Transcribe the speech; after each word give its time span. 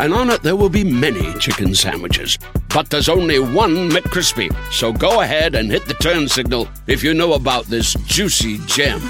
and 0.00 0.14
on 0.14 0.30
it 0.30 0.42
there 0.42 0.56
will 0.56 0.70
be 0.70 0.82
many 0.82 1.32
chicken 1.38 1.74
sandwiches. 1.74 2.38
But 2.72 2.88
there's 2.88 3.08
only 3.08 3.38
one 3.38 3.90
McCrispy. 3.90 4.50
So 4.72 4.92
go 4.92 5.20
ahead 5.20 5.54
and 5.54 5.70
hit 5.70 5.86
the 5.86 5.94
turn 5.94 6.26
signal 6.26 6.68
if 6.86 7.04
you 7.04 7.14
know 7.14 7.34
about 7.34 7.66
this 7.66 7.94
juicy 8.06 8.58
gem 8.66 9.02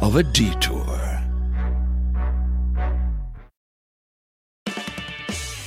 of 0.00 0.16
a 0.16 0.22
detour. 0.22 0.84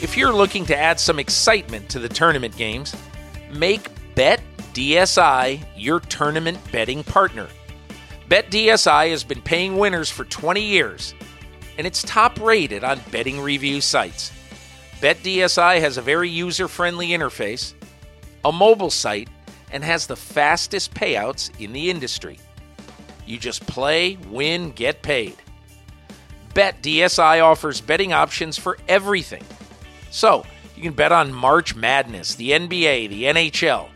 If 0.01 0.15
you're 0.15 0.33
looking 0.33 0.65
to 0.67 0.77
add 0.77 0.97
some 0.97 1.19
excitement 1.19 1.89
to 1.89 1.99
the 1.99 2.07
tournament 2.07 2.55
games, 2.55 2.95
make 3.51 3.89
Bet 4.15 4.41
DSI 4.73 5.61
your 5.75 5.99
tournament 5.99 6.57
betting 6.71 7.03
partner. 7.03 7.47
BetDSI 8.29 9.09
has 9.09 9.23
been 9.23 9.41
paying 9.41 9.77
winners 9.77 10.09
for 10.09 10.23
20 10.23 10.61
years, 10.61 11.13
and 11.77 11.85
it's 11.85 12.01
top 12.03 12.39
rated 12.39 12.83
on 12.83 13.01
betting 13.11 13.41
review 13.41 13.81
sites. 13.81 14.31
BetDSI 15.01 15.79
has 15.79 15.97
a 15.97 16.01
very 16.01 16.29
user 16.29 16.67
friendly 16.67 17.09
interface, 17.09 17.73
a 18.43 18.51
mobile 18.51 18.89
site, 18.89 19.29
and 19.71 19.83
has 19.83 20.07
the 20.07 20.15
fastest 20.15 20.93
payouts 20.93 21.51
in 21.59 21.73
the 21.73 21.89
industry. 21.89 22.39
You 23.25 23.37
just 23.37 23.65
play, 23.67 24.17
win, 24.29 24.71
get 24.71 25.01
paid. 25.01 25.35
BetDSI 26.53 27.43
offers 27.43 27.79
betting 27.79 28.11
options 28.11 28.57
for 28.57 28.77
everything 28.87 29.43
so, 30.11 30.45
you 30.75 30.83
can 30.83 30.93
bet 30.93 31.11
on 31.11 31.33
March 31.33 31.75
Madness, 31.75 32.35
the 32.35 32.51
NBA, 32.51 33.09
the 33.09 33.23
NHL, 33.25 33.89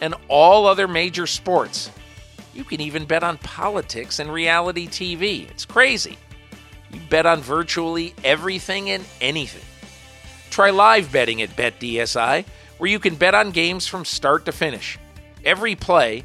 and 0.00 0.14
all 0.28 0.66
other 0.66 0.88
major 0.88 1.26
sports. 1.26 1.90
You 2.54 2.64
can 2.64 2.80
even 2.80 3.04
bet 3.04 3.22
on 3.22 3.38
politics 3.38 4.18
and 4.18 4.32
reality 4.32 4.86
TV. 4.88 5.48
It's 5.50 5.64
crazy. 5.64 6.18
You 6.92 7.00
bet 7.08 7.26
on 7.26 7.40
virtually 7.40 8.14
everything 8.24 8.90
and 8.90 9.04
anything. 9.20 9.62
Try 10.52 10.68
live 10.68 11.10
betting 11.10 11.40
at 11.40 11.56
BetDSI, 11.56 12.44
where 12.76 12.90
you 12.90 12.98
can 12.98 13.14
bet 13.14 13.34
on 13.34 13.52
games 13.52 13.86
from 13.86 14.04
start 14.04 14.44
to 14.44 14.52
finish, 14.52 14.98
every 15.46 15.74
play, 15.74 16.24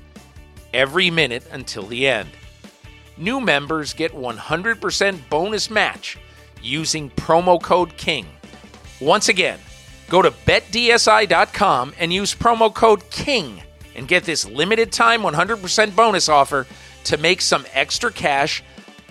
every 0.73 1.09
minute 1.09 1.47
until 1.50 1.83
the 1.83 2.06
end. 2.06 2.28
New 3.16 3.39
members 3.39 3.94
get 3.94 4.11
100% 4.11 5.30
bonus 5.30 5.70
match 5.70 6.17
using 6.61 7.09
promo 7.11 7.61
code 7.61 7.95
KING. 7.95 8.28
Once 9.00 9.30
again, 9.30 9.59
go 10.09 10.22
to 10.22 10.31
betdsi.com 10.31 11.94
and 11.98 12.11
use 12.11 12.36
promo 12.36 12.73
code 12.73 13.09
KING 13.09 13.64
and 13.95 14.09
get 14.09 14.25
this 14.25 14.45
limited 14.45 14.92
time 14.92 15.22
100% 15.22 15.95
bonus 15.95 16.28
offer 16.28 16.67
to 17.05 17.16
make 17.16 17.39
some 17.39 17.66
extra 17.72 18.11
cash 18.11 18.61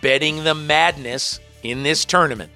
betting 0.03 0.44
the 0.44 0.55
madness 0.55 1.41
in 1.62 1.84
this 1.84 2.05
tournament. 2.05 2.53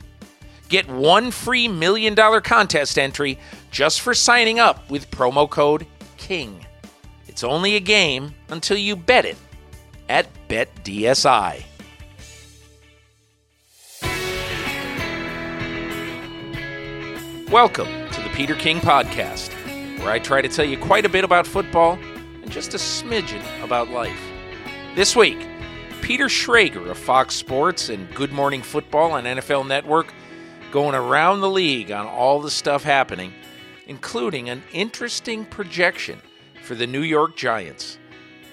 Get 0.71 0.89
one 0.89 1.33
free 1.33 1.67
million 1.67 2.15
dollar 2.15 2.41
contest 2.41 2.97
entry 2.97 3.41
just 3.73 4.03
for 4.03 4.15
signing 4.15 4.61
up 4.61 4.89
with 4.89 5.11
promo 5.11 5.51
code 5.51 5.85
KING. 6.17 6.65
It's 7.27 7.43
only 7.43 7.75
a 7.75 7.81
game 7.81 8.35
until 8.51 8.77
you 8.77 8.95
bet 8.95 9.25
it 9.25 9.37
at 10.09 10.29
BetDSI. 10.49 11.65
Welcome 17.51 17.89
to 18.13 18.21
the 18.23 18.31
Peter 18.35 18.55
King 18.55 18.79
Podcast, 18.79 19.53
where 19.99 20.11
I 20.11 20.21
try 20.21 20.41
to 20.41 20.49
tell 20.49 20.65
you 20.65 20.79
quite 20.79 21.05
a 21.05 21.09
bit 21.09 21.25
about 21.25 21.49
football 21.49 21.99
and 22.43 22.49
just 22.49 22.75
a 22.75 22.77
smidgen 22.77 23.43
about 23.65 23.91
life. 23.91 24.23
This 24.95 25.17
week, 25.17 25.49
Peter 26.01 26.27
Schrager 26.27 26.89
of 26.89 26.97
Fox 26.97 27.35
Sports 27.35 27.89
and 27.89 28.09
Good 28.15 28.31
Morning 28.31 28.63
Football 28.63 29.11
on 29.11 29.25
NFL 29.25 29.67
Network 29.67 30.15
going 30.71 30.95
around 30.95 31.41
the 31.41 31.51
league 31.51 31.91
on 31.91 32.07
all 32.07 32.41
the 32.41 32.51
stuff 32.51 32.83
happening, 32.83 33.33
including 33.87 34.49
an 34.49 34.63
interesting 34.73 35.45
projection 35.45 36.21
for 36.63 36.75
the 36.75 36.87
New 36.87 37.03
York 37.03 37.37
Giants 37.37 37.99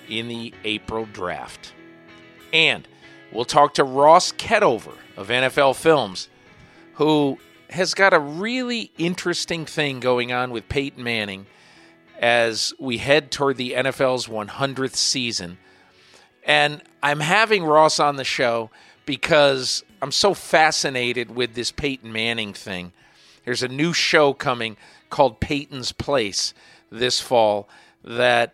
in 0.10 0.28
the 0.28 0.54
April 0.64 1.06
draft. 1.06 1.74
And 2.52 2.88
we'll 3.32 3.46
talk 3.46 3.76
to 3.76 3.84
Ross 3.84 4.32
Ketover 4.32 4.96
of 5.16 5.30
NFL 5.30 5.76
Films, 5.76 6.30
who 6.94 7.38
has 7.70 7.94
got 7.94 8.14
a 8.14 8.20
really 8.20 8.92
interesting 8.98 9.66
thing 9.66 10.00
going 10.00 10.32
on 10.32 10.52
with 10.52 10.70
Peyton 10.70 11.04
Manning 11.04 11.46
as 12.20 12.74
we 12.80 12.98
head 12.98 13.30
toward 13.30 13.58
the 13.58 13.74
NFL's 13.74 14.28
100th 14.28 14.96
season. 14.96 15.58
And 16.44 16.82
I'm 17.04 17.20
having 17.20 17.64
Ross 17.64 18.00
on 18.00 18.16
the 18.16 18.24
show 18.24 18.72
because 19.06 19.84
I'm 20.02 20.12
so 20.12 20.34
fascinated 20.34 21.36
with 21.36 21.56
this 21.56 21.72
Peyton 21.72 22.12
Manning 22.12 22.54
thing. 22.54 22.92
There's 23.46 23.64
a 23.64 23.68
new 23.68 23.94
show 23.94 24.34
coming 24.34 24.78
called 25.10 25.40
Peyton's 25.40 25.92
Place 25.92 26.54
this 26.92 27.20
fall 27.20 27.68
that 28.04 28.54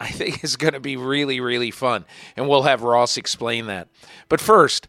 I 0.00 0.08
think 0.08 0.44
is 0.44 0.56
going 0.56 0.74
to 0.74 0.80
be 0.80 0.96
really, 0.96 1.40
really 1.40 1.70
fun. 1.70 2.04
And 2.36 2.48
we'll 2.48 2.62
have 2.62 2.82
Ross 2.82 3.16
explain 3.16 3.66
that. 3.66 3.88
But 4.28 4.40
first, 4.40 4.88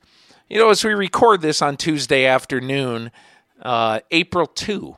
you 0.50 0.60
know, 0.60 0.70
as 0.70 0.84
we 0.84 0.94
record 0.94 1.42
this 1.42 1.62
on 1.62 1.78
Tuesday 1.78 2.26
afternoon, 2.26 3.12
uh, 3.62 4.02
April 4.12 4.46
2. 4.46 4.98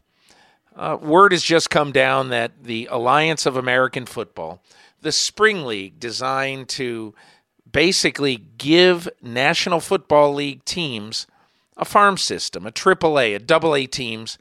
Uh, 0.75 0.97
word 1.01 1.31
has 1.31 1.41
just 1.41 1.69
come 1.69 1.91
down 1.91 2.29
that 2.29 2.63
the 2.63 2.87
Alliance 2.91 3.45
of 3.45 3.57
American 3.57 4.05
Football, 4.05 4.61
the 5.01 5.11
Spring 5.11 5.65
League 5.65 5.99
designed 5.99 6.69
to 6.69 7.15
basically 7.71 8.37
give 8.57 9.09
National 9.21 9.79
Football 9.79 10.33
League 10.33 10.63
teams 10.65 11.27
a 11.75 11.85
farm 11.85 12.17
system, 12.17 12.65
a 12.65 12.71
AAA, 12.71 13.35
a 13.35 13.39
double 13.39 13.75
A 13.75 13.85
teams 13.85 14.37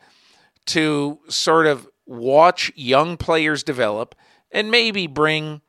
to 0.67 1.19
sort 1.29 1.67
of 1.67 1.89
watch 2.07 2.73
young 2.75 3.17
players 3.17 3.63
develop 3.63 4.15
and 4.51 4.71
maybe 4.71 5.07
bring 5.07 5.61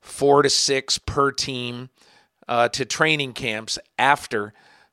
four 0.00 0.42
to 0.42 0.50
six 0.50 0.98
per 0.98 1.30
team 1.32 1.90
uh, 2.46 2.68
to 2.68 2.84
training 2.84 3.32
camps 3.32 3.78
after 3.98 4.52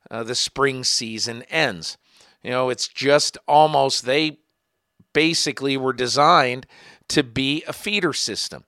uh, 0.10 0.24
the 0.24 0.36
spring 0.36 0.84
season 0.84 1.44
ends. 1.44 1.98
You 2.44 2.52
know, 2.52 2.70
it's 2.70 2.88
just 2.88 3.38
almost, 3.48 4.06
they 4.06 4.40
basically 5.14 5.78
were 5.78 5.94
designed 5.94 6.68
to 7.08 7.24
be 7.24 7.64
a 7.68 7.74
feeder 7.74 8.14
system 8.14 8.66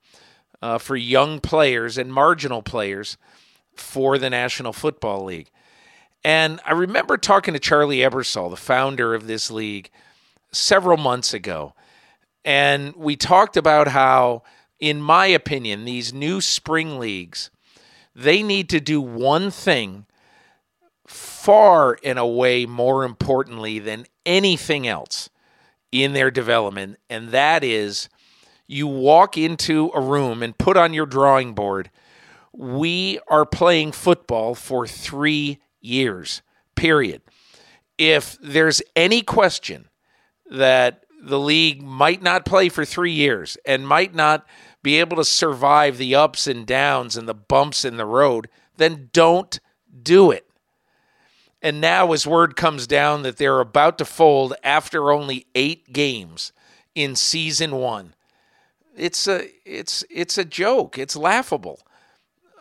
uh, 0.61 0.77
for 0.77 0.95
young 0.95 1.39
players 1.39 1.97
and 1.97 2.13
marginal 2.13 2.61
players 2.61 3.17
for 3.79 4.17
the 4.17 4.29
National 4.29 4.73
Football 4.73 5.25
League. 5.25 5.49
And 6.23 6.59
I 6.65 6.73
remember 6.73 7.17
talking 7.17 7.53
to 7.53 7.59
Charlie 7.59 7.99
Ebersol, 7.99 8.49
the 8.49 8.57
founder 8.57 9.13
of 9.13 9.27
this 9.27 9.49
league, 9.49 9.89
several 10.51 10.97
months 10.97 11.33
ago. 11.33 11.73
And 12.43 12.95
we 12.95 13.15
talked 13.15 13.57
about 13.57 13.89
how, 13.89 14.43
in 14.79 15.01
my 15.01 15.27
opinion, 15.27 15.85
these 15.85 16.13
new 16.13 16.41
spring 16.41 16.99
leagues, 16.99 17.51
they 18.15 18.41
need 18.41 18.69
to 18.69 18.79
do 18.79 18.99
one 18.99 19.51
thing 19.51 20.05
far 21.05 21.97
and 22.03 22.19
away 22.19 22.65
more 22.65 23.03
importantly 23.03 23.79
than 23.79 24.05
anything 24.25 24.87
else 24.87 25.29
in 25.91 26.13
their 26.13 26.29
development, 26.29 26.97
and 27.09 27.29
that 27.29 27.63
is 27.63 28.09
you 28.67 28.85
walk 28.85 29.37
into 29.37 29.89
a 29.95 30.01
room 30.01 30.43
and 30.43 30.57
put 30.57 30.75
on 30.75 30.93
your 30.93 31.05
drawing 31.05 31.53
board, 31.53 31.89
we 32.57 33.19
are 33.27 33.45
playing 33.45 33.91
football 33.91 34.55
for 34.55 34.87
three 34.87 35.59
years, 35.79 36.41
period. 36.75 37.21
If 37.97 38.37
there's 38.41 38.81
any 38.95 39.21
question 39.21 39.89
that 40.49 41.05
the 41.21 41.39
league 41.39 41.83
might 41.83 42.23
not 42.23 42.45
play 42.45 42.69
for 42.69 42.83
three 42.83 43.11
years 43.11 43.57
and 43.65 43.87
might 43.87 44.15
not 44.15 44.45
be 44.81 44.99
able 44.99 45.17
to 45.17 45.23
survive 45.23 45.97
the 45.97 46.15
ups 46.15 46.47
and 46.47 46.65
downs 46.65 47.15
and 47.15 47.27
the 47.27 47.33
bumps 47.33 47.85
in 47.85 47.97
the 47.97 48.05
road, 48.05 48.47
then 48.77 49.09
don't 49.13 49.59
do 50.01 50.31
it. 50.31 50.47
And 51.61 51.81
now, 51.81 52.11
as 52.13 52.25
word 52.25 52.55
comes 52.55 52.87
down 52.87 53.23
that 53.23 53.37
they're 53.37 53.59
about 53.59 53.97
to 53.99 54.05
fold 54.05 54.53
after 54.63 55.11
only 55.11 55.47
eight 55.53 55.91
games 55.91 56.53
in 56.95 57.15
season 57.15 57.75
one, 57.75 58.15
it's 58.95 59.27
a 59.27 59.49
it's 59.65 60.03
it's 60.09 60.37
a 60.37 60.45
joke. 60.45 60.97
It's 60.97 61.15
laughable. 61.15 61.81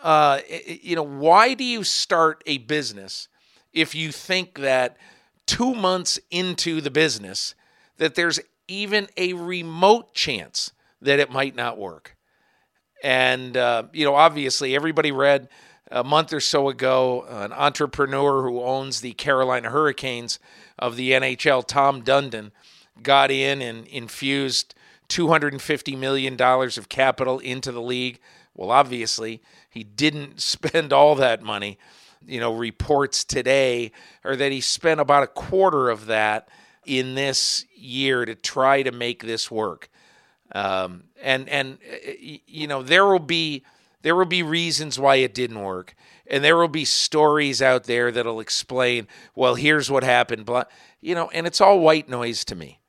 Uh, 0.06 0.40
you 0.66 0.94
know, 0.94 1.02
why 1.02 1.54
do 1.54 1.64
you 1.64 1.82
start 1.82 2.42
a 2.46 2.58
business 2.58 3.26
if 3.72 3.92
you 3.92 4.12
think 4.12 4.60
that 4.60 4.96
two 5.46 5.74
months 5.74 6.20
into 6.30 6.80
the 6.80 6.90
business 6.90 7.56
that 7.96 8.14
there's 8.14 8.38
even 8.68 9.08
a 9.16 9.32
remote 9.32 10.14
chance 10.14 10.70
that 11.00 11.18
it 11.18 11.30
might 11.30 11.54
not 11.54 11.76
work. 11.76 12.16
And, 13.02 13.56
uh, 13.56 13.84
you 13.92 14.04
know, 14.04 14.14
obviously, 14.14 14.74
everybody 14.74 15.12
read 15.12 15.48
a 15.90 16.02
month 16.02 16.32
or 16.32 16.40
so 16.40 16.68
ago 16.68 17.24
an 17.28 17.52
entrepreneur 17.52 18.42
who 18.42 18.60
owns 18.62 19.00
the 19.00 19.12
Carolina 19.12 19.70
Hurricanes 19.70 20.38
of 20.78 20.96
the 20.96 21.12
NHL, 21.12 21.66
Tom 21.66 22.02
Dundon, 22.02 22.50
got 23.02 23.30
in 23.30 23.60
and 23.60 23.86
infused 23.86 24.74
$250 25.08 25.98
million 25.98 26.40
of 26.40 26.88
capital 26.88 27.38
into 27.38 27.70
the 27.70 27.82
league. 27.82 28.18
Well, 28.56 28.70
obviously, 28.70 29.42
he 29.70 29.84
didn't 29.84 30.40
spend 30.54 30.92
all 30.92 31.14
that 31.16 31.42
money. 31.42 31.78
You 32.26 32.40
know, 32.40 32.52
reports 32.54 33.22
today 33.22 33.92
are 34.24 34.34
that 34.34 34.50
he 34.50 34.60
spent 34.60 34.98
about 34.98 35.22
a 35.22 35.28
quarter 35.28 35.90
of 35.90 36.06
that 36.06 36.48
in 36.84 37.14
this 37.14 37.64
year 37.76 38.24
to 38.24 38.34
try 38.34 38.82
to 38.82 38.90
make 38.90 39.22
this 39.22 39.50
work. 39.50 39.88
Um, 40.52 41.04
and 41.22 41.48
and 41.48 41.78
you 42.46 42.66
know 42.68 42.82
there 42.82 43.04
will 43.04 43.18
be 43.18 43.64
there 44.02 44.14
will 44.14 44.24
be 44.24 44.42
reasons 44.42 44.98
why 44.98 45.16
it 45.16 45.34
didn't 45.34 45.60
work, 45.60 45.94
and 46.28 46.42
there 46.42 46.56
will 46.56 46.68
be 46.68 46.84
stories 46.84 47.60
out 47.60 47.84
there 47.84 48.12
that'll 48.12 48.40
explain. 48.40 49.08
Well, 49.34 49.56
here's 49.56 49.90
what 49.90 50.04
happened. 50.04 50.46
Blah, 50.46 50.64
you 51.00 51.14
know, 51.14 51.28
and 51.30 51.46
it's 51.46 51.60
all 51.60 51.80
white 51.80 52.08
noise 52.08 52.44
to 52.46 52.54
me. 52.54 52.80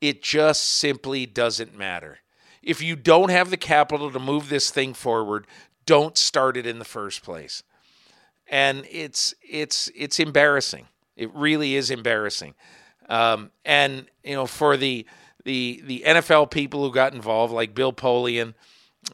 It 0.00 0.22
just 0.22 0.62
simply 0.62 1.24
doesn't 1.24 1.76
matter. 1.76 2.18
If 2.66 2.82
you 2.82 2.96
don't 2.96 3.30
have 3.30 3.50
the 3.50 3.56
capital 3.56 4.10
to 4.10 4.18
move 4.18 4.48
this 4.48 4.70
thing 4.70 4.92
forward, 4.92 5.46
don't 5.86 6.18
start 6.18 6.56
it 6.56 6.66
in 6.66 6.80
the 6.80 6.84
first 6.84 7.22
place. 7.22 7.62
And 8.48 8.84
it's 8.90 9.34
it's 9.40 9.88
it's 9.94 10.18
embarrassing. 10.18 10.86
It 11.16 11.32
really 11.32 11.76
is 11.76 11.90
embarrassing. 11.92 12.54
Um, 13.08 13.52
and 13.64 14.06
you 14.24 14.34
know, 14.34 14.46
for 14.46 14.76
the 14.76 15.06
the 15.44 15.80
the 15.84 16.02
NFL 16.04 16.50
people 16.50 16.82
who 16.84 16.92
got 16.92 17.14
involved, 17.14 17.54
like 17.54 17.72
Bill 17.72 17.92
Polian, 17.92 18.54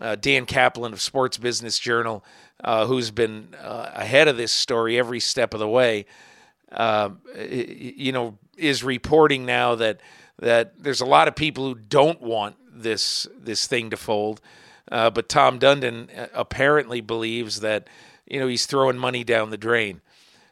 uh, 0.00 0.16
Dan 0.16 0.46
Kaplan 0.46 0.94
of 0.94 1.02
Sports 1.02 1.36
Business 1.36 1.78
Journal, 1.78 2.24
uh, 2.64 2.86
who's 2.86 3.10
been 3.10 3.54
uh, 3.62 3.90
ahead 3.92 4.28
of 4.28 4.38
this 4.38 4.52
story 4.52 4.98
every 4.98 5.20
step 5.20 5.52
of 5.52 5.60
the 5.60 5.68
way, 5.68 6.06
um, 6.72 7.20
you 7.36 8.12
know, 8.12 8.38
is 8.56 8.82
reporting 8.82 9.44
now 9.44 9.74
that 9.74 10.00
that 10.38 10.82
there's 10.82 11.02
a 11.02 11.06
lot 11.06 11.28
of 11.28 11.34
people 11.34 11.64
who 11.64 11.74
don't 11.74 12.22
want 12.22 12.56
this 12.72 13.26
this 13.38 13.66
thing 13.66 13.90
to 13.90 13.96
fold, 13.96 14.40
uh, 14.90 15.10
but 15.10 15.28
Tom 15.28 15.58
Dundon 15.58 16.08
uh, 16.18 16.28
apparently 16.34 17.00
believes 17.00 17.60
that 17.60 17.88
you 18.26 18.40
know 18.40 18.48
he's 18.48 18.66
throwing 18.66 18.98
money 18.98 19.24
down 19.24 19.50
the 19.50 19.56
drain. 19.56 20.00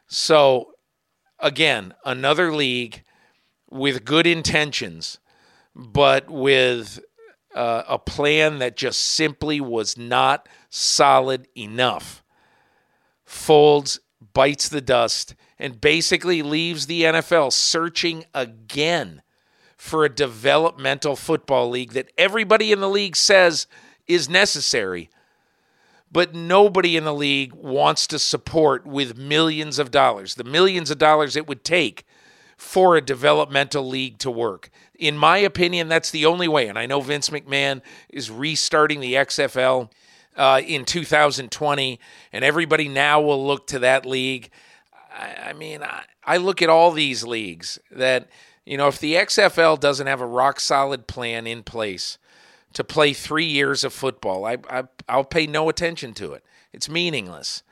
So 0.07 0.75
again, 1.39 1.95
another 2.05 2.53
league 2.53 3.05
with 3.71 4.05
good 4.05 4.27
intentions, 4.27 5.19
but 5.75 6.29
with 6.29 7.01
uh, 7.55 7.83
a 7.89 7.99
plan 7.99 8.59
that 8.59 8.77
just 8.77 9.01
simply 9.01 9.61
was 9.61 9.97
not 9.97 10.49
solid 10.69 11.49
enough. 11.57 12.23
Folds, 13.25 14.01
bites 14.33 14.69
the 14.69 14.81
dust, 14.81 15.35
and 15.59 15.81
basically 15.81 16.43
leaves 16.43 16.87
the 16.87 17.03
NFL 17.03 17.53
searching 17.53 18.25
again 18.35 19.23
for 19.81 20.05
a 20.05 20.11
developmental 20.11 21.17
football 21.17 21.71
league 21.71 21.93
that 21.93 22.13
everybody 22.19 22.71
in 22.71 22.81
the 22.81 22.89
league 22.89 23.17
says 23.17 23.67
is 24.07 24.29
necessary. 24.29 25.09
But 26.13 26.35
nobody 26.35 26.99
in 26.99 27.05
the 27.05 27.15
league 27.15 27.55
wants 27.55 28.07
to 28.09 28.19
support 28.19 28.87
with 28.87 29.17
millions 29.17 29.79
of 29.79 29.91
dollars, 29.91 30.35
the 30.35 30.45
millions 30.45 30.91
of 30.91 30.99
dollars 30.99 31.35
it 31.35 31.47
would 31.49 31.65
take 31.65 32.07
for 32.59 32.95
a 32.95 33.01
developmental 33.01 33.89
league 33.89 34.19
to 34.19 34.31
work. 34.31 34.69
In 34.99 35.17
my 35.17 35.39
opinion, 35.39 35.89
that's 35.89 36.11
the 36.11 36.27
only 36.27 36.47
way. 36.47 36.69
And 36.69 36.79
I 36.79 36.85
know 36.85 37.01
Vince 37.01 37.31
McMahon 37.31 37.81
is 38.11 38.31
restarting 38.31 39.01
the 39.01 39.15
XFL 39.15 39.91
uh, 40.37 40.61
in 40.63 40.85
2020, 40.85 41.99
and 42.35 42.45
everybody 42.45 42.87
now 42.87 43.23
will 43.23 43.47
look 43.47 43.67
to 43.69 43.79
that 43.79 44.05
league. 44.05 44.51
I, 45.11 45.37
I 45.49 45.53
mean, 45.55 45.83
I, 45.83 46.03
I 46.23 46.37
look 46.37 46.61
at 46.61 46.69
all 46.69 46.93
these 46.93 47.25
leagues 47.25 47.79
that, 47.91 48.29
you 48.71 48.77
know, 48.77 48.87
if 48.87 49.01
the 49.01 49.15
XFL 49.15 49.81
doesn't 49.81 50.07
have 50.07 50.21
a 50.21 50.27
rock 50.27 50.61
solid 50.61 51.09
plan 51.09 51.45
in 51.45 51.65
place 51.65 52.19
to 52.73 52.85
play 52.85 53.13
three 53.13 53.45
years 53.45 53.83
of 53.83 53.93
football, 53.93 54.45
I, 54.45 54.59
I, 54.71 54.85
I'll 55.09 55.25
pay 55.25 55.49
no 55.49 55.69
attention 55.69 56.15
to 56.15 56.35
it. 56.35 56.45
It's 56.73 56.89
meaningless. 56.89 57.65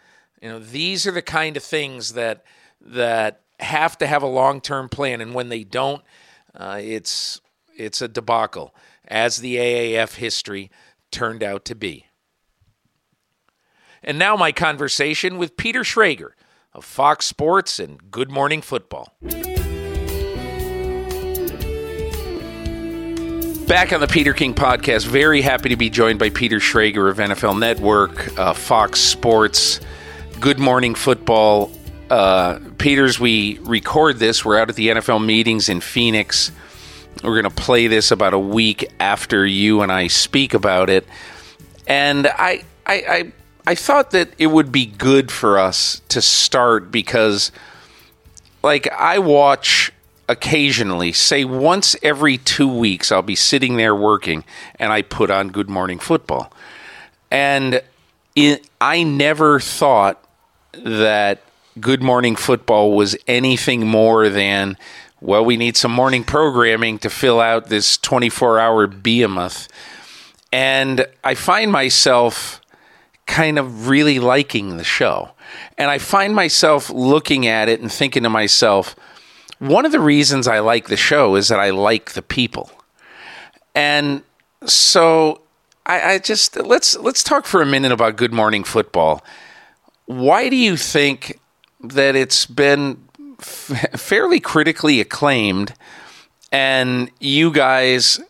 You 0.42 0.48
know, 0.48 0.58
these 0.58 1.06
are 1.06 1.12
the 1.12 1.22
kind 1.22 1.56
of 1.56 1.62
things 1.62 2.14
that 2.14 2.42
that 2.80 3.42
have 3.60 3.96
to 3.98 4.08
have 4.08 4.24
a 4.24 4.26
long 4.26 4.60
term 4.60 4.88
plan, 4.88 5.20
and 5.20 5.34
when 5.34 5.50
they 5.50 5.62
don't, 5.62 6.02
uh, 6.56 6.80
it's 6.82 7.40
it's 7.76 8.02
a 8.02 8.08
debacle, 8.08 8.74
as 9.06 9.36
the 9.36 9.54
AAF 9.54 10.16
history 10.16 10.68
turned 11.12 11.44
out 11.44 11.64
to 11.66 11.76
be. 11.76 12.06
And 14.02 14.18
now 14.18 14.34
my 14.34 14.50
conversation 14.50 15.38
with 15.38 15.56
Peter 15.56 15.82
Schrager 15.82 16.30
of 16.72 16.84
Fox 16.84 17.24
Sports 17.26 17.78
and 17.78 18.10
Good 18.10 18.32
Morning 18.32 18.62
Football. 18.62 19.16
Back 23.68 23.92
on 23.92 24.00
the 24.00 24.06
Peter 24.06 24.32
King 24.32 24.54
podcast, 24.54 25.04
very 25.04 25.42
happy 25.42 25.68
to 25.68 25.76
be 25.76 25.90
joined 25.90 26.18
by 26.18 26.30
Peter 26.30 26.56
Schrager 26.56 27.10
of 27.10 27.18
NFL 27.18 27.58
Network, 27.58 28.38
uh, 28.38 28.54
Fox 28.54 28.98
Sports, 28.98 29.80
Good 30.40 30.58
Morning 30.58 30.94
Football, 30.94 31.70
uh, 32.08 32.60
Peters, 32.78 33.20
we 33.20 33.58
record 33.58 34.18
this. 34.18 34.42
We're 34.42 34.58
out 34.58 34.70
at 34.70 34.76
the 34.76 34.88
NFL 34.88 35.22
meetings 35.22 35.68
in 35.68 35.82
Phoenix. 35.82 36.50
We're 37.22 37.38
going 37.42 37.54
to 37.54 37.62
play 37.62 37.88
this 37.88 38.10
about 38.10 38.32
a 38.32 38.38
week 38.38 38.90
after 39.00 39.44
you 39.44 39.82
and 39.82 39.92
I 39.92 40.06
speak 40.06 40.54
about 40.54 40.88
it. 40.88 41.06
And 41.86 42.26
I, 42.26 42.64
I, 42.86 42.94
I, 42.94 43.32
I 43.66 43.74
thought 43.74 44.12
that 44.12 44.30
it 44.38 44.46
would 44.46 44.72
be 44.72 44.86
good 44.86 45.30
for 45.30 45.58
us 45.58 46.00
to 46.08 46.22
start 46.22 46.90
because, 46.90 47.52
like, 48.62 48.90
I 48.92 49.18
watch 49.18 49.92
occasionally, 50.28 51.12
say 51.12 51.44
once 51.44 51.96
every 52.02 52.38
two 52.38 52.72
weeks, 52.72 53.10
I'll 53.10 53.22
be 53.22 53.34
sitting 53.34 53.76
there 53.76 53.94
working 53.94 54.44
and 54.78 54.92
I 54.92 55.02
put 55.02 55.30
on 55.30 55.48
Good 55.48 55.70
Morning 55.70 55.98
Football. 55.98 56.52
And 57.30 57.82
it, 58.36 58.68
I 58.80 59.02
never 59.02 59.58
thought 59.58 60.22
that 60.72 61.42
Good 61.80 62.02
Morning 62.02 62.36
Football 62.36 62.94
was 62.94 63.16
anything 63.26 63.86
more 63.86 64.28
than, 64.28 64.76
well, 65.20 65.44
we 65.44 65.56
need 65.56 65.76
some 65.76 65.92
morning 65.92 66.24
programming 66.24 66.98
to 67.00 67.10
fill 67.10 67.40
out 67.40 67.68
this 67.68 67.96
24 67.98 68.58
hour 68.58 68.86
behemoth. 68.86 69.68
And 70.52 71.06
I 71.24 71.34
find 71.34 71.72
myself 71.72 72.60
kind 73.26 73.58
of 73.58 73.88
really 73.88 74.18
liking 74.18 74.76
the 74.76 74.84
show. 74.84 75.30
And 75.76 75.90
I 75.90 75.98
find 75.98 76.34
myself 76.34 76.90
looking 76.90 77.46
at 77.46 77.68
it 77.68 77.80
and 77.80 77.92
thinking 77.92 78.22
to 78.24 78.30
myself, 78.30 78.96
one 79.58 79.84
of 79.84 79.92
the 79.92 80.00
reasons 80.00 80.46
I 80.46 80.60
like 80.60 80.88
the 80.88 80.96
show 80.96 81.34
is 81.34 81.48
that 81.48 81.58
I 81.58 81.70
like 81.70 82.12
the 82.12 82.22
people. 82.22 82.70
And 83.74 84.22
so 84.66 85.42
I, 85.86 86.14
I 86.14 86.18
just 86.18 86.56
let's 86.56 86.96
let's 86.98 87.22
talk 87.22 87.46
for 87.46 87.62
a 87.62 87.66
minute 87.66 87.92
about 87.92 88.16
Good 88.16 88.32
Morning 88.32 88.64
Football. 88.64 89.24
Why 90.06 90.48
do 90.48 90.56
you 90.56 90.76
think 90.76 91.38
that 91.80 92.16
it's 92.16 92.46
been 92.46 93.02
f- 93.38 94.00
fairly 94.00 94.40
critically 94.40 95.00
acclaimed, 95.00 95.74
and 96.50 97.10
you 97.20 97.52
guys 97.52 98.20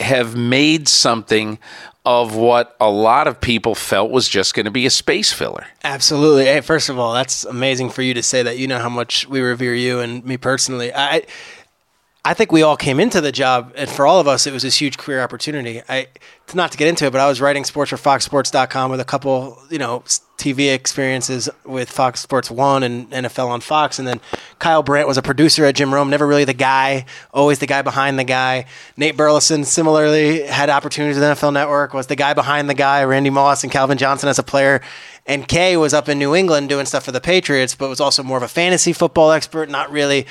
have 0.00 0.36
made 0.36 0.88
something 0.88 1.58
of 2.04 2.36
what 2.36 2.76
a 2.80 2.90
lot 2.90 3.26
of 3.26 3.40
people 3.40 3.74
felt 3.74 4.10
was 4.10 4.28
just 4.28 4.54
going 4.54 4.66
to 4.66 4.70
be 4.70 4.84
a 4.84 4.90
space 4.90 5.32
filler. 5.32 5.66
Absolutely. 5.82 6.44
Hey, 6.44 6.60
first 6.60 6.88
of 6.88 6.98
all, 6.98 7.14
that's 7.14 7.44
amazing 7.44 7.90
for 7.90 8.02
you 8.02 8.12
to 8.14 8.22
say 8.22 8.42
that. 8.42 8.58
You 8.58 8.66
know 8.66 8.78
how 8.78 8.90
much 8.90 9.26
we 9.26 9.40
revere 9.40 9.74
you 9.74 10.00
and 10.00 10.24
me 10.24 10.36
personally. 10.36 10.92
I 10.94 11.22
I 12.26 12.32
think 12.32 12.52
we 12.52 12.62
all 12.62 12.78
came 12.78 13.00
into 13.00 13.20
the 13.20 13.32
job, 13.32 13.74
and 13.76 13.88
for 13.88 14.06
all 14.06 14.18
of 14.18 14.26
us, 14.26 14.46
it 14.46 14.52
was 14.52 14.62
this 14.62 14.80
huge 14.80 14.96
career 14.96 15.20
opportunity. 15.20 15.82
I, 15.86 16.06
not 16.54 16.72
to 16.72 16.78
get 16.78 16.88
into 16.88 17.04
it, 17.04 17.10
but 17.10 17.20
I 17.20 17.28
was 17.28 17.38
writing 17.38 17.64
sports 17.64 17.90
for 17.90 17.96
FoxSports.com 17.96 18.90
with 18.90 18.98
a 18.98 19.04
couple, 19.04 19.58
you 19.70 19.78
know, 19.78 20.02
TV 20.38 20.74
experiences 20.74 21.50
with 21.66 21.90
Fox 21.90 22.20
Sports 22.20 22.50
One 22.50 22.82
and 22.82 23.10
NFL 23.10 23.48
on 23.48 23.60
Fox, 23.60 23.98
and 23.98 24.08
then 24.08 24.22
Kyle 24.58 24.82
Brandt 24.82 25.06
was 25.06 25.18
a 25.18 25.22
producer 25.22 25.66
at 25.66 25.74
Jim 25.74 25.92
Rome, 25.92 26.08
never 26.08 26.26
really 26.26 26.44
the 26.44 26.54
guy, 26.54 27.04
always 27.34 27.58
the 27.58 27.66
guy 27.66 27.82
behind 27.82 28.18
the 28.18 28.24
guy. 28.24 28.64
Nate 28.96 29.18
Burleson 29.18 29.64
similarly 29.64 30.44
had 30.46 30.70
opportunities 30.70 31.16
with 31.18 31.24
NFL 31.24 31.52
Network, 31.52 31.92
was 31.92 32.06
the 32.06 32.16
guy 32.16 32.32
behind 32.32 32.70
the 32.70 32.74
guy. 32.74 33.04
Randy 33.04 33.30
Moss 33.30 33.64
and 33.64 33.72
Calvin 33.72 33.98
Johnson 33.98 34.30
as 34.30 34.38
a 34.38 34.42
player 34.42 34.80
and 35.26 35.48
Kay 35.48 35.76
was 35.76 35.94
up 35.94 36.08
in 36.08 36.18
New 36.18 36.34
England 36.34 36.68
doing 36.68 36.84
stuff 36.84 37.04
for 37.04 37.12
the 37.12 37.20
Patriots, 37.20 37.74
but 37.74 37.88
was 37.88 38.00
also 38.00 38.22
more 38.22 38.36
of 38.36 38.42
a 38.42 38.48
fantasy 38.48 38.92
football 38.92 39.32
expert, 39.32 39.70
not 39.70 39.90
really. 39.90 40.26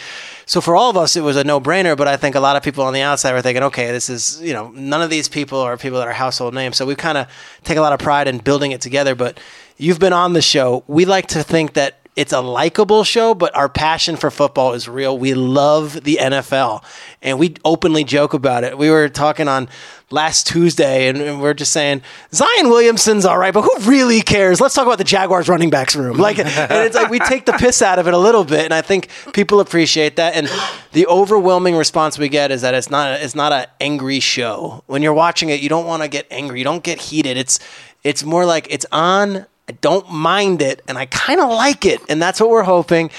So 0.45 0.61
for 0.61 0.75
all 0.75 0.91
of 0.91 0.97
us, 0.97 1.15
it 1.15 1.21
was 1.21 1.35
a 1.35 1.43
no 1.43 1.59
brainer. 1.59 1.97
But 1.97 2.07
I 2.07 2.15
think 2.15 2.35
a 2.35 2.39
lot 2.39 2.55
of 2.55 2.61
people 2.61 2.83
on 2.83 2.93
the 2.93 3.01
outside 3.01 3.33
were 3.33 3.41
thinking, 3.41 3.63
okay, 3.63 3.91
this 3.91 4.07
is, 4.07 4.39
you 4.39 4.53
know, 4.53 4.69
none 4.75 5.01
of 5.01 5.09
these 5.09 5.27
people 5.27 5.57
are 5.59 5.77
people 5.77 5.97
that 5.97 6.07
are 6.07 6.13
household 6.13 6.53
names. 6.53 6.77
So 6.77 6.85
we 6.85 6.93
kind 6.93 7.17
of 7.17 7.27
take 7.63 7.77
a 7.77 7.81
lot 7.81 7.93
of 7.93 7.99
pride 7.99 8.27
in 8.27 8.37
building 8.37 8.71
it 8.71 8.81
together. 8.81 9.15
But 9.15 9.39
you've 9.77 9.99
been 9.99 10.13
on 10.13 10.33
the 10.33 10.43
show. 10.43 10.83
We 10.87 11.05
like 11.05 11.25
to 11.27 11.41
think 11.41 11.73
that 11.73 11.97
It's 12.15 12.31
a 12.31 12.41
likable 12.41 13.03
show, 13.03 13.33
but 13.33 13.55
our 13.55 13.67
passion 13.67 14.17
for 14.17 14.29
football 14.29 14.73
is 14.73 14.87
real. 14.87 15.17
We 15.17 15.33
love 15.33 16.03
the 16.03 16.19
NFL, 16.21 16.83
and 17.23 17.39
we 17.39 17.55
openly 17.65 18.03
joke 18.03 18.35
about 18.35 18.63
it. 18.63 18.77
We 18.77 18.91
were 18.91 19.09
talking 19.09 19.47
on 19.47 19.67
last 20.11 20.45
Tuesday, 20.45 21.07
and, 21.07 21.41
we're 21.41 21.55
just 21.55 21.73
saying 21.73 22.03
Zion 22.31 22.69
Williamson's 22.69 23.25
all 23.25 23.39
right, 23.39 23.53
but 23.53 23.63
who 23.63 23.89
really 23.89 24.21
cares? 24.21 24.61
Let's 24.61 24.75
talk 24.75 24.85
about 24.85 24.99
the 24.99 25.03
Jaguars 25.03 25.49
running 25.49 25.71
backs 25.71 25.95
room. 25.95 26.17
Like, 26.17 26.37
and 26.37 26.47
it's 26.49 26.95
like 26.95 27.09
we 27.09 27.17
take 27.17 27.45
the 27.45 27.53
piss 27.53 27.81
out 27.81 27.97
of 27.97 28.07
it 28.07 28.13
a 28.13 28.17
little 28.17 28.43
bit, 28.43 28.63
and 28.65 28.73
I 28.73 28.81
think 28.81 29.09
people 29.33 29.59
appreciate 29.59 30.17
that. 30.17 30.35
And 30.35 30.47
the 30.91 31.07
overwhelming 31.07 31.75
response 31.75 32.19
we 32.19 32.29
get 32.29 32.51
is 32.51 32.61
that 32.61 32.75
it's 32.75 32.91
not 32.91 33.21
it's 33.21 33.35
not 33.35 33.51
an 33.51 33.65
angry 33.81 34.19
show. 34.19 34.83
When 34.85 35.01
you're 35.01 35.13
watching 35.13 35.49
it, 35.49 35.61
you 35.61 35.69
don't 35.69 35.87
want 35.87 36.03
to 36.03 36.07
get 36.07 36.27
angry, 36.29 36.59
you 36.59 36.65
don't 36.65 36.83
get 36.83 37.01
heated. 37.01 37.37
It's 37.37 37.59
it's 38.03 38.23
more 38.23 38.45
like 38.45 38.67
it's 38.69 38.85
on. 38.91 39.47
I 39.69 39.73
don't 39.73 40.11
mind 40.11 40.61
it, 40.61 40.81
and 40.87 40.97
I 40.97 41.05
kind 41.05 41.39
of 41.39 41.49
like 41.49 41.85
it, 41.85 42.01
and 42.09 42.21
that's 42.21 42.41
what 42.41 42.49
we're 42.49 42.63
hoping. 42.63 43.09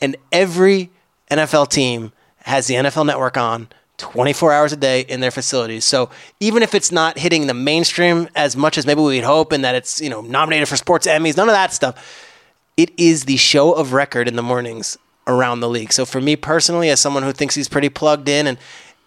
And 0.00 0.16
every 0.32 0.90
NFL 1.30 1.68
team 1.68 2.12
has 2.44 2.66
the 2.66 2.74
NFL 2.74 3.06
Network 3.06 3.36
on 3.36 3.68
24 3.98 4.52
hours 4.52 4.72
a 4.72 4.76
day 4.76 5.02
in 5.02 5.20
their 5.20 5.30
facilities. 5.30 5.84
So 5.84 6.08
even 6.40 6.62
if 6.62 6.74
it's 6.74 6.90
not 6.90 7.18
hitting 7.18 7.46
the 7.46 7.54
mainstream 7.54 8.28
as 8.34 8.56
much 8.56 8.78
as 8.78 8.86
maybe 8.86 9.02
we'd 9.02 9.24
hope, 9.24 9.52
and 9.52 9.64
that 9.64 9.74
it's 9.74 10.00
you 10.00 10.08
know 10.08 10.22
nominated 10.22 10.68
for 10.68 10.76
sports 10.76 11.06
Emmys, 11.06 11.36
none 11.36 11.48
of 11.48 11.54
that 11.54 11.72
stuff. 11.72 12.26
It 12.76 12.98
is 12.98 13.24
the 13.26 13.36
show 13.36 13.72
of 13.72 13.92
record 13.92 14.26
in 14.26 14.36
the 14.36 14.42
mornings 14.42 14.96
around 15.26 15.60
the 15.60 15.68
league. 15.68 15.92
So 15.92 16.06
for 16.06 16.20
me 16.20 16.34
personally, 16.34 16.88
as 16.88 16.98
someone 16.98 17.22
who 17.22 17.32
thinks 17.32 17.54
he's 17.54 17.68
pretty 17.68 17.90
plugged 17.90 18.28
in, 18.28 18.46
and 18.46 18.58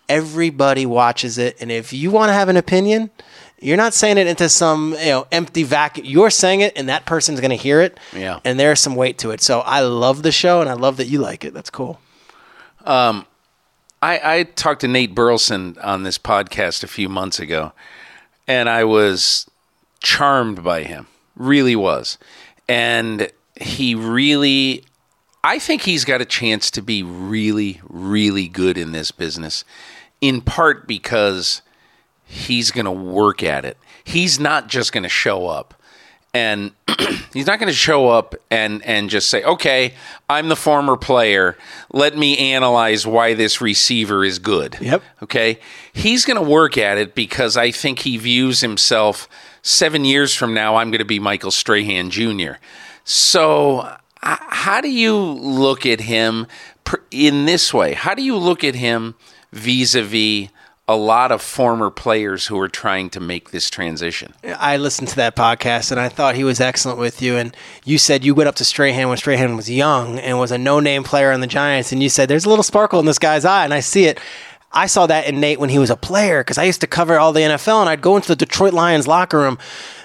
everybody 0.08 0.86
watches 0.86 1.40
it, 1.40 1.58
and 1.60 1.72
if 1.72 1.92
you 1.92 2.12
want 2.12 2.30
to 2.30 2.34
have 2.34 2.50
an 2.50 2.58
opinion, 2.58 3.10
you're 3.63 3.77
not 3.77 3.93
saying 3.93 4.17
it 4.17 4.27
into 4.27 4.50
some 4.50 4.96
you 5.00 5.05
know 5.05 5.27
empty 5.32 5.63
vacuum. 5.63 6.05
You're 6.05 6.29
saying 6.29 6.62
it, 6.62 6.74
and 6.75 6.89
that 6.89 7.05
person's 7.05 7.39
going 7.39 7.51
to 7.51 7.55
hear 7.55 7.82
it. 7.82 8.00
Yeah. 8.13 8.39
And 8.43 8.60
there's 8.60 8.79
some 8.79 8.96
weight 8.96 9.17
to 9.20 9.32
it. 9.32 9.41
So 9.41 9.62
I 9.62 9.82
love 9.82 10.22
the 10.22 10.32
show, 10.32 10.62
and 10.62 10.70
I 10.70 10.74
love 10.74 10.98
that 10.98 11.08
you 11.08 11.20
like 11.20 11.46
it. 11.46 11.53
That's 11.53 11.70
cool. 11.70 12.00
Um, 12.86 13.25
I, 14.01 14.39
I 14.39 14.43
talked 14.43 14.82
to 14.82 14.88
Nate 14.88 15.15
Burleson 15.15 15.77
on 15.82 16.03
this 16.03 16.17
podcast 16.17 16.84
a 16.84 16.88
few 16.88 17.08
months 17.08 17.39
ago, 17.39 17.72
and 18.48 18.70
I 18.70 18.84
was 18.84 19.50
charmed 20.01 20.63
by 20.63 20.84
him. 20.84 21.08
Really 21.36 21.75
was. 21.75 22.17
And 22.67 23.32
he 23.60 23.96
really, 23.96 24.84
I 25.43 25.58
think 25.58 25.84
he's 25.84 26.05
got 26.05 26.22
a 26.22 26.25
chance 26.25 26.70
to 26.72 26.82
be 26.82 27.01
really, 27.01 27.82
really 27.88 28.48
good 28.48 28.77
in 28.77 28.91
this 28.91 29.12
business, 29.12 29.63
in 30.22 30.41
part 30.41 30.86
because 30.86 31.62
he's 32.34 32.72
going 32.72 32.86
to 32.86 32.92
work 32.92 33.44
at 33.44 33.63
it. 33.66 33.78
He's 34.04 34.40
not 34.40 34.68
just 34.68 34.92
going 34.92 35.04
to 35.04 35.10
show 35.10 35.48
up. 35.48 35.74
And 36.34 36.72
he's 37.34 37.46
not 37.46 37.60
going 37.60 37.70
to 37.70 37.78
show 37.78 38.10
up 38.10 38.34
and, 38.50 38.84
and 38.86 39.10
just 39.10 39.30
say, 39.30 39.44
okay, 39.44 39.94
I'm 40.28 40.50
the 40.50 40.56
former 40.56 40.98
player. 40.98 41.56
Let 41.92 42.18
me 42.18 42.54
analyze 42.54 43.06
why 43.06 43.36
this 43.36 43.62
receiver 43.62 44.25
is 44.25 44.40
good. 44.40 44.75
Yep. 44.82 45.04
Okay. 45.22 45.60
He's 45.94 46.25
going 46.25 46.44
to 46.44 46.50
work 46.50 46.75
at 46.75 46.98
it 46.98 47.13
because 47.13 47.56
I 47.56 47.70
think 47.70 48.00
he 48.00 48.18
views 48.18 48.62
himself 48.62 49.30
seven 49.62 50.06
years 50.06 50.34
from 50.34 50.54
now, 50.54 50.75
I'm 50.75 50.90
going 50.90 51.00
to 51.00 51.06
be 51.06 51.20
Michael 51.20 51.52
Strahan 51.52 52.10
Jr. 52.10 52.54
So, 53.04 53.96
how 54.22 54.82
do 54.82 54.90
you 54.90 55.18
look 55.18 55.86
at 55.86 56.02
him 56.02 56.48
in 57.12 57.46
this 57.46 57.74
way? 57.74 57.94
How 57.94 58.13
do 58.13 58.24
you 58.24 58.38
look 58.38 58.63
at 58.63 58.75
him 58.75 59.16
vis 59.52 59.96
a 59.96 60.02
vis 60.04 60.50
a 60.88 60.96
lot 60.96 61.32
of 61.32 61.42
former 61.42 61.90
players 61.90 62.48
who 62.48 62.60
are 62.60 62.68
trying 62.68 63.10
to 63.12 63.20
make 63.20 63.52
this 63.52 63.70
transition? 63.70 64.34
I 64.44 64.78
listened 64.78 65.08
to 65.10 65.16
that 65.18 65.36
podcast 65.36 65.92
and 65.92 66.00
I 66.00 66.10
thought 66.10 66.36
he 66.36 66.44
was 66.44 66.60
excellent 66.60 67.00
with 67.00 67.22
you. 67.22 67.38
And 67.38 67.56
you 67.86 67.98
said 67.98 68.25
you 68.25 68.36
went 68.36 68.50
up 68.50 68.56
to 68.56 68.66
Strahan 68.66 69.08
when 69.08 69.18
Strahan 69.18 69.56
was 69.56 69.70
young 69.70 70.20
and 70.20 70.40
was 70.40 70.52
a 70.52 70.58
no 70.58 70.80
name 70.80 71.04
player 71.04 71.32
on 71.32 71.40
the 71.40 71.48
Giants. 71.48 71.92
And 71.92 72.04
you 72.04 72.10
said, 72.10 72.30
There's 72.30 72.46
a 72.46 72.50
little 72.50 72.63
sparkle 72.63 73.00
in 73.00 73.06
this 73.06 73.20
guy's 73.20 73.46
eye. 73.46 73.63
And 73.63 73.74
I 73.74 73.80
see 73.80 74.06
it. 74.06 74.20
I 74.75 74.88
saw 74.88 75.06
that 75.06 75.28
in 75.28 75.40
Nate 75.40 75.60
when 75.60 75.70
he 75.70 75.78
was 75.78 75.92
a 75.92 75.96
player 75.96 76.42
because 76.42 76.58
I 76.58 76.63
used 76.63 76.82
to 76.82 76.88
cover 76.88 77.20
all 77.20 77.32
the 77.32 77.42
NFL 77.42 77.82
and 77.82 77.90
I'd 77.90 78.02
go 78.02 78.16
into 78.16 78.30
the 78.30 78.36
Detroit 78.36 78.74
Lions 78.74 79.08
locker 79.08 79.38
room 79.38 79.60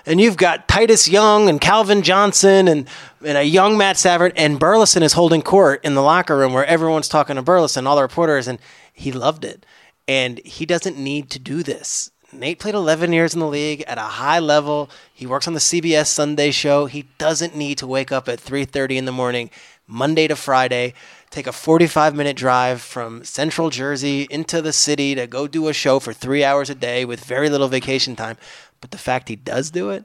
and 0.05 0.21
you've 0.21 0.37
got 0.37 0.69
Titus 0.69 1.09
Young 1.09 1.49
and 1.49 1.61
Calvin 1.61 2.03
Johnson 2.03 2.69
and, 2.69 2.87
and 3.25 3.39
a 3.39 3.43
young 3.43 3.79
Matt 3.79 3.97
Stafford 3.97 4.35
and 4.37 4.59
Burleson 4.59 5.03
is 5.03 5.15
holding 5.15 5.41
court 5.41 5.83
in 5.85 5.95
the 5.95 6.03
locker 6.03 6.37
room 6.37 6.53
where 6.53 6.67
everyone's 6.67 7.09
talking 7.09 7.37
to 7.37 7.43
Burleson, 7.43 7.87
all 7.87 7.97
the 7.97 8.03
reporters, 8.03 8.47
and 8.47 8.59
he 8.93 9.11
loved 9.11 9.45
it. 9.45 9.65
And 10.09 10.41
he 10.45 10.67
doesn't 10.67 10.99
need 10.99 11.31
to 11.31 11.39
do 11.39 11.63
this. 11.63 12.11
Nate 12.33 12.59
played 12.59 12.75
11 12.75 13.13
years 13.13 13.35
in 13.35 13.41
the 13.41 13.47
league 13.47 13.83
at 13.83 13.97
a 13.99 14.03
high 14.03 14.39
level. 14.39 14.91
He 15.15 15.27
works 15.27 15.47
on 15.47 15.55
the 15.55 15.61
CBS 15.61 16.07
Sunday 16.09 16.51
show. 16.51 16.87
He 16.87 17.07
doesn't 17.19 17.55
need 17.55 17.79
to 17.79 17.87
wake 17.87 18.11
up 18.11 18.29
at 18.29 18.41
3:30 18.41 18.97
in 18.97 19.05
the 19.05 19.13
morning 19.13 19.51
Monday 19.87 20.29
to 20.29 20.37
Friday, 20.37 20.93
take 21.31 21.47
a 21.47 21.53
45 21.53 22.15
minute 22.15 22.37
drive 22.37 22.83
from 22.83 23.25
central 23.25 23.71
Jersey 23.71 24.27
into 24.31 24.61
the 24.61 24.73
city 24.73 25.15
to 25.15 25.27
go 25.27 25.47
do 25.47 25.69
a 25.69 25.73
show 25.73 25.99
for 25.99 26.13
3 26.13 26.45
hours 26.45 26.69
a 26.69 26.75
day 26.75 27.07
with 27.07 27.25
very 27.25 27.49
little 27.49 27.69
vacation 27.69 28.15
time. 28.15 28.37
But 28.83 28.91
the 28.91 28.99
fact 28.99 29.31
he 29.31 29.37
does 29.37 29.71
do 29.71 29.89
it 29.89 30.05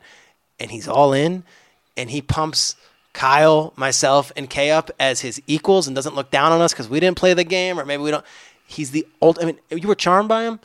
and 0.59 0.71
he's 0.71 0.87
all 0.87 1.11
in 1.11 1.43
and 1.97 2.09
he 2.09 2.21
pumps 2.21 2.75
Kyle, 3.11 3.73
myself, 3.75 4.31
and 4.35 4.49
Kay 4.49 4.71
up 4.71 4.89
as 4.99 5.21
his 5.21 5.41
equals 5.45 5.85
and 5.85 5.95
doesn't 5.95 6.15
look 6.15 6.31
down 6.31 6.51
on 6.51 6.61
us 6.61 6.71
because 6.71 6.89
we 6.89 6.99
didn't 6.99 7.17
play 7.17 7.33
the 7.33 7.43
game 7.43 7.77
or 7.79 7.85
maybe 7.85 8.01
we 8.01 8.11
don't. 8.11 8.25
He's 8.65 8.91
the 8.91 9.05
old. 9.21 9.39
I 9.39 9.45
mean, 9.45 9.59
you 9.69 9.87
were 9.87 9.95
charmed 9.95 10.29
by 10.29 10.43
him. 10.43 10.59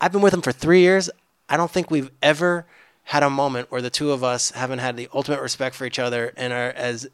I've 0.00 0.12
been 0.12 0.22
with 0.22 0.34
him 0.34 0.42
for 0.42 0.52
three 0.52 0.80
years. 0.80 1.08
I 1.48 1.56
don't 1.56 1.70
think 1.70 1.90
we've 1.90 2.10
ever 2.22 2.66
had 3.04 3.22
a 3.22 3.30
moment 3.30 3.70
where 3.70 3.80
the 3.82 3.90
two 3.90 4.10
of 4.10 4.24
us 4.24 4.50
haven't 4.50 4.80
had 4.80 4.96
the 4.96 5.08
ultimate 5.14 5.40
respect 5.40 5.74
for 5.76 5.84
each 5.86 5.98
other 5.98 6.32
and 6.36 6.52
are 6.52 6.70
as. 6.70 7.08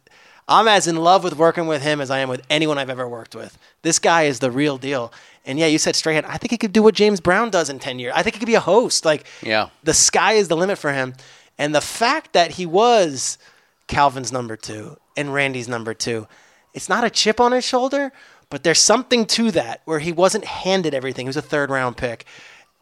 I'm 0.48 0.66
as 0.66 0.88
in 0.88 0.96
love 0.96 1.22
with 1.22 1.36
working 1.36 1.68
with 1.68 1.82
him 1.82 2.00
as 2.00 2.10
I 2.10 2.18
am 2.18 2.28
with 2.28 2.42
anyone 2.50 2.76
I've 2.76 2.90
ever 2.90 3.08
worked 3.08 3.36
with. 3.36 3.56
This 3.82 4.00
guy 4.00 4.24
is 4.24 4.40
the 4.40 4.50
real 4.50 4.76
deal. 4.76 5.12
And 5.46 5.56
yeah, 5.56 5.66
you 5.66 5.78
said 5.78 5.94
Strahan. 5.94 6.24
I 6.24 6.36
think 6.36 6.50
he 6.50 6.58
could 6.58 6.72
do 6.72 6.82
what 6.82 6.96
James 6.96 7.20
Brown 7.20 7.48
does 7.50 7.70
in 7.70 7.78
10 7.78 8.00
years. 8.00 8.12
I 8.16 8.22
think 8.24 8.34
he 8.34 8.40
could 8.40 8.46
be 8.46 8.56
a 8.56 8.60
host. 8.60 9.04
Like, 9.04 9.24
Yeah. 9.40 9.68
the 9.84 9.94
sky 9.94 10.32
is 10.32 10.48
the 10.48 10.56
limit 10.56 10.78
for 10.78 10.92
him. 10.92 11.14
And 11.58 11.72
the 11.72 11.80
fact 11.80 12.32
that 12.32 12.52
he 12.52 12.66
was 12.66 13.38
Calvin's 13.86 14.32
number 14.32 14.56
two 14.56 14.96
and 15.16 15.32
Randy's 15.32 15.68
number 15.68 15.94
two, 15.94 16.26
it's 16.74 16.88
not 16.88 17.04
a 17.04 17.10
chip 17.10 17.40
on 17.40 17.52
his 17.52 17.64
shoulder, 17.64 18.12
but 18.52 18.64
there's 18.64 18.78
something 18.78 19.24
to 19.24 19.50
that 19.52 19.80
where 19.86 19.98
he 19.98 20.12
wasn't 20.12 20.44
handed 20.44 20.92
everything. 20.92 21.24
He 21.24 21.28
was 21.28 21.38
a 21.38 21.42
third 21.42 21.70
round 21.70 21.96
pick. 21.96 22.26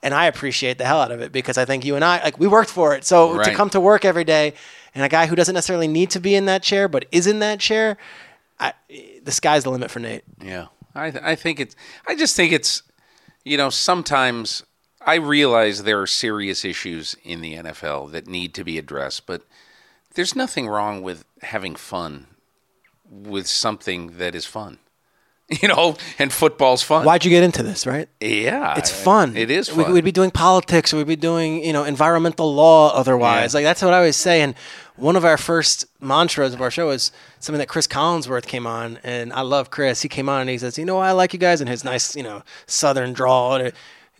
And 0.02 0.12
I 0.12 0.26
appreciate 0.26 0.78
the 0.78 0.84
hell 0.84 1.00
out 1.00 1.12
of 1.12 1.20
it 1.20 1.30
because 1.30 1.56
I 1.56 1.64
think 1.64 1.84
you 1.84 1.94
and 1.94 2.04
I, 2.04 2.20
like, 2.24 2.40
we 2.40 2.48
worked 2.48 2.70
for 2.70 2.92
it. 2.96 3.04
So 3.04 3.40
to 3.40 3.54
come 3.54 3.70
to 3.70 3.80
work 3.80 4.04
every 4.04 4.24
day 4.24 4.54
and 4.96 5.04
a 5.04 5.08
guy 5.08 5.26
who 5.26 5.36
doesn't 5.36 5.54
necessarily 5.54 5.86
need 5.86 6.10
to 6.10 6.18
be 6.18 6.34
in 6.34 6.46
that 6.46 6.64
chair, 6.64 6.88
but 6.88 7.06
is 7.12 7.28
in 7.28 7.38
that 7.38 7.60
chair, 7.60 7.98
I, 8.58 8.72
the 9.22 9.30
sky's 9.30 9.62
the 9.62 9.70
limit 9.70 9.92
for 9.92 10.00
Nate. 10.00 10.24
Yeah, 10.42 10.66
I 10.92 11.12
th- 11.12 11.22
I 11.22 11.36
think 11.36 11.60
it's. 11.60 11.76
I 12.08 12.16
just 12.16 12.34
think 12.34 12.52
it's. 12.52 12.82
You 13.44 13.56
know, 13.56 13.70
sometimes 13.70 14.64
I 15.00 15.14
realize 15.14 15.84
there 15.84 16.00
are 16.00 16.06
serious 16.06 16.64
issues 16.64 17.16
in 17.22 17.42
the 17.42 17.54
NFL 17.54 18.10
that 18.10 18.26
need 18.26 18.54
to 18.54 18.64
be 18.64 18.76
addressed, 18.76 19.24
but 19.24 19.42
there's 20.14 20.34
nothing 20.34 20.66
wrong 20.66 21.02
with 21.02 21.24
having 21.42 21.76
fun 21.76 22.26
with 23.08 23.46
something 23.46 24.18
that 24.18 24.34
is 24.34 24.46
fun. 24.46 24.78
You 25.62 25.66
know, 25.68 25.96
and 26.18 26.32
football's 26.32 26.82
fun. 26.82 27.04
Why'd 27.04 27.24
you 27.24 27.30
get 27.30 27.42
into 27.42 27.62
this, 27.64 27.84
right? 27.86 28.08
Yeah, 28.20 28.78
It's 28.78 28.90
fun. 28.90 29.36
It 29.36 29.50
is 29.50 29.72
We, 29.74 29.82
fun. 29.82 29.92
we'd 29.92 30.04
be 30.04 30.12
doing 30.12 30.30
politics. 30.30 30.92
We'd 30.92 31.08
be 31.08 31.16
doing, 31.16 31.64
you 31.64 31.72
know, 31.72 31.82
environmental 31.82 32.54
law 32.54 32.92
otherwise. 32.94 33.52
Yeah. 33.52 33.58
Like, 33.58 33.64
that's 33.64 33.82
what 33.82 33.92
I 33.92 33.96
always 33.98 34.16
say. 34.16 34.42
And 34.42 34.54
one 34.94 35.16
of 35.16 35.24
our 35.24 35.36
first 35.36 35.86
mantras 36.00 36.54
of 36.54 36.62
our 36.62 36.70
show 36.70 36.90
is 36.90 37.10
something 37.40 37.58
that 37.58 37.66
Chris 37.68 37.88
Collinsworth 37.88 38.46
came 38.46 38.64
on. 38.66 39.00
And 39.02 39.32
I 39.32 39.40
love 39.40 39.70
Chris. 39.70 40.02
He 40.02 40.08
came 40.08 40.28
on 40.28 40.42
and 40.42 40.50
he 40.50 40.56
says, 40.58 40.78
you 40.78 40.84
know 40.84 40.96
why 40.96 41.08
I 41.08 41.12
like 41.12 41.32
you 41.32 41.38
guys? 41.40 41.60
And 41.60 41.68
his 41.68 41.82
nice, 41.84 42.14
you 42.14 42.22
know, 42.22 42.42
southern 42.66 43.12
drawl. 43.12 43.58
He 43.58 43.72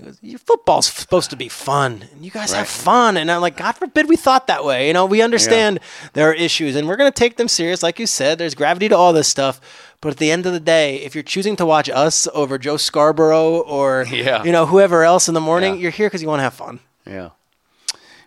goes, 0.04 0.18
Your 0.22 0.38
football's 0.40 0.86
supposed 0.86 1.30
to 1.30 1.36
be 1.36 1.48
fun. 1.48 2.06
And 2.12 2.24
you 2.24 2.30
guys 2.32 2.52
have 2.54 2.66
fun. 2.68 3.16
And 3.16 3.30
I'm 3.30 3.40
like, 3.40 3.56
God 3.56 3.72
forbid 3.72 4.08
we 4.08 4.16
thought 4.16 4.48
that 4.48 4.64
way. 4.64 4.88
You 4.88 4.94
know, 4.94 5.06
we 5.06 5.22
understand 5.22 5.78
there 6.14 6.28
are 6.28 6.34
issues 6.34 6.74
and 6.74 6.88
we're 6.88 6.96
going 6.96 7.12
to 7.12 7.16
take 7.18 7.36
them 7.36 7.46
serious. 7.48 7.82
Like 7.84 8.00
you 8.00 8.06
said, 8.06 8.38
there's 8.38 8.54
gravity 8.56 8.88
to 8.88 8.96
all 8.96 9.12
this 9.12 9.28
stuff. 9.28 9.60
But 10.02 10.12
at 10.12 10.16
the 10.16 10.30
end 10.30 10.46
of 10.46 10.52
the 10.54 10.60
day, 10.60 10.96
if 10.96 11.14
you're 11.14 11.22
choosing 11.22 11.56
to 11.56 11.66
watch 11.66 11.90
us 11.90 12.26
over 12.32 12.56
Joe 12.58 12.76
Scarborough 12.78 13.60
or 13.60 14.06
Yeah. 14.10 14.42
you 14.44 14.52
know 14.52 14.66
whoever 14.66 15.04
else 15.04 15.28
in 15.28 15.34
the 15.34 15.40
morning, 15.40 15.74
Yeah. 15.74 15.80
you're 15.82 15.90
here 15.90 16.06
because 16.06 16.22
you 16.22 16.28
want 16.28 16.40
to 16.40 16.44
have 16.44 16.54
fun. 16.54 16.80
Yeah. 17.06 17.30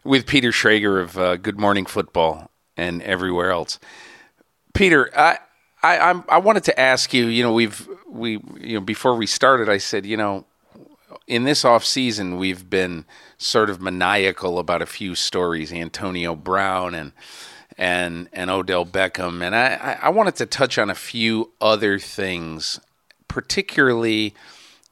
With 0.03 0.25
Peter 0.27 0.51
Schrager 0.51 1.01
of 1.01 1.17
uh, 1.17 1.37
Good 1.37 1.57
Morning 1.59 1.85
Football 1.85 2.51
and 2.75 3.01
everywhere 3.03 3.51
else. 3.51 3.79
Peter, 4.73 5.09
I, 5.17 5.37
I, 5.81 5.97
I'm, 5.99 6.23
I 6.27 6.37
wanted 6.39 6.63
to 6.65 6.79
ask 6.79 7.13
you. 7.13 7.27
You 7.27 7.43
know, 7.43 7.53
we've 7.53 7.87
we 8.07 8.31
you 8.59 8.75
know 8.75 8.81
before 8.81 9.15
we 9.15 9.25
started, 9.25 9.69
I 9.69 9.77
said, 9.77 10.05
you 10.05 10.17
know, 10.17 10.45
in 11.27 11.43
this 11.45 11.63
off 11.63 11.85
season, 11.85 12.37
we've 12.37 12.69
been 12.69 13.05
sort 13.37 13.69
of 13.69 13.81
maniacal 13.81 14.59
about 14.59 14.81
a 14.81 14.85
few 14.85 15.15
stories, 15.15 15.71
Antonio 15.71 16.35
Brown 16.35 16.93
and 16.95 17.13
and 17.77 18.29
and 18.33 18.49
Odell 18.49 18.85
Beckham, 18.85 19.41
and 19.41 19.55
I, 19.55 19.97
I, 20.01 20.07
I 20.07 20.09
wanted 20.09 20.35
to 20.35 20.45
touch 20.45 20.77
on 20.77 20.89
a 20.89 20.95
few 20.95 21.51
other 21.59 21.99
things, 21.99 22.79
particularly 23.27 24.33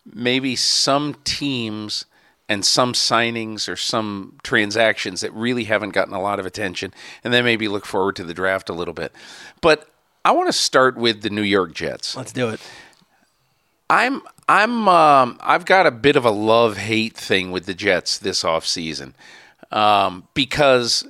maybe 0.06 0.56
some 0.56 1.16
teams 1.24 2.06
and 2.50 2.66
some 2.66 2.94
signings 2.94 3.70
or 3.70 3.76
some 3.76 4.38
transactions 4.44 5.22
that 5.22 5.34
really 5.34 5.66
haven't 5.66 5.92
gotten 5.92 6.14
a 6.14 6.22
lot 6.22 6.40
of 6.40 6.46
attention, 6.46 6.94
and 7.24 7.34
then 7.34 7.44
maybe 7.44 7.68
look 7.68 7.86
forward 7.86 8.16
to 8.18 8.24
the 8.24 8.34
draft 8.34 8.70
a 8.70 8.74
little 8.74 8.94
bit. 8.94 9.14
But 9.62 9.88
I 10.26 10.32
want 10.32 10.48
to 10.48 10.54
start 10.54 10.98
with 10.98 11.22
the 11.22 11.30
New 11.30 11.44
York 11.44 11.74
Jets. 11.74 12.16
Let's 12.16 12.34
do 12.34 12.50
it. 12.50 12.60
I'm 13.90 14.22
I'm 14.48 14.88
um, 14.88 15.38
I've 15.42 15.66
got 15.66 15.86
a 15.86 15.92
bit 15.92 16.16
of 16.16 16.26
a 16.26 16.32
love 16.32 16.78
hate 16.78 17.16
thing 17.16 17.52
with 17.52 17.66
the 17.66 17.74
Jets 17.74 18.18
this 18.18 18.44
offseason 18.44 19.14
um, 19.72 20.28
because 20.34 21.06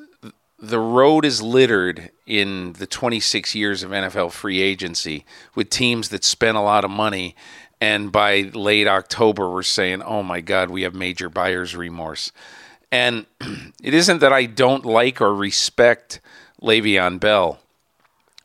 the 0.61 0.79
road 0.79 1.25
is 1.25 1.41
littered 1.41 2.11
in 2.27 2.73
the 2.73 2.85
26 2.85 3.55
years 3.55 3.81
of 3.81 3.89
NFL 3.91 4.31
free 4.31 4.61
agency 4.61 5.25
with 5.55 5.69
teams 5.69 6.09
that 6.09 6.23
spent 6.23 6.55
a 6.55 6.61
lot 6.61 6.85
of 6.85 6.91
money. 6.91 7.35
And 7.79 8.11
by 8.11 8.51
late 8.53 8.87
October, 8.87 9.49
we're 9.49 9.63
saying, 9.63 10.03
oh 10.03 10.21
my 10.21 10.39
God, 10.39 10.69
we 10.69 10.83
have 10.83 10.93
major 10.93 11.29
buyer's 11.29 11.75
remorse. 11.75 12.31
And 12.91 13.25
it 13.83 13.93
isn't 13.93 14.19
that 14.19 14.31
I 14.31 14.45
don't 14.45 14.85
like 14.85 15.19
or 15.19 15.33
respect 15.33 16.21
Le'Veon 16.61 17.19
Bell, 17.19 17.59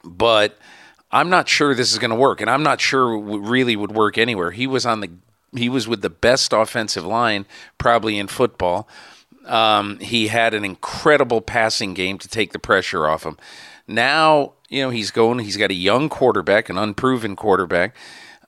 but 0.02 0.58
I'm 1.12 1.28
not 1.28 1.48
sure 1.48 1.74
this 1.74 1.92
is 1.92 1.98
going 1.98 2.10
to 2.10 2.16
work. 2.16 2.40
And 2.40 2.48
I'm 2.48 2.62
not 2.62 2.80
sure 2.80 3.14
it 3.14 3.40
really 3.40 3.76
would 3.76 3.92
work 3.92 4.16
anywhere. 4.16 4.52
He 4.52 4.66
was 4.66 4.86
on 4.86 5.00
the 5.00 5.10
he 5.54 5.68
was 5.68 5.88
with 5.88 6.02
the 6.02 6.10
best 6.10 6.52
offensive 6.52 7.06
line 7.06 7.46
probably 7.78 8.18
in 8.18 8.26
football. 8.26 8.88
Um, 9.46 9.98
he 9.98 10.28
had 10.28 10.54
an 10.54 10.64
incredible 10.64 11.40
passing 11.40 11.94
game 11.94 12.18
to 12.18 12.28
take 12.28 12.52
the 12.52 12.58
pressure 12.58 13.06
off 13.06 13.24
him. 13.24 13.36
Now, 13.86 14.52
you 14.68 14.82
know, 14.82 14.90
he's 14.90 15.10
going, 15.10 15.38
he's 15.38 15.56
got 15.56 15.70
a 15.70 15.74
young 15.74 16.08
quarterback, 16.08 16.68
an 16.68 16.78
unproven 16.78 17.36
quarterback, 17.36 17.94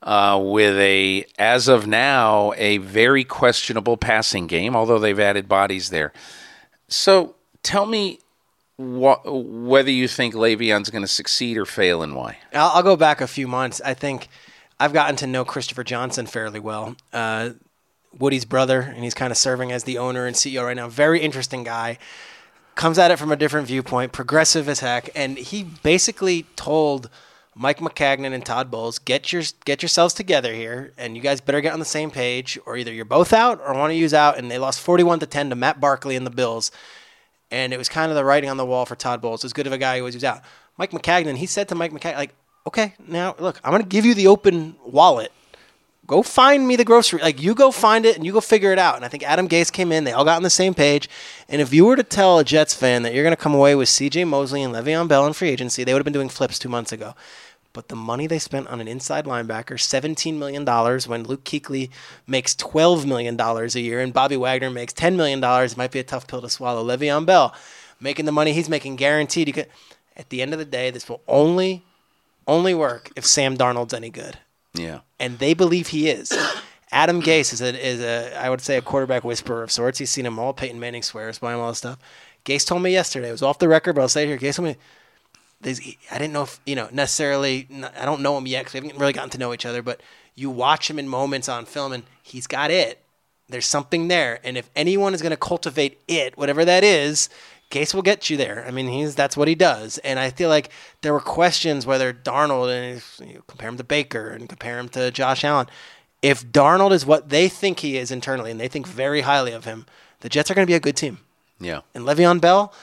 uh, 0.03 0.39
with 0.41 0.77
a, 0.77 1.25
as 1.37 1.67
of 1.67 1.87
now, 1.87 2.53
a 2.57 2.77
very 2.77 3.23
questionable 3.23 3.97
passing 3.97 4.47
game, 4.47 4.75
although 4.75 4.99
they've 4.99 5.19
added 5.19 5.47
bodies 5.47 5.89
there. 5.89 6.11
So 6.87 7.35
tell 7.63 7.85
me 7.85 8.19
wh- 8.77 9.23
whether 9.25 9.91
you 9.91 10.07
think 10.07 10.33
Le'Veon's 10.33 10.89
going 10.89 11.03
to 11.03 11.07
succeed 11.07 11.57
or 11.57 11.65
fail 11.65 12.01
and 12.01 12.15
why. 12.15 12.37
I'll, 12.53 12.71
I'll, 12.75 12.83
go 12.83 12.95
back 12.95 13.21
a 13.21 13.27
few 13.27 13.47
months. 13.47 13.81
I 13.83 13.93
think 13.93 14.27
I've 14.79 14.93
gotten 14.93 15.15
to 15.17 15.27
know 15.27 15.45
Christopher 15.45 15.83
Johnson 15.83 16.25
fairly 16.25 16.59
well. 16.59 16.95
Uh, 17.13 17.51
Woody's 18.17 18.45
brother, 18.45 18.81
and 18.81 19.03
he's 19.03 19.13
kind 19.13 19.31
of 19.31 19.37
serving 19.37 19.71
as 19.71 19.83
the 19.83 19.97
owner 19.97 20.25
and 20.25 20.35
CEO 20.35 20.65
right 20.65 20.75
now. 20.75 20.87
Very 20.87 21.21
interesting 21.21 21.63
guy. 21.63 21.97
Comes 22.75 22.97
at 22.97 23.11
it 23.11 23.19
from 23.19 23.31
a 23.31 23.35
different 23.35 23.67
viewpoint, 23.67 24.13
progressive 24.13 24.69
as 24.69 24.79
heck, 24.79 25.09
and 25.13 25.37
he 25.37 25.63
basically 25.63 26.43
told 26.55 27.09
Mike 27.55 27.79
Maccagnan 27.79 28.31
and 28.31 28.45
Todd 28.45 28.71
Bowles, 28.71 28.99
"Get 28.99 29.33
your 29.33 29.43
get 29.65 29.81
yourselves 29.81 30.13
together 30.13 30.53
here, 30.53 30.93
and 30.97 31.17
you 31.17 31.21
guys 31.21 31.41
better 31.41 31.59
get 31.59 31.73
on 31.73 31.79
the 31.79 31.85
same 31.85 32.09
page, 32.09 32.57
or 32.65 32.77
either 32.77 32.93
you're 32.93 33.03
both 33.03 33.33
out 33.33 33.59
or 33.65 33.73
one 33.73 33.91
of 33.91 33.97
you's 33.97 34.13
out." 34.13 34.37
And 34.37 34.49
they 34.49 34.57
lost 34.57 34.79
41 34.79 35.19
to 35.19 35.25
10 35.25 35.49
to 35.49 35.55
Matt 35.55 35.81
Barkley 35.81 36.15
and 36.15 36.25
the 36.25 36.31
Bills, 36.31 36.71
and 37.51 37.73
it 37.73 37.77
was 37.77 37.89
kind 37.89 38.11
of 38.11 38.15
the 38.15 38.23
writing 38.23 38.49
on 38.49 38.55
the 38.55 38.65
wall 38.65 38.85
for 38.85 38.95
Todd 38.95 39.19
Bowles. 39.21 39.43
As 39.43 39.51
good 39.51 39.67
of 39.67 39.73
a 39.73 39.77
guy 39.77 39.97
he 39.97 40.01
was, 40.01 40.13
he 40.13 40.17
was 40.17 40.23
out. 40.23 40.41
Mike 40.77 40.91
Maccagnan, 40.91 41.35
he 41.35 41.45
said 41.45 41.67
to 41.67 41.75
Mike 41.75 41.91
Maccagnan, 41.91 42.15
like, 42.15 42.35
"Okay, 42.65 42.93
now 43.05 43.35
look, 43.39 43.59
I'm 43.61 43.71
going 43.71 43.83
to 43.83 43.89
give 43.89 44.05
you 44.05 44.13
the 44.13 44.27
open 44.27 44.77
wallet." 44.85 45.33
Go 46.09 46.23
find 46.23 46.67
me 46.67 46.75
the 46.75 46.83
grocery. 46.83 47.21
Like 47.21 47.39
you 47.39 47.53
go 47.53 47.69
find 47.69 48.03
it 48.03 48.17
and 48.17 48.25
you 48.25 48.33
go 48.33 48.41
figure 48.41 48.73
it 48.73 48.79
out. 48.79 48.95
And 48.95 49.05
I 49.05 49.07
think 49.07 49.23
Adam 49.23 49.47
Gase 49.47 49.71
came 49.71 49.91
in. 49.91 50.05
They 50.05 50.11
all 50.11 50.25
got 50.25 50.37
on 50.37 50.43
the 50.43 50.49
same 50.49 50.73
page. 50.73 51.07
And 51.47 51.61
if 51.61 51.71
you 51.71 51.85
were 51.85 51.95
to 51.95 52.03
tell 52.03 52.39
a 52.39 52.43
Jets 52.43 52.73
fan 52.73 53.03
that 53.03 53.13
you're 53.13 53.23
going 53.23 53.35
to 53.35 53.41
come 53.41 53.53
away 53.53 53.75
with 53.75 53.89
C.J. 53.89 54.25
Mosley 54.25 54.63
and 54.63 54.73
Le'Veon 54.73 55.07
Bell 55.07 55.27
in 55.27 55.33
free 55.33 55.49
agency, 55.49 55.83
they 55.83 55.93
would 55.93 55.99
have 55.99 56.05
been 56.05 56.13
doing 56.13 56.27
flips 56.27 56.57
two 56.57 56.67
months 56.67 56.91
ago. 56.91 57.13
But 57.73 57.89
the 57.89 57.95
money 57.95 58.25
they 58.25 58.39
spent 58.39 58.67
on 58.69 58.81
an 58.81 58.87
inside 58.87 59.25
linebacker, 59.25 59.77
$17 59.77 60.33
million, 60.33 60.65
when 60.65 61.23
Luke 61.23 61.43
Kuechly 61.43 61.91
makes 62.25 62.55
$12 62.55 63.05
million 63.05 63.39
a 63.39 63.79
year 63.79 63.99
and 63.99 64.11
Bobby 64.11 64.35
Wagner 64.35 64.71
makes 64.71 64.93
$10 64.93 65.15
million, 65.15 65.43
it 65.43 65.77
might 65.77 65.91
be 65.91 65.99
a 65.99 66.03
tough 66.03 66.27
pill 66.27 66.41
to 66.41 66.49
swallow. 66.49 66.83
Le'Veon 66.83 67.27
Bell 67.27 67.53
making 67.99 68.25
the 68.25 68.31
money 68.31 68.53
he's 68.53 68.67
making 68.67 68.95
guaranteed. 68.95 69.53
Could, 69.53 69.67
at 70.17 70.29
the 70.29 70.41
end 70.41 70.53
of 70.53 70.59
the 70.59 70.65
day, 70.65 70.89
this 70.89 71.07
will 71.07 71.21
only 71.27 71.83
only 72.47 72.73
work 72.73 73.11
if 73.15 73.27
Sam 73.27 73.55
Darnold's 73.55 73.93
any 73.93 74.09
good. 74.09 74.39
Yeah. 74.73 75.01
And 75.19 75.39
they 75.39 75.53
believe 75.53 75.87
he 75.87 76.09
is. 76.09 76.31
Adam 76.91 77.21
Gase 77.21 77.53
is 77.53 77.61
a, 77.61 77.87
is 77.87 78.01
a, 78.01 78.35
I 78.37 78.49
would 78.49 78.61
say, 78.61 78.77
a 78.77 78.81
quarterback 78.81 79.23
whisperer 79.23 79.63
of 79.63 79.71
sorts. 79.71 79.99
He's 79.99 80.09
seen 80.09 80.25
him 80.25 80.39
all. 80.39 80.53
Peyton 80.53 80.79
Manning 80.79 81.03
swears 81.03 81.39
by 81.39 81.53
him, 81.53 81.59
all 81.59 81.69
this 81.69 81.79
stuff. 81.79 81.99
Gase 82.45 82.65
told 82.65 82.81
me 82.81 82.91
yesterday, 82.91 83.29
it 83.29 83.33
was 83.33 83.43
off 83.43 83.59
the 83.59 83.67
record, 83.67 83.93
but 83.93 84.01
I'll 84.01 84.09
say 84.09 84.23
it 84.23 84.27
here. 84.27 84.37
Gase 84.37 84.55
told 84.55 84.69
me, 84.69 84.77
I 86.09 86.17
didn't 86.17 86.33
know 86.33 86.43
if, 86.43 86.59
you 86.65 86.75
know, 86.75 86.87
necessarily, 86.91 87.67
I 87.97 88.05
don't 88.05 88.21
know 88.21 88.37
him 88.37 88.47
yet 88.47 88.61
because 88.61 88.73
we 88.73 88.87
haven't 88.87 88.99
really 88.99 89.13
gotten 89.13 89.29
to 89.31 89.37
know 89.37 89.53
each 89.53 89.65
other, 89.65 89.81
but 89.81 90.01
you 90.35 90.49
watch 90.49 90.89
him 90.89 90.97
in 90.97 91.07
moments 91.07 91.49
on 91.49 91.65
film 91.65 91.91
and 91.91 92.03
he's 92.23 92.47
got 92.47 92.71
it. 92.71 93.03
There's 93.49 93.65
something 93.65 94.07
there. 94.07 94.39
And 94.43 94.57
if 94.57 94.69
anyone 94.75 95.13
is 95.13 95.21
going 95.21 95.31
to 95.31 95.37
cultivate 95.37 95.99
it, 96.07 96.37
whatever 96.37 96.63
that 96.63 96.83
is, 96.83 97.29
Gase 97.69 97.93
will 97.93 98.01
get 98.01 98.29
you 98.29 98.37
there. 98.37 98.65
I 98.67 98.71
mean, 98.71 98.87
he's 98.87 99.13
that's 99.15 99.37
what 99.37 99.47
he 99.47 99.55
does. 99.55 99.99
And 99.99 100.19
I 100.19 100.31
feel 100.31 100.49
like 100.49 100.69
there 101.01 101.13
were 101.13 101.19
questions 101.19 101.85
whether 101.85 102.11
Darnold 102.11 102.71
and 102.71 103.29
you 103.29 103.43
compare 103.47 103.69
him 103.69 103.77
to 103.77 103.83
Baker 103.83 104.29
and 104.29 104.49
compare 104.49 104.79
him 104.79 104.89
to 104.89 105.11
Josh 105.11 105.43
Allen. 105.43 105.67
If 106.21 106.45
Darnold 106.47 106.91
is 106.91 107.05
what 107.05 107.29
they 107.29 107.47
think 107.47 107.79
he 107.79 107.97
is 107.97 108.11
internally, 108.11 108.51
and 108.51 108.59
they 108.59 108.67
think 108.67 108.87
very 108.87 109.21
highly 109.21 109.53
of 109.53 109.65
him, 109.65 109.85
the 110.21 110.29
Jets 110.29 110.49
are 110.49 110.53
going 110.53 110.65
to 110.65 110.69
be 110.69 110.75
a 110.75 110.79
good 110.79 110.97
team. 110.97 111.19
Yeah. 111.59 111.81
And 111.93 112.05
Le'Veon 112.05 112.41
Bell, 112.41 112.73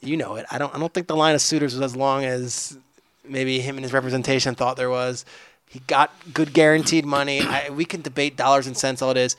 you 0.00 0.16
know 0.16 0.34
it. 0.34 0.44
I 0.50 0.58
don't. 0.58 0.74
I 0.74 0.78
don't 0.78 0.92
think 0.92 1.06
the 1.06 1.16
line 1.16 1.34
of 1.34 1.40
suitors 1.40 1.74
was 1.74 1.82
as 1.82 1.96
long 1.96 2.24
as 2.24 2.76
maybe 3.24 3.60
him 3.60 3.76
and 3.76 3.84
his 3.84 3.92
representation 3.92 4.54
thought 4.54 4.76
there 4.76 4.90
was. 4.90 5.24
He 5.68 5.78
got 5.86 6.12
good 6.34 6.52
guaranteed 6.52 7.04
money. 7.04 7.42
I, 7.42 7.70
we 7.70 7.84
can 7.84 8.02
debate 8.02 8.36
dollars 8.36 8.66
and 8.66 8.76
cents 8.76 9.02
all 9.02 9.12
it 9.12 9.16
is 9.16 9.36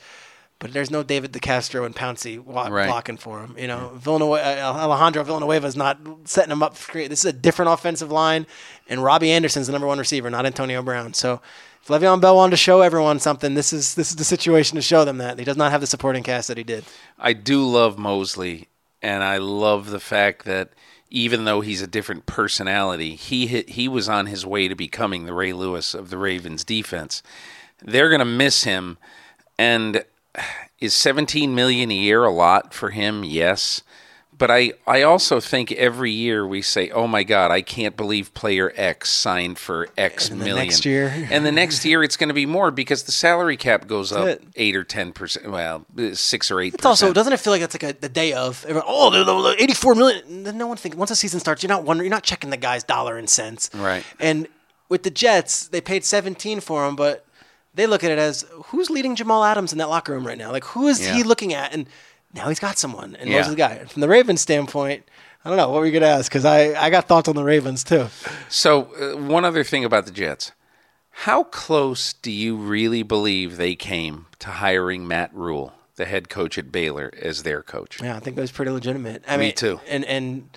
but 0.62 0.72
there's 0.72 0.92
no 0.92 1.02
David 1.02 1.32
DeCastro 1.32 1.84
and 1.84 1.94
Pouncey 1.94 2.38
wa- 2.38 2.68
right. 2.68 2.86
blocking 2.86 3.16
for 3.16 3.40
him. 3.40 3.56
You 3.58 3.66
know, 3.66 3.90
Villanueva, 3.96 4.60
uh, 4.62 4.72
Alejandro 4.72 5.24
Villanueva 5.24 5.66
is 5.66 5.74
not 5.74 5.98
setting 6.24 6.52
him 6.52 6.62
up. 6.62 6.76
For, 6.76 7.08
this 7.08 7.18
is 7.18 7.24
a 7.24 7.32
different 7.32 7.72
offensive 7.72 8.12
line, 8.12 8.46
and 8.88 9.02
Robbie 9.02 9.32
Anderson's 9.32 9.66
the 9.66 9.72
number 9.72 9.88
one 9.88 9.98
receiver, 9.98 10.30
not 10.30 10.46
Antonio 10.46 10.80
Brown. 10.80 11.14
So 11.14 11.40
if 11.82 11.88
Le'Veon 11.88 12.20
Bell 12.20 12.36
wanted 12.36 12.52
to 12.52 12.58
show 12.58 12.80
everyone 12.80 13.18
something, 13.18 13.54
this 13.54 13.72
is 13.72 13.96
this 13.96 14.10
is 14.10 14.16
the 14.16 14.24
situation 14.24 14.76
to 14.76 14.82
show 14.82 15.04
them 15.04 15.18
that 15.18 15.36
he 15.40 15.44
does 15.44 15.56
not 15.56 15.72
have 15.72 15.80
the 15.80 15.86
supporting 15.88 16.22
cast 16.22 16.46
that 16.46 16.58
he 16.58 16.62
did. 16.62 16.84
I 17.18 17.32
do 17.32 17.68
love 17.68 17.98
Mosley, 17.98 18.68
and 19.02 19.24
I 19.24 19.38
love 19.38 19.90
the 19.90 19.98
fact 19.98 20.44
that 20.44 20.70
even 21.10 21.44
though 21.44 21.60
he's 21.60 21.82
a 21.82 21.88
different 21.88 22.24
personality, 22.26 23.16
he 23.16 23.48
hit, 23.48 23.70
he 23.70 23.88
was 23.88 24.08
on 24.08 24.26
his 24.26 24.46
way 24.46 24.68
to 24.68 24.76
becoming 24.76 25.26
the 25.26 25.34
Ray 25.34 25.52
Lewis 25.52 25.92
of 25.92 26.10
the 26.10 26.18
Ravens 26.18 26.62
defense. 26.62 27.20
They're 27.82 28.10
going 28.10 28.20
to 28.20 28.24
miss 28.24 28.62
him, 28.62 28.96
and 29.58 30.04
is 30.80 30.94
17 30.94 31.54
million 31.54 31.90
a 31.90 31.94
year 31.94 32.24
a 32.24 32.30
lot 32.30 32.74
for 32.74 32.90
him? 32.90 33.24
Yes. 33.24 33.82
But 34.42 34.50
I, 34.50 34.72
I 34.88 35.02
also 35.02 35.38
think 35.38 35.70
every 35.70 36.10
year 36.10 36.44
we 36.44 36.62
say, 36.62 36.90
"Oh 36.90 37.06
my 37.06 37.22
God, 37.22 37.52
I 37.52 37.62
can't 37.62 37.96
believe 37.96 38.34
player 38.34 38.72
X 38.74 39.08
signed 39.08 39.56
for 39.56 39.88
X 39.96 40.30
and 40.30 40.40
million." 40.40 40.66
Next 40.66 40.84
year, 40.84 41.28
and 41.30 41.46
the 41.46 41.52
next 41.52 41.84
year 41.84 42.02
it's 42.02 42.16
going 42.16 42.26
to 42.28 42.34
be 42.34 42.44
more 42.44 42.72
because 42.72 43.04
the 43.04 43.12
salary 43.12 43.56
cap 43.56 43.86
goes 43.86 44.10
up 44.10 44.26
it. 44.26 44.42
eight 44.56 44.74
or 44.74 44.82
ten 44.82 45.12
percent. 45.12 45.48
Well, 45.48 45.86
six 46.14 46.50
or 46.50 46.60
eight. 46.60 46.74
It's 46.74 46.84
also 46.84 47.12
doesn't 47.12 47.32
it 47.32 47.38
feel 47.38 47.52
like 47.52 47.62
it's 47.62 47.74
like 47.74 47.84
a, 47.84 48.00
the 48.00 48.08
day 48.08 48.32
of 48.32 48.66
oh, 48.68 48.82
oh, 48.84 49.54
eighty-four 49.60 49.94
million. 49.94 50.42
Then 50.42 50.58
No 50.58 50.66
one 50.66 50.76
thinks 50.76 50.96
once 50.96 51.10
the 51.10 51.16
season 51.16 51.38
starts, 51.38 51.62
you're 51.62 51.68
not 51.68 51.84
wondering, 51.84 52.06
you're 52.06 52.16
not 52.16 52.24
checking 52.24 52.50
the 52.50 52.56
guy's 52.56 52.82
dollar 52.82 53.18
and 53.18 53.30
cents, 53.30 53.70
right? 53.74 54.02
And 54.18 54.48
with 54.88 55.04
the 55.04 55.10
Jets, 55.10 55.68
they 55.68 55.80
paid 55.80 56.04
seventeen 56.04 56.58
for 56.58 56.84
him, 56.88 56.96
but 56.96 57.24
they 57.74 57.86
look 57.86 58.04
at 58.04 58.10
it 58.10 58.18
as 58.18 58.44
who's 58.66 58.90
leading 58.90 59.16
Jamal 59.16 59.44
Adams 59.44 59.72
in 59.72 59.78
that 59.78 59.88
locker 59.88 60.12
room 60.12 60.26
right 60.26 60.38
now? 60.38 60.52
Like 60.52 60.64
who 60.64 60.88
is 60.88 61.00
yeah. 61.00 61.14
he 61.14 61.22
looking 61.22 61.54
at? 61.54 61.72
And 61.72 61.88
now 62.34 62.48
he's 62.48 62.60
got 62.60 62.78
someone, 62.78 63.14
and 63.16 63.28
yeah. 63.28 63.46
the 63.46 63.54
guy. 63.54 63.84
From 63.84 64.00
the 64.00 64.08
Ravens 64.08 64.40
standpoint, 64.40 65.04
I 65.44 65.48
don't 65.48 65.58
know 65.58 65.68
what 65.70 65.80
were 65.80 65.86
you 65.86 65.92
gonna 65.92 66.06
ask 66.06 66.30
because 66.30 66.44
I 66.44 66.72
I 66.82 66.90
got 66.90 67.08
thoughts 67.08 67.28
on 67.28 67.36
the 67.36 67.44
Ravens 67.44 67.84
too. 67.84 68.08
So 68.48 68.92
uh, 68.94 69.16
one 69.16 69.44
other 69.44 69.64
thing 69.64 69.84
about 69.84 70.06
the 70.06 70.12
Jets. 70.12 70.52
How 71.10 71.44
close 71.44 72.14
do 72.14 72.30
you 72.30 72.56
really 72.56 73.02
believe 73.02 73.58
they 73.58 73.74
came 73.74 74.26
to 74.38 74.48
hiring 74.48 75.06
Matt 75.06 75.30
Rhule, 75.34 75.74
the 75.96 76.06
head 76.06 76.30
coach 76.30 76.56
at 76.56 76.72
Baylor, 76.72 77.12
as 77.20 77.42
their 77.42 77.62
coach? 77.62 78.00
Yeah, 78.02 78.16
I 78.16 78.20
think 78.20 78.36
it 78.38 78.40
was 78.40 78.50
pretty 78.50 78.70
legitimate. 78.70 79.22
I 79.28 79.36
Me 79.36 79.46
mean, 79.46 79.54
too. 79.54 79.80
And 79.86 80.04
and 80.06 80.48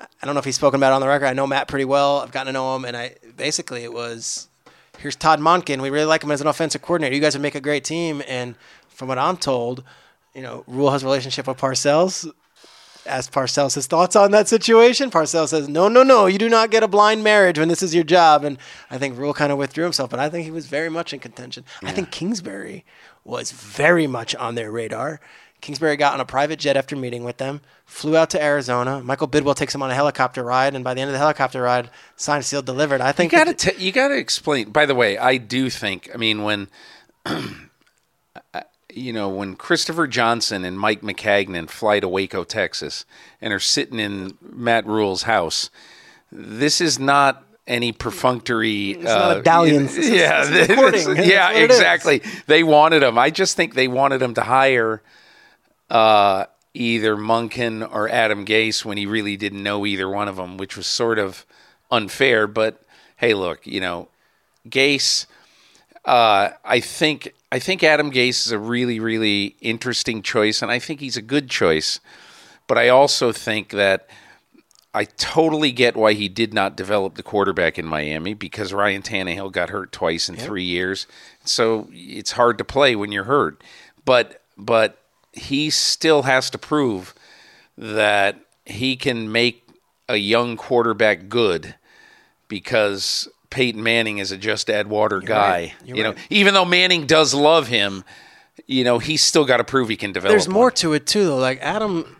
I 0.00 0.26
don't 0.26 0.34
know 0.34 0.38
if 0.38 0.46
he's 0.46 0.56
spoken 0.56 0.80
about 0.80 0.92
it 0.92 0.94
on 0.94 1.00
the 1.02 1.08
record. 1.08 1.26
I 1.26 1.34
know 1.34 1.46
Matt 1.46 1.68
pretty 1.68 1.84
well. 1.84 2.20
I've 2.20 2.32
gotten 2.32 2.46
to 2.46 2.52
know 2.52 2.74
him, 2.74 2.84
and 2.86 2.96
I 2.96 3.16
basically 3.36 3.84
it 3.84 3.92
was 3.92 4.48
here's 4.98 5.16
Todd 5.16 5.40
Monken. 5.40 5.80
We 5.82 5.90
really 5.90 6.06
like 6.06 6.22
him 6.22 6.30
as 6.30 6.40
an 6.40 6.46
offensive 6.46 6.82
coordinator. 6.82 7.14
You 7.14 7.20
guys 7.20 7.34
would 7.34 7.42
make 7.42 7.54
a 7.54 7.60
great 7.60 7.84
team. 7.84 8.22
And 8.26 8.54
from 8.88 9.08
what 9.08 9.18
I'm 9.18 9.36
told, 9.36 9.84
you 10.34 10.42
know, 10.42 10.64
Rhule 10.66 10.90
has 10.90 11.02
a 11.02 11.06
relationship 11.06 11.46
with 11.46 11.58
Parcells. 11.58 12.30
Asked 13.06 13.32
Parcells 13.32 13.74
his 13.74 13.86
thoughts 13.86 14.16
on 14.16 14.30
that 14.32 14.48
situation. 14.48 15.10
Parcells 15.10 15.48
says, 15.48 15.68
no, 15.68 15.88
no, 15.88 16.02
no, 16.02 16.26
you 16.26 16.38
do 16.38 16.48
not 16.48 16.70
get 16.70 16.82
a 16.82 16.88
blind 16.88 17.24
marriage 17.24 17.58
when 17.58 17.68
this 17.68 17.82
is 17.82 17.94
your 17.94 18.04
job. 18.04 18.44
And 18.44 18.58
I 18.90 18.98
think 18.98 19.18
Rhule 19.18 19.34
kind 19.34 19.52
of 19.52 19.58
withdrew 19.58 19.84
himself, 19.84 20.10
but 20.10 20.20
I 20.20 20.28
think 20.28 20.44
he 20.44 20.50
was 20.50 20.66
very 20.66 20.88
much 20.88 21.12
in 21.12 21.20
contention. 21.20 21.64
Yeah. 21.82 21.88
I 21.88 21.92
think 21.92 22.10
Kingsbury 22.10 22.84
was 23.24 23.52
very 23.52 24.06
much 24.06 24.34
on 24.34 24.54
their 24.54 24.70
radar. 24.70 25.20
Kingsbury 25.60 25.96
got 25.96 26.14
on 26.14 26.20
a 26.20 26.24
private 26.24 26.58
jet 26.58 26.76
after 26.76 26.94
meeting 26.94 27.24
with 27.24 27.38
them, 27.38 27.60
flew 27.86 28.16
out 28.16 28.30
to 28.30 28.42
Arizona. 28.42 29.02
Michael 29.02 29.26
Bidwill 29.26 29.56
takes 29.56 29.74
him 29.74 29.82
on 29.82 29.90
a 29.90 29.94
helicopter 29.94 30.44
ride, 30.44 30.74
and 30.74 30.84
by 30.84 30.94
the 30.94 31.00
end 31.00 31.08
of 31.08 31.12
the 31.12 31.18
helicopter 31.18 31.62
ride, 31.62 31.90
signed, 32.14 32.44
sealed, 32.44 32.66
delivered. 32.66 33.00
I 33.00 33.12
think 33.12 33.32
you 33.32 33.44
got 33.44 33.58
to 33.58 33.80
you 33.80 33.90
got 33.90 34.08
to 34.08 34.16
explain. 34.16 34.70
By 34.70 34.86
the 34.86 34.94
way, 34.94 35.16
I 35.16 35.38
do 35.38 35.70
think. 35.70 36.10
I 36.12 36.18
mean, 36.18 36.42
when 36.42 36.68
you 38.96 39.12
know 39.12 39.28
when 39.28 39.56
Christopher 39.56 40.06
Johnson 40.06 40.64
and 40.64 40.78
Mike 40.78 41.02
Maccagnan 41.02 41.68
fly 41.68 42.00
to 42.00 42.08
Waco, 42.08 42.44
Texas, 42.44 43.04
and 43.40 43.52
are 43.52 43.60
sitting 43.60 44.00
in 44.00 44.36
Matt 44.40 44.86
Rhule's 44.86 45.22
house, 45.22 45.70
this 46.32 46.80
is 46.80 46.98
not 46.98 47.44
any 47.66 47.92
perfunctory. 47.92 48.92
It's 48.92 49.04
not 49.04 49.38
medallions. 49.38 49.96
yeah, 49.98 50.44
it's 50.46 50.68
recording. 50.70 51.16
yeah, 51.16 51.52
That's 51.52 51.60
what 51.60 51.64
exactly. 51.64 52.22
They 52.46 52.62
wanted 52.62 53.02
him. 53.02 53.18
I 53.18 53.30
just 53.30 53.56
think 53.56 53.74
they 53.74 53.88
wanted 53.88 54.22
him 54.22 54.34
to 54.34 54.42
hire 54.42 55.02
uh, 55.90 56.46
either 56.74 57.16
Monken 57.16 57.88
or 57.92 58.08
Adam 58.08 58.44
Gase 58.46 58.84
when 58.84 58.96
he 58.96 59.06
really 59.06 59.36
didn't 59.36 59.62
know 59.62 59.84
either 59.84 60.08
one 60.08 60.28
of 60.28 60.36
them, 60.36 60.56
which 60.56 60.76
was 60.76 60.86
sort 60.86 61.18
of 61.18 61.44
unfair. 61.90 62.46
But 62.46 62.80
hey, 63.16 63.34
look, 63.34 63.66
you 63.66 63.80
know, 63.80 64.08
Gase. 64.68 65.26
Uh, 66.04 66.50
I 66.64 66.78
think 66.78 67.34
I 67.52 67.58
think 67.58 67.82
Adam 67.82 68.10
Gase 68.10 68.46
is 68.46 68.52
a 68.52 68.58
really 68.58 68.98
really 69.00 69.56
interesting 69.60 70.22
choice, 70.22 70.62
and 70.62 70.70
I 70.70 70.78
think 70.78 71.00
he's 71.00 71.16
a 71.16 71.22
good 71.22 71.48
choice. 71.48 72.00
But 72.66 72.78
I 72.78 72.88
also 72.88 73.30
think 73.32 73.70
that 73.70 74.08
I 74.92 75.04
totally 75.04 75.72
get 75.72 75.94
why 75.94 76.14
he 76.14 76.28
did 76.28 76.52
not 76.54 76.76
develop 76.76 77.14
the 77.14 77.22
quarterback 77.22 77.78
in 77.78 77.86
Miami 77.86 78.34
because 78.34 78.72
Ryan 78.72 79.02
Tannehill 79.02 79.52
got 79.52 79.70
hurt 79.70 79.92
twice 79.92 80.28
in 80.28 80.36
three 80.36 80.64
years, 80.64 81.06
so 81.44 81.88
it's 81.92 82.32
hard 82.32 82.58
to 82.58 82.64
play 82.64 82.96
when 82.96 83.12
you're 83.12 83.24
hurt. 83.24 83.62
But 84.04 84.42
but 84.56 84.98
he 85.32 85.70
still 85.70 86.22
has 86.22 86.50
to 86.50 86.58
prove 86.58 87.14
that 87.76 88.40
he 88.64 88.96
can 88.96 89.30
make 89.30 89.68
a 90.08 90.16
young 90.16 90.56
quarterback 90.56 91.28
good 91.28 91.74
because 92.48 93.28
Peyton 93.56 93.82
Manning 93.82 94.18
is 94.18 94.32
a 94.32 94.36
just 94.36 94.68
add 94.68 94.86
water 94.86 95.18
guy. 95.18 95.72
You're 95.82 95.96
you 95.96 96.02
know, 96.02 96.10
right. 96.10 96.26
even 96.28 96.52
though 96.52 96.66
Manning 96.66 97.06
does 97.06 97.32
love 97.32 97.68
him, 97.68 98.04
you 98.66 98.84
know, 98.84 98.98
he's 98.98 99.22
still 99.22 99.46
got 99.46 99.56
to 99.56 99.64
prove 99.64 99.88
he 99.88 99.96
can 99.96 100.12
develop. 100.12 100.34
There's 100.34 100.46
more 100.46 100.70
to 100.72 100.92
it 100.92 101.06
too, 101.06 101.24
though. 101.24 101.38
Like 101.38 101.58
Adam. 101.62 102.18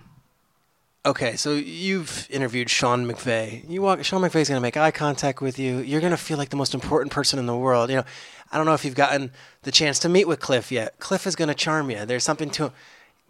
Okay, 1.05 1.37
so 1.37 1.53
you've 1.53 2.27
interviewed 2.31 2.70
Sean 2.70 3.07
McVay. 3.07 3.68
You 3.68 3.83
walk. 3.83 4.03
Sean 4.03 4.22
McVay's 4.22 4.49
going 4.49 4.57
to 4.57 4.62
make 4.62 4.79
eye 4.79 4.90
contact 4.90 5.42
with 5.42 5.59
you. 5.59 5.81
You're 5.81 6.01
going 6.01 6.12
to 6.12 6.16
feel 6.16 6.38
like 6.38 6.49
the 6.49 6.57
most 6.57 6.72
important 6.72 7.12
person 7.12 7.38
in 7.38 7.44
the 7.44 7.55
world. 7.55 7.90
You 7.90 7.96
know, 7.96 8.05
I 8.51 8.57
don't 8.57 8.64
know 8.64 8.72
if 8.72 8.87
you've 8.87 8.94
gotten 8.94 9.31
the 9.61 9.70
chance 9.70 9.99
to 10.01 10.09
meet 10.09 10.27
with 10.27 10.40
Cliff 10.40 10.72
yet. 10.72 10.99
Cliff 11.01 11.27
is 11.27 11.37
going 11.37 11.49
to 11.49 11.55
charm 11.55 11.90
you. 11.90 12.07
There's 12.07 12.25
something 12.25 12.49
to 12.49 12.64
him. 12.64 12.72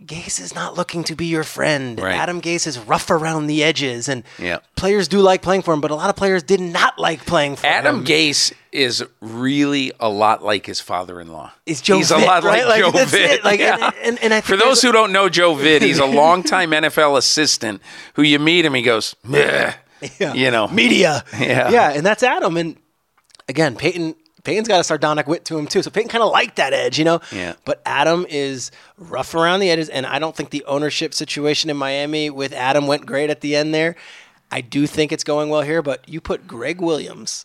Gase 0.05 0.41
is 0.41 0.55
not 0.55 0.77
looking 0.77 1.05
to 1.05 1.17
be 1.17 1.25
your 1.27 1.43
friend. 1.43 1.99
Right. 1.99 2.15
Adam 2.15 2.43
Gase 2.43 2.67
is 2.67 2.79
rough 2.79 3.11
around 3.11 3.47
the 3.47 3.65
edges, 3.65 4.09
and 4.09 4.25
Yeah. 4.39 4.59
players 4.77 5.09
do 5.09 5.21
like 5.21 5.41
playing 5.41 5.63
for 5.63 5.73
him, 5.73 5.81
but 5.81 5.91
a 5.91 5.95
lot 5.95 6.11
of 6.11 6.17
players 6.17 6.43
did 6.43 6.61
not 6.61 6.99
like 6.99 7.25
playing 7.25 7.57
for 7.57 7.67
Adam 7.67 7.97
him. 7.97 8.03
Adam 8.03 8.07
Gase 8.07 8.53
is 8.73 9.03
really 9.23 9.93
a 9.99 10.09
lot 10.11 10.45
like 10.45 10.67
his 10.67 10.81
father-in-law. 10.81 11.51
Is 11.65 11.81
Joe 11.81 11.97
he's 11.97 12.11
a 12.11 12.19
lot 12.19 12.45
right? 12.45 12.67
like, 12.67 12.83
Like, 12.85 12.93
Joe 12.95 13.17
Vitt. 13.17 13.43
Like, 13.43 13.61
and- 13.61 13.81
Yeah. 13.81 13.91
and- 14.03 14.19
and 14.23 14.35
I 14.35 14.43
for 14.43 14.59
those 14.59 14.83
who 14.83 14.93
don't 14.93 15.13
know 15.13 15.31
Joe 15.31 15.55
Vitt, 15.55 15.81
he's 15.81 15.99
a 15.99 16.05
longtime 16.23 16.73
NFL 16.73 17.17
assistant 17.17 17.81
who 18.15 18.23
you 18.23 18.39
meet 18.39 18.67
him, 18.67 18.75
he 18.75 18.83
goes, 18.83 19.17
Meh. 19.25 19.73
Yeah. 20.21 20.35
you 20.35 20.51
know, 20.51 20.69
media. 20.69 21.25
Yeah. 21.41 21.71
yeah, 21.71 21.91
and 21.93 22.05
that's 22.05 22.23
Adam. 22.23 22.59
And 22.59 22.77
again, 23.49 23.77
Peyton 23.77 24.15
Peyton's 24.47 24.69
got 24.69 24.79
a 24.79 24.85
sardonic 24.85 25.27
wit 25.27 25.45
to 25.47 25.59
him 25.59 25.67
too, 25.67 25.83
so 25.83 25.91
Peyton 25.91 26.09
kind 26.09 26.23
of 26.23 26.31
liked 26.31 26.55
that 26.55 26.73
edge, 26.73 27.01
you 27.01 27.05
know. 27.05 27.21
Yeah. 27.33 27.55
But 27.65 27.83
Adam 27.85 28.25
is 28.29 28.71
rough 28.97 29.35
around 29.35 29.59
the 29.59 29.71
edges, 29.71 29.89
and 29.89 30.07
I 30.07 30.21
don't 30.21 30.37
think 30.37 30.51
the 30.51 30.65
ownership 30.67 31.15
situation 31.15 31.69
in 31.69 31.77
Miami 31.77 32.31
with 32.31 32.53
Adam 32.53 32.87
went 32.87 33.07
great 33.07 33.29
at 33.29 33.41
the 33.41 33.57
end 33.57 33.75
there. 33.75 33.97
I 34.53 34.61
do 34.61 34.87
think 34.87 35.11
it's 35.11 35.25
going 35.25 35.49
well 35.49 35.63
here, 35.63 35.83
but 35.83 36.09
you 36.09 36.21
put 36.21 36.47
Gregg 36.47 36.81
Williams, 36.81 37.45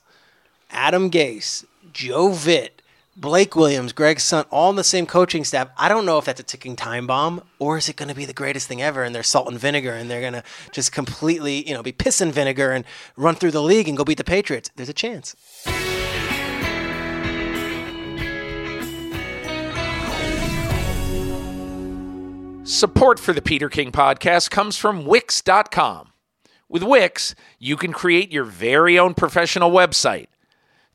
Adam 0.69 1.09
Gase, 1.09 1.65
Joe 1.91 2.29
Vitt. 2.29 2.69
Blake 3.17 3.57
Williams, 3.57 3.91
Gregg's 3.91 4.23
son, 4.23 4.45
all 4.51 4.69
in 4.69 4.77
the 4.77 4.85
same 4.85 5.05
coaching 5.05 5.43
staff. 5.43 5.67
I 5.77 5.89
don't 5.89 6.05
know 6.05 6.17
if 6.17 6.23
that's 6.23 6.39
a 6.39 6.43
ticking 6.43 6.77
time 6.77 7.07
bomb 7.07 7.43
or 7.59 7.77
is 7.77 7.89
it 7.89 7.97
going 7.97 8.07
to 8.07 8.15
be 8.15 8.23
the 8.23 8.33
greatest 8.33 8.69
thing 8.69 8.81
ever 8.81 9.03
and 9.03 9.13
they're 9.13 9.21
salt 9.21 9.49
and 9.49 9.59
vinegar 9.59 9.91
and 9.91 10.09
they're 10.09 10.21
going 10.21 10.31
to 10.33 10.43
just 10.71 10.93
completely, 10.93 11.67
you 11.67 11.73
know, 11.73 11.83
be 11.83 11.91
piss 11.91 12.21
and 12.21 12.33
vinegar 12.33 12.71
and 12.71 12.85
run 13.17 13.35
through 13.35 13.51
the 13.51 13.61
league 13.61 13.89
and 13.89 13.97
go 13.97 14.05
beat 14.05 14.17
the 14.17 14.23
Patriots. 14.23 14.71
There's 14.77 14.87
a 14.87 14.93
chance. 14.93 15.35
Support 22.71 23.19
for 23.19 23.33
the 23.33 23.41
Peter 23.41 23.67
King 23.67 23.91
podcast 23.91 24.49
comes 24.49 24.77
from 24.77 25.05
Wix.com. 25.05 26.13
With 26.69 26.83
Wix, 26.83 27.35
you 27.59 27.75
can 27.75 27.91
create 27.91 28.31
your 28.31 28.45
very 28.45 28.97
own 28.97 29.13
professional 29.13 29.71
website. 29.71 30.27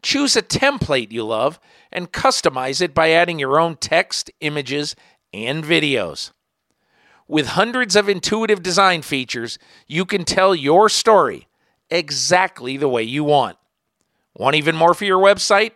Choose 0.01 0.37
a 0.37 0.43
template 0.43 1.13
you 1.13 1.23
love 1.23 1.61
and 1.93 2.11
customize 2.11 2.81
it 2.81 2.95
by 2.95 3.11
adding 3.11 3.39
your 3.39 3.61
own 3.61 3.77
text, 3.77 4.31
images, 4.41 4.97
and 5.35 5.63
videos. 5.63 6.31
With 7.29 7.49
hundreds 7.49 7.95
of 7.95 8.09
intuitive 8.09 8.63
design 8.63 9.03
features, 9.03 9.59
you 9.87 10.07
can 10.07 10.25
tell 10.25 10.55
your 10.55 10.89
story 10.89 11.47
exactly 11.91 12.79
the 12.79 12.89
way 12.89 13.03
you 13.03 13.23
want. 13.23 13.59
Want 14.35 14.57
even 14.57 14.77
more 14.77 14.95
for 14.95 15.05
your 15.05 15.23
website? 15.23 15.73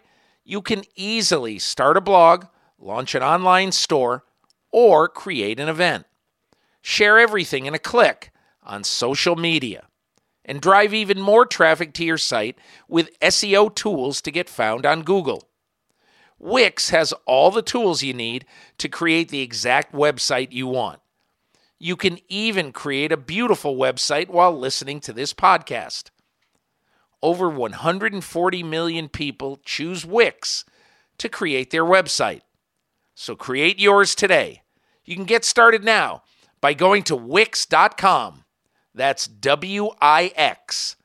You 0.47 0.63
can 0.63 0.83
easily 0.97 1.59
start 1.59 1.99
a 1.99 2.01
blog, 2.01 2.47
launch 2.79 3.15
an 3.15 3.23
online 3.23 3.71
store, 3.71 4.25
or 4.73 5.09
create 5.09 5.61
an 5.61 5.69
event. 5.69 6.07
Share 6.83 7.19
everything 7.19 7.67
in 7.67 7.75
a 7.75 7.79
click 7.79 8.31
on 8.63 8.85
social 8.85 9.37
media 9.37 9.87
and 10.45 10.61
drive 10.61 10.95
even 10.95 11.21
more 11.21 11.47
traffic 11.47 11.93
to 11.95 12.05
your 12.05 12.19
site 12.19 12.59
with 12.89 13.19
SEO 13.21 13.75
tools 13.75 14.21
to 14.23 14.31
get 14.31 14.49
found 14.49 14.87
on 14.87 15.03
Google. 15.03 15.49
Wix 16.39 16.91
has 16.91 17.13
all 17.27 17.51
the 17.51 17.63
tools 17.63 18.03
you 18.03 18.15
need 18.15 18.47
to 18.79 18.89
create 18.89 19.29
the 19.29 19.43
exact 19.43 19.93
website 19.93 20.53
you 20.53 20.67
want. 20.67 21.01
You 21.79 21.97
can 21.97 22.19
even 22.29 22.73
create 22.73 23.13
a 23.13 23.17
beautiful 23.17 23.77
website 23.77 24.29
while 24.29 24.57
listening 24.57 25.01
to 25.01 25.13
this 25.13 25.35
podcast. 25.35 26.11
Over 27.23 27.51
140 27.51 28.63
million 28.63 29.09
people 29.09 29.61
choose 29.65 30.07
Wix 30.07 30.65
to 31.19 31.29
create 31.29 31.71
their 31.71 31.85
website. 31.85 32.41
So 33.21 33.37
create 33.37 33.79
yours 33.79 34.15
today. 34.15 34.63
You 35.05 35.15
can 35.15 35.27
get 35.27 35.45
started 35.45 35.85
now 35.85 36.23
by 36.63 36.73
going 36.73 37.03
to 37.03 37.15
Wix.com. 37.15 38.45
That's 38.95 39.27
W 39.27 39.91
I 40.01 40.33
X. 40.35 40.97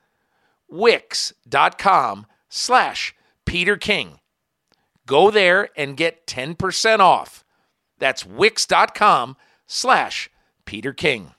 Wix.com 0.66 2.24
slash 2.48 3.14
Peter 3.44 3.76
King. 3.76 4.20
Go 5.04 5.30
there 5.30 5.68
and 5.76 5.94
get 5.94 6.26
10% 6.26 7.00
off. 7.00 7.44
That's 7.98 8.24
Wix.com 8.24 9.36
slash 9.66 10.30
Peter 10.64 10.94
King. 10.94 11.34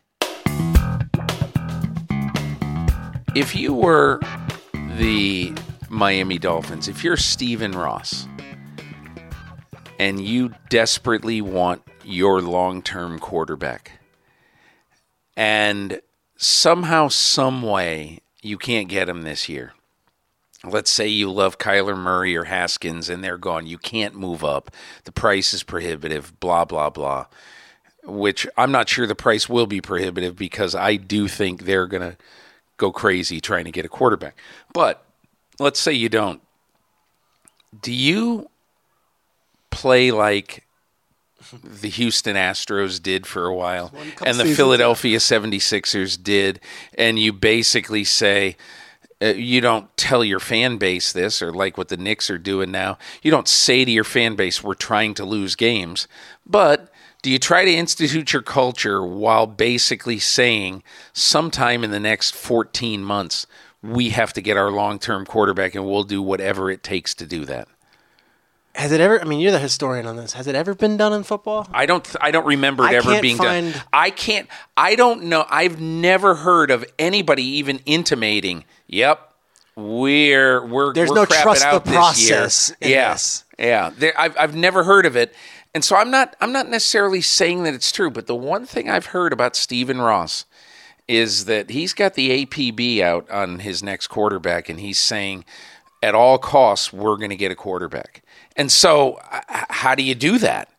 If 3.33 3.55
you 3.55 3.73
were 3.73 4.19
the 4.97 5.55
Miami 5.89 6.37
Dolphins, 6.37 6.87
if 6.87 7.03
you're 7.03 7.17
Stephen 7.17 7.71
Ross 7.71 8.27
and 9.99 10.23
you 10.23 10.53
desperately 10.69 11.41
want 11.41 11.81
your 12.03 12.41
long 12.41 12.81
term 12.81 13.19
quarterback, 13.19 13.99
and 15.35 16.01
somehow, 16.37 17.07
some 17.07 17.61
way, 17.61 18.19
you 18.41 18.57
can't 18.57 18.87
get 18.87 19.09
him 19.09 19.23
this 19.23 19.49
year. 19.49 19.73
Let's 20.63 20.89
say 20.89 21.07
you 21.07 21.31
love 21.31 21.59
Kyler 21.59 21.97
Murray 21.97 22.35
or 22.35 22.45
Haskins 22.45 23.09
and 23.09 23.23
they're 23.23 23.37
gone. 23.37 23.67
You 23.67 23.77
can't 23.77 24.15
move 24.15 24.43
up. 24.43 24.71
The 25.03 25.11
price 25.11 25.53
is 25.53 25.63
prohibitive, 25.63 26.39
blah, 26.39 26.65
blah, 26.65 26.89
blah. 26.89 27.27
Which 28.03 28.47
I'm 28.57 28.71
not 28.71 28.89
sure 28.89 29.05
the 29.05 29.15
price 29.15 29.47
will 29.47 29.67
be 29.67 29.81
prohibitive 29.81 30.35
because 30.35 30.73
I 30.73 30.95
do 30.95 31.27
think 31.27 31.63
they're 31.63 31.87
going 31.87 32.11
to 32.11 32.17
go 32.77 32.91
crazy 32.91 33.39
trying 33.39 33.65
to 33.65 33.71
get 33.71 33.85
a 33.85 33.89
quarterback. 33.89 34.37
But 34.73 35.05
let's 35.59 35.79
say 35.79 35.93
you 35.93 36.09
don't. 36.09 36.41
Do 37.79 37.93
you 37.93 38.49
play 39.77 40.09
like 40.09 40.65
the 41.63 41.89
Houston 41.89 42.35
Astros 42.35 43.01
did 43.01 43.27
for 43.27 43.45
a 43.45 43.53
while 43.53 43.93
and 44.25 44.39
the 44.39 44.55
Philadelphia 44.55 45.19
76ers 45.19 46.21
did 46.21 46.59
and 46.97 47.19
you 47.19 47.31
basically 47.31 48.03
say 48.03 48.57
uh, 49.21 49.27
you 49.27 49.61
don't 49.61 49.95
tell 49.95 50.23
your 50.23 50.39
fan 50.39 50.77
base 50.77 51.13
this 51.13 51.43
or 51.43 51.53
like 51.53 51.77
what 51.77 51.89
the 51.89 51.97
Knicks 51.97 52.31
are 52.31 52.39
doing 52.39 52.71
now. 52.71 52.97
You 53.21 53.29
don't 53.29 53.47
say 53.47 53.85
to 53.85 53.91
your 53.91 54.03
fan 54.03 54.35
base 54.35 54.63
we're 54.63 54.73
trying 54.73 55.13
to 55.13 55.25
lose 55.25 55.55
games, 55.55 56.07
but 56.43 56.91
do 57.21 57.29
you 57.29 57.37
try 57.37 57.63
to 57.63 57.71
institute 57.71 58.33
your 58.33 58.41
culture 58.41 59.05
while 59.05 59.45
basically 59.45 60.17
saying 60.17 60.81
sometime 61.13 61.83
in 61.83 61.91
the 61.91 61.99
next 61.99 62.33
14 62.35 63.03
months 63.03 63.45
we 63.83 64.09
have 64.09 64.33
to 64.33 64.41
get 64.41 64.57
our 64.57 64.71
long-term 64.71 65.27
quarterback 65.27 65.75
and 65.75 65.85
we'll 65.85 66.03
do 66.03 66.21
whatever 66.21 66.71
it 66.71 66.81
takes 66.81 67.13
to 67.13 67.27
do 67.27 67.45
that? 67.45 67.67
Has 68.77 68.91
it 68.91 69.01
ever? 69.01 69.19
I 69.19 69.23
mean, 69.23 69.39
you're 69.39 69.51
the 69.51 69.57
historian 69.57 70.05
on 70.05 70.17
this. 70.17 70.33
Has 70.33 70.45
it 70.45 70.53
ever 70.53 70.75
been 70.75 70.97
done 70.97 71.11
in 71.11 71.23
football? 71.23 71.67
I 71.73 71.87
don't. 71.87 72.07
I 72.21 72.29
don't 72.29 72.45
remember 72.45 72.83
it 72.83 72.91
I 72.91 72.95
ever 72.95 73.19
being 73.21 73.37
done. 73.37 73.73
I 73.91 74.11
can't. 74.11 74.47
I 74.77 74.93
don't 74.93 75.23
know. 75.23 75.47
I've 75.49 75.81
never 75.81 76.35
heard 76.35 76.69
of 76.69 76.85
anybody 76.99 77.43
even 77.43 77.79
intimating. 77.87 78.65
Yep, 78.85 79.33
we're 79.75 80.63
we're 80.63 80.93
There's 80.93 81.09
we're 81.09 81.15
no 81.15 81.25
trust 81.25 81.65
the 81.71 81.79
process 81.79 82.71
Yes, 82.79 83.45
yeah, 83.57 83.65
yeah. 83.65 83.91
There, 83.97 84.13
I've 84.15 84.37
I've 84.37 84.55
never 84.55 84.83
heard 84.83 85.07
of 85.07 85.15
it, 85.15 85.33
and 85.73 85.83
so 85.83 85.95
I'm 85.95 86.11
not. 86.11 86.35
I'm 86.39 86.51
not 86.51 86.69
necessarily 86.69 87.21
saying 87.21 87.63
that 87.63 87.73
it's 87.73 87.91
true. 87.91 88.11
But 88.11 88.27
the 88.27 88.35
one 88.35 88.67
thing 88.67 88.91
I've 88.91 89.07
heard 89.07 89.33
about 89.33 89.55
Stephen 89.55 89.99
Ross 89.99 90.45
is 91.07 91.45
that 91.45 91.71
he's 91.71 91.93
got 91.93 92.13
the 92.13 92.45
APB 92.45 93.01
out 93.01 93.27
on 93.31 93.57
his 93.59 93.81
next 93.81 94.07
quarterback, 94.07 94.69
and 94.69 94.79
he's 94.79 94.99
saying, 94.99 95.45
at 96.03 96.13
all 96.13 96.37
costs, 96.37 96.93
we're 96.93 97.17
going 97.17 97.31
to 97.31 97.35
get 97.35 97.51
a 97.51 97.55
quarterback. 97.55 98.21
And 98.57 98.71
so, 98.71 99.19
how 99.69 99.95
do 99.95 100.03
you 100.03 100.15
do 100.15 100.37
that? 100.39 100.69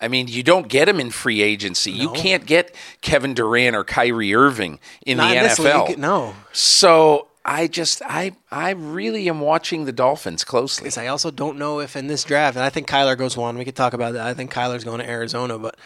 I 0.00 0.08
mean, 0.08 0.28
you 0.28 0.42
don't 0.42 0.68
get 0.68 0.88
him 0.88 1.00
in 1.00 1.10
free 1.10 1.42
agency. 1.42 1.90
You 1.90 2.10
can't 2.10 2.46
get 2.46 2.74
Kevin 3.00 3.34
Durant 3.34 3.74
or 3.74 3.82
Kyrie 3.82 4.34
Irving 4.34 4.78
in 5.04 5.16
Not 5.16 5.30
the 5.30 5.38
in 5.38 5.44
NFL. 5.44 5.88
league, 5.88 5.98
no. 5.98 6.34
So 6.52 7.26
I 7.44 7.66
just 7.66 8.02
I 8.04 8.32
I 8.50 8.70
really 8.70 9.28
am 9.28 9.40
watching 9.40 9.86
the 9.86 9.92
Dolphins 9.92 10.44
closely. 10.44 10.84
Because 10.84 10.98
I 10.98 11.08
also 11.08 11.30
don't 11.32 11.58
know 11.58 11.80
if 11.80 11.96
in 11.96 12.06
this 12.06 12.22
draft, 12.22 12.56
and 12.56 12.64
I 12.64 12.70
think 12.70 12.86
Kyler 12.86 13.16
goes 13.18 13.36
one. 13.36 13.58
We 13.58 13.64
could 13.64 13.74
talk 13.74 13.92
about 13.92 14.12
that. 14.12 14.24
I 14.26 14.34
think 14.34 14.52
Kyler's 14.52 14.84
going 14.84 15.00
to 15.00 15.08
Arizona, 15.08 15.58
but 15.58 15.76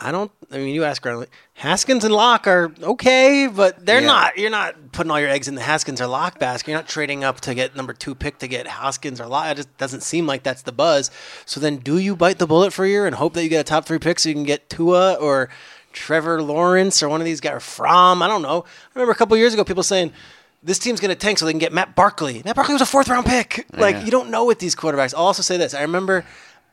I 0.00 0.12
don't. 0.12 0.30
I 0.52 0.58
mean, 0.58 0.74
you 0.74 0.84
ask 0.84 1.02
Granley, 1.02 1.26
Haskins 1.54 2.04
and 2.04 2.14
Lock 2.14 2.46
are 2.46 2.72
okay, 2.82 3.48
but 3.52 3.84
they're 3.84 4.00
Yeah. 4.00 4.06
not. 4.06 4.38
You're 4.38 4.48
not 4.50 4.92
putting 4.92 5.10
all 5.10 5.18
your 5.18 5.28
eggs 5.28 5.48
in 5.48 5.56
the 5.56 5.60
Haskins 5.60 6.00
or 6.00 6.06
Lock 6.06 6.38
basket. 6.38 6.70
You're 6.70 6.78
not 6.78 6.86
trading 6.88 7.24
up 7.24 7.40
to 7.42 7.54
get 7.54 7.74
number 7.74 7.92
two 7.92 8.14
pick 8.14 8.38
to 8.38 8.46
get 8.48 8.68
Haskins 8.68 9.20
or 9.20 9.26
Lock. 9.26 9.46
It 9.48 9.56
just 9.56 9.76
doesn't 9.76 10.02
seem 10.04 10.26
like 10.26 10.44
that's 10.44 10.62
the 10.62 10.70
buzz. 10.72 11.10
So 11.46 11.58
then, 11.58 11.78
do 11.78 11.98
you 11.98 12.14
bite 12.14 12.38
the 12.38 12.46
bullet 12.46 12.72
for 12.72 12.84
a 12.84 12.88
year 12.88 13.06
and 13.06 13.16
hope 13.16 13.34
that 13.34 13.42
you 13.42 13.48
get 13.48 13.60
a 13.60 13.64
top 13.64 13.86
three 13.86 13.98
pick 13.98 14.20
so 14.20 14.28
you 14.28 14.36
can 14.36 14.44
get 14.44 14.70
Tua 14.70 15.14
or 15.14 15.48
Trevor 15.92 16.42
Lawrence 16.42 17.02
or 17.02 17.08
one 17.08 17.20
of 17.20 17.24
these 17.24 17.40
guys 17.40 17.54
or 17.54 17.60
Fromm? 17.60 18.22
I 18.22 18.28
don't 18.28 18.42
know. 18.42 18.64
I 18.66 18.90
remember 18.94 19.12
a 19.12 19.16
couple 19.16 19.36
years 19.36 19.52
ago, 19.54 19.64
people 19.64 19.82
saying. 19.82 20.12
This 20.60 20.80
team's 20.80 20.98
going 20.98 21.10
to 21.10 21.14
tank 21.14 21.38
so 21.38 21.44
they 21.46 21.52
can 21.52 21.60
get 21.60 21.72
Matt 21.72 21.94
Barkley. 21.94 22.42
Matt 22.44 22.56
Barkley 22.56 22.72
was 22.72 22.82
a 22.82 22.86
fourth 22.86 23.08
round 23.08 23.24
pick. 23.26 23.64
Like, 23.76 24.04
you 24.04 24.10
don't 24.10 24.28
know 24.28 24.44
with 24.44 24.58
these 24.58 24.74
quarterbacks. 24.74 25.14
I'll 25.14 25.26
also 25.26 25.40
say 25.40 25.56
this. 25.56 25.72
I 25.72 25.82
remember, 25.82 26.24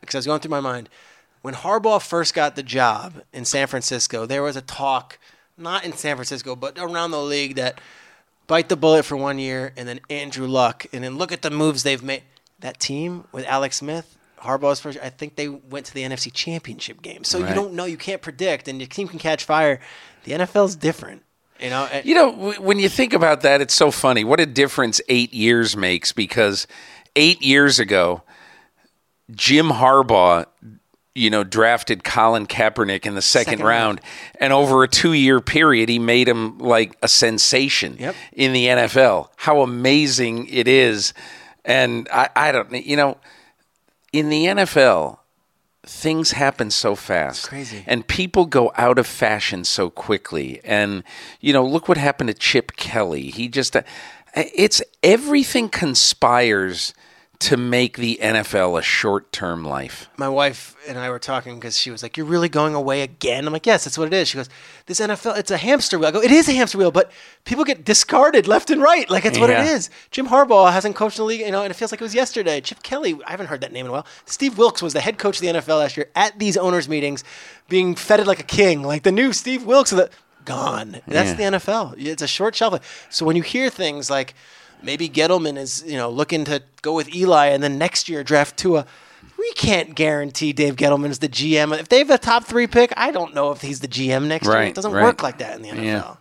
because 0.01 0.15
I 0.15 0.17
was 0.17 0.25
going 0.25 0.39
through 0.39 0.49
my 0.49 0.59
mind, 0.59 0.89
when 1.45 1.53
Harbaugh 1.53 2.01
first 2.01 2.33
got 2.33 2.55
the 2.55 2.63
job 2.63 3.21
in 3.31 3.45
San 3.45 3.67
Francisco, 3.67 4.25
there 4.25 4.41
was 4.41 4.55
a 4.55 4.61
talk, 4.61 5.19
not 5.59 5.85
in 5.85 5.93
San 5.93 6.15
Francisco, 6.15 6.55
but 6.55 6.75
around 6.79 7.11
the 7.11 7.21
league 7.21 7.53
that 7.57 7.79
bite 8.47 8.67
the 8.67 8.75
bullet 8.75 9.03
for 9.05 9.15
one 9.15 9.37
year 9.37 9.71
and 9.77 9.87
then 9.87 9.99
Andrew 10.09 10.47
Luck, 10.47 10.87
and 10.91 11.03
then 11.03 11.19
look 11.19 11.31
at 11.31 11.43
the 11.43 11.51
moves 11.51 11.83
they've 11.83 12.01
made. 12.01 12.23
That 12.61 12.79
team 12.79 13.25
with 13.31 13.45
Alex 13.45 13.75
Smith, 13.75 14.17
Harbaugh's 14.39 14.79
first, 14.79 14.97
I 15.03 15.09
think 15.11 15.35
they 15.35 15.47
went 15.47 15.85
to 15.85 15.93
the 15.93 16.01
NFC 16.01 16.33
Championship 16.33 17.03
game. 17.03 17.23
So 17.23 17.37
you 17.37 17.53
don't 17.53 17.73
know, 17.73 17.85
you 17.85 17.97
can't 17.97 18.23
predict, 18.23 18.67
and 18.67 18.79
your 18.79 18.87
team 18.87 19.07
can 19.07 19.19
catch 19.19 19.43
fire. 19.43 19.79
The 20.23 20.31
NFL's 20.31 20.75
different, 20.75 21.21
you 21.59 21.69
know. 21.69 21.87
and- 21.91 22.03
You 22.07 22.15
know, 22.15 22.53
when 22.53 22.79
you 22.79 22.89
think 22.89 23.13
about 23.13 23.41
that, 23.41 23.61
it's 23.61 23.75
so 23.75 23.91
funny. 23.91 24.23
What 24.23 24.39
a 24.39 24.47
difference 24.47 24.99
eight 25.09 25.31
years 25.31 25.77
makes 25.77 26.11
because 26.11 26.65
eight 27.15 27.43
years 27.43 27.77
ago, 27.77 28.23
Jim 29.31 29.69
Harbaugh, 29.69 30.45
you 31.15 31.29
know, 31.29 31.43
drafted 31.45 32.03
Colin 32.03 32.45
Kaepernick 32.45 33.05
in 33.05 33.15
the 33.15 33.21
second, 33.21 33.53
Second 33.53 33.65
round, 33.65 34.01
and 34.39 34.51
over 34.51 34.83
a 34.83 34.87
two-year 34.87 35.39
period, 35.41 35.87
he 35.89 35.97
made 35.97 36.27
him 36.27 36.57
like 36.59 36.97
a 37.01 37.07
sensation 37.07 37.95
Yep. 37.97 38.15
in 38.33 38.51
the 38.53 38.67
NFL. 38.67 39.29
How 39.37 39.61
amazing 39.61 40.47
it 40.47 40.67
is! 40.67 41.13
And 41.63 42.07
I, 42.13 42.29
I 42.35 42.51
don't, 42.51 42.85
you 42.85 42.97
know, 42.97 43.17
in 44.13 44.29
the 44.29 44.45
NFL, 44.45 45.19
things 45.83 46.31
happen 46.31 46.69
so 46.69 46.95
fast. 46.95 47.47
crazy. 47.47 47.83
And 47.87 48.05
people 48.07 48.45
go 48.45 48.71
out 48.75 48.99
of 48.99 49.07
fashion 49.07 49.63
so 49.63 49.89
quickly. 49.89 50.59
And, 50.63 51.03
you 51.39 51.53
know, 51.53 51.65
look 51.65 51.87
what 51.87 51.97
happened 51.97 52.27
to 52.27 52.33
Chip 52.33 52.75
Kelly. 52.75 53.29
He 53.31 53.47
just, 53.47 53.75
uh, 53.75 53.81
it's 54.35 54.81
everything 55.01 55.69
conspires 55.69 56.93
to 57.39 57.57
make 57.57 57.97
the 57.97 58.17
NFL 58.21 58.79
a 58.79 58.81
short 58.81 59.31
term 59.31 59.63
life. 59.65 60.09
my 60.17 60.29
wife 60.29 60.75
and 60.87 60.97
I 60.97 61.09
were 61.09 61.19
talking 61.19 61.55
because 61.55 61.77
she 61.77 61.91
was 61.91 62.01
like, 62.03 62.15
"You're 62.17 62.25
really 62.25 62.47
going 62.49 62.75
away 62.75 63.01
again?" 63.01 63.45
I'm 63.45 63.53
like, 63.53 63.65
"Yes, 63.65 63.83
that's 63.83 63.97
what 63.97 64.07
it 64.07 64.13
is." 64.13 64.27
She 64.29 64.37
goes, 64.37 64.49
"This 64.85 64.99
NFL, 64.99 65.37
it's 65.37 65.51
a 65.51 65.57
hamster 65.57 65.97
wheel." 65.99 66.07
I 66.07 66.11
go, 66.11 66.21
"It 66.21 66.31
is 66.31 66.47
a 66.47 66.53
hamster 66.53 66.77
wheel, 66.77 66.91
but 66.91 67.11
people 67.43 67.63
get 67.65 67.83
discarded 67.83 68.47
left 68.47 68.69
and 68.69 68.81
right. 68.81 69.09
Like 69.09 69.25
it's 69.25 69.37
what 69.37 69.49
it 69.49 69.59
is. 69.65 69.89
Jim 70.11 70.27
Harbaugh 70.27 70.71
hasn't 70.71 70.95
coached 70.95 71.17
the 71.17 71.23
league, 71.23 71.41
you 71.41 71.51
know, 71.51 71.63
and 71.63 71.71
it 71.71 71.73
feels 71.75 71.91
like 71.91 71.99
it 72.01 72.03
was 72.05 72.15
yesterday. 72.15 72.61
Chip 72.61 72.81
Kelly, 72.83 73.19
I 73.27 73.31
haven't 73.31 73.47
heard 73.47 73.61
that 73.61 73.71
name 73.73 73.85
in 73.85 73.89
a 73.89 73.93
while. 73.93 74.07
Steve 74.25 74.57
Wilks 74.57 74.81
was 74.81 74.93
the 74.93 75.01
head 75.01 75.17
coach 75.17 75.37
of 75.37 75.41
the 75.41 75.47
NFL 75.59 75.79
last 75.79 75.97
year 75.97 76.09
at 76.15 76.39
these 76.39 76.55
owners' 76.57 76.87
meetings, 76.87 77.23
being 77.67 77.95
feted 77.95 78.27
like 78.27 78.39
a 78.39 78.43
king, 78.43 78.81
like 78.83 79.03
the 79.03 79.11
new 79.11 79.33
Steve 79.33 79.65
Wilks. 79.65 79.91
Of 79.91 79.97
the, 79.97 80.09
gone. 80.45 81.01
That's 81.07 81.31
Yeah. 81.39 81.49
the 81.51 81.57
NFL. 81.57 81.95
It's 81.97 82.21
a 82.21 82.27
short 82.27 82.55
shelf 82.55 82.73
life. 82.73 83.07
So 83.09 83.25
when 83.25 83.35
you 83.35 83.41
hear 83.41 83.69
things 83.69 84.09
like 84.11 84.35
maybe 84.81 85.09
Gettleman 85.09 85.57
is 85.57 85.83
you 85.85 85.97
know 85.97 86.09
looking 86.09 86.45
to 86.45 86.61
go 86.81 86.93
with 86.93 87.13
Eli 87.13 87.47
and 87.47 87.61
then 87.63 87.77
next 87.77 88.09
year 88.09 88.23
draft 88.23 88.57
Tua. 88.57 88.85
We 89.37 89.51
can't 89.53 89.95
guarantee 89.95 90.53
Dave 90.53 90.75
Gettleman's 90.75 91.19
the 91.19 91.29
GM. 91.29 91.77
If 91.77 91.89
they 91.89 91.99
have 91.99 92.09
a 92.09 92.17
top 92.17 92.45
three 92.45 92.67
pick, 92.67 92.93
I 92.95 93.11
don't 93.11 93.35
know 93.35 93.51
if 93.51 93.61
he's 93.61 93.79
the 93.79 93.87
GM 93.87 94.27
next 94.27 94.47
year. 94.47 94.61
It 94.61 94.75
doesn't 94.75 94.91
right. 94.91 95.03
work 95.03 95.21
like 95.21 95.39
that 95.39 95.55
in 95.57 95.61
the 95.61 95.69
NFL. 95.69 96.17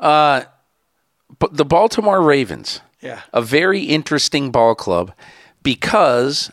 Yeah. 0.00 0.02
Uh, 0.02 0.44
but 1.38 1.56
the 1.56 1.64
Baltimore 1.64 2.22
Ravens, 2.22 2.80
Yeah. 3.00 3.22
a 3.32 3.42
very 3.42 3.80
interesting 3.82 4.50
ball 4.50 4.74
club 4.74 5.12
because 5.62 6.50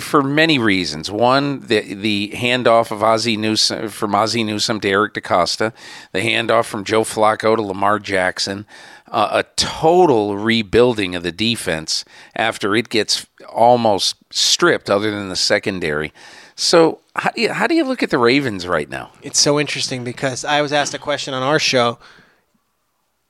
for 0.00 0.22
many 0.22 0.58
reasons. 0.58 1.10
One, 1.10 1.60
the 1.60 1.94
the 1.94 2.32
handoff 2.34 2.90
of 2.90 3.02
Ozzie 3.02 3.36
Newsome 3.36 3.88
from 3.88 4.14
Ozzie 4.14 4.44
Newsome 4.44 4.80
to 4.80 4.88
Eric 4.88 5.14
DeCosta, 5.14 5.72
the 6.12 6.20
handoff 6.20 6.64
from 6.64 6.84
Joe 6.84 7.02
Flacco 7.02 7.56
to 7.56 7.62
Lamar 7.62 7.98
Jackson, 7.98 8.66
uh, 9.10 9.28
a 9.32 9.42
total 9.56 10.36
rebuilding 10.36 11.14
of 11.14 11.22
the 11.22 11.32
defense 11.32 12.04
after 12.34 12.74
it 12.74 12.88
gets 12.88 13.26
almost 13.48 14.16
stripped, 14.30 14.90
other 14.90 15.10
than 15.10 15.28
the 15.28 15.36
secondary. 15.36 16.12
So, 16.54 17.00
how 17.14 17.30
do 17.30 17.40
you, 17.40 17.52
how 17.52 17.66
do 17.66 17.74
you 17.74 17.84
look 17.84 18.02
at 18.02 18.10
the 18.10 18.18
Ravens 18.18 18.66
right 18.66 18.88
now? 18.88 19.12
It's 19.22 19.38
so 19.38 19.60
interesting 19.60 20.04
because 20.04 20.44
I 20.44 20.62
was 20.62 20.72
asked 20.72 20.94
a 20.94 20.98
question 20.98 21.34
on 21.34 21.42
our 21.42 21.58
show. 21.58 21.98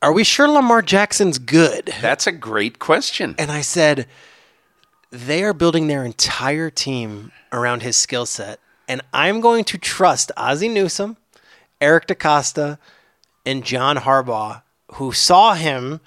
Are 0.03 0.13
we 0.13 0.25
sure 0.25 0.49
Lamar 0.49 0.83
Jackson's 0.83 1.39
good? 1.39 1.93
That's 2.01 2.27
a 2.27 2.33
great 2.33 2.79
question. 2.79 3.35
And 3.39 3.51
I 3.51 3.63
said, 3.63 4.07
they 5.11 5.43
are 5.43 5.55
building 5.55 5.87
their 5.87 6.05
entire 6.05 6.71
team 6.71 7.33
around 7.53 7.83
his 7.83 7.97
skill 7.97 8.27
set. 8.27 8.61
And 8.89 9.01
I'm 9.13 9.41
going 9.41 9.65
to 9.65 9.79
trust 9.79 10.31
Ozzie 10.37 10.69
Newsome, 10.69 11.17
Eric 11.81 12.07
DeCosta, 12.07 12.79
and 13.45 13.65
John 13.65 13.97
Harbaugh, 13.97 14.63
who 14.95 15.13
saw 15.13 15.55
him 15.55 16.01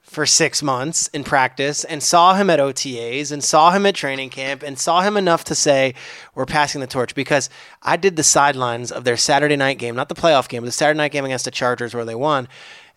for 0.00 0.26
six 0.26 0.62
months 0.62 1.08
in 1.08 1.24
practice 1.24 1.82
and 1.82 2.02
saw 2.02 2.34
him 2.34 2.48
at 2.50 2.60
OTAs 2.60 3.32
and 3.32 3.42
saw 3.42 3.72
him 3.72 3.86
at 3.86 3.94
training 3.94 4.30
camp 4.30 4.62
and 4.62 4.78
saw 4.78 5.00
him 5.00 5.16
enough 5.16 5.44
to 5.44 5.54
say, 5.54 5.94
we're 6.34 6.44
passing 6.46 6.80
the 6.80 6.86
torch. 6.86 7.14
Because 7.14 7.50
I 7.82 7.96
did 7.96 8.16
the 8.16 8.22
sidelines 8.22 8.92
of 8.92 9.04
their 9.04 9.16
Saturday 9.16 9.56
night 9.56 9.78
game, 9.78 9.96
not 9.96 10.08
the 10.08 10.14
playoff 10.14 10.48
game, 10.48 10.62
but 10.62 10.66
the 10.66 10.72
Saturday 10.72 10.98
night 10.98 11.10
game 11.10 11.24
against 11.24 11.46
the 11.46 11.50
Chargers 11.50 11.94
where 11.94 12.04
they 12.04 12.14
won. 12.14 12.48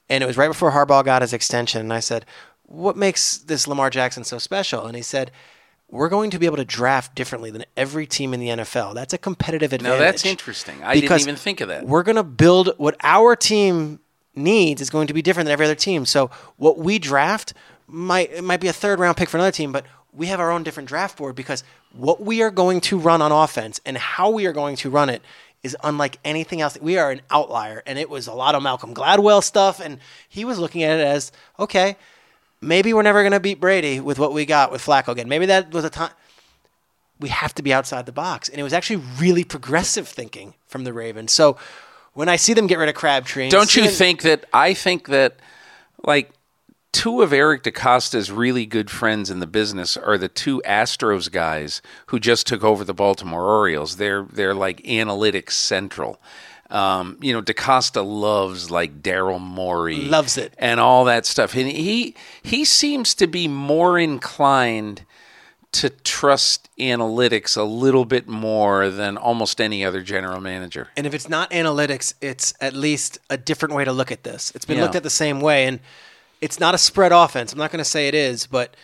And 0.09 0.23
it 0.23 0.27
was 0.27 0.37
right 0.37 0.47
before 0.47 0.71
Harbaugh 0.71 1.03
got 1.03 1.21
his 1.21 1.33
extension. 1.33 1.81
And 1.81 1.93
I 1.93 2.01
said, 2.01 2.25
what 2.63 2.97
makes 2.97 3.37
this 3.37 3.67
Lamar 3.67 3.89
Jackson 3.89 4.23
so 4.23 4.37
special? 4.37 4.85
And 4.85 4.95
he 4.95 5.01
said, 5.01 5.31
we're 5.89 6.09
going 6.09 6.29
to 6.31 6.39
be 6.39 6.45
able 6.45 6.57
to 6.57 6.65
draft 6.65 7.15
differently 7.15 7.49
than 7.49 7.63
every 7.77 8.05
team 8.05 8.33
in 8.33 8.39
the 8.41 8.49
NFL. 8.49 8.93
That's 8.93 9.13
a 9.13 9.17
competitive 9.17 9.71
advantage. 9.71 9.99
Now 9.99 10.05
that's 10.05 10.25
interesting. 10.25 10.83
I 10.83 10.99
didn't 10.99 11.21
even 11.21 11.37
think 11.37 11.61
of 11.61 11.69
that. 11.69 11.87
We're 11.87 12.03
going 12.03 12.17
to 12.17 12.23
build 12.23 12.71
what 12.77 12.97
our 13.01 13.35
team 13.35 14.01
needs 14.37 14.81
is 14.81 14.89
going 14.89 15.07
to 15.07 15.13
be 15.13 15.21
different 15.21 15.45
than 15.45 15.53
every 15.53 15.65
other 15.65 15.75
team. 15.75 16.05
So 16.05 16.29
what 16.57 16.77
we 16.77 16.99
draft 16.99 17.53
might 17.87 18.31
it 18.31 18.43
might 18.43 18.61
be 18.61 18.67
a 18.67 18.73
third 18.73 18.99
round 18.99 19.17
pick 19.17 19.29
for 19.29 19.37
another 19.37 19.51
team, 19.51 19.71
but 19.71 19.85
we 20.13 20.27
have 20.27 20.39
our 20.39 20.51
own 20.51 20.63
different 20.63 20.89
draft 20.89 21.17
board 21.17 21.35
because 21.35 21.63
what 21.93 22.21
we 22.21 22.41
are 22.41 22.51
going 22.51 22.81
to 22.81 22.97
run 22.97 23.21
on 23.21 23.31
offense 23.31 23.79
and 23.85 23.97
how 23.97 24.29
we 24.29 24.45
are 24.45 24.53
going 24.53 24.75
to 24.77 24.89
run 24.89 25.09
it 25.09 25.21
is 25.63 25.75
unlike 25.83 26.19
anything 26.23 26.61
else. 26.61 26.77
We 26.79 26.97
are 26.97 27.11
an 27.11 27.21
outlier, 27.31 27.83
and 27.85 27.97
it 27.97 28.09
was 28.09 28.27
a 28.27 28.33
lot 28.33 28.55
of 28.55 28.63
Malcolm 28.63 28.93
Gladwell 28.93 29.43
stuff, 29.43 29.79
and 29.79 29.99
he 30.29 30.45
was 30.45 30.59
looking 30.59 30.83
at 30.83 30.99
it 30.99 31.03
as 31.03 31.31
okay, 31.59 31.97
maybe 32.61 32.93
we're 32.93 33.01
never 33.01 33.21
going 33.21 33.33
to 33.33 33.39
beat 33.39 33.59
Brady 33.59 33.99
with 33.99 34.19
what 34.19 34.33
we 34.33 34.45
got 34.45 34.71
with 34.71 34.85
Flacco 34.85 35.09
again. 35.09 35.27
Maybe 35.27 35.45
that 35.47 35.71
was 35.71 35.83
a 35.83 35.89
time 35.89 36.11
we 37.19 37.29
have 37.29 37.53
to 37.55 37.63
be 37.63 37.73
outside 37.73 38.05
the 38.05 38.11
box. 38.11 38.49
And 38.49 38.59
it 38.59 38.63
was 38.63 38.73
actually 38.73 39.01
really 39.19 39.43
progressive 39.43 40.07
thinking 40.07 40.53
from 40.67 40.83
the 40.83 40.93
Ravens. 40.93 41.31
So 41.31 41.57
when 42.17 42.29
I 42.29 42.35
see 42.35 42.53
them 42.53 42.65
get 42.67 42.79
rid 42.79 42.89
of 42.89 42.95
Crabtree, 42.95 43.49
Don't 43.49 43.75
you 43.75 43.83
them- 43.83 43.91
think 43.93 44.21
that 44.23 44.45
I 44.51 44.73
think 44.73 45.07
that 45.09 45.35
like 46.03 46.31
two 46.91 47.21
of 47.21 47.31
Eric 47.31 47.61
DeCosta's 47.63 48.31
really 48.31 48.65
good 48.65 48.89
friends 48.89 49.29
in 49.29 49.39
the 49.39 49.45
business 49.45 49.95
are 49.95 50.17
the 50.17 50.27
two 50.27 50.61
Astros 50.65 51.31
guys 51.31 51.81
who 52.07 52.19
just 52.19 52.47
took 52.47 52.63
over 52.63 52.83
the 52.83 52.93
Baltimore 52.93 53.43
Orioles. 53.45 53.97
They're 53.97 54.23
they're 54.23 54.55
like 54.55 54.81
analytics 54.83 55.51
central. 55.51 56.19
Um, 56.69 57.17
you 57.21 57.31
know, 57.31 57.39
DaCosta 57.41 58.01
loves 58.01 58.69
like 58.71 59.01
Daryl 59.01 59.39
Morey, 59.39 60.01
Loves 60.01 60.37
it. 60.37 60.53
and 60.57 60.79
all 60.81 61.05
that 61.05 61.25
stuff. 61.25 61.55
And 61.55 61.69
he 61.69 62.15
he 62.41 62.65
seems 62.65 63.13
to 63.15 63.27
be 63.27 63.47
more 63.47 63.97
inclined 63.99 65.03
to 65.81 65.89
trust 65.89 66.69
analytics 66.79 67.57
a 67.57 67.63
little 67.63 68.05
bit 68.05 68.27
more 68.27 68.89
than 68.89 69.17
almost 69.17 69.59
any 69.61 69.83
other 69.85 70.01
general 70.01 70.39
manager. 70.41 70.89
And 70.97 71.05
if 71.07 71.13
it's 71.13 71.29
not 71.29 71.51
analytics, 71.51 72.13
it's 72.21 72.53
at 72.61 72.73
least 72.73 73.17
a 73.29 73.37
different 73.37 73.75
way 73.75 73.83
to 73.85 73.91
look 73.91 74.11
at 74.11 74.23
this. 74.23 74.51
It's 74.55 74.65
been 74.65 74.77
Yeah. 74.77 74.83
looked 74.83 74.95
at 74.95 75.03
the 75.03 75.09
same 75.09 75.39
way. 75.41 75.65
And 75.65 75.79
it's 76.41 76.59
not 76.59 76.75
a 76.75 76.77
spread 76.77 77.11
offense. 77.11 77.51
I'm 77.51 77.59
not 77.59 77.71
going 77.71 77.79
to 77.83 77.89
say 77.89 78.07
it 78.07 78.15
is, 78.15 78.47
but 78.47 78.75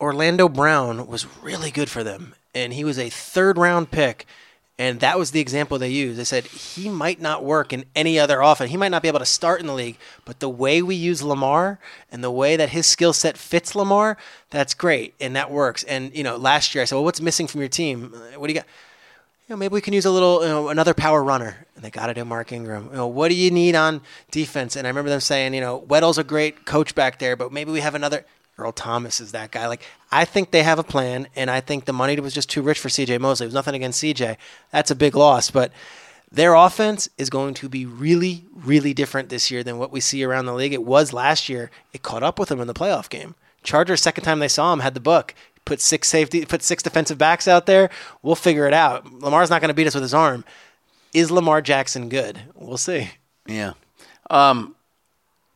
Orlando 0.00 0.48
Brown 0.48 1.06
was 1.06 1.26
really 1.42 1.70
good 1.70 1.88
for 1.90 2.02
them. 2.04 2.34
And 2.54 2.72
he 2.72 2.84
was 2.84 2.98
a 2.98 3.10
third 3.10 3.58
round 3.58 3.90
pick. 3.90 4.26
And 4.78 5.00
that 5.00 5.18
was 5.18 5.30
the 5.30 5.40
example 5.40 5.78
they 5.78 5.88
used. 5.88 6.18
They 6.18 6.24
said 6.24 6.44
he 6.46 6.90
might 6.90 7.18
not 7.18 7.42
work 7.42 7.72
in 7.72 7.86
any 7.94 8.18
other 8.18 8.42
offense. 8.42 8.70
He 8.70 8.76
might 8.76 8.90
not 8.90 9.00
be 9.00 9.08
able 9.08 9.20
to 9.20 9.26
start 9.26 9.60
in 9.60 9.66
the 9.66 9.72
league, 9.72 9.96
but 10.26 10.40
the 10.40 10.50
way 10.50 10.82
we 10.82 10.94
use 10.94 11.22
Lamar 11.22 11.78
and 12.12 12.22
the 12.22 12.30
way 12.30 12.56
that 12.56 12.68
his 12.70 12.86
skill 12.86 13.14
set 13.14 13.38
fits 13.38 13.74
Lamar, 13.74 14.18
that's 14.50 14.74
great 14.74 15.14
and 15.18 15.34
that 15.34 15.50
works. 15.50 15.82
And 15.84 16.14
you 16.14 16.22
know, 16.22 16.36
last 16.36 16.74
year 16.74 16.82
I 16.82 16.84
said, 16.84 16.96
"Well, 16.96 17.04
what's 17.04 17.22
missing 17.22 17.46
from 17.46 17.60
your 17.60 17.70
team? 17.70 18.12
What 18.36 18.48
do 18.48 18.52
you 18.52 18.60
got?" 18.60 18.66
You 19.48 19.54
know, 19.54 19.58
maybe 19.58 19.74
we 19.74 19.80
can 19.80 19.94
use 19.94 20.04
a 20.04 20.10
little, 20.10 20.42
you 20.42 20.48
know, 20.48 20.68
another 20.70 20.92
power 20.92 21.22
runner. 21.22 21.66
And 21.76 21.84
they 21.84 21.90
got 21.90 22.10
it 22.10 22.18
in 22.18 22.26
Mark 22.26 22.50
Ingram. 22.50 22.88
You 22.90 22.96
know, 22.96 23.06
what 23.06 23.28
do 23.28 23.36
you 23.36 23.52
need 23.52 23.76
on 23.76 24.00
defense? 24.32 24.74
And 24.74 24.88
I 24.88 24.90
remember 24.90 25.08
them 25.08 25.20
saying, 25.20 25.54
you 25.54 25.60
know, 25.60 25.76
Weddle's 25.76 26.18
a 26.18 26.24
great 26.24 26.66
coach 26.66 26.96
back 26.96 27.20
there, 27.20 27.36
but 27.36 27.52
maybe 27.52 27.70
we 27.70 27.80
have 27.80 27.94
another. 27.94 28.24
Earl 28.58 28.72
Thomas 28.72 29.20
is 29.20 29.32
that 29.32 29.50
guy. 29.50 29.66
Like, 29.66 29.82
I 30.10 30.24
think 30.24 30.50
they 30.50 30.62
have 30.62 30.78
a 30.78 30.84
plan, 30.84 31.28
and 31.36 31.50
I 31.50 31.60
think 31.60 31.84
the 31.84 31.92
money 31.92 32.18
was 32.20 32.34
just 32.34 32.48
too 32.48 32.62
rich 32.62 32.78
for 32.78 32.88
CJ 32.88 33.20
Mosley. 33.20 33.44
It 33.44 33.48
was 33.48 33.54
nothing 33.54 33.74
against 33.74 34.02
CJ. 34.02 34.36
That's 34.70 34.90
a 34.90 34.94
big 34.94 35.14
loss, 35.14 35.50
but 35.50 35.72
their 36.30 36.54
offense 36.54 37.08
is 37.18 37.30
going 37.30 37.54
to 37.54 37.68
be 37.68 37.86
really, 37.86 38.44
really 38.54 38.94
different 38.94 39.28
this 39.28 39.50
year 39.50 39.62
than 39.62 39.78
what 39.78 39.92
we 39.92 40.00
see 40.00 40.24
around 40.24 40.46
the 40.46 40.54
league. 40.54 40.72
It 40.72 40.84
was 40.84 41.12
last 41.12 41.48
year. 41.48 41.70
It 41.92 42.02
caught 42.02 42.22
up 42.22 42.38
with 42.38 42.48
them 42.48 42.60
in 42.60 42.66
the 42.66 42.74
playoff 42.74 43.08
game. 43.08 43.34
Chargers, 43.62 44.00
second 44.00 44.24
time 44.24 44.38
they 44.38 44.48
saw 44.48 44.72
him, 44.72 44.80
had 44.80 44.94
the 44.94 45.00
book. 45.00 45.34
Put 45.64 45.80
six 45.80 46.08
safety, 46.08 46.44
put 46.44 46.62
six 46.62 46.82
defensive 46.82 47.18
backs 47.18 47.48
out 47.48 47.66
there. 47.66 47.90
We'll 48.22 48.36
figure 48.36 48.66
it 48.66 48.74
out. 48.74 49.12
Lamar's 49.12 49.50
not 49.50 49.60
going 49.60 49.68
to 49.68 49.74
beat 49.74 49.86
us 49.86 49.94
with 49.94 50.02
his 50.02 50.14
arm. 50.14 50.44
Is 51.12 51.30
Lamar 51.30 51.60
Jackson 51.60 52.08
good? 52.08 52.40
We'll 52.54 52.76
see. 52.76 53.10
Yeah. 53.46 53.72
Um, 54.30 54.76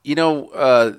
you 0.03 0.15
know, 0.15 0.49
uh, 0.49 0.95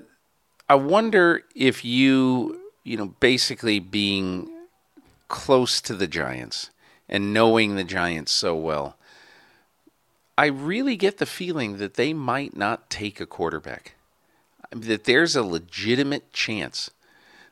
I 0.72 0.76
wonder 0.76 1.44
if 1.54 1.84
you, 1.84 2.62
you 2.86 2.96
know, 2.96 3.08
basically 3.20 3.80
being 3.80 4.50
close 5.28 5.82
to 5.82 5.94
the 5.94 6.08
Giants 6.08 6.70
and 7.10 7.34
knowing 7.34 7.76
the 7.76 7.84
Giants 7.84 8.32
so 8.32 8.56
well, 8.56 8.96
I 10.38 10.46
really 10.46 10.96
get 10.96 11.18
the 11.18 11.26
feeling 11.26 11.78
that 11.80 11.96
they 11.96 12.14
might 12.14 12.56
not 12.56 12.90
take 12.90 13.20
a 13.20 13.26
quarterback. 13.26 13.96
That 14.72 15.04
there's 15.04 15.36
a 15.36 15.44
legitimate 15.44 16.32
chance 16.32 16.90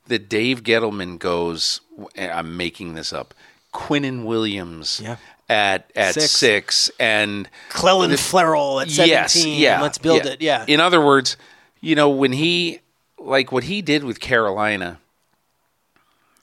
that 0.08 0.30
Dave 0.30 0.64
Gettleman 0.64 1.20
goes, 1.20 1.82
I'm 2.18 2.56
making 2.56 2.94
this 2.94 3.12
up, 3.12 3.34
Quinnen 3.74 4.24
Williams 4.24 5.02
Yeah. 5.04 5.18
at 5.50 5.92
at 5.94 6.14
Six. 6.14 6.32
six, 6.32 6.92
and 6.98 7.50
Clelin 7.70 8.18
Ferrell 8.18 8.80
at 8.80 8.90
17. 8.90 9.10
Yes, 9.10 9.46
yeah. 9.46 9.82
Let's 9.82 9.98
build 9.98 10.24
yeah. 10.24 10.32
it. 10.32 10.42
Yeah. 10.42 10.66
In 10.70 10.80
other 10.80 11.06
words, 11.06 11.36
you 11.82 11.96
know, 11.96 12.08
when 12.08 12.32
he 12.32 12.80
like 13.20 13.52
what 13.52 13.66
he 13.66 13.82
did 13.82 14.04
with 14.04 14.20
Carolina, 14.20 15.00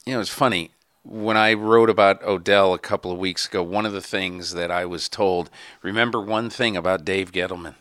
you 0.04 0.14
know, 0.14 0.20
it's 0.20 0.30
funny. 0.30 0.70
When 1.04 1.36
I 1.36 1.54
wrote 1.54 1.88
about 1.88 2.22
Odell 2.24 2.74
a 2.74 2.78
couple 2.78 3.12
of 3.12 3.18
weeks 3.18 3.46
ago, 3.46 3.62
one 3.62 3.86
of 3.86 3.92
the 3.92 4.00
things 4.00 4.52
that 4.52 4.70
I 4.70 4.84
was 4.84 5.08
told, 5.08 5.50
remember 5.82 6.20
one 6.20 6.50
thing 6.50 6.76
about 6.76 7.04
Dave 7.04 7.30
Gettleman. 7.30 7.74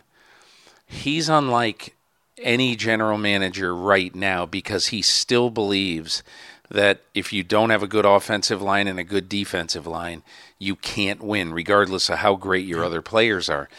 He's 0.85 1.27
unlike 1.27 1.95
any 2.37 2.75
general 2.75 3.17
manager 3.17 3.75
right 3.75 4.13
now 4.13 4.45
because 4.45 4.87
he 4.87 5.01
still 5.01 5.49
believes 5.49 6.21
that 6.69 7.01
if 7.13 7.31
you 7.31 7.43
don't 7.43 7.69
have 7.69 7.83
a 7.83 7.87
good 7.87 8.05
offensive 8.05 8.61
line 8.61 8.87
and 8.87 8.99
a 8.99 9.03
good 9.03 9.29
defensive 9.29 9.87
line, 9.87 10.23
you 10.59 10.75
can't 10.75 11.23
win, 11.23 11.53
regardless 11.53 12.09
of 12.09 12.19
how 12.19 12.35
great 12.35 12.65
your 12.65 12.83
other 12.83 13.01
players 13.01 13.49
are. 13.49 13.69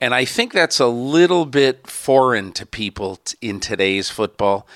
And 0.00 0.14
I 0.14 0.24
think 0.24 0.52
that's 0.52 0.78
a 0.78 0.86
little 0.86 1.46
bit 1.46 1.86
foreign 1.86 2.52
to 2.52 2.66
people 2.66 3.16
t- 3.16 3.36
in 3.40 3.60
today's 3.60 4.10
football. 4.10 4.66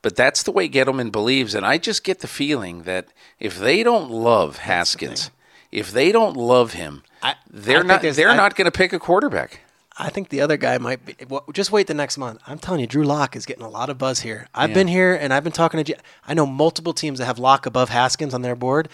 But 0.00 0.16
that's 0.16 0.42
the 0.42 0.50
way 0.50 0.68
Gettleman 0.68 1.12
believes. 1.12 1.54
And 1.54 1.64
I 1.64 1.78
just 1.78 2.02
get 2.04 2.20
the 2.20 2.26
feeling 2.26 2.82
that 2.84 3.08
if 3.38 3.58
they 3.58 3.82
don't 3.82 4.10
love 4.10 4.58
Haskins, 4.58 5.30
if 5.70 5.90
they 5.92 6.10
don't 6.10 6.36
love 6.36 6.72
him, 6.72 7.02
I- 7.22 7.30
I 7.32 7.34
they're 7.50 7.78
think 7.78 7.86
not 7.88 8.02
they're 8.02 8.30
I- 8.30 8.36
not 8.36 8.56
going 8.56 8.64
to 8.64 8.70
pick 8.76 8.92
a 8.92 8.98
quarterback. 8.98 9.60
I 9.98 10.08
think 10.08 10.30
the 10.30 10.40
other 10.40 10.56
guy 10.56 10.78
might 10.78 11.04
be. 11.04 11.14
Well, 11.28 11.44
just 11.52 11.70
wait 11.70 11.86
the 11.86 11.92
next 11.94 12.16
month. 12.16 12.40
I'm 12.46 12.58
telling 12.58 12.80
you, 12.80 12.86
Drew 12.86 13.04
Lock 13.04 13.36
is 13.36 13.44
getting 13.44 13.62
a 13.62 13.68
lot 13.68 13.90
of 13.90 13.98
buzz 13.98 14.20
here. 14.20 14.48
I've 14.54 14.72
been 14.72 14.88
here 14.88 15.14
and 15.14 15.34
I've 15.34 15.44
been 15.44 15.52
talking 15.52 15.84
to. 15.84 15.84
J- 15.84 16.00
I 16.26 16.32
know 16.32 16.46
multiple 16.46 16.94
teams 16.94 17.18
that 17.18 17.26
have 17.26 17.38
Lock 17.38 17.66
above 17.66 17.90
Haskins 17.90 18.32
on 18.32 18.40
their 18.40 18.56
board. 18.56 18.88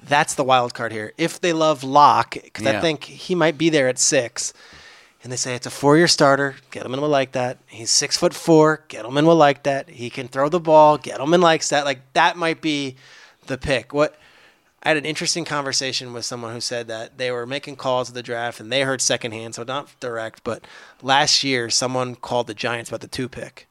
That's 0.00 0.34
the 0.36 0.44
wild 0.44 0.72
card 0.72 0.92
here. 0.92 1.12
If 1.18 1.40
they 1.40 1.52
love 1.52 1.82
Lock, 1.82 2.34
because 2.40 2.66
I 2.66 2.80
think 2.80 3.02
he 3.04 3.34
might 3.34 3.58
be 3.58 3.68
there 3.68 3.88
at 3.88 3.98
six, 3.98 4.52
and 5.24 5.32
they 5.32 5.36
say 5.36 5.54
it's 5.54 5.66
a 5.66 5.70
four-year 5.70 6.06
starter, 6.06 6.56
Gettleman 6.70 7.00
will 7.00 7.08
like 7.08 7.32
that. 7.32 7.58
He's 7.66 7.90
six 7.90 8.14
foot 8.14 8.34
four. 8.34 8.84
Gettleman 8.90 9.24
will 9.24 9.34
like 9.34 9.62
that. 9.62 9.88
He 9.88 10.10
can 10.10 10.28
throw 10.28 10.50
the 10.50 10.60
ball. 10.60 10.98
Gettleman 10.98 11.40
likes 11.40 11.70
that. 11.70 11.86
Like 11.86 12.00
that 12.12 12.36
might 12.36 12.60
be 12.60 12.96
the 13.46 13.56
pick. 13.56 13.94
What 13.94 14.16
I 14.82 14.88
had 14.88 14.98
an 14.98 15.06
interesting 15.06 15.46
conversation 15.46 16.12
with 16.12 16.26
someone 16.26 16.52
who 16.52 16.60
said 16.60 16.88
that 16.88 17.16
they 17.16 17.30
were 17.30 17.46
making 17.46 17.76
calls 17.76 18.10
at 18.10 18.14
the 18.14 18.22
draft 18.22 18.60
and 18.60 18.70
they 18.70 18.82
heard 18.82 19.00
secondhand, 19.00 19.54
so 19.54 19.62
not 19.62 19.98
direct, 19.98 20.44
but 20.44 20.66
last 21.00 21.42
year 21.42 21.70
someone 21.70 22.16
called 22.16 22.46
the 22.46 22.52
Giants 22.52 22.90
about 22.90 23.00
the 23.00 23.08
two 23.08 23.30
pick. 23.30 23.66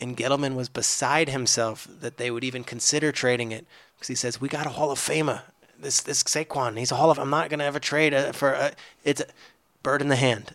And 0.00 0.16
Gettleman 0.16 0.54
was 0.54 0.70
beside 0.70 1.28
himself 1.28 1.86
that 2.00 2.16
they 2.16 2.30
would 2.30 2.44
even 2.44 2.64
consider 2.64 3.12
trading 3.12 3.52
it 3.52 3.66
because 3.94 4.08
he 4.08 4.14
says, 4.14 4.40
We 4.40 4.48
got 4.48 4.64
a 4.64 4.70
Hall 4.70 4.90
of 4.90 4.98
Famer. 4.98 5.42
This 5.78 6.00
this 6.00 6.22
Saquon, 6.22 6.78
he's 6.78 6.90
a 6.90 6.96
Hall 6.96 7.10
of 7.10 7.18
I'm 7.18 7.28
not 7.28 7.50
to 7.50 7.62
ever 7.62 7.78
trade 7.78 8.14
uh, 8.14 8.32
for 8.32 8.52
a, 8.52 8.72
it's 9.04 9.20
a 9.20 9.26
bird 9.82 10.00
in 10.00 10.08
the 10.08 10.16
hand. 10.16 10.54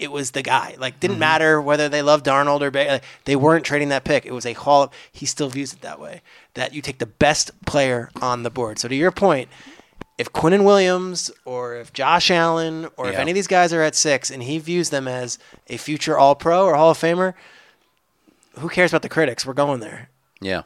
It, 0.00 0.10
was 0.10 0.32
the 0.32 0.42
guy. 0.42 0.76
Like, 0.78 0.98
didn't 0.98 1.14
mm-hmm. 1.14 1.20
matter 1.20 1.60
whether 1.60 1.88
they 1.88 2.02
loved 2.02 2.26
Darnold 2.26 2.62
or 2.62 2.70
Bailey. 2.70 3.00
They 3.24 3.36
weren't 3.36 3.64
trading 3.64 3.90
that 3.90 4.04
pick. 4.04 4.26
It 4.26 4.32
was 4.32 4.46
a 4.46 4.54
Hall 4.54 4.84
of, 4.84 4.90
he 5.12 5.26
still 5.26 5.48
views 5.48 5.72
it 5.72 5.82
that 5.82 6.00
way. 6.00 6.22
That 6.54 6.74
you 6.74 6.82
take 6.82 6.98
the 6.98 7.06
best 7.06 7.50
player 7.66 8.10
on 8.20 8.42
the 8.42 8.50
board. 8.50 8.78
So, 8.78 8.88
to 8.88 8.94
your 8.94 9.10
point, 9.10 9.48
if 10.18 10.32
Quinnen 10.32 10.64
Williams 10.64 11.30
or 11.44 11.76
if 11.76 11.92
Josh 11.92 12.30
Allen 12.30 12.88
or 12.96 13.08
if 13.08 13.16
any 13.16 13.30
of 13.30 13.34
these 13.34 13.46
guys 13.46 13.72
are 13.72 13.82
at 13.82 13.94
six 13.94 14.30
and 14.30 14.42
he 14.42 14.58
views 14.58 14.90
them 14.90 15.08
as 15.08 15.38
a 15.68 15.78
future 15.78 16.18
All 16.18 16.34
Pro 16.34 16.66
or 16.66 16.74
Hall 16.74 16.90
of 16.90 16.98
Famer, 16.98 17.32
who 18.58 18.68
cares 18.68 18.90
about 18.92 19.00
the 19.00 19.08
critics? 19.08 19.46
We're 19.46 19.54
going 19.54 19.80
there. 19.80 20.10
Yeah. 20.40 20.62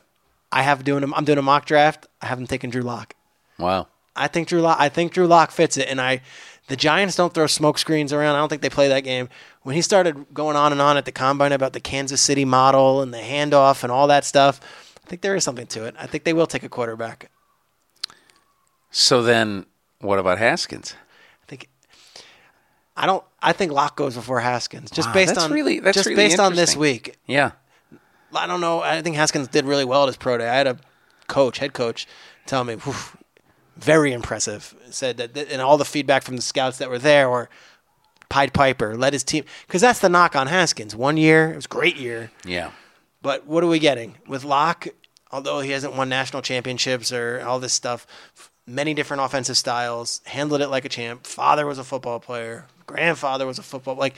I 0.50 0.62
have 0.62 0.84
doing 0.84 1.04
I'm 1.14 1.24
doing 1.24 1.38
a 1.38 1.42
mock 1.42 1.66
draft. 1.66 2.06
I 2.22 2.26
haven't 2.26 2.48
taken 2.48 2.70
Drew 2.70 2.82
Lock. 2.82 3.14
Wow. 3.58 3.88
I 4.16 4.28
think 4.28 4.48
Drew 4.48 4.60
Lock. 4.60 4.76
I 4.80 4.88
think 4.88 5.12
Drew 5.12 5.26
Lock 5.26 5.50
fits 5.50 5.76
it, 5.76 5.88
and 5.88 6.00
I. 6.00 6.20
The 6.68 6.76
Giants 6.76 7.14
don't 7.16 7.34
throw 7.34 7.46
smoke 7.46 7.76
screens 7.78 8.12
around. 8.12 8.36
I 8.36 8.38
don't 8.38 8.48
think 8.48 8.62
they 8.62 8.70
play 8.70 8.88
that 8.88 9.00
game. 9.00 9.28
When 9.62 9.74
he 9.74 9.82
started 9.82 10.26
going 10.32 10.56
on 10.56 10.72
and 10.72 10.80
on 10.80 10.96
at 10.96 11.04
the 11.04 11.12
combine 11.12 11.52
about 11.52 11.74
the 11.74 11.80
Kansas 11.80 12.20
City 12.22 12.44
model 12.46 13.02
and 13.02 13.12
the 13.12 13.18
handoff 13.18 13.82
and 13.82 13.92
all 13.92 14.06
that 14.06 14.24
stuff, 14.24 14.60
I 15.04 15.08
think 15.08 15.20
there 15.22 15.36
is 15.36 15.44
something 15.44 15.66
to 15.68 15.84
it. 15.84 15.94
I 15.98 16.06
think 16.06 16.24
they 16.24 16.32
will 16.32 16.46
take 16.46 16.62
a 16.62 16.68
quarterback. 16.70 17.30
So 18.90 19.22
then, 19.22 19.66
what 20.00 20.18
about 20.18 20.38
Haskins? 20.38 20.94
I 21.42 21.46
think. 21.46 21.68
I 22.96 23.06
don't. 23.06 23.24
I 23.42 23.52
think 23.52 23.72
Lock 23.72 23.96
goes 23.96 24.14
before 24.14 24.40
Haskins, 24.40 24.90
just 24.90 25.08
Wow, 25.08 25.14
based 25.14 25.34
that's 25.34 25.44
on 25.44 25.52
really- 25.52 25.80
that's 25.80 25.96
just 25.96 26.06
really 26.08 26.16
based 26.16 26.38
on 26.38 26.54
this 26.54 26.76
week. 26.76 27.16
Yeah. 27.26 27.52
I 28.34 28.46
don't 28.46 28.60
know. 28.60 28.80
I 28.80 29.00
think 29.02 29.16
Haskins 29.16 29.48
did 29.48 29.64
really 29.64 29.84
well 29.84 30.04
at 30.04 30.06
his 30.06 30.16
pro 30.16 30.38
day. 30.38 30.48
I 30.48 30.54
had 30.54 30.66
a 30.66 30.78
coach, 31.28 31.58
head 31.58 31.72
coach, 31.72 32.06
tell 32.46 32.64
me, 32.64 32.74
"Whew, 32.74 32.94
very 33.76 34.12
impressive. 34.12 34.74
Said 34.90 35.16
that, 35.18 35.36
and 35.36 35.60
all 35.62 35.76
the 35.78 35.84
feedback 35.84 36.22
from 36.22 36.36
the 36.36 36.42
scouts 36.42 36.78
that 36.78 36.90
were 36.90 36.98
there 36.98 37.28
were 37.28 37.48
Pied 38.28 38.52
Piper 38.54 38.96
led 38.96 39.12
his 39.12 39.24
team 39.24 39.44
because 39.66 39.80
that's 39.80 39.98
the 40.00 40.08
knock 40.08 40.34
on 40.36 40.46
Haskins. 40.46 40.94
One 40.96 41.16
year, 41.16 41.52
it 41.52 41.56
was 41.56 41.64
a 41.66 41.68
great 41.68 41.96
year, 41.96 42.30
Yeah. 42.44 42.70
but 43.22 43.46
what 43.46 43.62
are 43.62 43.68
we 43.68 43.78
getting 43.78 44.16
with 44.26 44.44
Lock? 44.44 44.86
Although 45.30 45.60
he 45.60 45.70
hasn't 45.72 45.94
won 45.94 46.08
national 46.08 46.42
championships 46.42 47.12
or 47.12 47.42
all 47.44 47.58
this 47.58 47.72
stuff, 47.72 48.06
many 48.66 48.94
different 48.94 49.22
offensive 49.22 49.56
styles, 49.56 50.20
handled 50.26 50.60
it 50.62 50.68
like 50.68 50.84
a 50.84 50.88
champ. 50.88 51.26
Father 51.26 51.66
was 51.66 51.78
a 51.78 51.84
football 51.84 52.20
player. 52.20 52.66
Grandfather 52.86 53.46
was 53.46 53.58
a 53.58 53.62
football 53.62 53.94
like. 53.96 54.14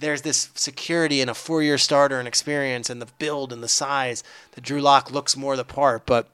There's 0.00 0.22
this 0.22 0.50
security 0.54 1.20
in 1.20 1.28
a 1.28 1.34
four-year 1.34 1.76
starter 1.76 2.20
and 2.20 2.28
experience 2.28 2.88
and 2.88 3.02
the 3.02 3.08
build 3.18 3.52
and 3.52 3.64
the 3.64 3.68
size 3.68 4.22
that 4.52 4.60
Drew 4.62 4.80
Lock 4.80 5.10
looks 5.10 5.36
more 5.36 5.56
the 5.56 5.64
part. 5.64 6.06
But 6.06 6.28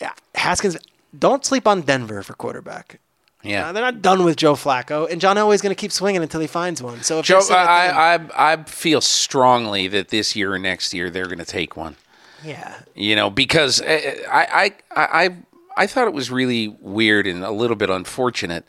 yeah, 0.00 0.12
Haskins, 0.36 0.76
don't 1.18 1.44
sleep 1.44 1.66
on 1.66 1.82
Denver 1.82 2.22
for 2.22 2.34
quarterback. 2.34 3.00
Yeah. 3.42 3.68
Uh, 3.68 3.72
they're 3.72 3.82
not 3.82 4.02
done 4.02 4.22
with 4.24 4.36
Joe 4.36 4.52
Flacco, 4.54 5.10
and 5.10 5.20
John 5.20 5.36
Elway's 5.36 5.62
going 5.62 5.74
to 5.74 5.80
keep 5.80 5.92
swinging 5.92 6.22
until 6.22 6.40
he 6.40 6.46
finds 6.46 6.82
one. 6.82 7.02
So 7.02 7.20
if 7.20 7.24
Joe, 7.26 7.36
you're 7.36 7.42
sitting 7.42 7.56
at 7.56 7.68
I, 7.68 8.16
them- 8.18 8.30
I, 8.36 8.52
I 8.52 8.62
feel 8.64 9.00
strongly 9.00 9.88
that 9.88 10.08
this 10.08 10.36
year 10.36 10.52
or 10.54 10.58
next 10.58 10.92
year 10.92 11.08
they're 11.08 11.24
going 11.26 11.38
to 11.38 11.44
take 11.46 11.74
one. 11.76 11.96
yeah, 12.44 12.80
You 12.94 13.16
know, 13.16 13.30
because 13.30 13.80
uh, 13.80 14.12
I, 14.30 14.74
I, 14.94 15.24
I, 15.24 15.36
I 15.76 15.86
thought 15.86 16.06
it 16.06 16.12
was 16.12 16.30
really 16.30 16.68
weird 16.80 17.26
and 17.26 17.42
a 17.42 17.50
little 17.50 17.76
bit 17.76 17.88
unfortunate 17.88 18.64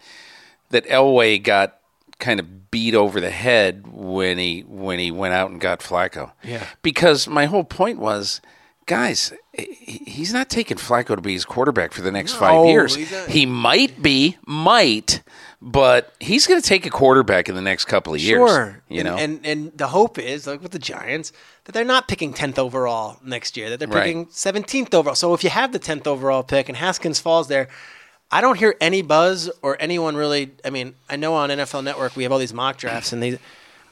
that 0.69 0.85
Elway 0.87 1.43
got 1.43 1.77
kind 2.19 2.39
of 2.39 2.71
beat 2.71 2.95
over 2.95 3.19
the 3.19 3.31
head 3.31 3.87
when 3.87 4.37
he 4.37 4.61
when 4.61 4.99
he 4.99 5.11
went 5.11 5.33
out 5.33 5.49
and 5.51 5.59
got 5.59 5.79
Flacco. 5.81 6.31
Yeah. 6.43 6.65
Because 6.81 7.27
my 7.27 7.45
whole 7.47 7.65
point 7.65 7.99
was, 7.99 8.39
guys, 8.91 9.31
he's 9.53 10.33
not 10.33 10.49
taking 10.49 10.75
Flacco 10.75 11.15
to 11.15 11.21
be 11.21 11.31
his 11.31 11.45
quarterback 11.45 11.93
for 11.93 12.01
the 12.01 12.11
next 12.11 12.33
five 12.33 12.65
years. 12.65 12.93
He 13.27 13.45
might 13.45 14.01
be, 14.01 14.37
might, 14.45 15.23
but 15.61 16.13
he's 16.19 16.45
going 16.45 16.61
to 16.61 16.67
take 16.67 16.85
a 16.85 16.89
quarterback 16.89 17.47
in 17.47 17.55
the 17.55 17.61
next 17.61 17.85
couple 17.85 18.13
of 18.13 18.19
years. 18.19 18.49
Sure. 18.49 18.83
You 18.89 19.05
know. 19.05 19.15
and 19.15 19.45
and 19.45 19.71
the 19.77 19.87
hope 19.87 20.19
is 20.19 20.45
like 20.45 20.61
with 20.61 20.73
the 20.73 20.79
Giants 20.79 21.31
that 21.63 21.71
they're 21.71 21.85
not 21.85 22.09
picking 22.09 22.33
tenth 22.33 22.59
overall 22.59 23.17
next 23.23 23.55
year. 23.55 23.69
That 23.69 23.79
they're 23.79 23.87
picking 23.87 24.27
seventeenth 24.29 24.93
overall. 24.93 25.15
So 25.15 25.33
if 25.33 25.41
you 25.41 25.49
have 25.51 25.71
the 25.71 25.79
tenth 25.79 26.05
overall 26.05 26.43
pick 26.43 26.67
and 26.67 26.77
Haskins 26.77 27.21
falls 27.21 27.47
there, 27.47 27.69
I 28.29 28.41
don't 28.41 28.57
hear 28.57 28.75
any 28.81 29.01
buzz 29.03 29.49
or 29.61 29.77
anyone 29.79 30.17
really. 30.17 30.51
I 30.65 30.69
mean, 30.69 30.95
I 31.09 31.15
know 31.15 31.33
on 31.35 31.49
NFL 31.49 31.85
Network 31.85 32.17
we 32.17 32.23
have 32.23 32.33
all 32.33 32.39
these 32.39 32.53
mock 32.53 32.75
drafts, 32.75 33.13
and 33.13 33.23
they. 33.23 33.39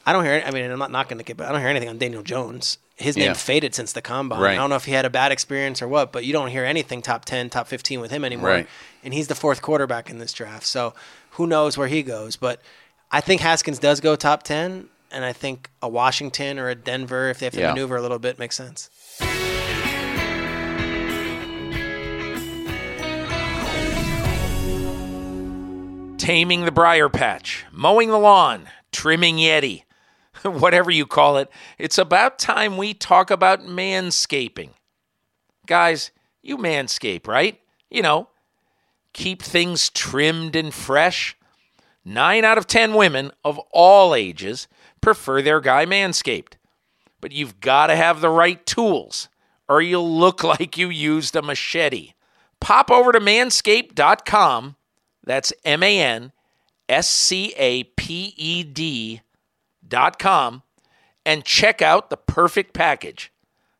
I 0.04 0.12
don't 0.12 0.24
hear. 0.24 0.42
I 0.44 0.50
mean, 0.50 0.70
I'm 0.70 0.78
not 0.78 0.90
knocking 0.90 1.16
the 1.16 1.24
kid, 1.24 1.38
but 1.38 1.46
I 1.46 1.52
don't 1.52 1.60
hear 1.60 1.70
anything 1.70 1.88
on 1.88 1.96
Daniel 1.96 2.22
Jones. 2.22 2.76
His 3.00 3.16
name 3.16 3.28
Yeah. 3.28 3.32
faded 3.34 3.74
since 3.74 3.92
the 3.92 4.02
combine. 4.02 4.40
Right. 4.40 4.52
I 4.52 4.56
don't 4.56 4.68
know 4.70 4.76
if 4.76 4.84
he 4.84 4.92
had 4.92 5.06
a 5.06 5.10
bad 5.10 5.32
experience 5.32 5.80
or 5.80 5.88
what, 5.88 6.12
but 6.12 6.24
you 6.24 6.32
don't 6.34 6.48
hear 6.48 6.64
anything 6.66 7.00
top 7.00 7.24
ten, 7.24 7.48
top 7.48 7.66
fifteen 7.66 7.98
with 8.00 8.10
him 8.10 8.24
anymore. 8.24 8.48
Right. 8.50 8.68
And 9.02 9.14
he's 9.14 9.26
the 9.28 9.34
fourth 9.34 9.62
quarterback 9.62 10.10
in 10.10 10.18
this 10.18 10.32
draft, 10.34 10.66
so 10.66 10.92
who 11.32 11.46
knows 11.46 11.78
where 11.78 11.88
he 11.88 12.02
goes? 12.02 12.36
But 12.36 12.60
I 13.10 13.20
think 13.22 13.40
Haskins 13.40 13.78
does 13.78 14.00
go 14.00 14.16
top 14.16 14.42
ten, 14.42 14.88
and 15.10 15.24
I 15.24 15.32
think 15.32 15.70
a 15.80 15.88
Washington 15.88 16.58
or 16.58 16.68
a 16.68 16.74
Denver, 16.74 17.30
if 17.30 17.38
they 17.38 17.46
have 17.46 17.54
to 17.54 17.60
Yeah. 17.60 17.68
maneuver 17.70 17.96
a 17.96 18.02
little 18.02 18.18
bit, 18.18 18.38
makes 18.38 18.56
sense. 18.56 18.90
taming 26.18 26.64
the 26.66 26.70
briar 26.72 27.08
patch, 27.08 27.64
mowing 27.72 28.10
the 28.10 28.18
lawn, 28.18 28.68
trimming 28.92 29.36
Yeti, 29.36 29.84
whatever 30.48 30.90
you 30.90 31.06
call 31.06 31.36
it, 31.36 31.50
it's 31.78 31.98
about 31.98 32.38
time 32.38 32.76
we 32.76 32.94
talk 32.94 33.30
about 33.30 33.62
manscaping. 33.62 34.70
Guys, 35.66 36.10
you 36.42 36.56
manscape, 36.56 37.26
right? 37.26 37.60
You 37.90 38.02
know, 38.02 38.28
keep 39.12 39.42
things 39.42 39.90
trimmed 39.90 40.56
and 40.56 40.72
fresh. 40.72 41.36
Nine 42.04 42.44
out 42.44 42.58
of 42.58 42.66
ten 42.66 42.94
women 42.94 43.30
of 43.44 43.58
all 43.72 44.14
ages 44.14 44.68
prefer 45.00 45.42
their 45.42 45.60
guy 45.60 45.86
manscaped. 45.86 46.54
But 47.20 47.32
you've 47.32 47.60
got 47.60 47.88
to 47.88 47.96
have 47.96 48.20
the 48.20 48.30
right 48.30 48.64
tools, 48.64 49.28
or 49.68 49.82
you'll 49.82 50.18
look 50.18 50.42
like 50.44 50.76
you 50.78 50.88
used 50.88 51.36
a 51.36 51.42
machete. 51.42 52.12
Pop 52.60 52.90
over 52.90 53.12
to 53.12 53.20
manscaped.com 53.20 54.76
that's 55.24 55.52
M 55.64 55.82
A 55.82 56.00
N 56.00 56.32
S 56.88 57.08
C 57.08 57.54
A 57.56 57.84
P 57.84 58.34
E 58.36 58.62
D 58.62 59.20
com 60.18 60.62
and 61.24 61.44
check 61.44 61.82
out 61.82 62.10
the 62.10 62.16
perfect 62.16 62.72
package. 62.72 63.32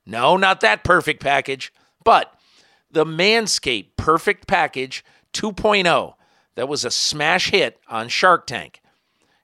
No, 0.07 0.37
not 0.37 0.61
that 0.61 0.85
perfect 0.85 1.23
package, 1.23 1.73
but 2.05 2.35
the 2.91 3.05
Manscaped 3.05 3.97
Perfect 3.97 4.47
Package 4.47 5.05
2.0 5.33 6.15
that 6.57 6.69
was 6.69 6.85
a 6.85 6.91
smash 6.91 7.51
hit 7.51 7.79
on 7.89 8.09
Shark 8.09 8.47
Tank. 8.47 8.81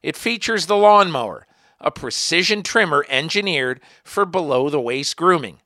It 0.03 0.17
features 0.17 0.67
the 0.67 0.77
lawnmower, 0.77 1.47
a 1.81 1.91
precision 1.91 2.63
trimmer 2.63 3.07
engineered 3.09 3.81
for 4.05 4.25
below 4.25 4.69
the 4.69 4.81
waist 4.81 5.17
grooming. 5.17 5.61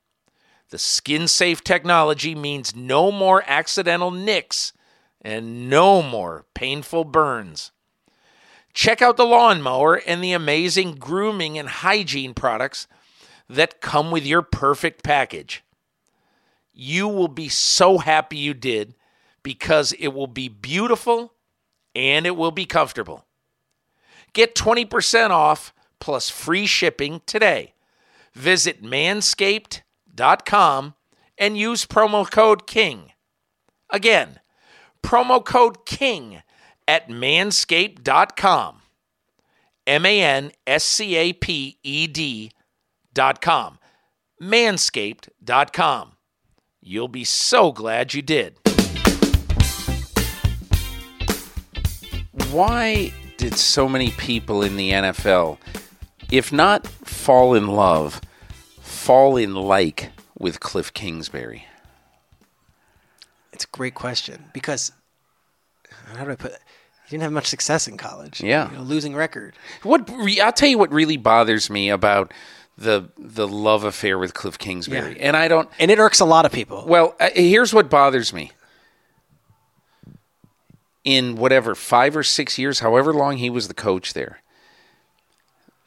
The 0.70 0.78
skin 0.78 1.26
safe 1.26 1.64
technology 1.64 2.34
means 2.34 2.76
no 2.76 3.10
more 3.10 3.42
accidental 3.46 4.10
nicks 4.10 4.72
and 5.20 5.68
no 5.68 6.02
more 6.02 6.46
painful 6.54 7.04
burns. 7.04 7.72
Check 8.72 9.02
out 9.02 9.16
the 9.16 9.26
lawnmower 9.26 9.96
and 9.96 10.22
the 10.22 10.32
amazing 10.32 10.92
grooming 10.92 11.58
and 11.58 11.68
hygiene 11.68 12.34
products 12.34 12.86
that 13.48 13.80
come 13.80 14.10
with 14.10 14.24
your 14.24 14.42
perfect 14.42 15.02
package. 15.02 15.64
You 16.72 17.08
will 17.08 17.28
be 17.28 17.48
so 17.48 17.98
happy 17.98 18.38
you 18.38 18.54
did 18.54 18.94
because 19.42 19.92
it 19.92 20.08
will 20.08 20.28
be 20.28 20.48
beautiful 20.48 21.34
and 21.94 22.26
it 22.26 22.36
will 22.36 22.52
be 22.52 22.66
comfortable. 22.66 23.24
Get 24.32 24.54
20% 24.54 25.30
off 25.30 25.74
plus 25.98 26.30
free 26.30 26.66
shipping 26.66 27.22
today. 27.26 27.74
Visit 28.34 28.82
manscaped.com 28.82 30.94
and 31.36 31.58
use 31.58 31.86
promo 31.86 32.30
code 32.30 32.68
KING. 32.68 33.12
Again, 33.90 34.38
promo 35.02 35.44
code 35.44 35.84
KING 35.84 36.42
at 36.90 37.08
manscaped.com. 37.08 38.82
M 39.86 40.04
A 40.04 40.20
N 40.20 40.50
S 40.66 40.82
C 40.82 41.14
A 41.14 41.32
P 41.32 41.78
E 41.84 42.08
D 42.08 42.50
dot 43.14 43.40
com. 43.40 43.78
Manscaped.com. 44.42 46.12
You'll 46.80 47.06
be 47.06 47.22
so 47.22 47.70
glad 47.70 48.12
you 48.12 48.22
did. 48.22 48.56
Why 52.50 53.12
did 53.36 53.54
so 53.54 53.88
many 53.88 54.10
people 54.10 54.62
in 54.62 54.76
the 54.76 54.90
NFL, 54.90 55.58
if 56.32 56.52
not 56.52 56.88
fall 56.88 57.54
in 57.54 57.68
love, 57.68 58.20
fall 58.80 59.36
in 59.36 59.54
like 59.54 60.10
with 60.40 60.58
Cliff 60.58 60.92
Kingsbury? 60.92 61.66
It's 63.52 63.64
a 63.64 63.68
great 63.68 63.94
question 63.94 64.46
because 64.52 64.90
how 66.16 66.24
do 66.24 66.32
I 66.32 66.34
put? 66.34 66.52
it? 66.52 66.60
He 67.10 67.16
didn't 67.16 67.24
have 67.24 67.32
much 67.32 67.46
success 67.48 67.88
in 67.88 67.96
college. 67.96 68.40
Yeah. 68.40 68.70
You 68.70 68.76
know, 68.78 68.82
losing 68.84 69.16
record. 69.16 69.54
What 69.82 70.08
re- 70.08 70.40
I'll 70.40 70.52
tell 70.52 70.68
you 70.68 70.78
what 70.78 70.92
really 70.92 71.16
bothers 71.16 71.68
me 71.68 71.90
about 71.90 72.32
the 72.78 73.10
the 73.18 73.48
love 73.48 73.82
affair 73.84 74.16
with 74.16 74.32
Cliff 74.32 74.56
Kingsbury, 74.58 75.16
Yeah. 75.18 75.26
and 75.26 75.36
I 75.36 75.48
don't. 75.48 75.68
And 75.80 75.90
it 75.90 75.98
irks 75.98 76.20
a 76.20 76.24
lot 76.24 76.46
of 76.46 76.52
people. 76.52 76.84
Well, 76.86 77.16
uh, 77.18 77.30
here's 77.34 77.74
what 77.74 77.90
bothers 77.90 78.32
me. 78.32 78.52
In 81.02 81.36
whatever 81.36 81.74
five 81.74 82.14
or 82.14 82.22
six 82.22 82.58
years, 82.58 82.80
however 82.80 83.12
long 83.12 83.38
he 83.38 83.48
was 83.50 83.68
the 83.68 83.74
coach 83.74 84.12
there, 84.12 84.40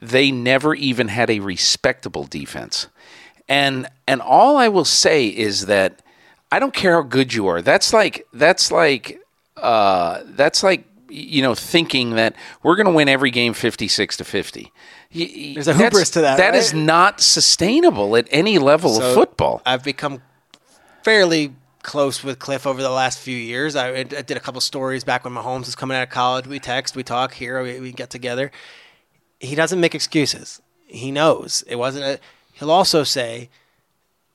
they 0.02 0.32
never 0.32 0.74
even 0.76 1.08
had 1.08 1.30
a 1.30 1.40
respectable 1.40 2.26
defense. 2.26 2.88
And 3.48 3.88
and 4.08 4.22
all 4.22 4.58
I 4.58 4.68
will 4.70 4.86
say 4.86 5.28
is 5.28 5.68
that 5.68 6.02
I 6.52 6.60
don't 6.60 6.74
care 6.74 6.94
how 6.94 7.04
good 7.04 7.34
you 7.34 7.48
are. 7.48 7.62
That's 7.62 7.94
like 7.94 8.26
that's 8.34 8.72
like 8.72 9.22
uh, 9.56 10.22
that's 10.26 10.64
like 10.64 10.84
you 11.14 11.42
know 11.42 11.54
thinking 11.54 12.12
that 12.12 12.36
we're 12.64 12.76
going 12.76 12.88
to 12.88 12.92
win 12.92 13.08
every 13.08 13.32
game 13.32 13.54
fifty 13.54 13.88
six 13.88 14.18
to 14.18 14.24
fifty. 14.24 14.72
There's 15.14 15.68
a 15.68 15.74
hubris 15.76 16.10
to 16.12 16.22
that, 16.22 16.38
That 16.38 16.56
is 16.56 16.74
right? 16.74 16.82
not 16.82 17.22
sustainable 17.22 18.16
at 18.18 18.28
any 18.32 18.58
level 18.58 19.00
of 19.00 19.14
football. 19.14 19.62
I've 19.66 19.84
become 19.84 20.24
fairly 21.04 21.54
close 21.84 22.24
with 22.24 22.40
Cliff 22.40 22.66
over 22.66 22.82
the 22.82 22.90
last 22.90 23.20
few 23.20 23.38
years. 23.38 23.76
I, 23.76 23.90
I 23.90 24.04
did 24.04 24.32
a 24.32 24.40
couple 24.40 24.60
stories 24.62 25.04
back 25.04 25.24
when 25.24 25.34
Mahomes 25.34 25.66
was 25.66 25.76
coming 25.76 25.96
out 25.98 26.04
of 26.04 26.10
college. 26.10 26.48
We 26.48 26.60
text, 26.60 26.96
we 26.96 27.04
talk 27.04 27.34
here, 27.34 27.62
we, 27.62 27.80
we 27.80 27.92
get 27.92 28.10
together. 28.10 28.52
He 29.40 29.54
doesn't 29.54 29.80
make 29.80 29.94
excuses. 29.94 30.62
He 30.88 31.12
knows 31.12 31.64
it 31.68 31.76
wasn't. 31.76 32.06
A, 32.06 32.20
he'll 32.54 32.72
also 32.72 33.04
say 33.04 33.50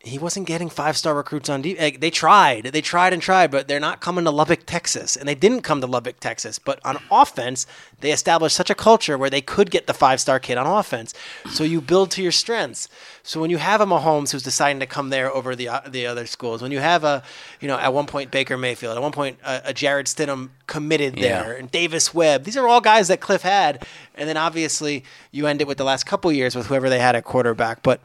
he 0.08 0.18
wasn't 0.18 0.46
getting 0.46 0.68
five 0.68 0.96
star 0.96 1.14
recruits 1.14 1.48
on 1.48 1.62
defense. 1.62 1.80
Like, 1.80 2.00
they 2.00 2.10
tried, 2.10 2.64
they 2.64 2.80
tried 2.80 3.12
and 3.12 3.22
tried, 3.22 3.50
but 3.50 3.68
they're 3.68 3.80
not 3.80 4.00
coming 4.00 4.24
to 4.24 4.30
Lubbock, 4.30 4.66
Texas, 4.66 5.16
and 5.16 5.28
they 5.28 5.34
didn't 5.34 5.62
come 5.62 5.80
to 5.80 5.86
Lubbock, 5.86 6.20
Texas. 6.20 6.58
But 6.58 6.80
on 6.84 6.98
offense, 7.10 7.66
they 8.00 8.12
established 8.12 8.56
such 8.56 8.70
a 8.70 8.74
culture 8.74 9.16
where 9.16 9.30
they 9.30 9.40
could 9.40 9.70
get 9.70 9.86
the 9.86 9.94
five 9.94 10.20
star 10.20 10.38
kid 10.38 10.58
on 10.58 10.66
offense. 10.66 11.14
So 11.50 11.64
you 11.64 11.80
build 11.80 12.10
to 12.12 12.22
your 12.22 12.32
strengths. 12.32 12.88
So 13.22 13.40
when 13.40 13.50
you 13.50 13.58
have 13.58 13.80
a 13.80 13.86
Mahomes 13.86 14.32
who's 14.32 14.42
deciding 14.42 14.80
to 14.80 14.86
come 14.86 15.10
there 15.10 15.30
over 15.30 15.54
the 15.54 15.68
uh, 15.68 15.80
the 15.86 16.06
other 16.06 16.26
schools, 16.26 16.62
when 16.62 16.72
you 16.72 16.80
have 16.80 17.04
a 17.04 17.22
you 17.60 17.68
know 17.68 17.78
at 17.78 17.92
one 17.92 18.06
point 18.06 18.30
Baker 18.30 18.56
Mayfield, 18.56 18.96
at 18.96 19.02
one 19.02 19.12
point 19.12 19.38
uh, 19.44 19.60
a 19.64 19.74
Jarrett 19.74 20.06
Stidham 20.06 20.50
committed 20.66 21.16
there, 21.16 21.52
and 21.54 21.70
Davis 21.70 22.14
Webb, 22.14 22.44
these 22.44 22.56
are 22.56 22.66
all 22.66 22.80
guys 22.80 23.08
that 23.08 23.20
Cliff 23.20 23.42
had, 23.42 23.86
and 24.14 24.28
then 24.28 24.36
obviously 24.36 25.04
you 25.30 25.46
end 25.46 25.60
it 25.60 25.66
with 25.66 25.78
the 25.78 25.84
last 25.84 26.06
couple 26.06 26.32
years 26.32 26.56
with 26.56 26.66
whoever 26.66 26.88
they 26.88 26.98
had 27.00 27.16
at 27.16 27.24
quarterback, 27.24 27.82
but 27.82 28.00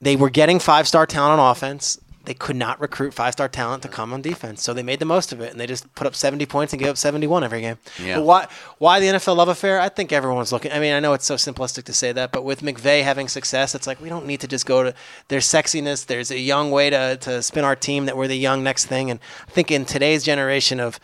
they 0.00 0.16
were 0.16 0.30
getting 0.30 0.58
five 0.58 0.86
star 0.88 1.06
talent 1.06 1.40
on 1.40 1.50
offense. 1.50 1.98
They 2.24 2.34
could 2.34 2.56
not 2.56 2.78
recruit 2.78 3.14
five 3.14 3.32
star 3.32 3.48
talent 3.48 3.82
to 3.84 3.88
come 3.88 4.12
on 4.12 4.20
defense, 4.20 4.62
so 4.62 4.74
they 4.74 4.82
made 4.82 4.98
the 4.98 5.06
most 5.06 5.32
of 5.32 5.40
it, 5.40 5.50
and 5.50 5.58
they 5.58 5.66
just 5.66 5.92
put 5.94 6.06
up 6.06 6.14
seventy 6.14 6.44
points 6.44 6.74
and 6.74 6.80
gave 6.80 6.90
up 6.90 6.98
seventy 6.98 7.26
one 7.26 7.42
every 7.42 7.62
game. 7.62 7.78
Yeah. 7.98 8.16
But 8.16 8.24
why? 8.24 8.46
Why 8.76 9.00
the 9.00 9.06
NFL 9.06 9.36
love 9.36 9.48
affair? 9.48 9.80
I 9.80 9.88
think 9.88 10.12
everyone's 10.12 10.52
looking. 10.52 10.70
I 10.70 10.78
mean, 10.78 10.92
I 10.92 11.00
know 11.00 11.14
it's 11.14 11.24
so 11.24 11.36
simplistic 11.36 11.84
to 11.84 11.94
say 11.94 12.12
that, 12.12 12.32
but 12.32 12.44
with 12.44 12.60
McVay 12.60 13.02
having 13.02 13.28
success, 13.28 13.74
it's 13.74 13.86
like 13.86 14.00
we 14.00 14.10
don't 14.10 14.26
need 14.26 14.40
to 14.40 14.48
just 14.48 14.66
go 14.66 14.82
to. 14.82 14.94
There's 15.28 15.46
sexiness. 15.46 16.04
There's 16.04 16.30
a 16.30 16.38
young 16.38 16.70
way 16.70 16.90
to 16.90 17.16
to 17.22 17.42
spin 17.42 17.64
our 17.64 17.76
team 17.76 18.04
that 18.04 18.16
we're 18.16 18.28
the 18.28 18.36
young 18.36 18.62
next 18.62 18.86
thing, 18.86 19.10
and 19.10 19.20
I 19.46 19.50
think 19.50 19.70
in 19.70 19.86
today's 19.86 20.22
generation 20.22 20.80
of 20.80 21.00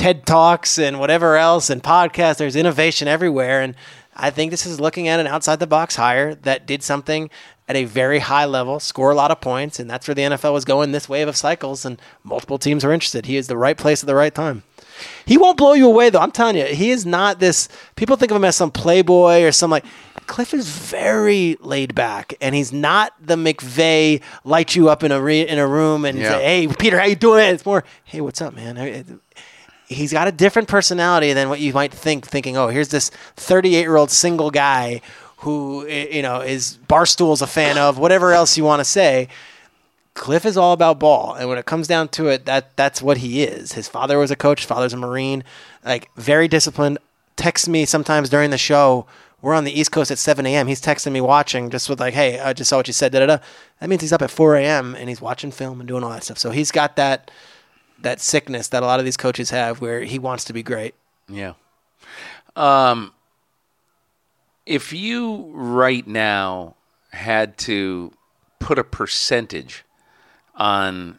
TED 0.00 0.24
Talks 0.24 0.78
and 0.78 0.98
whatever 0.98 1.36
else 1.36 1.68
and 1.68 1.82
podcasts. 1.82 2.38
There's 2.38 2.56
innovation 2.56 3.06
everywhere. 3.06 3.60
And 3.60 3.74
I 4.16 4.30
think 4.30 4.50
this 4.50 4.64
is 4.64 4.80
looking 4.80 5.08
at 5.08 5.20
an 5.20 5.26
outside 5.26 5.58
the 5.58 5.66
box 5.66 5.96
hire 5.96 6.34
that 6.36 6.66
did 6.66 6.82
something 6.82 7.28
at 7.70 7.76
a 7.76 7.84
very 7.84 8.18
high 8.18 8.46
level, 8.46 8.80
score 8.80 9.12
a 9.12 9.14
lot 9.14 9.30
of 9.30 9.40
points. 9.40 9.78
And 9.78 9.88
that's 9.88 10.08
where 10.08 10.14
the 10.16 10.22
NFL 10.22 10.52
was 10.52 10.64
going 10.64 10.90
this 10.90 11.08
wave 11.08 11.28
of 11.28 11.36
cycles. 11.36 11.84
And 11.84 12.02
multiple 12.24 12.58
teams 12.58 12.84
are 12.84 12.92
interested. 12.92 13.26
He 13.26 13.36
is 13.36 13.46
the 13.46 13.56
right 13.56 13.76
place 13.76 14.02
at 14.02 14.08
the 14.08 14.14
right 14.16 14.34
time. 14.34 14.64
He 15.24 15.38
won't 15.38 15.56
blow 15.56 15.74
you 15.74 15.86
away, 15.86 16.10
though. 16.10 16.18
I'm 16.18 16.32
telling 16.32 16.56
you, 16.56 16.64
he 16.64 16.90
is 16.90 17.06
not 17.06 17.38
this. 17.38 17.68
People 17.94 18.16
think 18.16 18.32
of 18.32 18.36
him 18.36 18.44
as 18.44 18.56
some 18.56 18.72
playboy 18.72 19.42
or 19.44 19.52
some 19.52 19.70
like. 19.70 19.84
Cliff 20.26 20.52
is 20.52 20.68
very 20.68 21.56
laid 21.60 21.94
back, 21.94 22.34
and 22.40 22.54
he's 22.56 22.72
not 22.72 23.14
the 23.24 23.36
McVay 23.36 24.20
light 24.44 24.74
you 24.74 24.88
up 24.88 25.04
in 25.04 25.12
a 25.12 25.20
re, 25.20 25.40
in 25.40 25.58
a 25.58 25.66
room 25.66 26.04
and 26.04 26.18
Yeah. 26.18 26.30
say, 26.38 26.42
"Hey, 26.44 26.66
Peter, 26.68 26.98
how 26.98 27.06
you 27.06 27.14
doing?" 27.16 27.44
It's 27.54 27.64
more, 27.64 27.82
"Hey, 28.04 28.20
what's 28.20 28.40
up, 28.42 28.54
man?" 28.54 29.20
He's 29.86 30.12
got 30.12 30.28
a 30.28 30.32
different 30.32 30.68
personality 30.68 31.32
than 31.32 31.48
what 31.48 31.58
you 31.60 31.72
might 31.72 31.92
think 31.92 32.24
thinking 32.26 32.56
oh 32.56 32.68
here's 32.68 32.90
this 32.90 33.10
38 33.36 33.80
year 33.80 33.96
old 33.96 34.10
single 34.12 34.50
guy 34.52 35.00
who 35.40 35.86
you 35.86 36.22
know 36.22 36.40
is 36.40 36.78
barstool's 36.88 37.42
a 37.42 37.46
fan 37.46 37.78
of 37.78 37.98
whatever 37.98 38.32
else 38.32 38.56
you 38.56 38.64
want 38.64 38.80
to 38.80 38.84
say 38.84 39.28
Cliff 40.14 40.44
is 40.44 40.56
all 40.56 40.72
about 40.72 40.98
ball, 40.98 41.34
and 41.34 41.48
when 41.48 41.56
it 41.56 41.66
comes 41.66 41.86
down 41.86 42.08
to 42.08 42.28
it, 42.28 42.44
that 42.44 42.76
that's 42.76 43.00
what 43.00 43.18
he 43.18 43.42
is. 43.42 43.72
His 43.72 43.88
father 43.88 44.18
was 44.18 44.30
a 44.30 44.36
coach. 44.36 44.60
His 44.60 44.66
father's 44.66 44.92
a 44.92 44.96
Marine, 44.96 45.44
like 45.84 46.10
very 46.16 46.48
disciplined. 46.48 46.98
Texts 47.36 47.68
me 47.68 47.84
sometimes 47.84 48.28
during 48.28 48.50
the 48.50 48.58
show. 48.58 49.06
We're 49.40 49.54
on 49.54 49.64
the 49.64 49.72
East 49.72 49.92
Coast 49.92 50.10
at 50.10 50.18
7 50.18 50.44
a.m. 50.44 50.66
He's 50.66 50.82
texting 50.82 51.12
me 51.12 51.22
watching 51.22 51.70
just 51.70 51.88
with 51.88 52.00
like, 52.00 52.12
"Hey, 52.12 52.38
I 52.38 52.52
just 52.52 52.68
saw 52.68 52.76
what 52.78 52.88
you 52.88 52.92
said." 52.92 53.12
Da 53.12 53.20
da 53.20 53.26
da. 53.26 53.38
That 53.78 53.88
means 53.88 54.02
he's 54.02 54.12
up 54.12 54.20
at 54.20 54.30
4 54.30 54.56
a.m. 54.56 54.94
and 54.94 55.08
he's 55.08 55.22
watching 55.22 55.50
film 55.50 55.80
and 55.80 55.88
doing 55.88 56.04
all 56.04 56.10
that 56.10 56.24
stuff. 56.24 56.38
So 56.38 56.50
he's 56.50 56.72
got 56.72 56.96
that 56.96 57.30
that 58.02 58.20
sickness 58.20 58.68
that 58.68 58.82
a 58.82 58.86
lot 58.86 58.98
of 58.98 59.04
these 59.04 59.16
coaches 59.16 59.50
have, 59.50 59.80
where 59.80 60.02
he 60.02 60.18
wants 60.18 60.44
to 60.44 60.52
be 60.52 60.62
great. 60.62 60.94
Yeah. 61.28 61.54
Um, 62.56 63.12
if 64.70 64.92
you 64.92 65.50
right 65.52 66.06
now 66.06 66.76
had 67.12 67.58
to 67.58 68.12
put 68.60 68.78
a 68.78 68.84
percentage 68.84 69.84
on 70.54 71.18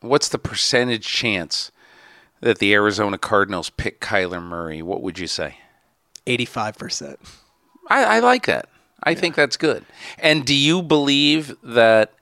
what's 0.00 0.28
the 0.28 0.38
percentage 0.38 1.06
chance 1.06 1.70
that 2.40 2.58
the 2.58 2.72
Arizona 2.74 3.16
Cardinals 3.18 3.70
pick 3.70 4.00
Kyler 4.00 4.42
Murray, 4.42 4.82
what 4.82 5.00
would 5.02 5.18
you 5.18 5.28
say? 5.28 5.58
85%. 6.26 7.16
I, 7.88 8.16
I 8.16 8.18
like 8.18 8.46
that. 8.46 8.68
I 9.04 9.14
think 9.14 9.36
that's 9.36 9.56
good. 9.56 9.84
And 10.18 10.44
do 10.44 10.54
you 10.54 10.82
believe 10.82 11.54
that 11.62 12.12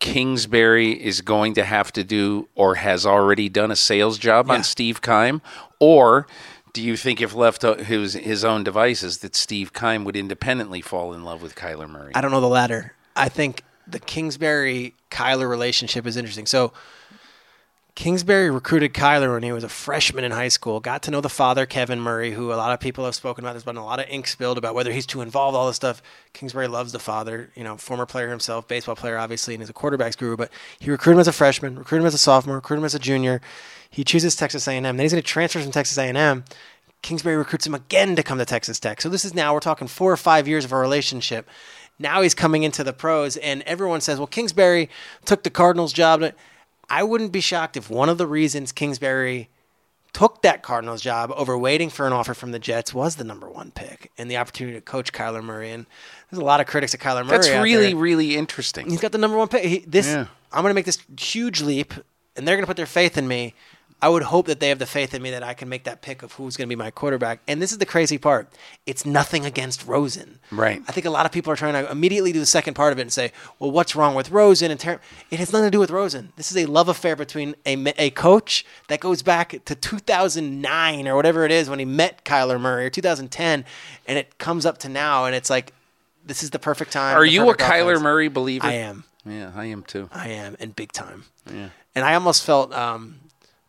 Kingsbury 0.00 0.92
is 0.92 1.20
going 1.22 1.54
to 1.54 1.64
have 1.64 1.92
to 1.92 2.04
do 2.04 2.48
or 2.54 2.76
has 2.76 3.04
already 3.04 3.48
done 3.48 3.70
a 3.72 3.76
sales 3.76 4.16
job 4.16 4.46
Yeah. 4.46 4.54
on 4.54 4.64
Steve 4.64 5.02
Keim? 5.02 5.42
Or 5.80 6.26
do 6.72 6.82
you 6.82 6.96
think 6.96 7.20
if 7.20 7.34
left 7.34 7.62
to 7.62 7.82
his, 7.82 8.14
his 8.14 8.44
own 8.44 8.64
devices 8.64 9.18
that 9.18 9.34
Steve 9.34 9.72
Keim 9.72 10.04
would 10.04 10.16
independently 10.16 10.80
fall 10.80 11.12
in 11.12 11.24
love 11.24 11.42
with 11.42 11.54
Kyler 11.54 11.88
Murray? 11.88 12.12
I 12.14 12.20
don't 12.20 12.30
know 12.30 12.40
the 12.40 12.48
latter. 12.48 12.94
I 13.16 13.28
think 13.28 13.62
the 13.86 13.98
Kingsbury 13.98 14.94
Kyler 15.10 15.48
relationship 15.48 16.06
is 16.06 16.16
interesting. 16.16 16.46
So 16.46 16.72
Kingsbury 17.98 18.48
recruited 18.48 18.94
Kyler 18.94 19.32
when 19.32 19.42
he 19.42 19.50
was 19.50 19.64
a 19.64 19.68
freshman 19.68 20.22
in 20.22 20.30
high 20.30 20.48
school. 20.48 20.78
Got 20.78 21.02
to 21.02 21.10
know 21.10 21.20
the 21.20 21.28
father, 21.28 21.66
Kevin 21.66 22.00
Murray, 22.00 22.30
who 22.30 22.52
a 22.52 22.54
lot 22.54 22.72
of 22.72 22.78
people 22.78 23.04
have 23.04 23.16
spoken 23.16 23.44
about. 23.44 23.54
There's 23.54 23.64
been 23.64 23.76
a 23.76 23.84
lot 23.84 23.98
of 23.98 24.06
ink 24.08 24.28
spilled 24.28 24.56
about 24.56 24.76
whether 24.76 24.92
he's 24.92 25.04
too 25.04 25.20
involved, 25.20 25.56
all 25.56 25.66
this 25.66 25.74
stuff. 25.74 26.00
Kingsbury 26.32 26.68
loves 26.68 26.92
the 26.92 27.00
father, 27.00 27.50
you 27.56 27.64
know, 27.64 27.76
former 27.76 28.06
player 28.06 28.30
himself, 28.30 28.68
baseball 28.68 28.94
player, 28.94 29.18
obviously, 29.18 29.54
and 29.54 29.62
he's 29.62 29.68
a 29.68 29.72
quarterbacks 29.72 30.16
guru. 30.16 30.36
But 30.36 30.52
he 30.78 30.92
recruited 30.92 31.16
him 31.16 31.20
as 31.22 31.26
a 31.26 31.32
freshman, 31.32 31.76
recruited 31.76 32.02
him 32.02 32.06
as 32.06 32.14
a 32.14 32.18
sophomore, 32.18 32.54
recruited 32.54 32.82
him 32.82 32.86
as 32.86 32.94
a 32.94 33.00
junior. 33.00 33.40
He 33.90 34.04
chooses 34.04 34.36
Texas 34.36 34.66
A&M. 34.68 34.82
Then 34.82 34.98
he's 34.98 35.12
going 35.12 35.22
to 35.22 35.26
transfer 35.28 35.60
from 35.60 35.72
Texas 35.72 35.98
A&M. 35.98 36.44
Kingsbury 37.02 37.36
recruits 37.36 37.66
him 37.66 37.74
again 37.74 38.16
to 38.16 38.22
come 38.22 38.38
to 38.38 38.44
Texas 38.44 38.80
Tech. 38.80 39.00
So 39.00 39.08
this 39.08 39.24
is 39.24 39.34
now 39.34 39.54
we're 39.54 39.60
talking 39.60 39.88
four 39.88 40.12
or 40.12 40.16
five 40.16 40.48
years 40.48 40.64
of 40.64 40.72
a 40.72 40.76
relationship. 40.76 41.48
Now 41.98 42.22
he's 42.22 42.34
coming 42.34 42.62
into 42.62 42.84
the 42.84 42.92
pros, 42.92 43.36
and 43.36 43.62
everyone 43.62 44.00
says, 44.00 44.18
"Well, 44.18 44.26
Kingsbury 44.26 44.88
took 45.24 45.42
the 45.42 45.50
Cardinals 45.50 45.92
job." 45.92 46.32
I 46.90 47.02
wouldn't 47.02 47.32
be 47.32 47.40
shocked 47.40 47.76
if 47.76 47.90
one 47.90 48.08
of 48.08 48.18
the 48.18 48.26
reasons 48.26 48.72
Kingsbury 48.72 49.48
took 50.12 50.42
that 50.42 50.62
Cardinals 50.62 51.02
job 51.02 51.32
over 51.36 51.56
waiting 51.58 51.90
for 51.90 52.06
an 52.06 52.12
offer 52.12 52.34
from 52.34 52.50
the 52.52 52.58
Jets 52.58 52.94
was 52.94 53.16
the 53.16 53.24
number 53.24 53.48
one 53.48 53.70
pick 53.72 54.10
and 54.16 54.30
the 54.30 54.36
opportunity 54.36 54.76
to 54.76 54.80
coach 54.80 55.12
Kyler 55.12 55.42
Murray. 55.44 55.70
And 55.70 55.86
there's 56.30 56.40
a 56.40 56.44
lot 56.44 56.60
of 56.60 56.66
critics 56.66 56.94
of 56.94 57.00
Kyler 57.00 57.26
Murray. 57.26 57.38
That's 57.38 57.48
really, 57.50 57.94
really 57.94 58.36
interesting. 58.36 58.88
He's 58.88 59.00
got 59.00 59.12
the 59.12 59.18
number 59.18 59.36
one 59.36 59.48
pick. 59.48 59.64
He, 59.64 59.78
this 59.80 60.06
Yeah. 60.06 60.26
I'm 60.52 60.62
going 60.62 60.70
to 60.70 60.74
make 60.74 60.86
this 60.86 60.98
huge 61.20 61.60
leap, 61.60 61.92
and 62.36 62.48
they're 62.48 62.56
going 62.56 62.62
to 62.64 62.66
put 62.66 62.78
their 62.78 62.86
faith 62.86 63.18
in 63.18 63.28
me. 63.28 63.54
I 64.00 64.08
would 64.08 64.22
hope 64.22 64.46
that 64.46 64.60
they 64.60 64.68
have 64.68 64.78
the 64.78 64.86
faith 64.86 65.12
in 65.12 65.22
me 65.22 65.30
that 65.30 65.42
I 65.42 65.54
can 65.54 65.68
make 65.68 65.84
that 65.84 66.02
pick 66.02 66.22
of 66.22 66.32
who's 66.34 66.56
going 66.56 66.68
to 66.68 66.68
be 66.68 66.78
my 66.78 66.90
quarterback. 66.90 67.40
And 67.48 67.60
this 67.60 67.72
is 67.72 67.78
the 67.78 67.86
crazy 67.86 68.16
part. 68.16 68.48
It's 68.86 69.04
nothing 69.04 69.44
against 69.44 69.86
Rosen. 69.86 70.38
Right. 70.52 70.80
I 70.86 70.92
think 70.92 71.04
a 71.04 71.10
lot 71.10 71.26
of 71.26 71.32
people 71.32 71.52
are 71.52 71.56
trying 71.56 71.72
to 71.72 71.90
immediately 71.90 72.30
do 72.32 72.38
the 72.38 72.46
second 72.46 72.74
part 72.74 72.92
of 72.92 72.98
it 73.00 73.02
and 73.02 73.12
say, 73.12 73.32
well, 73.58 73.72
what's 73.72 73.96
wrong 73.96 74.14
with 74.14 74.30
Rosen? 74.30 74.70
And 74.70 74.78
Ter-? 74.78 75.00
It 75.30 75.40
has 75.40 75.52
nothing 75.52 75.66
to 75.66 75.70
do 75.70 75.80
with 75.80 75.90
Rosen. 75.90 76.32
This 76.36 76.52
is 76.52 76.56
a 76.56 76.66
love 76.66 76.88
affair 76.88 77.16
between 77.16 77.56
a, 77.66 77.92
a 77.98 78.10
coach 78.10 78.64
that 78.86 79.00
goes 79.00 79.22
back 79.22 79.64
to 79.64 79.74
2009 79.74 81.08
or 81.08 81.16
whatever 81.16 81.44
it 81.44 81.50
is 81.50 81.68
when 81.68 81.80
he 81.80 81.84
met 81.84 82.24
Kyler 82.24 82.60
Murray 82.60 82.86
or 82.86 82.90
2010, 82.90 83.64
and 84.06 84.18
it 84.18 84.38
comes 84.38 84.64
up 84.64 84.78
to 84.78 84.88
now, 84.88 85.24
and 85.24 85.34
it's 85.34 85.50
like, 85.50 85.72
this 86.24 86.42
is 86.42 86.50
the 86.50 86.58
perfect 86.58 86.92
time. 86.92 87.16
Are 87.16 87.24
you 87.24 87.48
a 87.50 87.56
Kyler 87.56 87.92
offense. 87.92 88.02
Murray 88.02 88.28
believer? 88.28 88.66
I 88.66 88.74
am. 88.74 89.04
Yeah, 89.26 89.50
I 89.54 89.66
am 89.66 89.82
too. 89.82 90.08
I 90.12 90.28
am, 90.28 90.56
and 90.60 90.76
big 90.76 90.92
time. 90.92 91.24
Yeah. 91.52 91.70
And 91.94 92.04
I 92.04 92.14
almost 92.14 92.44
felt 92.44 92.72
um, 92.72 93.18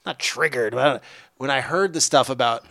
not 0.06 0.20
triggered, 0.20 0.74
but 0.74 1.04
when 1.38 1.50
I 1.50 1.62
heard 1.62 1.94
the 1.94 2.02
stuff 2.02 2.30
about 2.30 2.66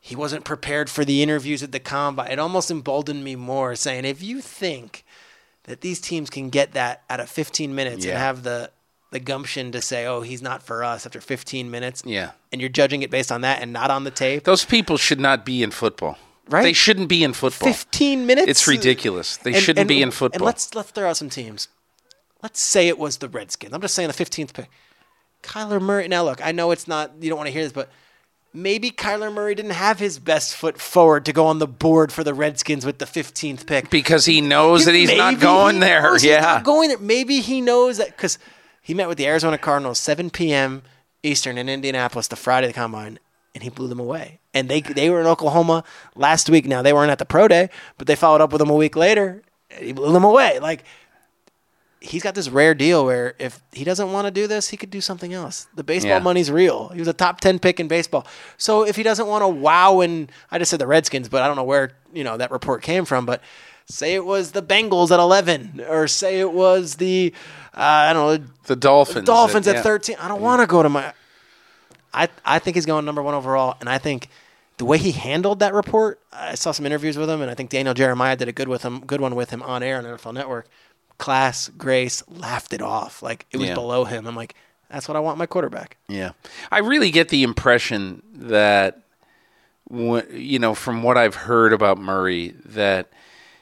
he 0.00 0.16
wasn't 0.16 0.44
prepared 0.44 0.90
for 0.90 1.04
the 1.04 1.22
interviews 1.22 1.62
at 1.62 1.70
the 1.72 1.78
combine, 1.80 2.30
it 2.30 2.38
almost 2.38 2.70
emboldened 2.70 3.22
me 3.22 3.36
more, 3.36 3.74
saying 3.76 4.04
if 4.04 4.22
you 4.22 4.40
think 4.40 5.04
that 5.64 5.80
these 5.80 6.00
teams 6.00 6.28
can 6.28 6.50
get 6.50 6.72
that 6.72 7.02
out 7.08 7.20
of 7.20 7.28
15 7.30 7.74
minutes 7.74 8.04
Yeah. 8.04 8.12
and 8.12 8.18
have 8.20 8.42
the 8.42 8.70
the 9.12 9.20
gumption 9.20 9.70
to 9.72 9.82
say, 9.82 10.06
"Oh, 10.06 10.22
he's 10.22 10.40
not 10.40 10.62
for 10.62 10.82
us" 10.82 11.04
after 11.04 11.20
15 11.20 11.70
minutes, 11.70 12.02
Yeah. 12.06 12.30
and 12.50 12.62
you're 12.62 12.70
judging 12.70 13.02
it 13.02 13.10
based 13.10 13.30
on 13.30 13.42
that 13.42 13.60
and 13.60 13.70
not 13.70 13.90
on 13.90 14.04
the 14.04 14.10
tape, 14.10 14.44
Those 14.44 14.64
people 14.64 14.96
should 14.96 15.20
not 15.20 15.44
be 15.44 15.62
in 15.62 15.70
football. 15.70 16.16
Right? 16.48 16.62
They 16.62 16.72
shouldn't 16.72 17.08
be 17.10 17.22
in 17.22 17.34
football. 17.34 17.68
15 17.70 18.24
minutes, 18.26 18.48
It's 18.48 18.66
ridiculous. 18.66 19.36
They 19.36 19.52
And- 19.52 19.60
shouldn't 19.62 19.80
and- 19.80 19.88
be 19.88 20.00
in 20.02 20.10
football. 20.12 20.38
And 20.38 20.46
let's 20.46 20.74
let's 20.74 20.90
throw 20.92 21.10
out 21.10 21.18
some 21.18 21.28
teams. 21.28 21.68
Let's 22.42 22.60
say 22.60 22.88
it 22.88 22.98
was 22.98 23.18
the 23.18 23.28
Redskins. 23.28 23.72
I'm 23.74 23.82
just 23.82 23.94
saying 23.94 24.08
the 24.08 24.14
15th 24.14 24.54
pick. 24.54 24.70
Kyler 25.42 25.80
Murray. 25.80 26.08
Now 26.08 26.24
look, 26.24 26.44
I 26.44 26.52
know 26.52 26.70
it's 26.70 26.86
not. 26.88 27.12
You 27.20 27.28
don't 27.28 27.36
want 27.38 27.48
to 27.48 27.52
hear 27.52 27.62
this, 27.62 27.72
but 27.72 27.90
maybe 28.54 28.90
Kyler 28.90 29.32
Murray 29.32 29.54
didn't 29.54 29.72
have 29.72 29.98
his 29.98 30.18
best 30.18 30.54
foot 30.54 30.80
forward 30.80 31.24
to 31.26 31.32
go 31.32 31.46
on 31.46 31.58
the 31.58 31.66
board 31.66 32.12
for 32.12 32.22
the 32.24 32.34
Redskins 32.34 32.84
with 32.84 32.98
the 32.98 33.04
15th 33.06 33.66
pick. 33.66 33.90
because 33.90 34.26
he 34.26 34.40
knows 34.40 34.84
that 34.84 34.94
he's 34.94 35.14
not 35.16 35.40
going 35.40 35.76
he 35.76 35.80
there. 35.80 36.18
Yeah. 36.18 36.40
not 36.40 36.64
going 36.64 36.88
there. 36.90 36.98
Maybe 36.98 37.40
he 37.40 37.60
knows 37.60 37.98
that 37.98 38.08
because 38.08 38.38
he 38.82 38.94
met 38.94 39.08
with 39.08 39.18
the 39.18 39.26
Arizona 39.26 39.58
Cardinals 39.58 39.98
7 39.98 40.30
p.m. 40.30 40.82
Eastern 41.22 41.56
in 41.58 41.68
Indianapolis 41.68 42.26
the 42.28 42.36
Friday 42.36 42.66
of 42.66 42.72
the 42.72 42.78
combine, 42.78 43.18
and 43.54 43.62
he 43.62 43.70
blew 43.70 43.88
them 43.88 44.00
away. 44.00 44.40
And 44.54 44.68
they 44.68 44.80
they 44.80 45.08
were 45.08 45.20
in 45.20 45.26
Oklahoma 45.26 45.84
last 46.14 46.50
week. 46.50 46.66
Now 46.66 46.82
they 46.82 46.92
weren't 46.92 47.10
at 47.10 47.18
the 47.18 47.24
pro 47.24 47.48
day, 47.48 47.70
but 47.96 48.06
they 48.06 48.16
followed 48.16 48.40
up 48.40 48.52
with 48.52 48.60
him 48.60 48.70
a 48.70 48.74
week 48.74 48.96
later. 48.96 49.42
And 49.70 49.86
he 49.86 49.92
blew 49.92 50.12
them 50.12 50.24
away. 50.24 50.58
Like 50.58 50.84
he's 52.02 52.22
got 52.22 52.34
this 52.34 52.48
rare 52.48 52.74
deal 52.74 53.04
where 53.04 53.34
if 53.38 53.62
he 53.72 53.84
doesn't 53.84 54.12
want 54.12 54.26
to 54.26 54.30
do 54.30 54.46
this, 54.46 54.68
he 54.70 54.76
could 54.76 54.90
do 54.90 55.00
something 55.00 55.32
else. 55.32 55.68
The 55.74 55.84
baseball 55.84 56.10
Yeah. 56.10 56.18
money's 56.18 56.50
real. 56.50 56.88
He 56.88 56.98
was 56.98 57.08
a 57.08 57.12
top 57.12 57.40
10 57.40 57.58
pick 57.58 57.78
in 57.78 57.88
baseball. 57.88 58.26
So 58.56 58.82
if 58.84 58.96
he 58.96 59.02
doesn't 59.02 59.26
want 59.26 59.42
to 59.42 59.48
wow 59.48 60.00
and 60.00 60.30
I 60.50 60.58
just 60.58 60.70
said 60.70 60.80
the 60.80 60.86
Redskins, 60.86 61.28
but 61.28 61.42
I 61.42 61.46
don't 61.46 61.56
know 61.56 61.62
where, 61.64 61.92
you 62.12 62.24
know, 62.24 62.36
that 62.36 62.50
report 62.50 62.82
came 62.82 63.04
from, 63.04 63.24
but 63.24 63.40
say 63.86 64.14
it 64.14 64.24
was 64.24 64.52
the 64.52 64.62
Bengals 64.62 65.10
at 65.10 65.20
11 65.20 65.82
or 65.88 66.08
say 66.08 66.40
it 66.40 66.52
was 66.52 66.96
the 66.96 67.32
uh, 67.74 67.80
I 67.80 68.12
don't 68.12 68.42
know, 68.42 68.46
The 68.66 68.76
Dolphins. 68.76 69.26
Dolphins 69.26 69.66
at 69.68 69.76
yeah. 69.76 69.82
13. 69.82 70.16
I 70.20 70.28
don't 70.28 70.42
want 70.42 70.60
to 70.60 70.66
go 70.66 70.82
to 70.82 70.88
my 70.88 71.12
I 72.12 72.28
I 72.44 72.58
think 72.58 72.74
he's 72.76 72.86
going 72.86 73.04
number 73.04 73.22
1 73.22 73.32
overall 73.34 73.76
and 73.80 73.88
I 73.88 73.98
think 73.98 74.28
the 74.78 74.84
way 74.86 74.98
he 74.98 75.12
handled 75.12 75.60
that 75.60 75.74
report, 75.74 76.18
I 76.32 76.54
saw 76.56 76.72
some 76.72 76.84
interviews 76.86 77.16
with 77.16 77.30
him, 77.30 77.40
and 77.40 77.48
I 77.50 77.54
think 77.54 77.70
Daniel 77.70 77.94
Jeremiah 77.94 78.34
did 78.34 78.48
a 78.48 78.52
good 78.52 78.66
with 78.68 78.82
him, 78.82 79.00
good 79.06 79.20
one 79.20 79.36
with 79.36 79.50
him 79.50 79.62
on 79.62 79.82
air 79.82 79.98
on 79.98 80.04
NFL 80.04 80.34
Network. 80.34 80.66
Class, 81.22 81.68
grace, 81.78 82.22
laughed 82.28 82.72
it 82.72 82.82
off 82.82 83.22
like 83.22 83.46
it 83.52 83.56
was 83.58 83.68
Yeah. 83.68 83.74
below 83.74 84.04
him. 84.04 84.26
I'm 84.26 84.34
like, 84.34 84.56
that's 84.90 85.06
what 85.06 85.16
I 85.16 85.20
want 85.20 85.38
my 85.38 85.46
quarterback. 85.46 85.96
Yeah, 86.08 86.32
I 86.72 86.78
really 86.78 87.12
get 87.12 87.28
the 87.28 87.44
impression 87.44 88.22
that, 88.34 88.98
you 89.88 90.58
know, 90.58 90.74
from 90.74 91.04
what 91.04 91.16
I've 91.16 91.36
heard 91.36 91.72
about 91.72 91.98
Murray, 91.98 92.54
that 92.64 93.10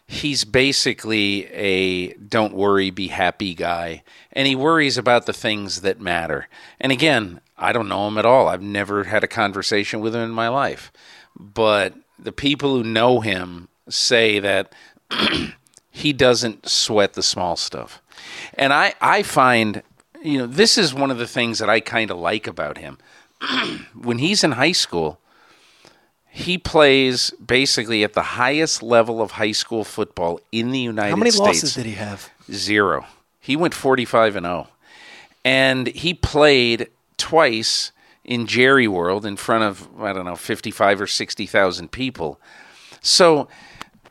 he's 0.06 0.44
basically 0.44 1.46
a 1.52 2.14
"don't 2.14 2.54
worry, 2.54 2.90
be 2.90 3.08
happy" 3.08 3.54
guy, 3.54 4.04
and 4.32 4.48
he 4.48 4.56
worries 4.56 4.96
about 4.96 5.26
the 5.26 5.32
things 5.34 5.82
that 5.82 6.00
matter. 6.00 6.48
And 6.80 6.90
again, 6.92 7.40
I 7.58 7.72
don't 7.72 7.88
know 7.88 8.08
him 8.08 8.16
at 8.16 8.24
all. 8.24 8.48
I've 8.48 8.62
never 8.62 9.04
had 9.04 9.22
a 9.22 9.28
conversation 9.28 10.00
with 10.00 10.14
him 10.14 10.22
in 10.22 10.30
my 10.30 10.48
life, 10.48 10.90
but 11.38 11.92
the 12.18 12.32
people 12.32 12.74
who 12.74 12.82
know 12.84 13.20
him 13.20 13.68
say 13.90 14.38
that 14.40 14.72
he 15.90 16.12
doesn't 16.12 16.68
sweat 16.68 17.14
the 17.14 17.22
small 17.22 17.56
stuff. 17.56 18.00
And 18.54 18.72
I, 18.72 18.94
I 19.00 19.22
find, 19.22 19.82
you 20.22 20.38
know, 20.38 20.46
this 20.46 20.78
is 20.78 20.94
one 20.94 21.10
of 21.10 21.18
the 21.18 21.26
things 21.26 21.58
that 21.58 21.68
I 21.68 21.80
kind 21.80 22.10
of 22.10 22.18
like 22.18 22.46
about 22.46 22.78
him. 22.78 22.98
when 23.94 24.18
he's 24.18 24.44
in 24.44 24.52
high 24.52 24.72
school, 24.72 25.18
he 26.28 26.58
plays 26.58 27.30
basically 27.44 28.04
at 28.04 28.12
the 28.12 28.22
highest 28.22 28.82
level 28.82 29.20
of 29.20 29.32
high 29.32 29.52
school 29.52 29.84
football 29.84 30.40
in 30.52 30.70
the 30.70 30.78
United 30.78 31.08
States. 31.08 31.10
How 31.10 31.16
many 31.16 31.30
States. 31.30 31.62
losses 31.62 31.74
did 31.74 31.86
he 31.86 31.94
have? 31.94 32.30
Zero. 32.50 33.06
He 33.40 33.56
went 33.56 33.74
45 33.74 34.36
and 34.36 34.46
0. 34.46 34.68
And 35.44 35.86
he 35.88 36.14
played 36.14 36.88
twice 37.16 37.92
in 38.24 38.46
Jerry 38.46 38.86
World 38.86 39.26
in 39.26 39.36
front 39.36 39.64
of, 39.64 39.88
I 40.00 40.12
don't 40.12 40.26
know, 40.26 40.36
55 40.36 41.00
or 41.00 41.06
60,000 41.06 41.90
people. 41.90 42.38
So 43.00 43.48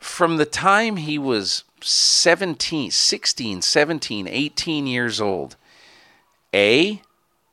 from 0.00 0.36
the 0.36 0.44
time 0.44 0.96
he 0.96 1.18
was 1.18 1.64
17, 1.82 2.90
16, 2.90 3.62
17, 3.62 4.28
18 4.28 4.86
years 4.86 5.20
old, 5.20 5.56
A, 6.54 7.02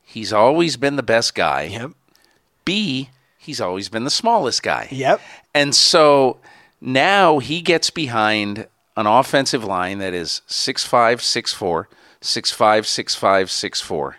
he's 0.02 0.32
always 0.32 0.76
been 0.76 0.96
the 0.96 1.02
best 1.02 1.34
guy. 1.34 1.64
Yep. 1.64 1.92
B, 2.64 3.10
he's 3.38 3.60
always 3.60 3.88
been 3.88 4.04
the 4.04 4.10
smallest 4.10 4.62
guy. 4.62 4.88
Yep. 4.90 5.20
And 5.54 5.74
so 5.74 6.38
now 6.80 7.38
he 7.38 7.60
gets 7.60 7.90
behind 7.90 8.66
an 8.96 9.06
offensive 9.06 9.64
line 9.64 9.98
that 9.98 10.12
is 10.12 10.42
6'5, 10.48 11.18
6'4, 11.18 11.86
six 12.20 12.50
five, 12.50 12.86
six 12.86 13.14
five, 13.14 13.50
six 13.50 13.80
four, 13.80 14.16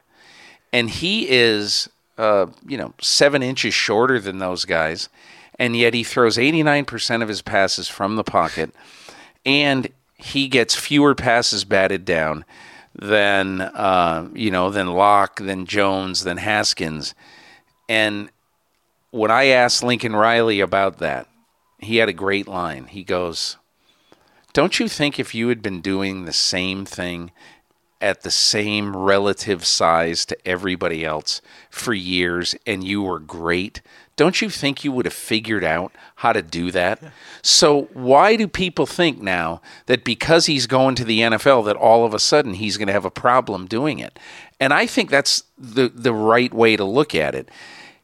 and 0.71 0.89
he 0.89 1.29
is, 1.29 1.89
uh, 2.17 2.47
you 2.65 2.77
know, 2.77 2.93
seven 3.01 3.43
inches 3.43 3.73
shorter 3.73 4.19
than 4.19 4.39
those 4.39 4.65
guys, 4.65 5.09
and 5.57 5.75
yet 5.75 5.93
he 5.93 6.03
throws 6.03 6.37
89% 6.37 7.21
of 7.21 7.27
his 7.27 7.41
passes 7.41 7.87
from 7.87 8.15
the 8.15 8.23
pocket, 8.23 8.71
and 9.45 9.89
he 10.19 10.47
gets 10.47 10.75
fewer 10.75 11.15
passes 11.15 11.63
batted 11.63 12.03
down 12.05 12.45
than 12.93 13.61
uh, 13.61 14.27
you 14.33 14.51
know 14.51 14.69
than 14.69 14.87
Lock, 14.87 15.39
than 15.39 15.65
Jones, 15.65 16.23
than 16.23 16.37
Haskins, 16.37 17.15
and 17.87 18.29
when 19.11 19.31
I 19.31 19.45
asked 19.45 19.83
Lincoln 19.83 20.15
Riley 20.15 20.59
about 20.59 20.99
that, 20.99 21.27
he 21.79 21.97
had 21.97 22.09
a 22.09 22.13
great 22.13 22.47
line. 22.47 22.85
He 22.85 23.03
goes, 23.03 23.57
"Don't 24.53 24.79
you 24.79 24.89
think 24.89 25.19
if 25.19 25.33
you 25.33 25.47
had 25.47 25.61
been 25.61 25.81
doing 25.81 26.25
the 26.25 26.33
same 26.33 26.85
thing 26.85 27.31
at 28.01 28.21
the 28.21 28.31
same 28.31 28.95
relative 28.95 29.65
size 29.65 30.25
to 30.25 30.47
everybody 30.47 31.03
else 31.03 31.41
for 31.69 31.93
years 31.93 32.55
and 32.65 32.83
you 32.83 33.01
were 33.01 33.19
great, 33.19 33.81
don't 34.19 34.41
you 34.41 34.49
think 34.49 34.83
you 34.83 34.91
would 34.91 35.05
have 35.05 35.13
figured 35.13 35.63
out 35.63 35.93
how 36.15 36.33
to 36.33 36.41
do 36.41 36.71
that? 36.71 37.01
Yeah. 37.01 37.11
So 37.41 37.83
why 37.93 38.35
do 38.35 38.49
people 38.49 38.85
think 38.85 39.21
now 39.21 39.61
that 39.85 40.03
because 40.03 40.45
he's 40.45 40.67
going 40.67 40.95
to 40.95 41.05
the 41.05 41.21
NFL 41.21 41.63
that 41.67 41.77
all 41.77 42.03
of 42.03 42.13
a 42.13 42.19
sudden 42.19 42.55
he's 42.55 42.75
going 42.75 42.87
to 42.87 42.93
have 42.93 43.05
a 43.05 43.11
problem 43.11 43.65
doing 43.65 43.99
it? 43.99 44.19
And 44.59 44.73
I 44.73 44.87
think 44.87 45.09
that's 45.09 45.43
the 45.57 45.87
the 45.87 46.13
right 46.13 46.53
way 46.53 46.75
to 46.75 46.83
look 46.83 47.15
at 47.15 47.33
it. 47.33 47.47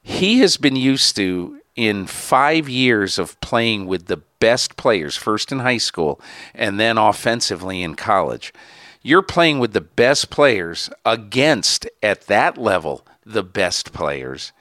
He 0.01 0.39
has 0.39 0.55
been 0.55 0.77
used 0.77 1.17
to 1.17 1.59
in 1.75 2.07
5 2.07 2.69
years 2.69 3.19
of 3.19 3.37
playing 3.41 3.85
with 3.85 4.05
the 4.05 4.21
best 4.39 4.77
players 4.77 5.17
first 5.17 5.51
in 5.51 5.59
high 5.59 5.79
school 5.79 6.21
and 6.53 6.79
then 6.79 6.97
offensively 6.97 7.83
in 7.83 7.95
college 7.95 8.53
you're 9.01 9.21
playing 9.21 9.59
with 9.59 9.73
the 9.73 9.81
best 9.81 10.29
players 10.31 10.89
against, 11.05 11.87
at 12.01 12.21
that 12.21 12.57
level, 12.57 13.05
the 13.23 13.43
best 13.43 13.93
players, 13.93 14.51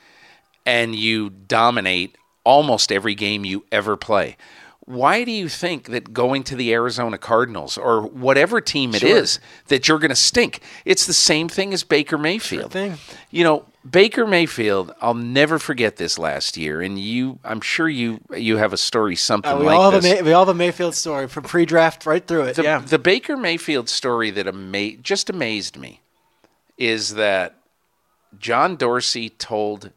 and 0.67 0.95
you 0.95 1.31
dominate 1.31 2.17
almost 2.45 2.93
every 2.93 3.15
game 3.15 3.45
you 3.45 3.65
ever 3.73 3.97
play. 3.97 4.37
Why 4.87 5.25
do 5.25 5.31
you 5.31 5.49
think 5.49 5.87
that 5.89 6.13
going 6.13 6.43
to 6.45 6.57
the 6.57 6.75
Arizona 6.75 7.17
Cardinals 7.17 7.79
or 7.79 8.03
whatever 8.03 8.61
team 8.61 8.95
it 8.95 9.01
sure. 9.01 9.17
is 9.17 9.41
that 9.69 9.89
you're 9.89 9.99
going 9.99 10.11
to 10.11 10.15
stink? 10.15 10.61
It's 10.85 11.07
the 11.07 11.15
same 11.15 11.49
thing 11.49 11.73
as 11.73 11.83
Baker 11.85 12.19
Mayfield. 12.19 12.75
Sure 12.75 12.95
you 13.31 13.45
know, 13.45 13.65
Baker 13.89 14.27
Mayfield, 14.27 14.95
I'll 15.01 15.15
never 15.15 15.59
forget 15.59 15.97
this 15.97 16.19
last 16.19 16.59
year, 16.59 16.83
and 16.83 16.99
you, 16.99 17.39
I'm 17.45 17.63
sure 17.63 17.89
you 17.89 18.21
you 18.35 18.59
have 18.59 18.73
a 18.73 18.77
story 18.77 19.17
something 19.17 19.53
uh, 19.53 19.59
we 19.59 19.67
like 19.67 19.77
all 19.77 19.91
this. 19.91 20.05
Have 20.05 20.21
a, 20.21 20.23
we 20.23 20.33
all 20.33 20.47
have 20.47 20.55
a 20.55 20.59
Mayfield 20.59 20.95
story 20.95 21.29
from 21.29 21.45
pre-draft 21.45 22.05
right 22.05 22.27
through 22.27 22.45
it. 22.45 22.57
The, 22.57 22.63
yeah, 22.63 22.79
the 22.79 22.99
Baker 22.99 23.37
Mayfield 23.37 23.89
story 23.89 24.31
that 24.31 24.47
ama- 24.47 24.97
just 24.97 25.29
amazed 25.29 25.79
me 25.79 26.01
is 26.77 27.15
that 27.15 27.57
John 28.39 28.77
Dorsey 28.77 29.31
told 29.31 29.91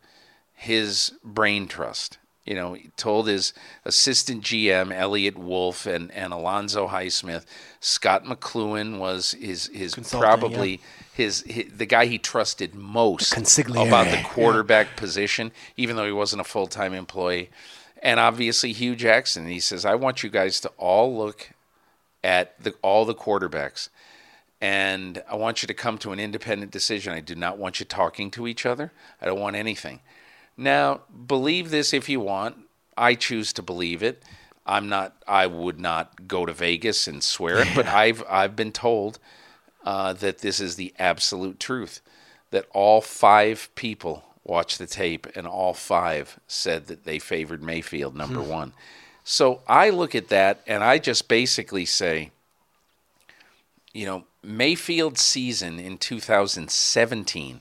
his 0.58 1.14
brain 1.24 1.68
trust. 1.68 2.18
You 2.46 2.56
know, 2.56 2.74
he 2.74 2.90
told 2.96 3.28
his 3.28 3.54
assistant 3.84 4.42
GM 4.44 4.94
Eliot 4.94 5.38
Wolf 5.38 5.86
and, 5.86 6.12
and 6.12 6.32
Alonzo 6.32 6.88
Highsmith. 6.88 7.46
Scot 7.82 8.24
McCloughan 8.24 9.00
was 9.00 9.32
his 9.32 9.68
his 9.68 9.96
probably 9.96 10.72
yeah 10.72 10.78
his, 11.18 11.42
his, 11.48 11.66
the 11.76 11.88
guy 11.88 12.06
he 12.06 12.20
trusted 12.20 12.76
most 12.76 13.32
about 13.88 14.06
the 14.06 14.22
quarterback 14.24 14.88
yeah. 14.88 15.00
position, 15.00 15.52
even 15.76 15.96
though 15.96 16.06
he 16.06 16.12
wasn't 16.12 16.40
a 16.40 16.44
full 16.44 16.68
time 16.68 16.94
employee. 16.94 17.50
And 18.04 18.20
obviously 18.20 18.72
Hue 18.72 18.96
Jackson. 18.96 19.48
He 19.48 19.60
says, 19.60 19.84
I 19.84 19.96
want 19.96 20.22
you 20.22 20.30
guys 20.30 20.60
to 20.62 20.70
all 20.78 21.18
look 21.18 21.50
at 22.24 22.62
the, 22.64 22.76
all 22.84 23.04
the 23.04 23.16
quarterbacks. 23.16 23.90
And 24.62 25.24
I 25.30 25.36
want 25.36 25.64
you 25.64 25.68
to 25.68 25.74
come 25.74 25.98
to 26.00 26.12
an 26.12 26.20
independent 26.20 26.72
decision. 26.72 27.14
I 27.14 27.20
do 27.20 27.36
not 27.36 27.58
want 27.58 27.80
you 27.80 27.86
talking 27.86 28.30
to 28.32 28.48
each 28.48 28.66
other. 28.66 28.92
I 29.20 29.26
don't 29.26 29.40
want 29.40 29.56
anything. 29.56 30.02
Now, 30.58 31.02
believe 31.28 31.70
this 31.70 31.94
if 31.94 32.10
you 32.10 32.20
want. 32.20 32.58
I 32.98 33.14
choose 33.14 33.54
to 33.54 33.62
believe 33.62 34.02
it. 34.02 34.24
I'm 34.66 34.90
not. 34.90 35.16
I 35.28 35.48
would 35.48 35.80
not 35.80 36.28
go 36.28 36.46
to 36.46 36.54
Vegas 36.54 37.08
and 37.08 37.24
swear 37.24 37.60
it, 37.60 37.70
but 37.76 37.86
I've 37.88 38.24
I've 38.28 38.56
been 38.56 38.72
told 38.72 39.20
uh, 39.86 40.14
that 40.14 40.40
this 40.40 40.60
is 40.60 40.76
the 40.76 40.94
absolute 40.98 41.60
truth. 41.60 42.02
That 42.52 42.66
all 42.74 43.02
five 43.02 43.70
people 43.76 44.24
watched 44.44 44.80
the 44.80 44.88
tape 44.88 45.28
and 45.36 45.46
all 45.46 45.74
five 45.74 46.40
said 46.48 46.88
that 46.88 47.04
they 47.04 47.20
favored 47.20 47.62
Mayfield 47.62 48.16
number 48.16 48.42
hmm. 48.42 48.50
one. 48.50 48.74
So 49.24 49.62
I 49.68 49.90
look 49.90 50.16
at 50.16 50.30
that 50.30 50.62
and 50.66 50.84
I 50.84 51.00
just 51.00 51.28
basically 51.28 51.86
say, 51.86 52.32
you 53.94 54.06
know, 54.06 54.24
Mayfield's 54.42 55.20
season 55.20 55.80
in 55.80 55.98
2017, 55.98 57.60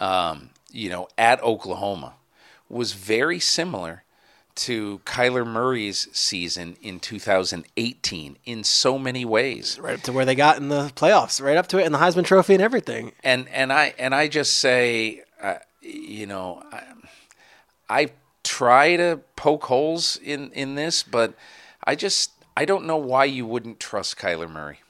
um, 0.00 0.50
you 0.70 0.88
know, 0.88 1.08
at 1.16 1.42
Oklahoma 1.42 2.14
was 2.68 2.92
very 2.92 3.38
similar 3.38 4.02
to 4.56 5.00
Kyler 5.04 5.46
Murray's 5.46 6.08
season 6.12 6.76
in 6.80 6.98
2018 6.98 8.38
in 8.44 8.64
so 8.64 8.98
many 8.98 9.24
ways. 9.24 9.78
Right 9.78 9.94
up 9.94 10.02
to 10.02 10.12
where 10.12 10.24
they 10.24 10.34
got 10.34 10.56
in 10.56 10.68
the 10.68 10.90
playoffs, 10.96 11.42
right 11.42 11.56
up 11.56 11.68
to 11.68 11.78
it 11.78 11.86
in 11.86 11.92
the 11.92 11.98
Heisman 11.98 12.24
Trophy 12.24 12.54
and 12.54 12.62
everything. 12.62 13.12
And 13.22 13.48
and 13.50 13.72
I 13.72 13.94
and 13.98 14.14
I 14.14 14.28
just 14.28 14.54
say, 14.54 15.22
uh, 15.40 15.56
you 15.82 16.26
know, 16.26 16.62
I, 16.72 16.82
I 17.88 18.10
try 18.42 18.96
to 18.96 19.20
poke 19.36 19.64
holes 19.64 20.18
in 20.22 20.50
in 20.52 20.74
this, 20.74 21.02
but 21.02 21.34
I 21.84 21.94
just 21.94 22.30
I 22.56 22.64
don't 22.64 22.86
know 22.86 22.96
why 22.96 23.26
you 23.26 23.44
wouldn't 23.46 23.78
trust 23.78 24.16
Kyler 24.16 24.50
Murray. 24.50 24.80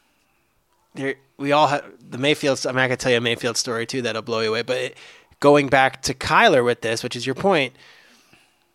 There, 0.94 1.16
we 1.36 1.52
all 1.52 1.66
have 1.66 1.84
the 2.08 2.18
Mayfield. 2.18 2.64
I 2.66 2.70
mean, 2.70 2.78
I 2.78 2.88
could 2.88 3.00
tell 3.00 3.10
you 3.10 3.18
a 3.18 3.20
Mayfield 3.20 3.56
story 3.56 3.84
too 3.84 4.02
that'll 4.02 4.22
blow 4.22 4.40
you 4.40 4.50
away. 4.50 4.62
But 4.62 4.76
it, 4.76 4.98
going 5.41 5.68
back 5.68 6.03
to 6.03 6.14
Kyler 6.14 6.64
with 6.64 6.80
this, 6.80 7.03
which 7.03 7.16
is 7.16 7.26
your 7.26 7.34
point 7.34 7.74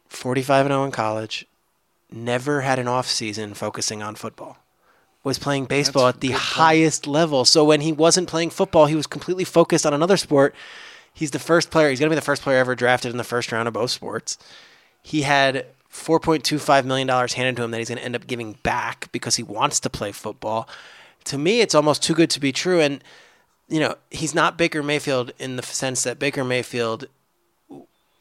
45 0.09 0.66
and 0.66 0.74
0 0.74 0.84
in 0.86 0.91
college, 0.91 1.45
never 2.12 2.62
had 2.62 2.80
an 2.80 2.88
off 2.88 3.07
season 3.07 3.53
focusing 3.53 4.03
on 4.03 4.16
football. 4.16 4.57
Was 5.24 5.38
playing 5.38 5.66
baseball 5.66 6.05
That's 6.05 6.16
at 6.16 6.22
the 6.22 6.32
highest 6.32 7.05
level. 7.05 7.45
So 7.45 7.64
when 7.64 7.82
he 7.82 7.91
wasn't 7.91 8.28
playing 8.28 8.49
football, 8.49 8.88
he 8.88 8.95
was 8.95 9.05
completely 9.05 9.43
focused 9.43 9.86
on 9.86 9.93
another 9.93 10.18
sport. 10.18 10.55
He's 11.14 11.32
the 11.32 11.39
first 11.39 11.70
player, 11.70 11.89
he's 11.89 11.99
going 11.99 12.09
to 12.09 12.16
be 12.16 12.20
the 12.20 12.26
first 12.26 12.41
player 12.41 12.57
ever 12.57 12.74
drafted 12.74 13.12
in 13.12 13.18
the 13.18 13.24
first 13.24 13.51
round 13.51 13.68
of 13.68 13.74
both 13.74 13.91
sports. 13.91 14.38
He 15.03 15.22
had 15.22 15.68
$4.25 15.91 16.86
million 16.86 17.07
handed 17.07 17.57
to 17.57 17.64
him 17.64 17.72
that 17.72 17.78
he's 17.78 17.89
going 17.89 17.99
to 17.99 18.03
end 18.03 18.16
up 18.16 18.28
giving 18.28 18.53
back 18.64 19.12
because 19.12 19.36
he 19.36 19.43
wants 19.43 19.80
to 19.82 19.89
play 19.89 20.12
football. 20.12 20.68
To 21.26 21.38
me, 21.38 21.62
it's 21.62 21.76
almost 21.76 22.01
too 22.01 22.16
good 22.16 22.30
to 22.32 22.39
be 22.39 22.51
true. 22.51 22.80
And, 22.80 23.03
you 23.72 23.80
know, 23.80 23.95
he's 24.09 24.36
not 24.36 24.57
Baker 24.57 24.84
Mayfield 24.84 25.32
in 25.39 25.55
the 25.55 25.63
sense 25.63 26.03
that 26.03 26.19
Baker 26.19 26.43
Mayfield 26.43 27.07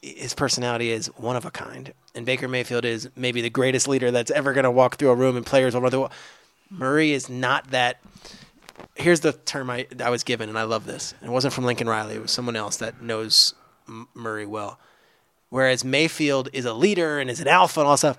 his 0.01 0.33
personality 0.33 0.91
is 0.91 1.07
one 1.17 1.35
of 1.35 1.45
a 1.45 1.51
kind, 1.51 1.93
and 2.15 2.25
Baker 2.25 2.47
Mayfield 2.47 2.85
is 2.85 3.09
maybe 3.15 3.41
the 3.41 3.51
greatest 3.51 3.87
leader 3.87 4.09
that's 4.09 4.31
ever 4.31 4.53
going 4.53 4.63
to 4.63 4.71
walk 4.71 4.95
through 4.95 5.09
a 5.09 5.15
room 5.15 5.37
and 5.37 5.45
players 5.45 5.75
will 5.75 5.81
run. 5.81 6.09
Murray 6.71 7.11
is 7.11 7.29
not 7.29 7.69
that. 7.71 7.99
Here's 8.95 9.19
the 9.19 9.33
term 9.33 9.69
I, 9.69 9.85
I 10.03 10.09
was 10.09 10.23
given, 10.23 10.49
and 10.49 10.57
I 10.57 10.63
love 10.63 10.85
this. 10.85 11.13
It 11.21 11.29
wasn't 11.29 11.53
from 11.53 11.65
Lincoln 11.65 11.87
Riley; 11.87 12.15
it 12.15 12.21
was 12.21 12.31
someone 12.31 12.55
else 12.55 12.77
that 12.77 13.01
knows 13.01 13.53
Murray 14.15 14.45
well. 14.45 14.79
Whereas 15.49 15.83
Mayfield 15.83 16.49
is 16.53 16.65
a 16.65 16.73
leader 16.73 17.19
and 17.19 17.29
is 17.29 17.41
an 17.41 17.47
alpha 17.47 17.81
and 17.81 17.89
all 17.89 17.97
stuff. 17.97 18.17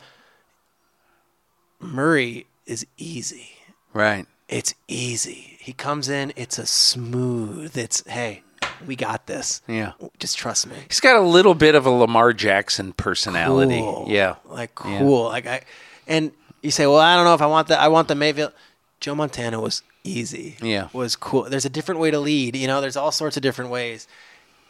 Murray 1.81 2.47
is 2.67 2.87
easy. 2.97 3.53
Right. 3.93 4.27
It's 4.53 4.75
easy. 4.87 5.57
He 5.61 5.73
comes 5.73 6.09
in. 6.09 6.33
It's 6.37 6.59
a 6.59 6.67
smooth. 6.67 7.77
It's 7.77 8.07
hey 8.07 8.43
we 8.87 8.97
got 8.97 9.27
this. 9.27 9.63
Yeah. 9.69 9.93
Just 10.19 10.37
trust 10.37 10.67
me. 10.67 10.77
He's 10.89 11.01
got 11.01 11.17
a 11.17 11.21
little 11.21 11.55
bit 11.55 11.75
of 11.75 11.87
a 11.87 11.91
Lamar 11.91 12.33
Jackson 12.33 12.93
personality. 12.93 13.79
Cool. 13.81 14.07
Yeah. 14.09 14.37
Like 14.45 14.75
cool. 14.75 14.91
Yeah. 14.91 15.29
Like 15.29 15.47
I 15.47 15.63
and 16.07 16.33
you 16.63 16.71
say, 16.71 16.87
Well, 16.87 16.99
I 16.99 17.17
don't 17.17 17.25
know 17.25 17.35
if 17.35 17.43
I 17.43 17.47
want 17.47 17.69
that 17.69 17.81
I 17.81 17.89
want 17.89 18.09
the 18.09 18.15
Mayfield 18.15 18.53
Joe 19.01 19.15
Montana 19.15 19.61
was 19.61 19.83
easy. 20.05 20.57
Yeah. 20.63 20.89
Was 20.93 21.17
cool. 21.17 21.45
There's 21.45 21.65
a 21.65 21.71
different 21.71 22.01
way 22.01 22.11
to 22.11 22.19
lead, 22.21 22.57
you 22.57 22.67
know, 22.67 22.81
there's 22.81 22.97
all 22.97 23.13
sorts 23.13 23.37
of 23.37 23.43
different 23.43 23.71
ways. 23.71 24.07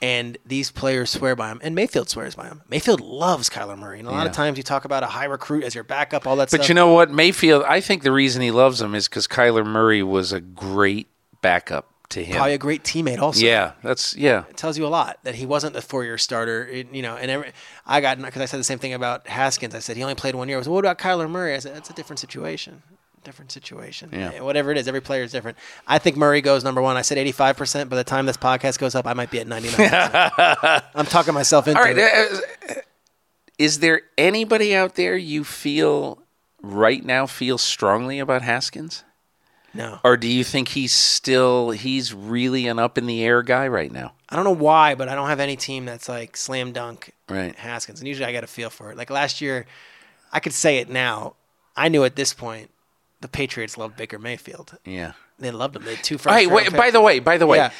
And 0.02 0.36
these 0.44 0.72
players 0.72 1.10
swear 1.10 1.36
by 1.36 1.48
him, 1.48 1.60
and 1.62 1.76
Mayfield 1.76 2.10
swears 2.10 2.34
by 2.34 2.48
him. 2.48 2.62
Mayfield 2.68 3.00
loves 3.00 3.48
Kyler 3.48 3.78
Murray, 3.78 4.00
and 4.00 4.08
a 4.08 4.10
lot 4.10 4.22
yeah. 4.22 4.30
of 4.30 4.32
times 4.32 4.56
you 4.58 4.64
talk 4.64 4.84
about 4.84 5.04
a 5.04 5.06
high 5.06 5.26
recruit 5.26 5.62
as 5.62 5.76
your 5.76 5.84
backup, 5.84 6.26
all 6.26 6.34
that 6.36 6.46
but 6.46 6.48
stuff. 6.48 6.60
But 6.62 6.68
you 6.68 6.74
know 6.74 6.92
what, 6.92 7.12
Mayfield? 7.12 7.62
I 7.68 7.80
think 7.80 8.02
the 8.02 8.10
reason 8.10 8.42
he 8.42 8.50
loves 8.50 8.82
him 8.82 8.96
is 8.96 9.08
because 9.08 9.28
Kyler 9.28 9.64
Murray 9.64 10.02
was 10.02 10.32
a 10.32 10.40
great 10.40 11.06
backup 11.40 11.88
to 12.08 12.24
him. 12.24 12.34
Probably 12.34 12.54
a 12.54 12.58
great 12.58 12.82
teammate 12.82 13.20
also. 13.20 13.44
Yeah, 13.44 13.72
that's 13.84 14.16
yeah. 14.16 14.44
It 14.50 14.56
tells 14.56 14.76
you 14.76 14.84
a 14.86 14.88
lot 14.88 15.18
that 15.22 15.36
he 15.36 15.46
wasn't 15.46 15.72
the 15.72 15.82
four-year 15.82 16.18
starter. 16.18 16.66
It, 16.66 16.92
you 16.92 17.02
know, 17.02 17.16
and 17.16 17.30
every, 17.30 17.52
I 17.86 18.00
got 18.00 18.20
because 18.20 18.42
I 18.42 18.46
said 18.46 18.58
the 18.58 18.64
same 18.64 18.80
thing 18.80 18.94
about 18.94 19.28
Haskins. 19.28 19.72
I 19.72 19.78
said 19.78 19.96
he 19.96 20.02
only 20.02 20.16
played 20.16 20.34
one 20.34 20.48
year. 20.48 20.56
I 20.56 20.58
was, 20.58 20.68
well, 20.68 20.74
what 20.74 20.84
about 20.84 20.98
Kyler 20.98 21.30
Murray? 21.30 21.54
I 21.54 21.60
said 21.60 21.76
that's 21.76 21.90
a 21.90 21.94
different 21.94 22.18
situation. 22.18 22.82
Different 23.24 23.52
situation. 23.52 24.10
Yeah. 24.12 24.40
Whatever 24.40 24.72
it 24.72 24.78
is, 24.78 24.88
every 24.88 25.00
player 25.00 25.22
is 25.22 25.30
different. 25.30 25.56
I 25.86 25.98
think 25.98 26.16
Murray 26.16 26.40
goes 26.40 26.64
number 26.64 26.82
one. 26.82 26.96
I 26.96 27.02
said 27.02 27.18
85%. 27.18 27.88
By 27.88 27.96
the 27.96 28.02
time 28.04 28.26
this 28.26 28.36
podcast 28.36 28.78
goes 28.78 28.94
up, 28.96 29.06
I 29.06 29.14
might 29.14 29.30
be 29.30 29.38
at 29.38 29.46
99%. 29.46 30.82
I'm 30.94 31.06
talking 31.06 31.32
myself 31.32 31.68
into 31.68 31.78
All 31.78 31.84
right. 31.84 31.96
it. 31.96 32.44
Uh, 32.70 32.74
is 33.58 33.78
there 33.78 34.02
anybody 34.18 34.74
out 34.74 34.96
there 34.96 35.16
you 35.16 35.44
feel 35.44 36.18
right 36.62 37.04
now 37.04 37.26
feel 37.26 37.58
strongly 37.58 38.18
about 38.18 38.42
Haskins? 38.42 39.04
No. 39.72 40.00
Or 40.02 40.16
do 40.16 40.26
you 40.26 40.42
think 40.42 40.68
he's 40.68 40.92
still 40.92 41.70
he's 41.70 42.12
really 42.12 42.66
an 42.66 42.78
up 42.78 42.98
in 42.98 43.06
the 43.06 43.22
air 43.24 43.42
guy 43.42 43.68
right 43.68 43.90
now? 43.92 44.14
I 44.28 44.34
don't 44.36 44.44
know 44.44 44.50
why, 44.50 44.96
but 44.96 45.08
I 45.08 45.14
don't 45.14 45.28
have 45.28 45.40
any 45.40 45.56
team 45.56 45.84
that's 45.84 46.08
like 46.08 46.36
slam 46.36 46.72
dunk 46.72 47.12
Right. 47.28 47.54
Haskins. 47.54 48.00
And 48.00 48.08
usually 48.08 48.26
I 48.26 48.32
got 48.32 48.44
a 48.44 48.48
feel 48.48 48.68
for 48.68 48.90
it. 48.90 48.96
Like 48.98 49.10
last 49.10 49.40
year, 49.40 49.64
I 50.32 50.40
could 50.40 50.52
say 50.52 50.78
it 50.78 50.90
now. 50.90 51.36
I 51.76 51.88
knew 51.88 52.04
at 52.04 52.16
this 52.16 52.34
point 52.34 52.70
the 53.22 53.28
Patriots 53.28 53.78
loved 53.78 53.96
Baker 53.96 54.18
Mayfield. 54.18 54.76
Yeah. 54.84 55.12
They 55.38 55.50
loved 55.50 55.76
him. 55.76 55.84
They 55.84 55.94
had 55.94 56.04
two 56.04 56.18
first. 56.18 56.34
Hey, 56.36 56.46
round 56.46 56.56
wait, 56.56 56.76
by 56.76 56.90
the 56.90 57.00
way, 57.00 57.18
by 57.20 57.38
the 57.38 57.46
way, 57.46 57.56
Yeah. 57.58 57.70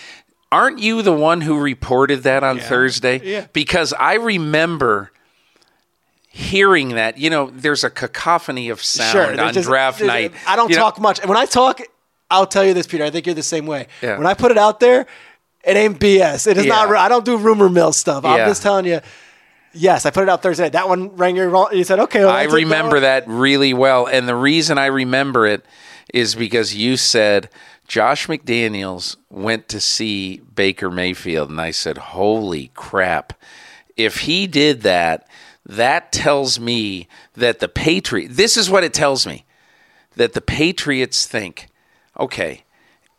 aren't 0.50 0.78
you 0.78 1.02
the 1.02 1.12
one 1.12 1.42
who 1.42 1.58
reported 1.58 2.22
that 2.22 2.42
on 2.42 2.58
Thursday? 2.58 3.20
Yeah. 3.22 3.46
Because 3.52 3.92
I 3.92 4.14
remember 4.14 5.12
hearing 6.28 6.90
that. 6.90 7.18
You 7.18 7.30
know, 7.30 7.50
there's 7.52 7.84
a 7.84 7.90
cacophony 7.90 8.68
of 8.70 8.82
sound 8.82 9.12
sure, 9.12 9.40
on 9.40 9.52
just- 9.52 9.68
draft 9.68 10.00
night. 10.00 10.32
I 10.46 10.56
don't 10.56 10.70
You 10.70 10.76
know- 10.76 10.82
talk 10.82 10.98
much. 11.00 11.18
And 11.20 11.28
when 11.28 11.38
I 11.38 11.44
talk, 11.44 11.80
I'll 12.30 12.46
tell 12.46 12.64
you 12.64 12.72
this, 12.74 12.86
Peter. 12.86 13.04
I 13.04 13.10
think 13.10 13.26
you're 13.26 13.34
the 13.34 13.42
same 13.42 13.66
way. 13.66 13.86
Yeah. 14.00 14.16
When 14.16 14.26
I 14.26 14.34
put 14.34 14.50
it 14.50 14.58
out 14.58 14.80
there, 14.80 15.06
it 15.64 15.76
ain't 15.76 15.98
BS. 16.00 16.46
It 16.46 16.56
is 16.56 16.64
not. 16.66 16.88
Yeah. 16.88 17.00
I 17.02 17.08
don't 17.08 17.24
do 17.24 17.36
rumor 17.36 17.68
mill 17.68 17.92
stuff. 17.92 18.24
I'm 18.24 18.48
just 18.48 18.62
telling 18.62 18.86
you. 18.86 19.00
Yes, 19.74 20.04
I 20.06 20.10
put 20.10 20.22
it 20.22 20.28
out 20.28 20.42
Thursday. 20.42 20.68
That 20.68 20.88
one 20.88 21.16
rang 21.16 21.36
your 21.36 21.48
wrong. 21.48 21.68
You 21.72 21.84
said, 21.84 21.98
okay. 22.00 22.20
well, 22.20 22.30
I 22.30 22.44
remember 22.44 22.96
one. 22.96 23.02
that 23.02 23.26
really 23.26 23.72
well. 23.72 24.06
And 24.06 24.28
the 24.28 24.36
reason 24.36 24.78
I 24.78 24.86
remember 24.86 25.46
it 25.46 25.64
is 26.12 26.34
because 26.34 26.74
you 26.74 26.96
said 26.96 27.48
Josh 27.88 28.26
McDaniels 28.26 29.16
went 29.30 29.68
to 29.68 29.80
see 29.80 30.38
Baker 30.54 30.90
Mayfield. 30.90 31.50
And 31.50 31.60
I 31.60 31.70
said, 31.70 31.98
holy 31.98 32.70
crap. 32.74 33.32
If 33.96 34.20
he 34.20 34.46
did 34.46 34.82
that, 34.82 35.26
that 35.64 36.12
tells 36.12 36.58
me 36.60 37.08
that 37.34 37.60
the 37.60 37.68
Patriot, 37.68 38.28
this 38.32 38.56
is 38.56 38.68
what 38.68 38.84
it 38.84 38.92
tells 38.92 39.26
me 39.26 39.44
that 40.16 40.34
the 40.34 40.40
Patriots 40.40 41.26
think, 41.26 41.68
okay, 42.18 42.64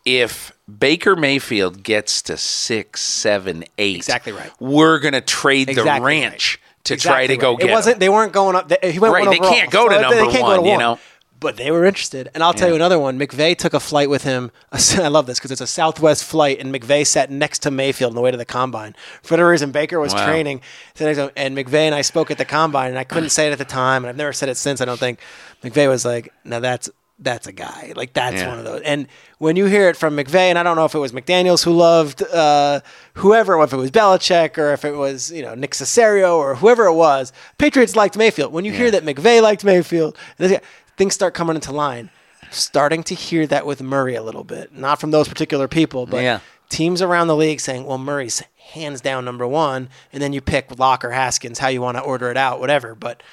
if 0.06 0.53
Baker 0.80 1.16
Mayfield 1.16 1.84
gets 1.84 2.22
to 2.24 2.38
six, 2.38 3.02
seven, 3.02 3.66
eight, 3.78 3.98
Exactly 3.98 4.32
right. 4.32 4.52
We're 4.60 5.00
gonna 5.00 5.22
trade 5.22 5.68
the 5.68 5.84
ranch 5.84 6.60
right. 6.62 6.84
to 6.86 6.94
Exactly 6.94 7.28
try 7.28 7.28
to 7.28 7.38
go 7.38 7.58
get 7.58 7.70
It 7.70 7.74
wasn't. 7.74 8.00
They 8.00 8.10
weren't 8.10 8.32
going 8.34 8.56
up. 8.56 8.70
They, 8.70 8.92
he 8.92 9.00
went 9.00 9.14
Right, 9.14 9.26
one 9.26 9.30
they 9.30 9.40
overall, 9.40 9.54
can't 9.54 9.72
go 9.72 9.90
to 9.90 9.96
so 9.96 10.02
number 10.02 10.16
they 10.26 10.32
can't 10.32 10.46
go 10.46 10.56
to 10.56 10.62
one, 10.62 10.70
you 10.72 10.78
know? 10.78 11.00
But 11.40 11.58
they 11.58 11.72
were 11.72 11.84
interested, 11.84 12.30
and 12.34 12.42
I'll 12.42 12.54
tell 12.54 12.70
you 12.70 12.76
another 12.76 12.98
one. 12.98 13.20
McVay 13.20 13.58
took 13.58 13.74
a 13.74 13.80
flight 13.82 14.10
with 14.10 14.24
him. 14.24 14.50
I 14.72 15.10
love 15.10 15.26
this 15.26 15.40
because 15.40 15.52
it's 15.52 15.60
a 15.60 15.68
Southwest 15.68 16.24
flight, 16.24 16.58
and 16.62 16.74
McVay 16.74 17.06
sat 17.06 17.30
next 17.30 17.60
to 17.64 17.72
Mayfield 17.72 18.12
on 18.12 18.16
the 18.16 18.22
way 18.22 18.32
to 18.32 18.38
the 18.38 18.46
combine. 18.46 18.96
For 19.24 19.34
whatever 19.34 19.50
reason, 19.50 19.72
Baker 19.74 20.00
was 20.00 20.14
Wow. 20.14 20.24
training, 20.26 20.62
So 20.96 21.04
next 21.04 21.18
to 21.18 21.24
him, 21.26 21.32
and 21.36 21.58
McVay 21.58 21.82
and 21.88 21.94
I 21.94 22.02
spoke 22.02 22.32
at 22.32 22.38
the 22.38 22.46
combine, 22.46 22.92
and 22.92 22.98
I 22.98 23.04
couldn't 23.04 23.32
say 23.32 23.48
it 23.48 23.52
at 23.52 23.58
the 23.58 23.66
time, 23.66 24.06
and 24.06 24.10
I've 24.10 24.16
never 24.16 24.32
said 24.32 24.48
it 24.48 24.56
since. 24.56 24.80
I 24.80 24.86
don't 24.86 24.98
think 25.00 25.20
McVay 25.62 25.90
was 25.90 26.06
like, 26.06 26.32
"Now 26.46 26.62
that's 26.62 26.90
that's 27.20 27.48
a 27.48 27.52
guy. 27.52 27.94
Like 27.96 28.14
that's 28.14 28.42
Yeah. 28.42 28.48
one 28.50 28.60
of 28.60 28.66
those." 28.66 28.82
And 28.84 29.08
when 29.38 29.56
you 29.56 29.66
hear 29.66 29.90
it 29.90 29.96
from 29.98 30.16
McVay, 30.18 30.50
and 30.50 30.58
I 30.60 30.64
don't 30.64 30.76
know 30.76 30.86
if 30.86 30.96
it 30.96 31.00
was 31.00 31.12
McDaniels 31.12 31.64
who 31.64 31.72
loved 31.72 32.22
uh, 32.24 32.82
whoever, 33.16 33.62
if 33.64 33.74
it 33.74 33.78
was 33.78 33.92
Belichick, 33.92 34.58
or 34.58 34.74
if 34.74 34.84
it 34.86 34.96
was 34.96 35.32
you 35.32 35.42
know 35.42 35.56
Nick 35.56 35.72
Cesario, 35.72 36.36
or 36.38 36.56
whoever 36.56 36.86
it 36.86 36.94
was, 36.94 37.32
Patriots 37.58 37.96
liked 37.96 38.18
Mayfield. 38.18 38.52
When 38.52 38.66
you 38.66 38.72
hear 38.72 38.92
that 38.92 39.04
McVay 39.06 39.42
liked 39.42 39.64
Mayfield, 39.64 40.18
this 40.38 40.52
guy- 40.52 40.62
things 40.98 41.14
start 41.14 41.34
coming 41.34 41.56
into 41.56 41.72
line. 41.72 42.10
Starting 42.52 43.02
to 43.04 43.16
hear 43.16 43.48
that 43.48 43.66
with 43.66 43.82
Murray 43.82 44.14
a 44.16 44.22
little 44.22 44.44
bit, 44.44 44.76
not 44.76 45.00
from 45.00 45.10
those 45.12 45.28
particular 45.28 45.68
people, 45.68 46.06
but 46.06 46.22
Yeah. 46.22 46.40
teams 46.70 47.02
around 47.02 47.28
the 47.28 47.36
league 47.36 47.60
saying, 47.60 47.86
"Well, 47.86 47.98
Murray's 47.98 48.44
hands 48.74 49.02
down 49.02 49.26
number 49.26 49.48
one," 49.48 49.90
and 50.12 50.22
then 50.22 50.34
you 50.34 50.42
pick 50.42 50.68
Lock 50.78 51.04
or 51.04 51.12
Haskins, 51.12 51.58
how 51.60 51.70
you 51.70 51.82
want 51.82 51.98
to 51.98 52.04
order 52.04 52.30
it 52.30 52.38
out, 52.38 52.60
whatever. 52.60 52.94
But 52.94 53.24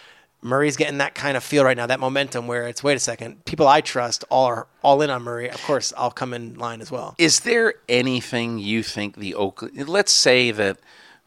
Murray's 0.43 0.77
getting 0.77 0.99
that 0.99 1.15
kind 1.15 1.37
of 1.37 1.45
feel 1.45 1.65
right 1.65 1.77
now, 1.77 1.87
that 1.87 2.01
momentum 2.01 2.47
where 2.47 2.67
it's 2.67 2.83
wait 2.83 2.97
a 2.97 3.01
second, 3.01 3.45
people 3.45 3.69
I 3.69 3.81
trust 3.81 4.25
all 4.31 4.47
are 4.47 4.67
all 4.83 5.03
in 5.03 5.11
on 5.11 5.23
Murray. 5.23 5.51
Of 5.51 5.63
course, 5.65 5.93
I'll 5.97 6.11
come 6.11 6.33
in 6.33 6.55
line 6.55 6.81
as 6.81 6.91
well. 6.91 7.15
Is 7.19 7.41
there 7.41 7.75
anything 7.89 8.59
you 8.59 8.83
think 8.83 9.17
the 9.17 9.35
Oakland? 9.35 9.89
Let's 9.89 10.13
say 10.13 10.51
that 10.51 10.79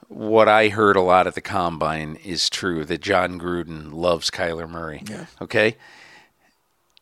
what 0.07 0.47
I 0.47 0.69
heard 0.69 0.95
a 0.95 1.01
lot 1.01 1.27
at 1.27 1.35
the 1.35 1.41
combine 1.41 2.17
is 2.23 2.49
true 2.49 2.85
that 2.85 3.01
Jon 3.01 3.39
Gruden 3.39 3.93
loves 3.93 4.29
Kyler 4.29 4.69
Murray. 4.69 5.03
Yeah. 5.09 5.25
Okay. 5.41 5.77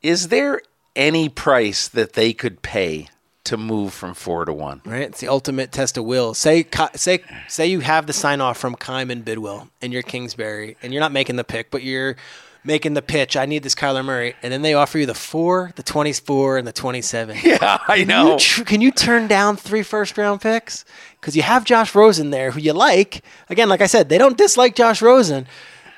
Is 0.01 0.29
there 0.29 0.61
any 0.95 1.29
price 1.29 1.87
that 1.87 2.13
they 2.13 2.33
could 2.33 2.61
pay 2.61 3.07
to 3.45 3.57
move 3.57 3.93
from 3.93 4.13
four 4.13 4.45
to 4.45 4.53
one? 4.53 4.81
Right, 4.85 5.01
it's 5.03 5.19
the 5.19 5.27
ultimate 5.27 5.71
test 5.71 5.97
of 5.97 6.05
will. 6.05 6.33
Say, 6.33 6.65
say, 6.95 7.19
say 7.47 7.67
you 7.67 7.79
have 7.81 8.07
the 8.07 8.13
sign 8.13 8.41
off 8.41 8.57
from 8.57 8.75
Keim 8.75 9.09
and 9.11 9.23
Bidwill, 9.25 9.69
and 9.81 9.91
you're 9.93 10.03
Kingsbury, 10.03 10.77
and 10.81 10.93
you're 10.93 10.99
not 11.01 11.11
making 11.11 11.35
the 11.37 11.43
pick, 11.43 11.71
but 11.71 11.83
you're 11.83 12.15
making 12.63 12.93
the 12.93 13.01
pitch. 13.01 13.35
I 13.35 13.47
need 13.47 13.63
this 13.63 13.73
Kyler 13.73 14.05
Murray, 14.05 14.35
and 14.43 14.53
then 14.53 14.61
they 14.61 14.75
offer 14.75 14.99
you 14.99 15.05
the 15.07 15.15
four, 15.15 15.71
the 15.75 15.81
twenty-four, 15.83 16.57
and 16.59 16.67
the 16.67 16.71
twenty-seven. 16.71 17.37
Yeah, 17.43 17.79
I 17.87 17.99
Can 17.99 18.07
know. 18.07 18.33
you, 18.33 18.37
tr- 18.39 18.63
can 18.63 18.81
you 18.81 18.91
turn 18.91 19.27
down 19.27 19.57
three 19.57 19.81
first 19.83 20.17
round 20.17 20.41
picks? 20.41 20.85
Because 21.19 21.35
you 21.35 21.41
have 21.41 21.65
Josh 21.65 21.95
Rosen 21.95 22.29
there, 22.29 22.51
who 22.51 22.59
you 22.59 22.73
like. 22.73 23.23
Again, 23.49 23.69
like 23.69 23.81
I 23.81 23.87
said, 23.87 24.09
they 24.09 24.17
don't 24.19 24.37
dislike 24.37 24.75
Josh 24.75 25.01
Rosen. 25.01 25.47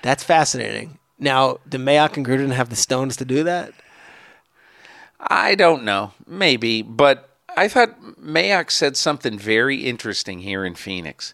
That's 0.01 0.23
fascinating. 0.23 0.99
Now, 1.19 1.57
do 1.67 1.77
Mayock 1.77 2.17
and 2.17 2.25
Gruden 2.25 2.51
have 2.51 2.69
the 2.69 2.75
stones 2.75 3.15
to 3.17 3.25
do 3.25 3.43
that? 3.43 3.71
I 5.19 5.55
don't 5.55 5.83
know. 5.83 6.11
Maybe, 6.27 6.81
but 6.81 7.32
I 7.55 7.67
thought 7.67 8.01
Mayock 8.21 8.71
said 8.71 8.97
something 8.97 9.37
very 9.37 9.77
interesting 9.85 10.39
here 10.39 10.65
in 10.65 10.75
Phoenix. 10.75 11.33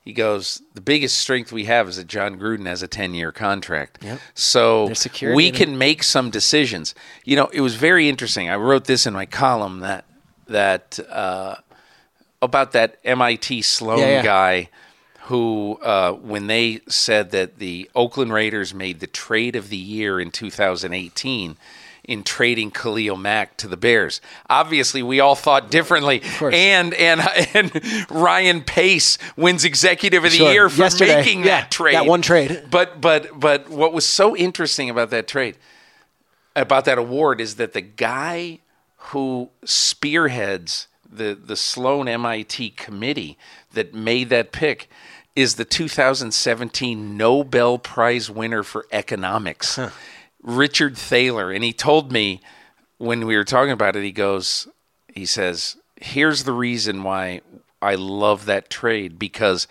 He 0.00 0.12
goes, 0.12 0.62
"The 0.74 0.80
biggest 0.80 1.16
strength 1.18 1.50
we 1.50 1.64
have 1.64 1.88
is 1.88 1.96
that 1.96 2.06
Jon 2.06 2.38
Gruden 2.38 2.66
has 2.66 2.80
a 2.82 2.86
ten-year 2.86 3.32
contract, 3.32 3.98
Yep. 4.02 4.20
so 4.34 4.92
we 5.34 5.50
can 5.50 5.76
make 5.76 6.04
some 6.04 6.30
decisions." 6.30 6.94
You 7.24 7.34
know, 7.36 7.46
it 7.52 7.60
was 7.60 7.74
very 7.74 8.08
interesting. 8.08 8.48
I 8.48 8.54
wrote 8.54 8.84
this 8.84 9.06
in 9.06 9.12
my 9.14 9.26
column 9.26 9.80
that 9.80 10.04
that 10.46 11.00
uh, 11.10 11.56
about 12.40 12.70
that 12.72 12.98
MIT 13.04 13.62
Sloan 13.62 13.98
Yeah, 13.98 14.06
yeah. 14.08 14.22
guy 14.22 14.68
who, 15.22 15.76
uh, 15.82 16.12
when 16.12 16.46
they 16.46 16.78
said 16.88 17.32
that 17.32 17.58
the 17.58 17.90
Oakland 17.96 18.32
Raiders 18.32 18.72
made 18.72 19.00
the 19.00 19.08
trade 19.08 19.56
of 19.56 19.70
the 19.70 19.76
year 19.76 20.20
in 20.20 20.30
2018 20.30 21.56
in 22.06 22.22
trading 22.22 22.70
Khalil 22.70 23.16
Mack 23.16 23.56
to 23.58 23.68
the 23.68 23.76
Bears, 23.76 24.20
obviously 24.48 25.02
we 25.02 25.20
all 25.20 25.34
thought 25.34 25.70
differently. 25.70 26.22
And 26.40 26.94
and 26.94 27.20
and 27.54 28.10
Ryan 28.10 28.62
Pace 28.62 29.18
wins 29.36 29.64
Executive 29.64 30.24
of 30.24 30.30
the 30.30 30.36
Sure. 30.38 30.52
Year 30.52 30.68
for 30.68 30.82
Yesterday. 30.82 31.16
making 31.16 31.40
Yeah, 31.40 31.60
that 31.62 31.70
trade. 31.70 31.94
that 31.94 32.06
one 32.06 32.22
trade. 32.22 32.64
But 32.70 33.00
but 33.00 33.38
but 33.38 33.68
what 33.68 33.92
was 33.92 34.06
so 34.06 34.36
interesting 34.36 34.88
about 34.90 35.10
that 35.10 35.26
trade, 35.28 35.56
about 36.54 36.84
that 36.86 36.98
award, 36.98 37.40
is 37.40 37.56
that 37.56 37.72
the 37.72 37.80
guy 37.82 38.60
who 39.10 39.50
spearheads 39.64 40.88
the 41.10 41.34
the 41.40 41.56
Sloan 41.56 42.08
MIT 42.08 42.70
committee 42.70 43.36
that 43.72 43.94
made 43.94 44.28
that 44.30 44.52
pick 44.52 44.88
is 45.34 45.56
the 45.56 45.64
2017 45.66 47.16
Nobel 47.16 47.78
Prize 47.78 48.30
winner 48.30 48.62
for 48.62 48.86
economics, 48.90 49.78
Richard 50.42 50.96
Thaler, 50.96 51.50
and 51.50 51.64
he 51.64 51.72
told 51.72 52.12
me 52.12 52.40
when 52.98 53.26
we 53.26 53.36
were 53.36 53.44
talking 53.44 53.72
about 53.72 53.96
it, 53.96 54.02
he 54.04 54.12
goes, 54.12 54.68
he 55.12 55.26
says, 55.26 55.76
"Here's 56.00 56.44
the 56.44 56.52
reason 56.52 57.02
why 57.02 57.40
I 57.82 57.94
love 57.94 58.46
that 58.46 58.70
trade 58.70 59.18
because." 59.18 59.66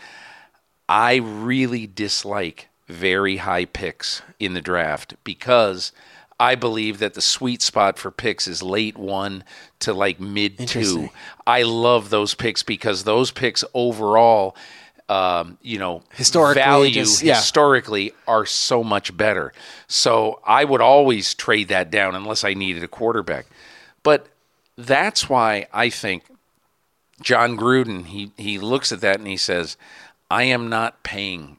I 0.87 1.15
really 1.15 1.87
dislike 1.87 2.69
very 2.87 3.37
high 3.37 3.65
picks 3.65 4.21
in 4.39 4.53
the 4.53 4.61
draft 4.61 5.15
because 5.23 5.91
I 6.39 6.55
believe 6.55 6.99
that 6.99 7.13
the 7.13 7.21
sweet 7.21 7.61
spot 7.61 7.97
for 7.97 8.11
picks 8.11 8.47
is 8.47 8.61
late 8.61 8.97
one 8.97 9.43
to 9.79 9.93
like 9.93 10.19
mid 10.19 10.67
two. 10.67 11.09
I 11.47 11.63
love 11.63 12.09
those 12.09 12.35
picks 12.35 12.61
because 12.61 13.03
those 13.03 13.31
picks 13.31 13.63
overall, 13.73 14.55
um, 15.07 15.57
you 15.61 15.77
know, 15.77 16.01
Historically, 16.13 16.61
value 16.61 16.91
just- 16.93 17.21
yeah. 17.21 17.35
historically 17.35 18.13
are 18.27 18.45
so 18.45 18.83
much 18.83 19.15
better. 19.15 19.53
So 19.87 20.39
I 20.45 20.63
would 20.65 20.81
always 20.81 21.33
trade 21.33 21.67
that 21.67 21.91
down 21.91 22.15
unless 22.15 22.43
I 22.43 22.53
needed 22.53 22.83
a 22.83 22.87
quarterback. 22.87 23.45
But 24.03 24.27
that's 24.77 25.29
why 25.29 25.67
I 25.73 25.89
think 25.89 26.23
Jon 27.21 27.55
Gruden 27.57 28.05
he 28.07 28.31
he 28.37 28.57
looks 28.59 28.91
at 28.91 29.01
that 29.01 29.17
and 29.19 29.27
he 29.27 29.37
says, 29.37 29.77
"I 30.29 30.43
am 30.43 30.69
not 30.69 31.01
paying, 31.03 31.57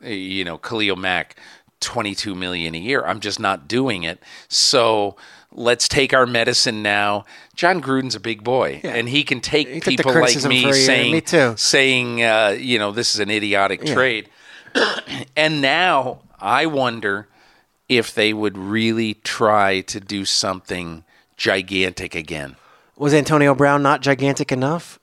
you 0.00 0.44
know, 0.44 0.58
Khalil 0.58 0.96
Mack." 0.96 1.36
22 1.80 2.34
million 2.34 2.74
a 2.74 2.78
year. 2.78 3.02
I'm 3.06 3.20
just 3.20 3.40
not 3.40 3.66
doing 3.66 4.02
it. 4.02 4.22
So 4.48 5.16
let's 5.50 5.88
take 5.88 6.12
our 6.12 6.26
medicine 6.26 6.82
now. 6.82 7.24
Jon 7.60 7.82
Gruden's 7.82 8.14
a 8.14 8.20
big 8.20 8.42
boy 8.42 8.80
and 8.84 9.06
he 9.06 9.22
can 9.22 9.42
take 9.42 9.68
He 9.68 9.80
people 9.82 10.14
like 10.14 10.42
me 10.44 10.72
saying 10.72 11.12
Me 11.12 11.20
too. 11.20 11.52
saying 11.58 12.24
uh, 12.24 12.56
you 12.58 12.78
know 12.78 12.90
this 12.90 13.14
is 13.14 13.20
an 13.20 13.30
idiotic 13.30 13.84
trade. 13.84 14.30
and 15.36 15.60
now 15.60 16.22
I 16.40 16.64
wonder 16.64 17.28
if 17.86 18.14
they 18.14 18.32
would 18.32 18.56
really 18.56 19.12
try 19.12 19.82
to 19.82 20.00
do 20.00 20.24
something 20.24 21.04
gigantic 21.36 22.14
again. 22.14 22.56
Was 22.96 23.12
Antonio 23.12 23.54
Brown 23.54 23.82
not 23.82 24.00
gigantic 24.00 24.50
enough? 24.50 24.98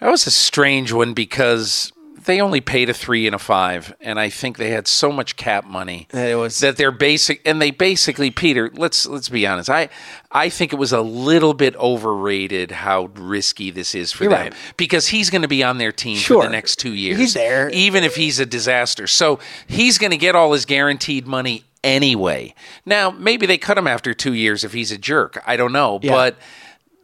That 0.00 0.10
was 0.10 0.26
a 0.26 0.32
strange 0.32 0.92
one 0.92 1.14
because 1.14 1.92
they 2.28 2.40
only 2.40 2.60
paid 2.60 2.88
a 2.88 2.94
three 2.94 3.26
and 3.26 3.34
a 3.34 3.38
five, 3.38 3.92
and 4.00 4.20
I 4.20 4.28
think 4.28 4.56
they 4.58 4.70
had 4.70 4.86
so 4.86 5.10
much 5.10 5.34
cap 5.36 5.64
money 5.64 6.06
That 6.12 6.28
it 6.30 6.34
was- 6.36 6.58
that 6.60 6.76
they're 6.76 6.92
basic, 6.92 7.40
and 7.44 7.60
they 7.60 7.72
basically, 7.72 8.30
Peter. 8.30 8.70
Let's 8.74 9.04
let's 9.06 9.28
be 9.28 9.46
honest. 9.46 9.68
I 9.68 9.88
I 10.30 10.48
think 10.50 10.72
it 10.72 10.76
was 10.76 10.92
a 10.92 11.00
little 11.00 11.54
bit 11.54 11.74
overrated 11.76 12.70
how 12.70 13.10
risky 13.16 13.70
this 13.70 13.94
is 13.94 14.12
for 14.12 14.24
You're 14.24 14.32
them 14.34 14.42
right. 14.44 14.54
because 14.76 15.08
he's 15.08 15.30
going 15.30 15.42
to 15.42 15.48
be 15.48 15.64
on 15.64 15.78
their 15.78 15.90
team 15.90 16.18
for 16.18 16.42
the 16.44 16.50
next 16.50 16.76
two 16.76 16.92
years. 16.94 17.18
He's 17.18 17.34
there. 17.34 17.70
even 17.70 18.04
if 18.04 18.14
he's 18.14 18.38
a 18.38 18.46
disaster. 18.46 19.06
So 19.06 19.38
he's 19.66 19.98
going 19.98 20.10
to 20.12 20.16
get 20.18 20.36
all 20.36 20.52
his 20.52 20.66
guaranteed 20.66 21.26
money 21.26 21.64
anyway. 21.82 22.54
Now 22.84 23.10
maybe 23.10 23.46
they 23.46 23.56
cut 23.58 23.78
him 23.78 23.86
after 23.86 24.12
two 24.14 24.34
years 24.34 24.64
if 24.64 24.72
he's 24.74 24.92
a 24.92 24.98
jerk. 24.98 25.42
I 25.46 25.56
don't 25.56 25.72
know, 25.72 25.98
Yeah. 26.02 26.12
but. 26.12 26.36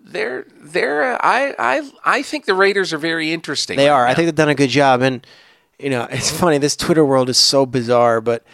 They're 0.06 0.46
they're 0.60 1.24
I 1.24 1.54
I 1.58 1.90
I 2.04 2.22
think 2.22 2.44
the 2.44 2.54
Raiders 2.54 2.92
are 2.92 2.98
very 2.98 3.32
interesting. 3.32 3.76
They 3.78 3.88
right 3.88 3.94
are. 3.94 4.06
I 4.06 4.14
think 4.14 4.26
they've 4.26 4.34
done 4.34 4.50
a 4.50 4.54
good 4.54 4.68
job. 4.68 5.00
And, 5.00 5.26
you 5.78 5.88
know, 5.88 6.06
it's 6.10 6.30
funny. 6.30 6.58
This 6.58 6.76
Twitter 6.76 7.04
world 7.04 7.30
is 7.30 7.38
so 7.38 7.64
bizarre, 7.64 8.20
but 8.20 8.44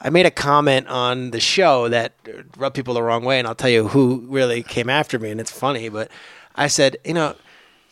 I 0.00 0.10
made 0.10 0.26
a 0.26 0.32
comment 0.32 0.88
on 0.88 1.30
the 1.30 1.40
show 1.40 1.88
that 1.88 2.12
rubbed 2.58 2.74
people 2.74 2.94
the 2.94 3.02
wrong 3.02 3.24
way. 3.24 3.38
And 3.38 3.46
I'll 3.46 3.54
tell 3.54 3.70
you 3.70 3.88
who 3.88 4.26
really 4.28 4.62
came 4.64 4.90
after 4.90 5.18
me. 5.18 5.30
And 5.30 5.40
it's 5.40 5.50
funny, 5.50 5.88
but 5.88 6.10
I 6.56 6.66
said, 6.66 6.96
you 7.04 7.14
know, 7.14 7.36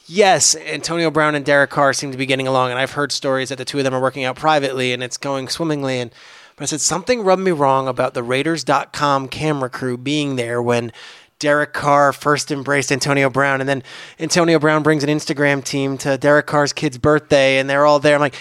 yes, 0.07 0.57
Antonio 0.57 1.11
Brown 1.11 1.37
and 1.37 1.45
Derek 1.45 1.71
Carr 1.71 1.93
seem 1.93 2.11
to 2.11 2.19
be 2.19 2.27
getting 2.27 2.49
along. 2.49 2.71
And 2.71 2.81
I've 2.81 2.93
heard 2.93 3.13
stories 3.13 3.49
that 3.51 3.59
the 3.59 3.65
two 3.65 3.79
of 3.79 3.85
them 3.85 3.95
are 3.95 4.01
working 4.01 4.25
out 4.25 4.37
privately 4.37 4.93
and 4.93 5.03
it's 5.05 5.17
going 5.17 5.49
swimmingly. 5.49 6.01
And, 6.01 6.11
but 6.57 6.65
I 6.65 6.67
said, 6.67 6.81
something 6.81 7.23
rubbed 7.23 7.43
me 7.43 7.53
wrong 7.53 7.89
about 7.89 8.15
the 8.15 8.23
Raiders.com 8.23 9.29
camera 9.29 9.71
crew 9.71 9.97
being 9.97 10.37
there 10.37 10.61
when 10.61 10.93
Derek 11.39 11.73
Carr 11.73 12.13
first 12.13 12.51
embraced 12.51 12.91
Antonio 12.93 13.29
Brown, 13.29 13.61
and 13.61 13.69
then 13.69 13.83
Antonio 14.19 14.59
Brown 14.59 14.83
brings 14.83 15.05
an 15.05 15.11
Instagram 15.11 15.63
team 15.63 15.99
to 15.99 16.17
Derek 16.17 16.47
Carr's 16.47 16.73
kid's 16.73 16.97
birthday, 16.99 17.59
and 17.59 17.69
they're 17.69 17.85
all 17.85 17.99
there. 17.99 18.15
I'm 18.15 18.21
like, 18.21 18.37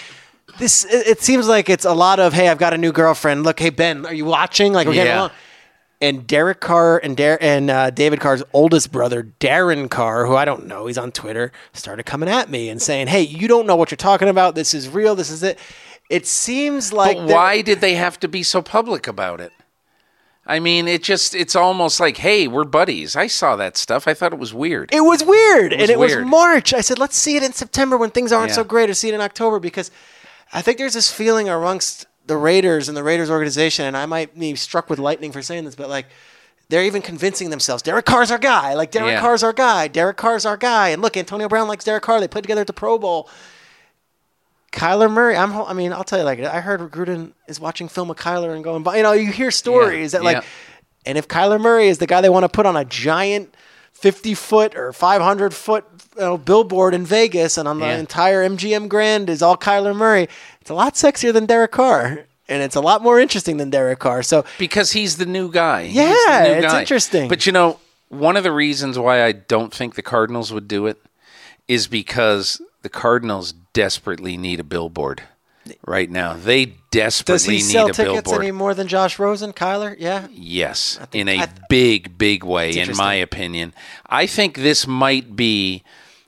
this. 0.58 0.84
It, 0.88 1.20
seems 1.20 1.48
like 1.48 1.68
it's 1.68 1.84
a 1.84 1.92
lot 1.92 2.20
of, 2.20 2.32
hey, 2.32 2.48
I've 2.48 2.58
got 2.58 2.72
a 2.72 2.78
new 2.78 2.92
girlfriend. 2.92 3.42
Look, 3.42 3.58
hey 3.58 3.70
Ben, 3.70 4.06
are 4.06 4.14
you 4.14 4.24
watching? 4.24 4.72
Like 4.72 4.86
we're 4.86 4.94
getting 4.94 5.12
Yeah. 5.12 5.18
along. 5.20 5.30
And 6.00 6.26
Derek 6.26 6.60
Carr 6.60 6.98
and 6.98 7.16
Dar- 7.16 7.38
and 7.40 7.70
uh, 7.70 7.88
David 7.90 8.20
Carr's 8.20 8.42
oldest 8.52 8.92
brother, 8.92 9.32
Darren 9.40 9.88
Carr, 9.90 10.26
who 10.26 10.36
I 10.36 10.44
don't 10.44 10.66
know, 10.66 10.86
he's 10.86 10.98
on 10.98 11.12
Twitter, 11.12 11.50
started 11.72 12.04
coming 12.04 12.28
at 12.28 12.50
me 12.50 12.68
and 12.68 12.82
saying, 12.82 13.06
"Hey, 13.06 13.22
you 13.22 13.48
don't 13.48 13.66
know 13.66 13.74
what 13.76 13.90
you're 13.90 13.96
talking 13.96 14.28
about. 14.28 14.54
This 14.54 14.74
is 14.74 14.88
real. 14.88 15.14
This 15.14 15.30
is 15.30 15.42
it." 15.42 15.58
It 16.10 16.26
seems 16.26 16.92
like 16.92 17.16
But 17.16 17.28
why 17.28 17.62
did 17.62 17.80
they 17.80 17.94
have 17.94 18.20
to 18.20 18.28
be 18.28 18.42
so 18.42 18.60
public 18.60 19.06
about 19.06 19.40
it? 19.40 19.52
I 20.46 20.60
mean, 20.60 20.88
it 20.88 21.02
just 21.02 21.34
it's 21.34 21.56
almost 21.56 22.00
like, 22.00 22.18
hey, 22.18 22.46
we're 22.48 22.64
buddies. 22.64 23.16
I 23.16 23.28
saw 23.28 23.56
that 23.56 23.76
stuff. 23.78 24.06
I 24.06 24.12
thought 24.14 24.32
it 24.32 24.38
was 24.38 24.52
weird. 24.52 24.92
It 24.92 25.00
was 25.00 25.24
weird, 25.24 25.72
and 25.72 25.82
it 25.90 25.98
weird. 25.98 26.24
was 26.24 26.30
March. 26.30 26.74
I 26.74 26.82
said, 26.82 26.98
let's 26.98 27.16
see 27.16 27.36
it 27.36 27.42
in 27.42 27.52
September 27.52 27.96
when 27.96 28.10
things 28.10 28.30
aren't 28.32 28.48
Yeah. 28.50 28.56
so 28.56 28.64
great, 28.64 28.90
or 28.90 28.94
see 28.94 29.08
it 29.08 29.14
in 29.14 29.20
October 29.22 29.58
because 29.58 29.90
I 30.52 30.60
think 30.60 30.76
there's 30.78 30.92
this 30.94 31.10
feeling 31.10 31.48
amongst 31.48 32.06
the 32.26 32.36
Raiders 32.36 32.88
and 32.88 32.96
the 32.96 33.02
Raiders 33.02 33.30
organization, 33.30 33.86
and 33.86 33.96
I 33.96 34.06
might 34.06 34.38
be 34.38 34.54
struck 34.54 34.90
with 34.90 34.98
lightning 34.98 35.32
for 35.32 35.40
saying 35.42 35.64
this, 35.64 35.74
but 35.74 35.88
like 35.88 36.06
they're 36.70 36.84
even 36.84 37.02
convincing 37.02 37.50
themselves 37.50 37.82
Derek 37.82 38.06
Carr's 38.06 38.30
our 38.30 38.38
guy. 38.38 38.72
Like 38.74 38.90
Derek 38.90 39.12
Yeah. 39.12 39.20
Carr's 39.20 39.42
our 39.42 39.52
guy. 39.52 39.86
Derek 39.88 40.16
Carr's 40.16 40.46
our 40.46 40.56
guy. 40.56 40.88
And 40.90 41.02
look, 41.02 41.16
Antonio 41.16 41.46
Brown 41.48 41.68
likes 41.68 41.84
Derek 41.84 42.02
Carr. 42.02 42.20
They 42.20 42.28
played 42.28 42.44
together 42.44 42.62
at 42.62 42.66
the 42.66 42.72
Pro 42.72 42.98
Bowl. 42.98 43.28
Kyler 44.74 45.10
Murray, 45.10 45.36
I'm. 45.36 45.52
I 45.54 45.72
mean, 45.72 45.92
I'll 45.92 46.04
tell 46.04 46.18
you 46.18 46.24
like 46.24 46.40
I 46.40 46.60
heard 46.60 46.80
Gruden 46.90 47.32
is 47.48 47.60
watching 47.60 47.88
film 47.88 48.10
of 48.10 48.16
Kyler 48.16 48.54
and 48.54 48.62
going, 48.64 48.82
but 48.82 48.96
you 48.96 49.02
know, 49.02 49.12
you 49.12 49.30
hear 49.32 49.50
stories 49.50 50.12
that 50.12 50.22
like, 50.24 50.38
yeah. 50.38 50.44
and 51.06 51.16
if 51.16 51.28
Kyler 51.28 51.60
Murray 51.60 51.88
is 51.88 51.98
the 51.98 52.06
guy 52.06 52.20
they 52.20 52.28
want 52.28 52.44
to 52.44 52.48
put 52.48 52.66
on 52.66 52.76
a 52.76 52.84
giant 52.84 53.54
50 53.92 54.34
foot 54.34 54.76
or 54.76 54.92
500 54.92 55.54
foot 55.54 55.84
you 56.16 56.20
know, 56.22 56.36
billboard 56.36 56.92
in 56.94 57.06
Vegas, 57.06 57.56
and 57.56 57.66
on 57.68 57.78
the 57.78 57.86
Yeah. 57.86 57.98
entire 57.98 58.42
MGM 58.48 58.88
Grand 58.88 59.30
is 59.30 59.40
all 59.42 59.56
Kyler 59.56 59.94
Murray, 59.94 60.28
it's 60.60 60.70
a 60.70 60.74
lot 60.74 60.94
sexier 60.94 61.32
than 61.32 61.46
Derek 61.46 61.70
Carr, 61.72 62.26
and 62.48 62.62
it's 62.62 62.76
a 62.76 62.80
lot 62.80 63.02
more 63.02 63.18
interesting 63.20 63.56
than 63.56 63.70
Derek 63.70 64.00
Carr. 64.00 64.22
So 64.22 64.44
because 64.58 64.92
he's 64.92 65.16
the 65.16 65.26
new 65.26 65.50
guy. 65.50 65.82
Yeah, 65.82 66.04
new 66.46 66.52
it's 66.64 66.72
guy. 66.72 66.80
interesting. 66.80 67.28
But 67.28 67.46
you 67.46 67.52
know, 67.52 67.78
one 68.08 68.36
of 68.36 68.42
the 68.42 68.52
reasons 68.52 68.98
why 68.98 69.24
I 69.24 69.32
don't 69.32 69.72
think 69.72 69.94
the 69.94 70.02
Cardinals 70.02 70.52
would 70.52 70.68
do 70.68 70.86
it 70.86 70.98
is 71.68 71.86
because 71.86 72.60
the 72.84 72.90
Cardinals 72.90 73.54
desperately 73.72 74.36
need 74.36 74.60
a 74.60 74.62
billboard 74.62 75.22
right 75.86 76.10
now. 76.10 76.34
They 76.34 76.66
does 76.66 76.74
desperately 76.90 77.56
he 77.56 77.62
need 77.62 77.72
sell 77.72 77.86
a 77.86 77.92
tickets 77.92 78.22
billboard. 78.22 78.42
any 78.42 78.52
more 78.52 78.74
than 78.74 78.88
Josh 78.88 79.18
Rosen, 79.18 79.54
Kyler? 79.54 79.96
Yeah. 79.98 80.28
Yes, 80.30 80.98
think- 81.10 81.14
in 81.14 81.28
a 81.28 81.38
I- 81.38 81.48
big, 81.70 82.18
big 82.18 82.44
way, 82.44 82.72
in 82.72 82.94
my 82.94 83.14
opinion. 83.14 83.72
I 84.06 84.26
think 84.26 84.58
this 84.58 84.86
might 84.86 85.34
be. 85.34 85.82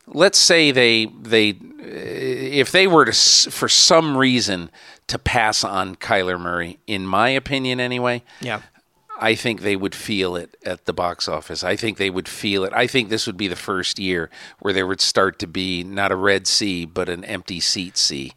Let's 0.07 0.39
say 0.39 0.71
they 0.71 1.07
they 1.07 1.51
uh, 1.51 1.57
if 1.83 2.73
they 2.73 2.87
were 2.87 3.05
to 3.05 3.13
for 3.51 3.69
some 3.69 4.17
reason 4.17 4.71
to 5.09 5.19
pass 5.19 5.63
on 5.63 5.97
Kyler 5.97 6.41
Murray, 6.41 6.79
in 6.87 7.07
my 7.07 7.29
opinion, 7.29 7.81
anyway. 7.81 8.23
Yeah. 8.41 8.63
I 9.19 9.35
think 9.35 9.63
they 9.63 9.77
would 9.77 9.95
feel 9.95 10.37
it 10.37 10.57
at 10.65 10.85
the 10.85 10.93
box 10.93 11.27
office. 11.29 11.65
I 11.65 11.75
think 11.77 11.97
they 11.99 12.11
would 12.11 12.29
feel 12.29 12.65
it. 12.65 12.73
I 12.75 12.87
think 12.87 13.09
this 13.09 13.27
would 13.27 13.37
be 13.37 13.49
the 13.49 13.57
first 13.57 13.99
year 13.99 14.31
where 14.59 14.75
there 14.75 14.87
would 14.87 15.01
start 15.01 15.39
to 15.39 15.47
be 15.47 15.83
not 15.85 16.13
a 16.13 16.17
red 16.17 16.47
sea, 16.47 16.85
but 16.85 17.09
an 17.09 17.25
empty 17.25 17.61
seat 17.61 17.97
sea. 17.97 18.33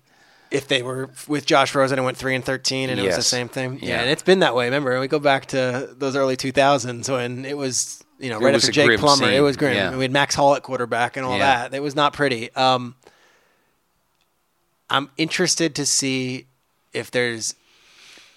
if 0.51 0.67
they 0.67 0.82
were 0.82 1.09
with 1.27 1.45
Josh 1.45 1.75
Rosen 1.75 1.99
and 1.99 2.05
went 2.05 2.17
three 2.17 2.34
and 2.34 2.43
thirteen, 2.43 2.89
and 2.89 2.99
it 2.99 3.05
was 3.05 3.15
the 3.17 3.21
same 3.21 3.49
thing. 3.49 3.80
Yeah. 3.82 3.89
Yeah. 3.89 4.01
and 4.01 4.09
it's 4.09 4.23
been 4.23 4.39
that 4.39 4.55
way. 4.55 4.65
Remember, 4.65 4.99
we 4.99 5.07
go 5.07 5.19
back 5.19 5.47
to 5.47 5.93
those 5.97 6.15
early 6.15 6.36
two 6.38 6.51
thousands 6.51 7.09
when 7.09 7.45
it 7.45 7.57
was 7.57 8.03
you 8.17 8.30
know 8.30 8.39
right 8.39 8.55
after 8.55 8.71
Jake 8.71 8.99
Plummer, 8.99 9.30
it 9.30 9.41
was 9.41 9.57
grim. 9.57 9.75
Yeah. 9.75 9.95
We 9.95 10.03
had 10.05 10.11
Max 10.11 10.34
Hall 10.36 10.55
at 10.55 10.63
quarterback 10.63 11.17
and 11.17 11.25
all 11.25 11.38
Yeah. 11.38 11.67
that. 11.69 11.73
It 11.75 11.82
was 11.84 11.95
not 11.95 12.13
pretty. 12.13 12.53
Um, 12.55 12.95
I'm 14.89 15.09
interested 15.17 15.75
to 15.75 15.86
see 15.86 16.47
if 16.93 17.11
there's 17.11 17.53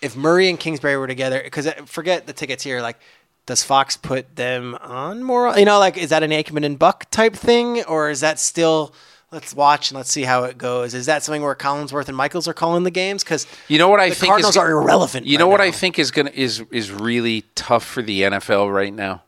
if 0.02 0.16
Murray 0.16 0.48
and 0.50 0.58
Kingsbury 0.58 0.96
were 0.96 1.06
together 1.06 1.40
because 1.42 1.66
uh, 1.66 1.72
forget 1.86 2.26
the 2.26 2.32
tickets 2.32 2.62
here. 2.62 2.80
Like, 2.82 2.98
does 3.46 3.62
Fox 3.62 3.96
put 3.96 4.36
them 4.36 4.76
on 4.80 5.22
more? 5.22 5.56
You 5.58 5.64
know, 5.64 5.78
like 5.78 5.96
is 5.96 6.10
that 6.10 6.22
an 6.22 6.30
Aikman 6.30 6.64
and 6.64 6.78
Buck 6.78 7.10
type 7.10 7.34
thing, 7.34 7.84
or 7.84 8.10
is 8.10 8.20
that 8.20 8.38
still? 8.38 8.94
Let's 9.30 9.54
watch 9.54 9.90
and 9.90 9.96
let's 9.96 10.10
see 10.10 10.24
how 10.24 10.44
it 10.44 10.58
goes. 10.58 10.92
Is 10.92 11.06
that 11.06 11.22
something 11.22 11.40
where 11.40 11.54
Collinsworth 11.54 12.06
and 12.08 12.14
Michaels 12.14 12.46
are 12.48 12.52
calling 12.52 12.82
the 12.82 12.90
games? 12.90 13.24
Because 13.24 13.46
You 13.66 13.78
know 13.78 13.88
what 13.88 13.98
I 13.98 14.10
the 14.10 14.14
think 14.14 14.28
Cardinals 14.30 14.56
is, 14.56 14.58
are 14.58 14.70
irrelevant. 14.70 15.24
You 15.24 15.38
right 15.38 15.38
know 15.38 15.48
what 15.48 15.56
now. 15.60 15.64
I 15.64 15.70
think 15.70 15.98
is 15.98 16.10
gonna 16.10 16.32
is 16.34 16.62
is 16.70 16.90
really 16.90 17.44
tough 17.54 17.82
for 17.84 18.02
the 18.02 18.22
NFL 18.22 18.70
right 18.72 18.92
now. 18.92 19.22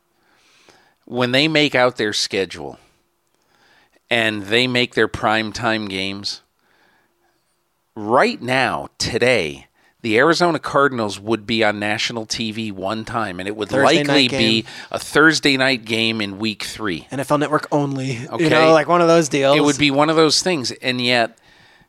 When 1.07 1.33
they 1.33 1.49
make 1.49 1.75
out 1.75 1.97
their 1.97 2.13
schedule 2.13 2.79
and 4.11 4.43
they 4.45 4.67
make 4.67 4.95
their 4.95 5.09
prime 5.09 5.53
time 5.53 5.87
games, 5.89 6.43
right 7.97 8.41
now, 8.43 8.89
today, 8.99 9.69
the 10.05 10.19
Arizona 10.19 10.59
Cardinals 10.59 11.19
would 11.19 11.47
be 11.47 11.65
on 11.65 11.79
national 11.79 12.27
TV 12.27 12.71
one 12.71 13.07
time, 13.07 13.41
and 13.41 13.49
it 13.49 13.57
would 13.57 13.71
Thursday 13.71 14.05
likely 14.05 14.29
be 14.29 14.67
a 14.91 14.99
Thursday 14.99 15.57
night 15.57 15.87
game 15.87 16.21
in 16.21 16.39
week 16.39 16.65
three. 16.65 17.09
NFL 17.11 17.41
Network 17.41 17.67
only. 17.73 18.29
Okay. 18.29 18.45
You 18.45 18.51
know, 18.51 18.71
like 18.75 18.87
one 18.87 19.01
of 19.01 19.09
those 19.09 19.31
deals. 19.31 19.57
It 19.57 19.63
would 19.63 19.79
be 19.79 19.91
one 19.91 20.11
of 20.11 20.17
those 20.17 20.43
things. 20.43 20.73
And 20.73 21.01
yet, 21.01 21.39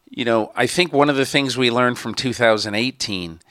you 0.10 0.24
know, 0.24 0.54
I 0.56 0.66
think 0.66 0.94
one 0.94 1.10
of 1.10 1.18
the 1.18 1.26
things 1.26 1.58
we 1.58 1.70
learned 1.70 2.00
from 2.00 2.14
2018 2.14 3.42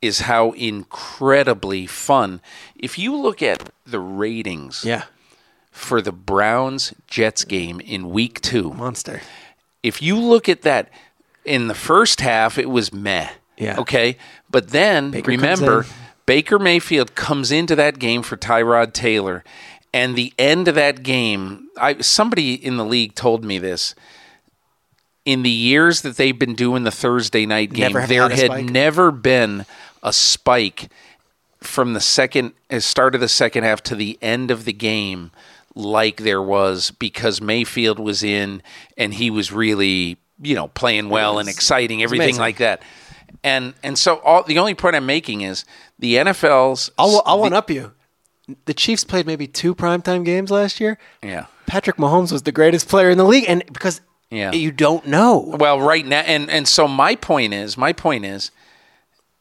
is 0.00 0.20
how 0.20 0.52
incredibly 0.52 1.86
fun. 1.86 2.40
If 2.74 2.98
you 2.98 3.14
look 3.14 3.42
at 3.42 3.68
the 3.84 4.00
ratings 4.00 4.82
yeah 4.82 5.04
for 5.70 6.00
the 6.00 6.12
Browns 6.12 6.94
Jets 7.06 7.44
game 7.44 7.80
in 7.80 8.08
week 8.08 8.40
two, 8.40 8.72
monster. 8.72 9.20
if 9.82 10.00
you 10.00 10.18
look 10.18 10.48
at 10.48 10.62
that 10.62 10.88
in 11.44 11.68
the 11.68 11.74
first 11.74 12.22
half, 12.22 12.56
it 12.56 12.70
was 12.70 12.94
meh. 12.94 13.28
Yeah. 13.56 13.78
Okay. 13.78 14.16
But 14.50 14.68
then 14.68 15.10
Baker 15.10 15.30
remember. 15.30 15.86
Baker 16.26 16.58
Mayfield 16.58 17.14
comes 17.14 17.52
into 17.52 17.76
that 17.76 17.98
game 17.98 18.22
for 18.22 18.36
Tyrod 18.36 18.92
Taylor. 18.92 19.44
And 19.94 20.16
the 20.16 20.34
end 20.38 20.68
of 20.68 20.74
that 20.74 21.02
game, 21.02 21.68
I 21.78 22.00
somebody 22.00 22.54
in 22.54 22.76
the 22.76 22.84
league 22.84 23.14
told 23.14 23.44
me 23.44 23.58
this. 23.58 23.94
In 25.24 25.42
the 25.42 25.50
years 25.50 26.02
that 26.02 26.16
they've 26.16 26.38
been 26.38 26.54
doing 26.54 26.84
the 26.84 26.90
Thursday 26.90 27.46
night 27.46 27.72
game, 27.72 27.92
Never 27.92 28.06
there 28.06 28.28
had 28.28 28.46
spike. 28.46 28.64
never 28.66 29.10
been 29.10 29.64
a 30.02 30.12
spike 30.12 30.88
from 31.60 31.94
the 31.94 32.00
second 32.00 32.52
uh, 32.70 32.78
start 32.80 33.14
of 33.14 33.20
the 33.20 33.28
second 33.28 33.64
half 33.64 33.82
to 33.84 33.94
the 33.94 34.18
end 34.22 34.50
of 34.50 34.64
the 34.64 34.72
game 34.72 35.30
like 35.74 36.18
there 36.18 36.42
was 36.42 36.90
because 36.92 37.40
Mayfield 37.40 37.98
was 37.98 38.22
in 38.22 38.62
and 38.96 39.14
he 39.14 39.30
was 39.30 39.50
really 39.52 40.16
you 40.40 40.54
know 40.54 40.68
playing 40.68 41.08
well 41.08 41.38
and 41.38 41.48
exciting 41.48 42.02
everything 42.02 42.36
like 42.36 42.58
that 42.58 42.82
and 43.44 43.74
and 43.82 43.98
so 43.98 44.16
all 44.20 44.42
the 44.42 44.58
only 44.58 44.74
point 44.74 44.96
I'm 44.96 45.06
making 45.06 45.40
is 45.42 45.64
the 45.98 46.14
NFL's 46.16 46.90
I'll, 46.98 47.22
I'll 47.26 47.40
one 47.40 47.52
up 47.52 47.70
you. 47.70 47.92
The 48.66 48.74
Chiefs 48.74 49.02
played 49.04 49.26
maybe 49.26 49.46
two 49.46 49.74
primetime 49.74 50.24
games 50.24 50.50
last 50.50 50.80
year. 50.80 50.98
yeah 51.22 51.46
Patrick 51.66 51.96
Mahomes 51.96 52.30
was 52.30 52.42
the 52.42 52.52
greatest 52.52 52.88
player 52.88 53.10
in 53.10 53.18
the 53.18 53.24
league, 53.24 53.44
and 53.48 53.64
because 53.72 54.00
Yeah. 54.30 54.52
you 54.52 54.70
don't 54.70 55.04
know. 55.06 55.38
Well, 55.58 55.80
right 55.80 56.06
now, 56.06 56.20
and 56.20 56.48
and 56.48 56.68
so 56.68 56.86
my 56.86 57.16
point 57.16 57.52
is, 57.54 57.76
my 57.76 57.92
point 57.92 58.24
is, 58.24 58.52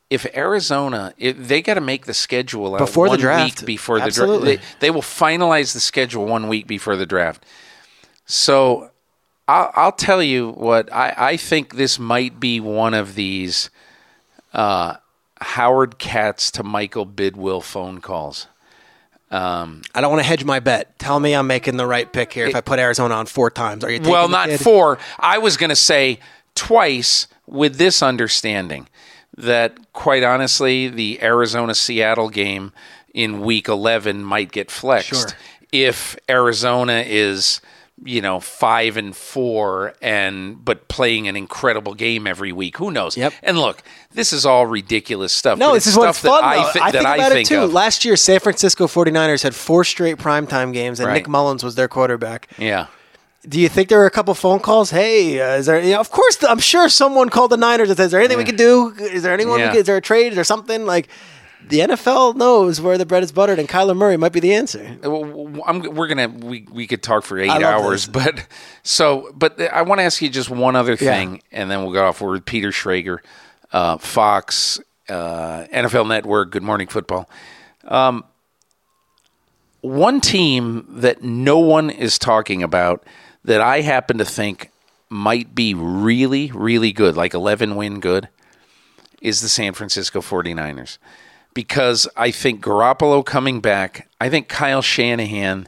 if 0.09 0.25
Arizona, 0.35 1.13
if 1.17 1.37
they 1.37 1.61
got 1.61 1.75
to 1.75 1.81
make 1.81 2.05
the 2.07 2.13
schedule 2.15 2.73
out 2.73 2.79
Before 2.79 3.09
the 3.09 3.17
draft. 3.17 3.61
week 3.61 3.67
before 3.67 3.99
the 3.99 4.09
draft. 4.09 4.43
They, 4.43 4.59
they 4.79 4.89
will 4.91 5.01
finalize 5.03 5.73
the 5.73 5.79
schedule 5.79 6.25
one 6.25 6.47
week 6.47 6.65
before 6.67 6.95
the 6.95 7.05
draft. 7.05 7.45
So 8.25 8.89
I'll, 9.47 9.71
I'll 9.75 9.91
tell 9.91 10.23
you 10.23 10.49
what 10.51 10.91
I, 10.91 11.13
I 11.15 11.37
think 11.37 11.75
this 11.75 11.99
might 11.99 12.39
be 12.39 12.59
one 12.59 12.93
of 12.93 13.15
these 13.15 13.69
uh, 14.55 14.95
Howard 15.41 15.99
Katz 15.99 16.49
to 16.51 16.63
Michael 16.63 17.05
Bidwill 17.05 17.61
phone 17.61 17.99
calls. 18.01 18.47
I 19.31 19.79
don't 19.95 20.09
want 20.09 20.21
to 20.21 20.27
hedge 20.27 20.45
my 20.45 20.59
bet. 20.59 20.97
Tell 20.97 21.19
me 21.19 21.33
I'm 21.35 21.47
making 21.47 21.75
the 21.77 21.85
right 21.85 22.11
pick 22.11 22.31
here 22.31 22.47
if 22.47 22.55
I 22.55 22.61
put 22.61 22.79
Arizona 22.79 23.15
on 23.15 23.25
four 23.25 23.51
times. 23.51 23.83
Are 23.83 23.91
you 23.91 23.99
Well, 24.01 24.29
not 24.29 24.47
kid? 24.47 24.61
four. 24.61 24.97
I 25.19 25.39
was 25.39 25.57
going 25.57 25.71
to 25.71 25.75
say 25.75 26.19
twice 26.55 27.27
with 27.45 27.75
this 27.77 28.01
understanding 28.01 28.87
that, 29.35 29.91
quite 29.91 30.23
honestly, 30.23 30.87
the 30.87 31.21
Arizona 31.21 31.75
Seattle 31.75 32.29
game 32.29 32.71
in 33.13 33.41
week 33.41 33.67
11 33.67 34.23
might 34.23 34.53
get 34.53 34.71
flexed 34.71 35.09
Sure. 35.09 35.37
if 35.73 36.15
Arizona 36.29 37.03
is. 37.05 37.59
You 38.03 38.21
know, 38.21 38.41
five 38.41 38.97
and 38.97 39.15
four, 39.15 39.93
and 40.01 40.63
but 40.65 40.89
playing 40.89 41.29
an 41.29 41.37
incredible 41.37 41.93
game 41.93 42.27
every 42.27 42.51
week. 42.51 42.75
Who 42.77 42.91
knows? 42.91 43.15
Yep. 43.15 43.33
And 43.41 43.57
look, 43.57 43.83
this 44.11 44.33
is 44.33 44.45
all 44.45 44.65
ridiculous 44.65 45.31
stuff. 45.31 45.57
No, 45.57 45.73
this 45.73 45.87
is 45.87 45.95
what's 45.95 46.17
stuff 46.17 46.41
fun. 46.41 46.43
I, 46.43 46.57
I 46.83 46.91
think 46.91 47.05
I 47.05 47.15
about 47.15 47.31
think 47.31 47.47
it 47.47 47.53
too. 47.55 47.61
of. 47.61 47.71
Last 47.73 48.03
year, 48.03 48.17
San 48.17 48.41
Francisco 48.41 48.87
49ers 48.87 49.43
had 49.43 49.55
four 49.55 49.85
straight 49.85 50.17
primetime 50.17 50.73
games, 50.73 50.99
and 50.99 51.07
Right. 51.07 51.13
Nick 51.15 51.27
Mullens 51.29 51.63
was 51.63 51.75
their 51.75 51.87
quarterback. 51.87 52.49
yeah. 52.57 52.87
Do 53.47 53.59
you 53.61 53.69
think 53.69 53.89
there 53.89 53.99
were 53.99 54.07
a 54.07 54.11
couple 54.11 54.33
phone 54.33 54.59
calls? 54.59 54.89
Hey, 54.89 55.39
uh, 55.39 55.57
is 55.57 55.67
there? 55.67 55.79
You 55.79 55.91
know, 55.93 55.99
of 55.99 56.09
course, 56.09 56.43
I'm 56.43 56.57
sure 56.57 56.89
someone 56.89 57.29
called 57.29 57.51
the 57.51 57.57
Niners 57.57 57.89
and 57.89 57.95
said, 57.97 58.05
"Is 58.05 58.11
there 58.11 58.19
anything 58.19 58.39
we 58.39 58.43
can 58.43 58.55
do? 58.55 58.91
Is 58.99 59.21
there 59.21 59.33
anyone? 59.35 59.59
Yeah. 59.59 59.69
Can, 59.69 59.77
is 59.81 59.85
there 59.85 59.97
a 59.97 60.01
trade? 60.01 60.29
Is 60.29 60.35
there 60.35 60.43
something 60.43 60.85
like?" 60.87 61.07
The 61.67 61.79
NFL 61.79 62.35
knows 62.35 62.79
where 62.79 62.97
the 62.97 63.05
bread 63.05 63.23
is 63.23 63.31
buttered, 63.31 63.57
and 63.59 63.67
Kyler 63.67 63.95
Murray 63.95 64.17
might 64.17 64.31
be 64.33 64.39
the 64.39 64.53
answer. 64.53 64.97
I'm, 65.03 65.81
we're 65.95 66.07
gonna 66.07 66.27
we, 66.27 66.67
we 66.71 66.85
could 66.87 67.01
talk 67.01 67.23
for 67.23 67.39
eight 67.39 67.49
hours, 67.49 68.07
this. 68.07 68.23
but 68.35 68.47
so 68.83 69.31
but 69.35 69.59
I 69.59 69.81
want 69.81 69.99
to 69.99 70.03
ask 70.03 70.21
you 70.21 70.29
just 70.29 70.49
one 70.49 70.75
other 70.75 70.91
Yeah. 70.93 70.97
thing, 70.97 71.41
and 71.51 71.71
then 71.71 71.83
we'll 71.83 71.93
go 71.93 72.05
off. 72.07 72.21
We're 72.21 72.31
with 72.33 72.45
Peter 72.45 72.69
Schrager, 72.69 73.19
uh, 73.71 73.97
Fox, 73.97 74.79
uh, 75.09 75.65
NFL 75.73 76.07
Network, 76.07 76.51
Good 76.51 76.63
Morning 76.63 76.87
Football. 76.87 77.29
Um, 77.85 78.23
one 79.81 80.21
team 80.21 80.85
that 80.89 81.23
no 81.23 81.59
one 81.59 81.89
is 81.89 82.17
talking 82.17 82.63
about 82.63 83.03
that 83.43 83.61
I 83.61 83.81
happen 83.81 84.17
to 84.17 84.25
think 84.25 84.71
might 85.09 85.53
be 85.55 85.73
really 85.73 86.51
really 86.53 86.91
good, 86.91 87.15
like 87.15 87.33
11 87.33 87.75
win 87.75 87.99
good, 87.99 88.29
is 89.21 89.41
the 89.41 89.49
San 89.49 89.73
Francisco 89.73 90.21
49ers. 90.21 90.97
Because 91.55 92.07
I 92.15 92.29
think 92.29 92.61
Garoppolo 92.61 93.25
coming 93.25 93.61
back, 93.61 94.07
I 94.21 94.29
think 94.29 94.47
Kyle 94.47 94.83
Shanahan. 94.83 95.67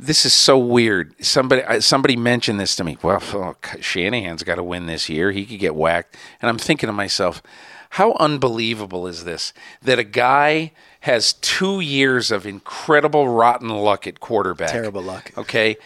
This 0.00 0.24
is 0.24 0.32
so 0.32 0.56
weird. 0.56 1.12
Somebody 1.24 1.80
somebody 1.80 2.14
mentioned 2.14 2.60
this 2.60 2.76
to 2.76 2.84
me. 2.84 2.96
Well, 3.02 3.20
oh, 3.34 3.56
Shanahan's 3.80 4.44
got 4.44 4.54
to 4.54 4.62
win 4.62 4.86
this 4.86 5.08
year. 5.08 5.32
He 5.32 5.44
could 5.44 5.58
get 5.58 5.74
whacked. 5.74 6.16
And 6.40 6.48
I'm 6.48 6.58
thinking 6.58 6.86
to 6.86 6.92
myself, 6.92 7.42
how 7.90 8.12
unbelievable 8.20 9.08
is 9.08 9.24
this 9.24 9.52
that 9.82 9.98
a 9.98 10.04
guy 10.04 10.70
has 11.00 11.32
2 11.32 11.80
years 11.80 12.30
of 12.30 12.46
incredible 12.46 13.28
rotten 13.28 13.70
luck 13.70 14.06
at 14.06 14.20
quarterback. 14.20 14.70
Terrible 14.70 15.02
luck. 15.02 15.32
Okay? 15.36 15.76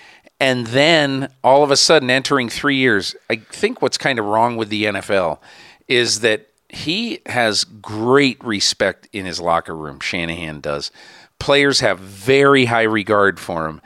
And 0.40 0.66
then 0.68 1.32
all 1.44 1.62
of 1.62 1.70
a 1.70 1.76
sudden 1.76 2.10
entering 2.10 2.48
3 2.48 2.76
years, 2.76 3.14
I 3.30 3.36
think 3.36 3.80
what's 3.80 3.98
kind 3.98 4.18
of 4.18 4.24
wrong 4.24 4.56
with 4.56 4.68
the 4.68 4.84
NFL 4.84 5.38
is 5.86 6.20
that 6.20 6.48
he 6.74 7.20
has 7.26 7.64
great 7.64 8.42
respect 8.42 9.06
in 9.12 9.26
his 9.26 9.38
locker 9.40 9.76
room. 9.76 10.00
Shanahan 10.00 10.60
does. 10.60 10.90
Players 11.38 11.80
have 11.80 11.98
very 11.98 12.64
high 12.64 12.82
regard 12.82 13.38
for 13.38 13.66
him. 13.68 13.82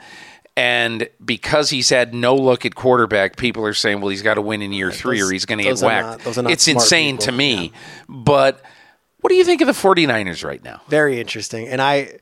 And 0.55 1.07
because 1.23 1.69
he's 1.69 1.89
had 1.89 2.13
no 2.15 2.33
look 2.35 2.65
at 2.65 2.75
quarterback, 2.75 3.35
people 3.35 3.63
are 3.65 3.73
saying, 3.73 3.99
well, 4.01 4.09
he's 4.09 4.21
got 4.23 4.35
to 4.35 4.41
win 4.41 4.61
in 4.61 4.71
year 4.71 4.89
three 4.91 5.19
those- 5.19 5.29
or 5.29 5.33
he's 5.33 5.45
going 5.45 5.57
to 5.59 5.63
get 5.65 5.79
whacked. 5.81 6.25
not- 6.25 6.43
not 6.43 6.51
it's 6.51 6.67
insane 6.67 7.17
to 7.17 7.25
people, 7.25 7.37
me. 7.37 7.71
But 8.09 8.61
what 9.19 9.29
do 9.29 9.35
you 9.35 9.43
think 9.43 9.59
of 9.61 9.67
the 9.67 9.73
49ers 9.73 10.43
right 10.45 10.63
now? 10.63 10.81
Very 10.87 11.19
interesting. 11.19 11.67
And 11.67 11.81
I 11.81 12.17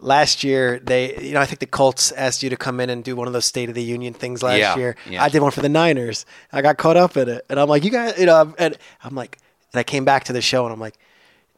last 0.00 0.44
year 0.44 0.78
they 0.78 1.16
you 1.20 1.34
know 1.34 1.40
I 1.40 1.44
think 1.46 1.58
the 1.58 1.66
Colts 1.66 2.12
asked 2.12 2.42
you 2.44 2.50
to 2.50 2.56
come 2.56 2.78
in 2.80 2.88
and 2.88 3.02
do 3.04 3.14
one 3.16 3.26
of 3.26 3.32
those 3.32 3.46
State 3.46 3.68
of 3.68 3.74
the 3.74 3.82
Union 3.82 4.14
things 4.14 4.42
last 4.42 4.58
Yeah, 4.58 4.76
year. 4.76 4.96
yeah. 5.10 5.22
I 5.22 5.28
did 5.28 5.42
one 5.42 5.50
for 5.50 5.60
the 5.60 5.68
Niners. 5.68 6.24
I 6.52 6.62
got 6.62 6.78
caught 6.78 6.96
up 6.96 7.16
in 7.16 7.28
it, 7.28 7.44
and 7.50 7.58
I'm 7.60 7.68
like, 7.68 7.84
you 7.84 7.90
guys, 7.90 8.16
you 8.18 8.26
know, 8.26 8.54
and 8.58 8.76
I'm 9.02 9.14
like, 9.16 9.38
and 9.72 9.80
I 9.80 9.82
came 9.82 10.04
back 10.04 10.24
to 10.24 10.32
the 10.32 10.40
show, 10.40 10.64
and 10.64 10.72
I'm 10.72 10.80
like, 10.80 10.98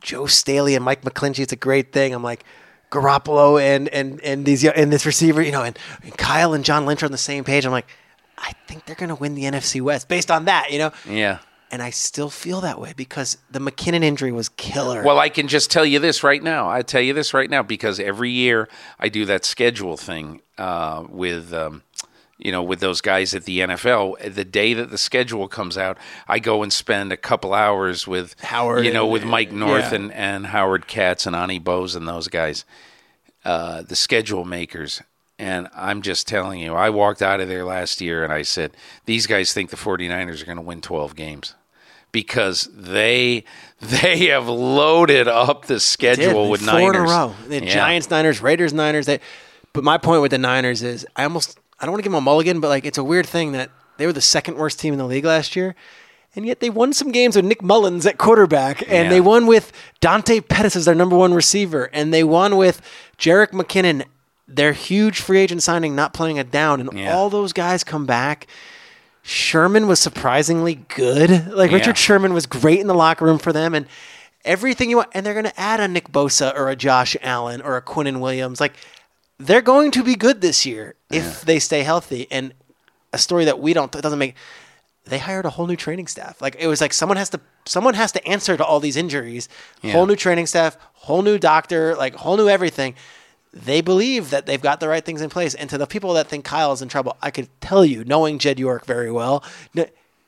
Joe 0.02 0.26
Staley 0.26 0.74
and 0.74 0.84
Mike 0.84 1.02
McGlinchey, 1.02 1.40
it's 1.40 1.52
a 1.52 1.56
great 1.56 1.92
thing. 1.92 2.14
I'm 2.14 2.22
like. 2.22 2.44
Garoppolo 2.90 3.62
and 3.62 3.88
and 3.90 4.20
and 4.22 4.44
these 4.44 4.64
and 4.64 4.92
this 4.92 5.06
receiver, 5.06 5.40
you 5.40 5.52
know, 5.52 5.62
and, 5.62 5.78
and 6.02 6.18
Kyle 6.18 6.54
and 6.54 6.64
John 6.64 6.86
Lynch 6.86 7.04
are 7.04 7.06
on 7.06 7.12
the 7.12 7.18
same 7.18 7.44
page. 7.44 7.64
I'm 7.64 7.70
like, 7.70 7.86
I 8.36 8.52
think 8.66 8.86
they're 8.86 8.96
going 8.96 9.10
to 9.10 9.14
win 9.14 9.34
the 9.34 9.44
NFC 9.44 9.80
West 9.80 10.08
based 10.08 10.30
on 10.30 10.46
that, 10.46 10.72
you 10.72 10.78
know. 10.78 10.92
Yeah. 11.08 11.38
And 11.70 11.82
I 11.82 11.90
still 11.90 12.30
feel 12.30 12.60
that 12.62 12.80
way 12.80 12.94
because 12.96 13.38
the 13.48 13.60
McKinnon 13.60 14.02
injury 14.02 14.32
was 14.32 14.48
killer. 14.48 15.04
Well, 15.04 15.20
I 15.20 15.28
can 15.28 15.46
just 15.46 15.70
tell 15.70 15.86
you 15.86 16.00
this 16.00 16.24
right 16.24 16.42
now. 16.42 16.68
I 16.68 16.82
tell 16.82 17.00
you 17.00 17.14
this 17.14 17.32
right 17.32 17.48
now 17.48 17.62
because 17.62 18.00
every 18.00 18.30
year 18.30 18.68
I 18.98 19.08
do 19.08 19.24
that 19.26 19.44
schedule 19.44 19.96
thing 19.96 20.40
uh, 20.58 21.04
with, 21.08 21.52
um, 21.54 21.84
you 22.40 22.50
know, 22.52 22.62
with 22.62 22.80
those 22.80 23.00
guys 23.00 23.34
at 23.34 23.44
the 23.44 23.60
NFL. 23.60 24.34
The 24.34 24.44
day 24.44 24.74
that 24.74 24.90
the 24.90 24.98
schedule 24.98 25.46
comes 25.48 25.76
out, 25.78 25.98
I 26.26 26.38
go 26.38 26.62
and 26.62 26.72
spend 26.72 27.12
a 27.12 27.16
couple 27.16 27.54
hours 27.54 28.06
with 28.06 28.34
Howard 28.40 28.84
you 28.84 28.92
know, 28.92 29.04
and- 29.04 29.12
with 29.12 29.24
Mike 29.24 29.52
North 29.52 29.90
yeah. 29.90 29.94
and, 29.96 30.12
and 30.12 30.46
Howard 30.46 30.86
Katz 30.86 31.26
and 31.26 31.36
Onnie 31.36 31.62
Bose 31.62 31.94
and 31.94 32.08
those 32.08 32.28
guys, 32.28 32.64
uh, 33.44 33.82
the 33.82 33.96
schedule 33.96 34.44
makers. 34.44 35.02
And 35.38 35.68
I'm 35.74 36.02
just 36.02 36.28
telling 36.28 36.60
you, 36.60 36.74
I 36.74 36.90
walked 36.90 37.22
out 37.22 37.40
of 37.40 37.48
there 37.48 37.64
last 37.64 38.00
year 38.00 38.24
and 38.24 38.32
I 38.32 38.42
said, 38.42 38.72
these 39.06 39.26
guys 39.26 39.52
think 39.54 39.70
the 39.70 39.76
49ers 39.76 40.42
are 40.42 40.46
going 40.46 40.56
to 40.56 40.62
win 40.62 40.80
12 40.82 41.16
games 41.16 41.54
because 42.12 42.68
they 42.74 43.44
they 43.80 44.26
have 44.26 44.48
loaded 44.48 45.28
up 45.28 45.66
the 45.66 45.80
schedule 45.80 46.50
with 46.50 46.60
four 46.60 46.92
Niners. 46.92 46.96
in 46.96 47.02
a 47.02 47.02
row. 47.04 47.34
The 47.48 47.64
Yeah. 47.64 47.72
Giants, 47.72 48.10
Niners, 48.10 48.42
Raiders, 48.42 48.72
Niners. 48.72 49.06
They, 49.06 49.20
but 49.72 49.84
my 49.84 49.96
point 49.98 50.20
with 50.20 50.32
the 50.32 50.38
Niners 50.38 50.82
is, 50.82 51.06
I 51.14 51.22
almost 51.22 51.59
I 51.80 51.86
don't 51.86 51.92
want 51.92 52.00
to 52.00 52.02
give 52.04 52.12
them 52.12 52.18
a 52.18 52.20
mulligan, 52.20 52.60
but 52.60 52.68
like 52.68 52.84
it's 52.84 52.98
a 52.98 53.04
weird 53.04 53.26
thing 53.26 53.52
that 53.52 53.70
they 53.96 54.06
were 54.06 54.12
the 54.12 54.20
second 54.20 54.56
worst 54.56 54.78
team 54.80 54.92
in 54.92 54.98
the 54.98 55.06
league 55.06 55.24
last 55.24 55.56
year, 55.56 55.74
and 56.36 56.46
yet 56.46 56.60
they 56.60 56.70
won 56.70 56.92
some 56.92 57.10
games 57.12 57.36
with 57.36 57.44
Nick 57.44 57.62
Mullens 57.62 58.06
at 58.06 58.18
quarterback, 58.18 58.82
and 58.82 58.90
Yeah. 59.04 59.08
they 59.08 59.20
won 59.20 59.46
with 59.46 59.72
Dante 60.00 60.40
Pettis 60.40 60.76
as 60.76 60.84
their 60.84 60.94
number 60.94 61.16
one 61.16 61.34
receiver, 61.34 61.90
and 61.92 62.12
they 62.12 62.24
won 62.24 62.56
with 62.56 62.80
Jerick 63.18 63.50
McKinnon, 63.52 64.04
their 64.46 64.72
huge 64.72 65.20
free 65.20 65.38
agent 65.38 65.62
signing, 65.62 65.94
not 65.94 66.12
playing 66.14 66.36
it 66.36 66.50
down, 66.50 66.80
and 66.80 66.90
Yeah. 66.98 67.14
all 67.14 67.30
those 67.30 67.52
guys 67.52 67.84
come 67.84 68.06
back. 68.06 68.46
Sherman 69.22 69.86
was 69.86 70.00
surprisingly 70.00 70.76
good. 70.96 71.52
Like 71.52 71.70
Yeah. 71.70 71.76
Richard 71.78 71.98
Sherman 71.98 72.32
was 72.32 72.46
great 72.46 72.80
in 72.80 72.86
the 72.86 72.94
locker 72.94 73.24
room 73.24 73.38
for 73.38 73.52
them, 73.52 73.74
and 73.74 73.86
everything 74.44 74.88
you 74.88 74.96
want. 74.96 75.10
And 75.12 75.24
they're 75.26 75.34
going 75.34 75.44
to 75.44 75.60
add 75.60 75.80
a 75.80 75.88
Nick 75.88 76.10
Bosa 76.10 76.56
or 76.56 76.70
a 76.70 76.76
Josh 76.76 77.16
Allen 77.22 77.60
or 77.60 77.76
a 77.76 77.82
Quinnen 77.82 78.20
Williams. 78.20 78.60
Like 78.60 78.72
they're 79.40 79.62
going 79.62 79.90
to 79.92 80.04
be 80.04 80.14
good 80.14 80.40
this 80.40 80.66
year 80.66 80.94
if 81.10 81.40
they 81.42 81.58
stay 81.58 81.82
healthy. 81.82 82.28
And 82.30 82.52
a 83.12 83.18
story 83.18 83.46
that 83.46 83.58
we 83.58 83.72
don't 83.72 83.94
it 83.94 84.02
doesn't 84.02 84.18
make. 84.18 84.36
They 85.06 85.18
hired 85.18 85.46
a 85.46 85.50
whole 85.50 85.66
new 85.66 85.76
training 85.76 86.06
staff. 86.06 86.40
Like 86.40 86.56
it 86.58 86.66
was 86.66 86.80
like 86.80 86.92
someone 86.92 87.16
has 87.16 87.30
to 87.30 87.40
someone 87.64 87.94
has 87.94 88.12
to 88.12 88.28
answer 88.28 88.56
to 88.56 88.64
all 88.64 88.80
these 88.80 88.96
injuries. 88.96 89.48
Whole 89.92 90.06
new 90.06 90.14
training 90.16 90.46
staff, 90.46 90.76
whole 90.92 91.22
new 91.22 91.38
doctor, 91.38 91.96
like 91.96 92.14
whole 92.14 92.36
new 92.36 92.48
everything. 92.48 92.94
They 93.52 93.80
believe 93.80 94.30
that 94.30 94.46
they've 94.46 94.60
got 94.60 94.78
the 94.78 94.88
right 94.88 95.04
things 95.04 95.22
in 95.22 95.30
place. 95.30 95.54
And 95.54 95.68
to 95.70 95.78
the 95.78 95.86
people 95.86 96.12
that 96.14 96.28
think 96.28 96.44
Kyle 96.44 96.72
is 96.72 96.82
in 96.82 96.88
trouble, 96.88 97.16
I 97.20 97.32
could 97.32 97.48
tell 97.60 97.84
you, 97.84 98.04
knowing 98.04 98.38
Jed 98.38 98.60
York 98.60 98.84
very 98.84 99.10
well, 99.10 99.42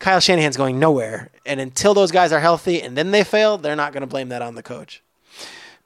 Kyle 0.01 0.19
Shanahan's 0.19 0.57
going 0.57 0.81
nowhere. 0.81 1.31
And 1.47 1.61
until 1.61 1.95
those 1.95 2.11
guys 2.11 2.33
are 2.33 2.41
healthy 2.41 2.83
and 2.83 2.97
then 2.97 3.13
they 3.13 3.23
fail, 3.23 3.59
they're 3.59 3.77
not 3.77 3.93
going 3.93 4.01
to 4.01 4.09
blame 4.09 4.31
that 4.31 4.43
on 4.43 4.57
the 4.57 4.63
coach. 4.63 5.03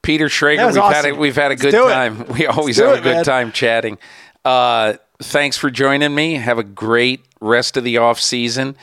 Peter 0.01 0.27
Schrager, 0.27 0.73
we've 0.73 0.83
had 0.83 1.05
a, 1.05 1.13
we've 1.13 1.35
had 1.35 1.51
a 1.51 1.55
good 1.55 1.71
do 1.71 1.87
it. 1.87 1.91
time. 1.91 2.25
We 2.33 2.45
always 2.47 2.77
have 2.77 2.99
a 2.99 3.01
good 3.01 3.15
man. 3.15 3.23
time 3.25 3.51
chatting. 3.51 3.97
Uh, 4.45 4.93
thanks 5.21 5.57
for 5.57 5.69
joining 5.69 6.13
me. 6.15 6.35
Have 6.35 6.57
a 6.59 6.63
great 6.63 7.25
rest 7.41 7.77
of 7.77 7.83
the 7.83 7.97
off 7.97 8.19
season, 8.19 8.77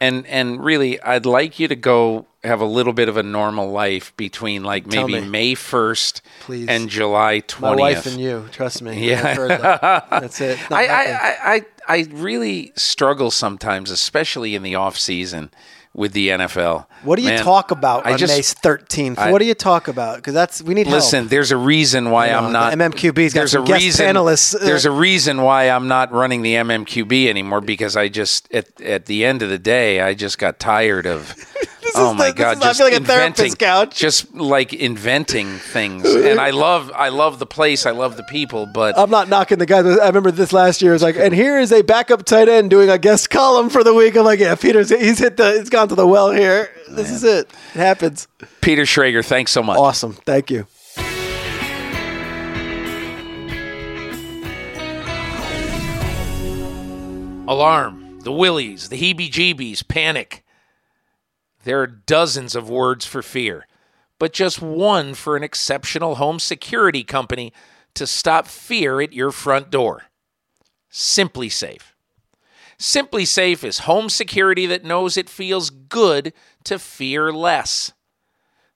and 0.00 0.26
and 0.26 0.62
really, 0.62 1.00
I'd 1.00 1.26
like 1.26 1.58
you 1.58 1.68
to 1.68 1.76
go 1.76 2.26
have 2.44 2.60
a 2.60 2.64
little 2.64 2.92
bit 2.92 3.08
of 3.08 3.16
a 3.16 3.22
normal 3.22 3.70
life 3.70 4.16
between 4.16 4.62
like 4.62 4.86
maybe. 4.86 5.20
May 5.20 5.54
first 5.54 6.22
and 6.48 6.88
July 6.88 7.40
twentieth. 7.40 7.78
My 7.78 7.82
wife 7.82 8.06
and 8.06 8.20
you, 8.20 8.46
trust 8.52 8.80
me. 8.80 9.08
Yeah. 9.08 9.34
That. 9.34 10.06
That's 10.10 10.40
it. 10.40 10.58
Not 10.70 10.78
I, 10.78 10.86
nothing. 10.86 11.14
I, 11.14 11.36
I, 11.42 11.54
I 11.54 11.64
I 11.88 12.06
really 12.12 12.72
struggle 12.76 13.30
sometimes, 13.30 13.90
especially 13.90 14.54
in 14.54 14.62
the 14.62 14.76
off 14.76 14.98
season 14.98 15.50
with 15.98 16.12
the 16.12 16.28
NFL. 16.28 16.86
what 17.02 17.16
do 17.16 17.22
you 17.22 17.28
Man, 17.28 17.42
talk 17.44 17.70
about 17.72 18.06
I 18.06 18.12
on 18.12 18.18
just- 18.18 18.32
May 18.34 18.40
13th? 18.70 19.18
I- 19.18 19.32
what 19.32 19.40
do 19.40 19.44
you 19.44 19.54
talk 19.54 19.88
about? 19.88 20.16
Because 20.16 20.32
that's 20.32 20.62
we 20.62 20.72
need 20.74 20.84
to 20.84 20.90
Listen, 20.90 21.20
help. 21.24 21.30
there's 21.30 21.50
a 21.50 21.56
reason 21.56 22.10
why 22.10 22.28
I'm 22.28 22.52
not. 22.52 22.70
the 22.70 22.76
MMQB's 22.84 23.34
got 23.34 23.40
there's 23.40 23.50
some 23.52 23.64
a 23.64 23.66
guest 23.66 23.82
reason, 23.84 24.06
panelists. 24.06 24.58
There's 24.60 24.84
a 24.84 24.90
reason 24.90 25.42
why 25.42 25.64
I'm 25.70 25.88
not 25.88 26.12
running 26.12 26.42
the 26.42 26.54
MMQB 26.54 27.28
anymore 27.28 27.60
because 27.60 27.96
I 27.96 28.08
just 28.08 28.48
at 28.54 28.80
at 28.80 29.06
the 29.06 29.24
end 29.24 29.42
of 29.42 29.50
the 29.50 29.58
day 29.58 30.00
I 30.00 30.14
just 30.14 30.38
got 30.38 30.58
tired 30.60 31.06
of 31.06 31.34
oh 31.98 32.14
my 32.14 32.28
the- 32.30 32.34
god! 32.34 32.56
is- 32.56 32.62
I 32.62 32.66
just 32.66 32.78
feel 32.78 32.86
like 32.86 32.94
a 32.94 32.96
inventing, 32.96 33.34
therapist 33.34 33.58
couch. 33.58 33.98
just 33.98 34.34
like 34.34 34.72
inventing 34.72 35.58
things. 35.58 36.04
And 36.06 36.40
I 36.40 36.50
love, 36.50 36.90
I 36.94 37.08
love 37.10 37.38
the 37.38 37.46
place. 37.46 37.86
I 37.86 37.90
love 37.90 38.16
the 38.16 38.22
people. 38.24 38.66
But 38.66 38.98
I'm 38.98 39.10
not 39.10 39.28
knocking 39.28 39.58
the 39.58 39.66
guys. 39.66 39.84
I 39.86 40.06
remember 40.06 40.30
this 40.30 40.52
last 40.52 40.80
year. 40.82 40.92
It 40.92 40.94
was 40.96 41.02
like, 41.02 41.16
and 41.16 41.34
here 41.34 41.58
is 41.58 41.72
a 41.72 41.82
backup 41.82 42.24
tight 42.24 42.48
end 42.48 42.70
doing 42.70 42.88
a 42.88 42.98
guest 42.98 43.30
column 43.30 43.68
for 43.70 43.82
the 43.84 43.94
week. 43.94 44.16
I'm 44.16 44.24
like, 44.24 44.40
yeah, 44.40 44.54
Peter's 44.54 44.90
he's 44.90 45.18
hit 45.18 45.36
the 45.36 45.58
he's 45.58 45.70
gone 45.70 45.88
to 45.88 45.94
the 45.94 46.06
well 46.06 46.30
here. 46.30 46.70
This 46.88 47.10
is 47.10 47.24
it. 47.24 47.50
It 47.74 47.78
happens. 47.78 48.28
Peter 48.60 48.82
Schrager, 48.82 49.24
thanks 49.24 49.52
so 49.52 49.62
much. 49.62 49.78
Awesome. 49.78 50.12
Thank 50.12 50.50
you. 50.50 50.66
Alarm, 57.48 58.20
the 58.20 58.32
willies, 58.32 58.90
the 58.90 58.96
heebie 58.96 59.30
jeebies, 59.30 59.86
panic. 59.86 60.44
There 61.68 61.82
are 61.82 61.86
dozens 61.86 62.56
of 62.56 62.70
words 62.70 63.04
for 63.04 63.20
fear, 63.20 63.66
but 64.18 64.32
just 64.32 64.62
one 64.62 65.12
for 65.12 65.36
an 65.36 65.42
exceptional 65.42 66.14
home 66.14 66.38
security 66.38 67.04
company 67.04 67.52
to 67.92 68.06
stop 68.06 68.46
fear 68.46 69.02
at 69.02 69.12
your 69.12 69.30
front 69.30 69.68
door. 69.68 70.04
SimpliSafe. 70.90 71.92
Simply 72.78 73.26
Safe 73.26 73.62
is 73.64 73.80
home 73.80 74.08
security 74.08 74.64
that 74.64 74.82
knows 74.82 75.18
it 75.18 75.28
feels 75.28 75.68
good 75.68 76.32
to 76.64 76.78
fear 76.78 77.30
less. 77.30 77.92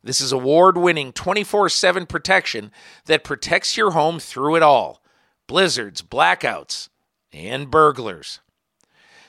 This 0.05 0.21
is 0.21 0.31
award 0.31 0.77
winning 0.77 1.15
24 1.15 1.71
7 1.71 2.05
protection 2.05 2.71
that 3.07 3.25
protects 3.25 3.75
your 3.75 3.93
home 3.93 4.21
through 4.21 4.57
it 4.57 4.63
all 4.63 5.03
blizzards, 5.47 6.03
blackouts, 6.03 6.91
and 7.33 7.71
burglars. 7.71 8.41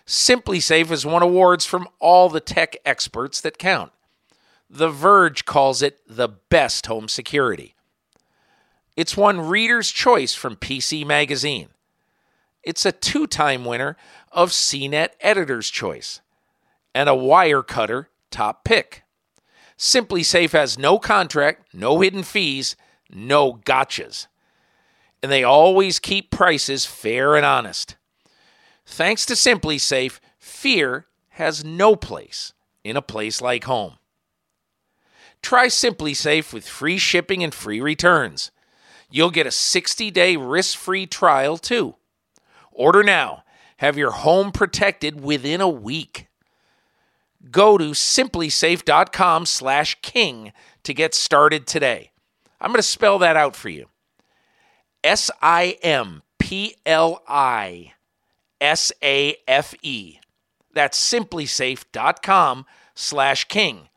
SimpliSafe 0.06 0.88
has 0.88 1.06
won 1.06 1.22
awards 1.22 1.66
from 1.66 1.88
all 1.99 2.30
the 2.30 2.41
tech 2.41 2.76
experts 2.86 3.39
that 3.41 3.58
count. 3.58 3.91
The 4.70 4.89
Verge 4.89 5.45
calls 5.45 5.82
it 5.82 5.99
the 6.08 6.28
best 6.28 6.88
home 6.88 7.08
security. 7.08 7.76
It's 8.95 9.18
won 9.18 9.39
Reader's 9.39 9.91
Choice 9.91 10.34
from 10.36 10.56
PC 10.56 11.06
Magazine. 11.06 11.70
It's 12.64 12.86
a 12.86 12.91
two 12.91 13.28
time 13.28 13.66
winner 13.66 13.97
of 14.32 14.51
CNET 14.51 15.10
Editor's 15.22 15.70
Choice 15.70 16.22
and 16.93 17.10
a 17.10 17.14
Wirecutter 17.14 18.08
top 18.32 18.64
pick. 18.64 19.04
SimpliSafe 19.78 20.51
has 20.51 20.78
no 20.78 20.99
contract, 20.99 21.74
no 21.74 21.99
hidden 21.99 22.24
fees, 22.24 22.76
no 23.10 23.54
gotchas. 23.54 24.28
And 25.22 25.32
they 25.32 25.43
always 25.43 25.99
keep 25.99 26.32
prices 26.32 26.86
fair 26.86 27.36
and 27.36 27.45
honest. 27.45 27.95
Thanks 28.86 29.25
to 29.27 29.34
SimpliSafe, 29.34 30.19
fear 30.38 31.07
has 31.29 31.63
no 31.63 31.95
place 31.95 32.53
in 32.84 32.97
a 32.97 33.01
place 33.01 33.41
like 33.41 33.63
home. 33.63 33.97
Try 35.41 35.67
SimpliSafe 35.67 36.53
with 36.53 36.67
free 36.67 36.97
shipping 36.97 37.43
and 37.43 37.53
free 37.53 37.81
returns. 37.81 38.51
You'll 39.09 39.31
get 39.31 39.45
a 39.45 39.51
60-day 39.51 40.38
risk-free 40.38 41.07
trial 41.07 41.57
too. 41.57 41.95
Order 42.71 43.03
now. 43.03 43.43
Have 43.77 43.97
your 43.97 44.11
home 44.11 44.51
protected 44.51 45.21
within 45.21 45.59
a 45.59 45.67
week. 45.67 46.27
Go 47.51 47.77
to 47.77 47.91
simplisafe.com 47.91 49.45
slash 49.45 49.97
king 50.01 50.53
to 50.84 50.93
get 50.93 51.13
started 51.13 51.67
today. 51.67 52.11
I'm 52.61 52.69
going 52.69 52.77
to 52.77 52.84
spell 52.84 53.19
that 53.19 53.36
out 53.36 53.55
for 53.55 53.69
you. 53.69 53.88
S 55.03 55.29
I 55.41 55.77
M 55.84 56.23
P 56.39 56.75
L 56.86 57.21
I 57.27 57.93
S 58.60 58.91
A 59.01 59.38
F 59.47 59.74
E. 59.82 60.20
That's 60.74 60.99
simplisafe.com 60.99 62.66
slash 62.95 63.45
king. 63.45 63.89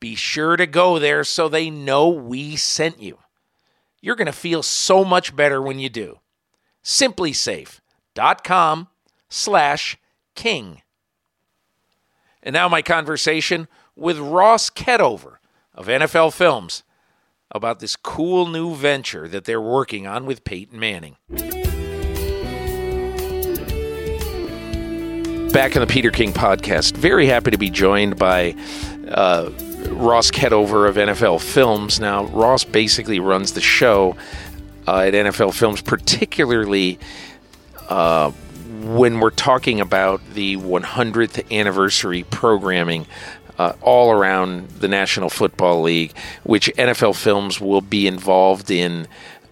Be 0.00 0.14
sure 0.14 0.56
to 0.56 0.66
go 0.66 0.98
there 0.98 1.24
so 1.24 1.48
they 1.48 1.70
know 1.70 2.08
we 2.08 2.56
sent 2.56 3.00
you. 3.00 3.18
You're 4.00 4.16
going 4.16 4.26
to 4.26 4.32
feel 4.32 4.62
so 4.62 5.04
much 5.04 5.34
better 5.34 5.62
when 5.62 5.78
you 5.78 5.88
do. 5.88 6.18
Simplisafe.com 6.82 8.88
slash 9.30 9.96
king. 10.34 10.82
And 12.42 12.52
now 12.52 12.68
my 12.68 12.82
conversation 12.82 13.68
with 13.96 14.18
Ross 14.18 14.68
Ketover 14.68 15.36
of 15.74 15.86
NFL 15.86 16.34
Films 16.34 16.82
about 17.50 17.80
this 17.80 17.96
cool 17.96 18.46
new 18.46 18.74
venture 18.74 19.26
that 19.28 19.44
they're 19.44 19.60
working 19.60 20.06
on 20.06 20.26
with 20.26 20.44
Peyton 20.44 20.78
Manning. 20.78 21.16
Back 25.54 25.76
in 25.76 25.82
the 25.82 25.86
Peter 25.86 26.10
King 26.10 26.32
podcast, 26.32 26.96
very 26.96 27.26
happy 27.26 27.52
to 27.52 27.56
be 27.56 27.70
joined 27.70 28.18
by 28.18 28.56
uh, 29.06 29.50
Ross 29.90 30.32
Ketover 30.32 30.88
of 30.88 30.96
NFL 30.96 31.40
Films. 31.40 32.00
Now, 32.00 32.24
Ross 32.24 32.64
basically 32.64 33.20
runs 33.20 33.52
the 33.52 33.60
show 33.60 34.16
uh, 34.88 35.02
at 35.02 35.14
NFL 35.14 35.54
Films, 35.54 35.80
particularly 35.80 36.98
uh, 37.88 38.32
when 38.82 39.20
we're 39.20 39.30
talking 39.30 39.80
about 39.80 40.20
the 40.34 40.56
100th 40.56 41.48
anniversary 41.56 42.24
programming 42.24 43.06
uh, 43.56 43.74
all 43.80 44.10
around 44.10 44.68
the 44.70 44.88
National 44.88 45.30
Football 45.30 45.82
League, 45.82 46.16
which 46.42 46.66
NFL 46.76 47.14
Films 47.14 47.60
will 47.60 47.80
be 47.80 48.08
involved 48.08 48.72
in. 48.72 49.06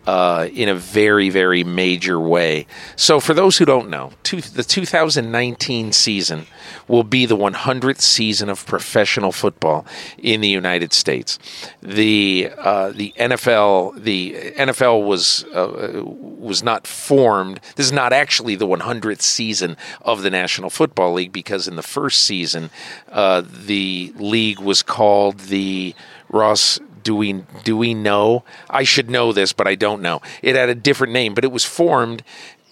Uh, 0.05 0.49
in 0.53 0.69
a 0.69 0.75
very, 0.75 1.31
very 1.31 1.63
major 1.63 2.19
way. 2.19 2.67
So, 2.97 3.21
for 3.21 3.35
those 3.35 3.59
who 3.59 3.65
don't 3.65 3.89
know, 3.89 4.11
two, 4.25 4.41
the 4.41 4.65
2019 4.65 5.93
season 5.93 6.47
will 6.89 7.05
be 7.05 7.25
the 7.25 7.37
100th 7.37 8.01
season 8.01 8.49
of 8.49 8.67
professional 8.67 9.31
football 9.31 9.87
in 10.19 10.41
the 10.41 10.49
United 10.49 10.93
States. 10.93 11.39
The 11.81 12.51
uh, 12.59 12.91
the 12.91 13.15
NFL 13.17 14.03
the 14.03 14.53
NFL 14.57 15.07
was 15.07 15.45
uh, 15.55 16.03
was 16.05 16.63
not 16.63 16.87
formed. 16.87 17.61
This 17.77 17.87
is 17.87 17.93
not 17.93 18.13
actually 18.13 18.57
the 18.57 18.67
100th 18.67 19.23
season 19.23 19.77
of 20.03 20.23
the 20.23 20.31
National 20.31 20.71
Football 20.71 21.15
League 21.15 21.33
because 21.33 21.69
in 21.69 21.77
the 21.77 21.83
first 21.83 22.25
season, 22.25 22.71
uh, 23.11 23.43
the 23.47 24.13
league 24.17 24.59
was 24.59 24.83
called 24.83 25.39
the 25.41 25.95
Ross 26.29 26.81
do 27.03 27.15
we 27.15 27.33
do 27.65 27.77
we 27.77 27.95
know? 27.95 28.45
I 28.71 28.85
should 28.85 29.11
know 29.11 29.33
this, 29.33 29.53
but 29.53 29.67
I 29.67 29.75
don't 29.75 30.03
know. 30.03 30.21
It 30.43 30.57
had 30.57 30.69
a 30.69 30.75
different 30.75 31.13
name, 31.13 31.35
but 31.35 31.45
it 31.45 31.53
was 31.53 31.65
formed, 31.65 32.23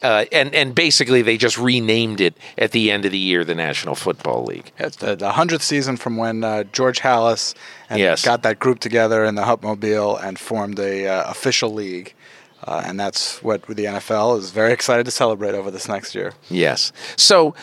uh, 0.02 0.24
and 0.32 0.54
and 0.54 0.74
basically 0.74 1.22
they 1.22 1.36
just 1.36 1.58
renamed 1.58 2.20
it 2.20 2.36
at 2.58 2.72
the 2.72 2.90
end 2.90 3.04
of 3.04 3.12
the 3.12 3.18
year, 3.18 3.44
the 3.44 3.54
National 3.54 3.94
Football 3.94 4.44
League. 4.44 4.72
It's 4.78 4.96
the, 4.96 5.16
100th 5.16 5.62
season 5.62 5.96
from 5.96 6.16
when 6.16 6.42
uh, 6.44 6.64
George 6.64 7.00
Halas 7.00 7.54
and 7.88 7.98
Yes. 8.00 8.24
got 8.24 8.42
that 8.42 8.58
group 8.58 8.78
together 8.80 9.24
in 9.24 9.34
the 9.34 9.42
Hupmobile 9.42 10.22
and 10.22 10.38
formed 10.38 10.78
a 10.78 11.06
uh, 11.06 11.30
official 11.30 11.72
league. 11.72 12.14
Uh, 12.62 12.82
and 12.84 13.00
that's 13.00 13.42
what 13.42 13.62
the 13.66 13.84
NFL 13.86 14.38
is 14.38 14.50
very 14.50 14.70
excited 14.72 15.04
to 15.06 15.10
celebrate 15.10 15.54
over 15.54 15.70
this 15.70 15.88
next 15.88 16.14
year. 16.14 16.34
Yes. 16.50 16.92
So, 17.16 17.54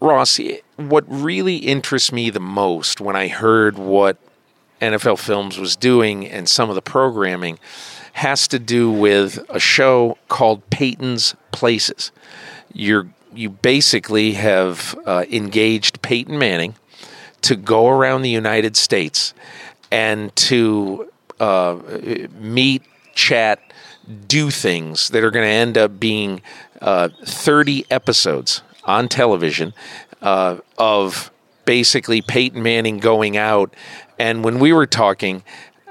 Ross, 0.00 0.40
what 0.76 1.04
really 1.06 1.58
interests 1.58 2.10
me 2.10 2.30
the 2.30 2.40
most 2.40 3.00
when 3.00 3.14
I 3.14 3.28
heard 3.28 3.78
what 3.78 4.16
NFL 4.80 5.18
Films 5.18 5.58
was 5.58 5.76
doing 5.76 6.26
and 6.26 6.48
some 6.48 6.68
of 6.68 6.74
the 6.74 6.82
programming 6.82 7.58
has 8.14 8.48
to 8.48 8.58
do 8.58 8.90
with 8.90 9.44
a 9.48 9.60
show 9.60 10.16
called 10.28 10.68
Peyton's 10.70 11.34
Places. 11.52 12.12
You're 12.72 13.08
you 13.34 13.50
basically 13.50 14.32
have 14.32 14.98
uh, 15.04 15.24
engaged 15.30 16.00
Peyton 16.00 16.38
Manning 16.38 16.74
to 17.42 17.54
go 17.54 17.88
around 17.88 18.22
the 18.22 18.30
United 18.30 18.76
States 18.76 19.34
and 19.90 20.34
to 20.36 21.10
uh, 21.38 21.78
meet, 22.38 22.82
chat, 23.14 23.60
do 24.26 24.50
things 24.50 25.10
that 25.10 25.22
are 25.22 25.30
going 25.30 25.44
to 25.44 25.50
end 25.50 25.76
up 25.76 26.00
being 26.00 26.40
uh, 26.80 27.08
30 27.24 27.84
episodes 27.90 28.62
on 28.84 29.08
television 29.08 29.74
uh, 30.22 30.56
of 30.78 31.30
basically 31.64 32.22
Peyton 32.22 32.62
Manning 32.62 32.98
going 32.98 33.36
out. 33.36 33.74
And 34.18 34.44
when 34.44 34.58
we 34.58 34.72
were 34.72 34.86
talking, 34.86 35.42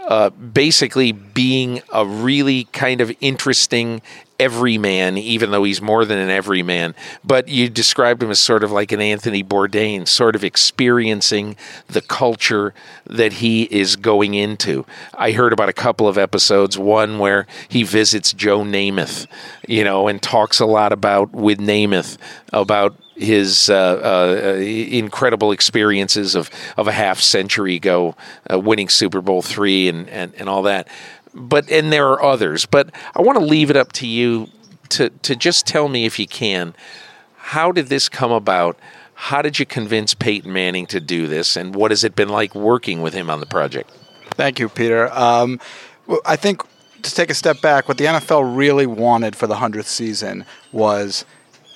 uh, 0.07 0.29
basically 0.29 1.11
being 1.11 1.81
a 1.91 2.05
really 2.05 2.65
kind 2.65 3.01
of 3.01 3.11
interesting 3.21 4.01
everyman, 4.39 5.17
even 5.17 5.51
though 5.51 5.63
he's 5.63 5.81
more 5.81 6.05
than 6.05 6.17
an 6.17 6.29
everyman. 6.29 6.93
But 7.23 7.47
you 7.47 7.69
described 7.69 8.21
him 8.21 8.29
as 8.29 8.39
sort 8.39 8.63
of 8.63 8.71
like 8.71 8.91
an 8.91 9.01
Anthony 9.01 9.43
Bourdain, 9.43 10.07
sort 10.07 10.35
of 10.35 10.43
experiencing 10.43 11.55
the 11.87 12.01
culture 12.01 12.73
that 13.05 13.33
he 13.33 13.63
is 13.63 13.95
going 13.95 14.33
into. 14.33 14.85
I 15.13 15.31
heard 15.31 15.53
about 15.53 15.69
a 15.69 15.73
couple 15.73 16.07
of 16.07 16.17
episodes, 16.17 16.77
one 16.77 17.17
where 17.17 17.47
he 17.67 17.83
visits 17.83 18.33
Joe 18.33 18.59
Namath, 18.59 19.25
you 19.67 19.83
know, 19.83 20.07
and 20.07 20.21
talks 20.21 20.59
a 20.59 20.65
lot 20.65 20.91
about 20.91 21.31
with 21.31 21.59
Namath 21.59 22.17
about 22.51 22.95
his 23.15 23.69
uh, 23.69 24.55
uh, 24.55 24.59
incredible 24.59 25.51
experiences 25.51 26.35
of, 26.35 26.49
of 26.77 26.87
a 26.87 26.91
half 26.91 27.19
century 27.19 27.75
ago, 27.75 28.15
uh, 28.51 28.59
winning 28.59 28.89
Super 28.89 29.21
Bowl 29.21 29.41
three 29.41 29.87
and, 29.87 30.09
and, 30.09 30.33
and 30.35 30.49
all 30.49 30.63
that. 30.63 30.87
But 31.33 31.69
and 31.69 31.91
there 31.91 32.07
are 32.09 32.21
others. 32.21 32.65
But 32.65 32.91
I 33.15 33.21
want 33.21 33.39
to 33.39 33.45
leave 33.45 33.69
it 33.69 33.75
up 33.75 33.91
to 33.93 34.07
you 34.07 34.49
to 34.89 35.09
to 35.09 35.35
just 35.35 35.65
tell 35.67 35.89
me 35.89 36.05
if 36.05 36.17
you 36.17 36.27
can, 36.27 36.73
how 37.35 37.71
did 37.71 37.87
this 37.87 38.07
come 38.07 38.31
about? 38.31 38.77
How 39.15 39.41
did 39.41 39.59
you 39.59 39.65
convince 39.65 40.13
Peyton 40.13 40.51
Manning 40.51 40.85
to 40.87 40.99
do 40.99 41.27
this, 41.27 41.55
and 41.55 41.75
what 41.75 41.91
has 41.91 42.03
it 42.03 42.15
been 42.15 42.29
like 42.29 42.55
working 42.55 43.01
with 43.01 43.13
him 43.13 43.29
on 43.29 43.39
the 43.39 43.45
project? 43.45 43.91
Thank 44.31 44.59
you, 44.59 44.69
Peter. 44.69 45.11
Um, 45.13 45.59
I 46.25 46.35
think 46.35 46.61
to 47.01 47.13
take 47.13 47.29
a 47.29 47.33
step 47.33 47.61
back, 47.61 47.87
what 47.87 47.97
the 47.97 48.05
NFL 48.05 48.55
really 48.55 48.85
wanted 48.85 49.35
for 49.35 49.47
the 49.47 49.55
100th 49.55 49.85
season 49.85 50.45
was 50.71 51.23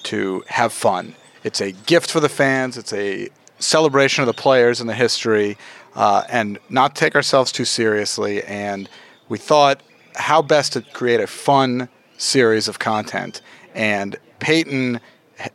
to 0.03 0.43
have 0.47 0.73
fun. 0.73 1.15
It's 1.43 1.61
a 1.61 1.71
gift 1.71 2.11
for 2.11 2.19
the 2.19 2.29
fans, 2.29 2.77
it's 2.77 2.93
a 2.93 3.29
celebration 3.59 4.21
of 4.21 4.27
the 4.27 4.33
players 4.33 4.79
and 4.79 4.89
the 4.89 4.93
history, 4.93 5.57
uh, 5.95 6.23
and 6.29 6.59
not 6.69 6.95
take 6.95 7.15
ourselves 7.15 7.51
too 7.51 7.65
seriously. 7.65 8.43
And 8.43 8.89
we 9.27 9.37
thought 9.37 9.81
how 10.15 10.41
best 10.41 10.73
to 10.73 10.81
create 10.81 11.19
a 11.19 11.27
fun 11.27 11.89
series 12.17 12.67
of 12.67 12.79
content. 12.79 13.41
And 13.73 14.17
Peyton 14.39 14.99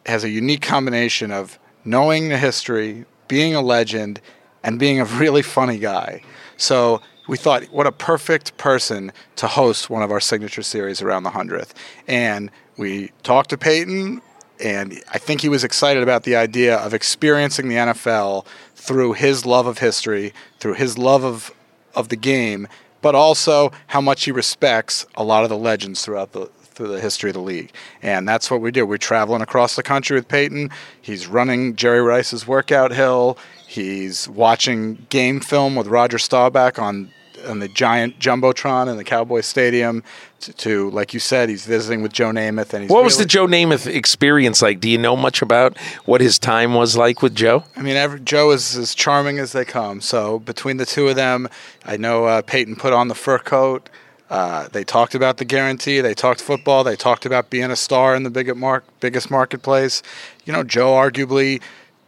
has 0.07 0.25
a 0.25 0.31
unique 0.31 0.63
combination 0.63 1.31
of 1.31 1.59
knowing 1.85 2.29
the 2.29 2.39
history, 2.39 3.05
being 3.29 3.55
a 3.55 3.61
legend, 3.61 4.21
and 4.63 4.79
being 4.79 5.01
a 5.01 5.05
really 5.05 5.43
funny 5.43 5.79
guy. 5.79 6.23
So 6.57 7.03
we 7.29 7.37
thought, 7.37 7.65
what 7.65 7.87
a 7.87 7.93
perfect 7.93 8.57
person 8.57 9.13
to 9.37 9.47
host 9.47 9.91
one 9.91 10.03
of 10.03 10.11
our 10.11 10.21
signature 10.21 10.63
series 10.63 11.03
around 11.03 11.23
the 11.23 11.31
100th. 11.31 11.73
And 12.09 12.51
we 12.77 13.11
talked 13.23 13.51
to 13.51 13.59
Peyton, 13.59 14.23
and 14.65 15.01
I 15.13 15.19
think 15.19 15.43
he 15.43 15.49
was 15.49 15.63
excited 15.63 16.03
about 16.03 16.23
the 16.25 16.37
idea 16.37 16.77
of 16.77 16.95
experiencing 16.95 17.69
the 17.69 17.77
NFL 17.77 18.47
through 18.75 19.13
his 19.13 19.45
love 19.45 19.67
of 19.67 19.79
history, 19.79 20.33
through 20.59 20.75
his 20.75 20.97
love 20.97 21.23
of, 21.23 21.53
of 21.95 22.09
the 22.09 22.17
game, 22.17 22.67
but 23.03 23.15
also 23.15 23.71
how 23.89 24.01
much 24.01 24.25
he 24.25 24.33
respects 24.33 25.05
a 25.15 25.23
lot 25.23 25.45
of 25.45 25.51
the 25.51 25.59
legends 25.59 26.05
throughout 26.05 26.33
the 26.33 26.51
through 26.75 26.89
the 26.89 27.01
history 27.01 27.31
of 27.31 27.35
the 27.35 27.41
league. 27.41 27.73
And 28.03 28.29
that's 28.29 28.51
what 28.51 28.61
we 28.61 28.73
do. 28.73 28.85
We're 28.85 28.99
traveling 28.99 29.43
across 29.43 29.77
the 29.77 29.83
country 29.85 30.17
with 30.17 30.27
Peyton. 30.27 30.71
He's 31.01 31.29
running 31.29 31.77
Jerry 31.77 32.01
Rice's 32.01 32.49
workout 32.49 32.93
hill. 32.93 33.39
He's 33.69 34.29
watching 34.29 35.07
game 35.09 35.39
film 35.39 35.77
with 35.77 35.87
Roger 35.87 36.19
Staubach 36.19 36.81
on 36.81 37.13
on 37.45 37.59
the 37.59 37.69
giant 37.69 38.19
jumbotron 38.19 38.89
in 38.91 38.97
the 38.97 39.05
Cowboy 39.05 39.41
Stadium. 39.41 40.03
To, 40.41 40.53
to 40.53 40.91
like 40.91 41.15
you 41.15 41.21
said, 41.21 41.49
he's 41.49 41.65
visiting 41.65 42.03
with 42.03 42.13
Joe 42.13 42.31
Namath. 42.31 42.73
And 42.75 42.83
he's 42.83 42.91
what 42.91 43.05
was 43.05 43.17
the 43.19 43.25
Joe 43.25 43.47
Namath 43.47 43.87
experience 43.87 44.63
like? 44.63 44.81
Do 44.81 44.89
you 44.89 44.99
know 44.99 45.17
much 45.17 45.43
about 45.43 45.79
what 46.05 46.21
his 46.21 46.39
time 46.39 46.75
was 46.75 46.97
like 46.97 47.23
with 47.23 47.35
Joe? 47.35 47.65
I 47.77 47.83
mean, 47.83 47.97
every, 47.97 48.21
Joe 48.21 48.51
is 48.51 48.77
as 48.77 48.95
charming 48.95 49.39
as 49.39 49.53
they 49.53 49.65
come. 49.65 50.01
So 50.01 50.39
between 50.41 50.77
the 50.77 50.87
two 50.87 51.09
of 51.09 51.17
them, 51.17 51.49
I 51.85 51.97
know 51.97 52.25
uh, 52.25 52.43
Peyton 52.43 52.77
put 52.77 52.93
on 52.93 53.09
the 53.09 53.15
fur 53.15 53.39
coat. 53.39 53.89
Uh, 54.31 54.69
they 54.69 54.85
talked 54.85 55.15
about 55.15 55.37
the 55.37 55.45
guarantee. 55.45 56.01
They 56.01 56.15
talked 56.15 56.41
football. 56.41 56.83
They 56.83 56.97
talked 56.97 57.27
about 57.27 57.51
being 57.51 57.71
a 57.71 57.77
star 57.77 58.17
in 58.17 58.23
the 58.23 58.31
biggest, 58.31 58.57
mark, 58.57 58.85
biggest 59.01 59.31
marketplace. 59.31 60.03
You 60.45 60.53
know, 60.53 60.65
Joe 60.65 60.93
arguably 60.93 61.61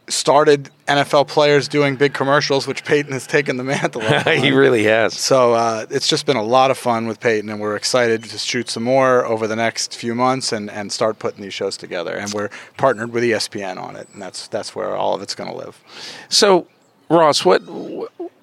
started 0.09 0.69
NFL 0.87 1.27
players 1.27 1.67
doing 1.67 1.95
big 1.95 2.13
commercials, 2.13 2.65
which 2.65 2.85
Peyton 2.85 3.11
has 3.11 3.27
taken 3.27 3.57
the 3.57 3.63
mantle. 3.63 4.01
he 4.25 4.51
really 4.51 4.83
has. 4.85 5.13
So 5.13 5.53
uh, 5.53 5.85
it's 5.89 6.07
just 6.07 6.25
been 6.25 6.37
a 6.37 6.43
lot 6.43 6.71
of 6.71 6.77
fun 6.77 7.07
with 7.07 7.19
Peyton, 7.19 7.49
and 7.49 7.59
we're 7.59 7.75
excited 7.75 8.23
to 8.23 8.37
shoot 8.37 8.69
some 8.69 8.83
more 8.83 9.25
over 9.25 9.47
the 9.47 9.55
next 9.55 9.95
few 9.95 10.15
months 10.15 10.51
and, 10.51 10.69
and 10.69 10.91
start 10.91 11.19
putting 11.19 11.41
these 11.41 11.53
shows 11.53 11.77
together. 11.77 12.15
And 12.15 12.31
we're 12.33 12.49
partnered 12.77 13.11
with 13.11 13.23
ESPN 13.23 13.81
on 13.81 13.95
it, 13.95 14.07
and 14.13 14.21
that's 14.21 14.47
that's 14.47 14.75
where 14.75 14.95
all 14.95 15.13
of 15.13 15.21
it's 15.21 15.35
going 15.35 15.49
to 15.49 15.55
live. 15.55 15.81
So, 16.29 16.67
Ross, 17.09 17.43
what 17.43 17.59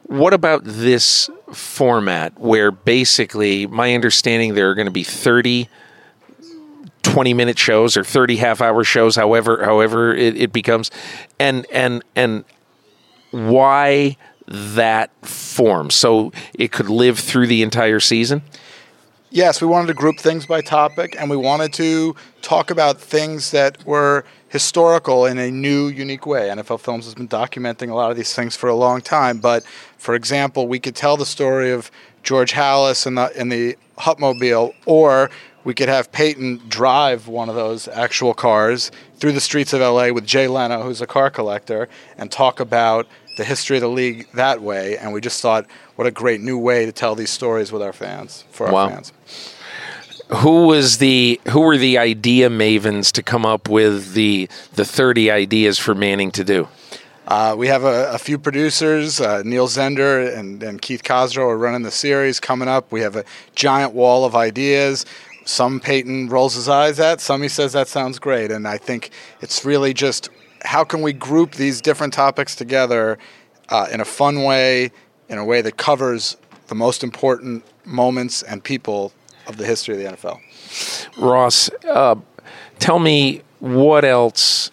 what 0.06 0.34
about 0.34 0.62
this 0.64 1.30
format 1.52 2.38
where 2.38 2.70
basically, 2.70 3.66
my 3.66 3.94
understanding 3.94 4.54
there 4.54 4.70
are 4.70 4.74
going 4.74 4.86
to 4.86 4.92
be 4.92 5.04
thirty 5.04 5.68
20 7.04 7.34
minute 7.34 7.58
shows 7.58 7.96
or 7.96 8.02
30 8.02 8.36
half 8.36 8.60
hour 8.60 8.82
shows 8.82 9.14
however 9.14 9.64
however 9.64 10.14
it, 10.14 10.36
it 10.36 10.52
becomes. 10.52 10.90
And 11.38 11.66
and 11.72 12.02
and 12.16 12.44
why 13.30 14.16
that 14.46 15.10
form? 15.24 15.90
So 15.90 16.32
it 16.54 16.72
could 16.72 16.88
live 16.88 17.18
through 17.18 17.46
the 17.46 17.62
entire 17.62 18.00
season? 18.00 18.42
Yes 19.30 19.60
we 19.60 19.68
wanted 19.68 19.88
to 19.88 19.94
group 19.94 20.18
things 20.18 20.46
by 20.46 20.60
topic 20.60 21.14
and 21.18 21.30
we 21.30 21.36
wanted 21.36 21.72
to 21.74 22.16
talk 22.42 22.70
about 22.70 23.00
things 23.00 23.50
that 23.52 23.84
were 23.86 24.24
historical 24.48 25.26
in 25.26 25.38
a 25.38 25.50
new 25.50 25.88
unique 25.88 26.26
way. 26.26 26.48
Nfl 26.48 26.80
films 26.80 27.04
has 27.04 27.14
been 27.14 27.28
documenting 27.28 27.90
a 27.90 27.94
lot 27.94 28.10
of 28.10 28.16
these 28.16 28.34
things 28.34 28.56
for 28.56 28.68
a 28.68 28.74
long 28.74 29.00
time 29.00 29.38
but 29.38 29.64
for 29.98 30.14
example 30.14 30.68
we 30.68 30.78
could 30.78 30.94
tell 30.96 31.16
the 31.16 31.26
story 31.26 31.70
of 31.72 31.90
george 32.22 32.52
halas 32.52 33.06
and 33.06 33.18
the 33.18 33.40
in 33.40 33.48
the 33.48 33.76
hupmobile 33.98 34.74
or 34.86 35.30
we 35.64 35.74
could 35.74 35.88
have 35.88 36.12
Peyton 36.12 36.60
drive 36.68 37.26
one 37.26 37.48
of 37.48 37.54
those 37.54 37.88
actual 37.88 38.34
cars 38.34 38.90
through 39.16 39.32
the 39.32 39.40
streets 39.40 39.72
of 39.72 39.80
LA 39.80 40.10
with 40.10 40.26
Jay 40.26 40.46
Leno, 40.46 40.82
who's 40.82 41.00
a 41.00 41.06
car 41.06 41.30
collector, 41.30 41.88
and 42.18 42.30
talk 42.30 42.60
about 42.60 43.06
the 43.36 43.44
history 43.44 43.78
of 43.78 43.80
the 43.80 43.88
league 43.88 44.28
that 44.34 44.60
way. 44.60 44.96
And 44.98 45.12
we 45.12 45.20
just 45.20 45.40
thought, 45.40 45.66
what 45.96 46.06
a 46.06 46.10
great 46.10 46.40
new 46.40 46.58
way 46.58 46.84
to 46.86 46.92
tell 46.92 47.14
these 47.14 47.30
stories 47.30 47.72
with 47.72 47.82
our 47.82 47.92
fans, 47.92 48.44
for 48.50 48.66
our 48.66 48.72
wow. 48.72 48.88
fans. 48.88 49.12
Who 50.36 50.66
was 50.66 50.98
the 50.98 51.40
who 51.48 51.60
were 51.60 51.76
the 51.76 51.98
idea 51.98 52.48
mavens 52.48 53.12
to 53.12 53.22
come 53.22 53.44
up 53.44 53.68
with 53.68 54.14
the 54.14 54.48
the 54.74 54.84
thirty 54.84 55.30
ideas 55.30 55.78
for 55.78 55.94
Manning 55.94 56.30
to 56.32 56.44
do? 56.44 56.68
Uh, 57.26 57.54
we 57.56 57.68
have 57.68 57.84
a, 57.84 58.10
a 58.12 58.18
few 58.18 58.38
producers, 58.38 59.18
uh, 59.18 59.42
Neil 59.44 59.66
Zender 59.66 60.36
and, 60.36 60.62
and 60.62 60.80
Keith 60.82 61.02
Cosgrove 61.02 61.48
are 61.48 61.56
running 61.56 61.82
the 61.82 61.90
series 61.90 62.38
coming 62.38 62.68
up. 62.68 62.92
We 62.92 63.00
have 63.00 63.16
a 63.16 63.24
giant 63.54 63.94
wall 63.94 64.26
of 64.26 64.34
ideas 64.34 65.06
some 65.44 65.80
Peyton 65.80 66.28
rolls 66.28 66.54
his 66.54 66.68
eyes 66.68 66.98
at, 67.00 67.20
some 67.20 67.42
he 67.42 67.48
says 67.48 67.72
that 67.72 67.88
sounds 67.88 68.18
great. 68.18 68.50
And 68.50 68.66
I 68.66 68.78
think 68.78 69.10
it's 69.40 69.64
really 69.64 69.94
just 69.94 70.30
how 70.64 70.84
can 70.84 71.02
we 71.02 71.12
group 71.12 71.52
these 71.52 71.80
different 71.80 72.12
topics 72.12 72.56
together 72.56 73.18
uh, 73.68 73.86
in 73.92 74.00
a 74.00 74.04
fun 74.04 74.42
way, 74.42 74.90
in 75.28 75.38
a 75.38 75.44
way 75.44 75.60
that 75.60 75.76
covers 75.76 76.36
the 76.68 76.74
most 76.74 77.04
important 77.04 77.64
moments 77.84 78.42
and 78.42 78.64
people 78.64 79.12
of 79.46 79.56
the 79.58 79.66
history 79.66 79.94
of 79.94 80.00
the 80.00 80.16
NFL. 80.16 80.40
Ross, 81.18 81.70
uh, 81.88 82.16
tell 82.78 82.98
me 82.98 83.42
what 83.60 84.04
else 84.04 84.70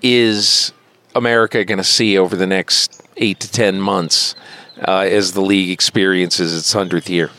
is 0.00 0.72
America 1.14 1.64
going 1.64 1.78
to 1.78 1.84
see 1.84 2.18
over 2.18 2.36
the 2.36 2.46
next 2.46 3.02
eight 3.18 3.40
to 3.40 3.50
ten 3.50 3.80
months 3.80 4.34
uh, 4.88 5.00
as 5.00 5.32
the 5.32 5.42
league 5.42 5.70
experiences 5.70 6.56
its 6.56 6.72
hundredth 6.72 7.08
year? 7.08 7.30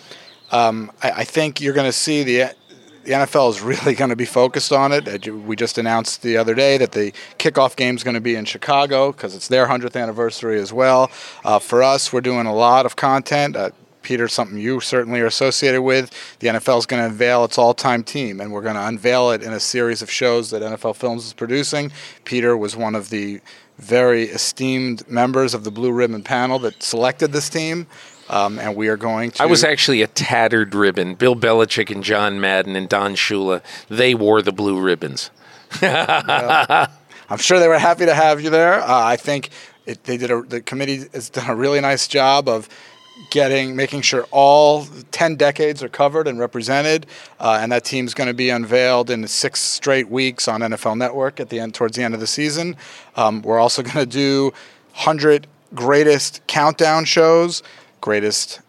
Um, 0.54 0.92
I, 1.02 1.12
I, 1.12 1.24
think 1.24 1.62
you're 1.62 1.74
going 1.74 1.90
to 1.90 1.92
see 1.92 2.22
the 2.22 2.54
the 3.04 3.12
NFL 3.12 3.50
is 3.50 3.62
really 3.62 3.96
going 4.02 4.12
to 4.12 4.16
be 4.16 4.26
focused 4.26 4.72
on 4.72 4.92
it. 4.92 5.28
We 5.28 5.56
just 5.56 5.78
announced 5.78 6.22
the 6.22 6.38
other 6.38 6.54
day 6.54 6.78
that 6.78 6.92
the 6.92 7.12
kickoff 7.40 7.76
game 7.76 7.96
is 7.96 8.04
going 8.04 8.14
to 8.14 8.22
be 8.22 8.36
in 8.36 8.46
Chicago 8.46 9.12
because 9.12 9.36
it's 9.36 9.48
their 9.48 9.68
100th 9.68 10.00
anniversary 10.00 10.60
as 10.60 10.72
well. 10.72 11.12
Uh, 11.44 11.60
for 11.60 11.84
us, 11.84 12.14
we're 12.14 12.22
doing 12.22 12.46
a 12.46 12.54
lot 12.54 12.86
of 12.86 12.96
content. 12.96 13.56
Uh, 13.56 13.72
Peter, 14.04 14.28
something 14.28 14.58
you 14.58 14.80
certainly 14.80 15.22
are 15.22 15.26
associated 15.26 15.82
with. 15.82 16.12
The 16.40 16.48
NFL 16.48 16.80
is 16.80 16.86
going 16.86 17.02
to 17.02 17.08
unveil 17.08 17.46
its 17.46 17.58
all 17.58 17.74
time 17.74 18.04
team, 18.04 18.40
and 18.40 18.52
we're 18.52 18.62
going 18.62 18.76
to 18.76 18.86
unveil 18.86 19.32
it 19.32 19.42
in 19.42 19.54
a 19.54 19.60
series 19.60 20.02
of 20.02 20.12
shows 20.12 20.52
that 20.52 20.62
NFL 20.62 20.98
Films 20.98 21.26
is 21.26 21.34
producing. 21.34 21.92
Peter 22.26 22.56
was 22.56 22.76
one 22.76 22.96
of 22.96 23.10
the 23.10 23.42
very 23.80 24.26
esteemed 24.26 25.10
members 25.10 25.54
of 25.54 25.64
the 25.64 25.72
Blue 25.72 25.92
Ribbon 25.92 26.22
panel 26.22 26.60
that 26.60 26.84
selected 26.84 27.32
this 27.32 27.50
team. 27.50 27.88
Um, 28.30 28.58
and 28.58 28.76
we 28.76 28.88
are 28.88 28.98
going 28.98 29.32
to. 29.32 29.44
I 29.44 29.46
was 29.48 29.64
actually 29.64 30.02
a 30.02 30.08
tattered 30.08 30.74
ribbon. 30.74 31.16
Bill 31.16 31.36
Belichick 31.36 31.94
and 31.94 32.04
John 32.04 32.40
Madden 32.40 32.76
and 32.76 32.88
Don 32.88 33.16
Shula, 33.16 33.62
they 33.90 34.16
wore 34.16 34.42
the 34.42 34.54
blue 34.54 34.80
ribbons. 34.80 35.30
well, 35.82 36.88
I'm 37.30 37.38
sure 37.38 37.60
they 37.60 37.68
were 37.68 37.80
happy 37.80 38.06
to 38.06 38.14
have 38.14 38.42
you 38.42 38.50
there. 38.50 38.82
Uh, 38.82 39.04
I 39.04 39.18
think 39.18 39.50
it, 39.86 40.04
they 40.04 40.18
did 40.18 40.32
a, 40.32 40.42
the 40.42 40.62
committee 40.62 41.06
has 41.14 41.30
done 41.30 41.50
a 41.50 41.56
really 41.56 41.82
nice 41.82 42.08
job 42.08 42.48
of 42.48 42.70
getting 43.30 43.76
making 43.76 44.02
sure 44.02 44.26
all 44.32 44.88
10 45.12 45.36
decades 45.36 45.84
are 45.84 45.90
covered 45.90 46.28
and 46.28 46.40
represented 46.40 47.06
uh, 47.40 47.60
and 47.62 47.72
that 47.72 47.84
team's 47.84 48.14
going 48.14 48.28
to 48.28 48.34
be 48.34 48.50
unveiled 48.50 49.10
in 49.12 49.28
six 49.28 49.60
straight 49.60 50.10
weeks 50.10 50.48
on 50.48 50.62
nfl 50.62 50.98
network 50.98 51.40
at 51.40 51.50
the 51.50 51.60
end 51.60 51.76
towards 51.76 51.96
the 51.96 52.02
end 52.02 52.16
of 52.16 52.20
the 52.20 52.28
season 52.28 52.76
um, 53.16 53.42
we're 53.44 53.60
also 53.60 53.84
going 53.84 53.94
to 53.94 54.06
do 54.06 54.46
100 54.94 55.46
greatest 55.76 56.46
countdown 56.48 57.06
shows 57.06 57.62
greatest 58.04 58.60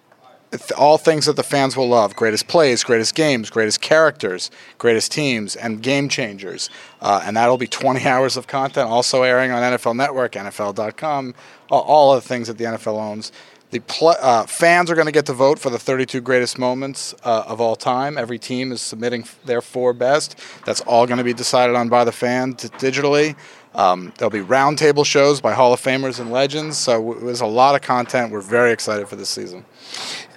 all 0.79 0.97
things 0.97 1.27
that 1.27 1.35
the 1.35 1.43
fans 1.43 1.77
will 1.77 1.89
love 1.89 2.15
greatest 2.15 2.47
plays, 2.47 2.85
greatest 2.85 3.17
games, 3.17 3.51
greatest 3.51 3.81
characters, 3.81 4.53
greatest 4.79 5.11
teams, 5.11 5.57
and 5.57 5.83
game 5.83 6.09
changers. 6.09 6.71
Uh, 7.01 7.21
and 7.25 7.37
that'll 7.37 7.59
be 7.59 7.67
20 7.67 8.07
hours 8.13 8.37
of 8.37 8.47
content, 8.47 8.89
also 8.89 9.25
airing 9.25 9.51
on 9.51 9.61
NFL 9.61 9.97
Network, 9.97 10.33
NFL.com, 10.33 11.35
all, 11.71 12.15
of 12.15 12.23
the 12.23 12.29
things 12.29 12.47
that 12.47 12.57
the 12.57 12.65
NFL 12.65 12.97
owns. 12.97 13.33
The 13.71 13.81
pl- 13.81 14.15
uh, 14.21 14.47
fans 14.47 14.93
are 14.93 14.95
going 14.95 15.07
to 15.07 15.13
get 15.13 15.27
to 15.27 15.33
vote 15.33 15.59
for 15.59 15.71
the 15.71 15.81
32 15.81 16.21
greatest 16.21 16.57
moments 16.57 17.13
uh, 17.25 17.43
of 17.49 17.61
all 17.61 17.75
time. 17.75 18.17
Every 18.17 18.39
team 18.39 18.71
is 18.71 18.81
submitting 18.81 19.25
their 19.45 19.61
four 19.61 19.93
best. 19.93 20.39
That's 20.65 20.83
all 20.83 21.07
going 21.09 21.19
to 21.19 21.25
be 21.25 21.35
decided 21.35 21.75
on 21.75 21.89
by 21.89 22.05
the 22.05 22.13
fans 22.13 22.71
digitally. 22.79 23.35
Um, 23.75 24.13
there'll 24.19 24.31
be 24.31 24.41
roundtable 24.41 25.05
shows 25.05 25.41
by 25.41 25.55
Hall 25.55 25.73
of 25.73 25.81
Famers 25.81 26.21
and 26.21 26.31
legends. 26.31 26.79
So 26.79 27.17
there's 27.21 27.41
a 27.41 27.47
lot 27.47 27.75
of 27.75 27.83
content. 27.83 28.33
We're 28.33 28.41
very 28.41 28.73
excited 28.73 29.09
for 29.09 29.17
this 29.17 29.29
season. 29.29 29.65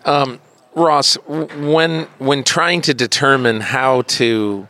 Um, 0.05 0.39
Ross, 0.75 1.15
when 1.25 2.03
when 2.19 2.43
trying 2.43 2.81
to 2.81 2.93
determine 2.93 3.61
how 3.61 4.03
to 4.03 4.67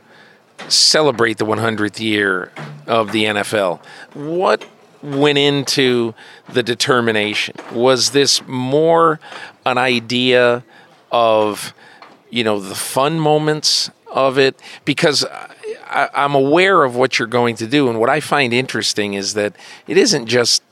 celebrate 0.67 1.37
the 1.37 1.45
100th 1.45 1.99
year, 1.99 2.51
of 2.87 3.11
the 3.11 3.25
NFL. 3.25 3.81
What 4.13 4.65
went 5.03 5.37
into 5.37 6.15
the 6.49 6.63
determination? 6.63 7.55
Was 7.73 8.11
this 8.11 8.41
more 8.47 9.19
an 9.65 9.77
idea 9.77 10.63
of, 11.11 11.73
you 12.29 12.43
know, 12.43 12.59
the 12.59 12.75
fun 12.75 13.19
moments 13.19 13.91
of 14.07 14.39
it? 14.39 14.59
Because 14.85 15.25
I, 15.85 16.09
I'm 16.13 16.35
aware 16.35 16.83
of 16.83 16.95
what 16.95 17.19
you're 17.19 17.27
going 17.27 17.55
to 17.57 17.67
do, 17.67 17.89
and 17.89 17.99
what 17.99 18.09
I 18.09 18.19
find 18.19 18.53
interesting 18.53 19.13
is 19.13 19.33
that 19.33 19.55
it 19.87 19.97
isn't 19.97 20.27
just 20.27 20.63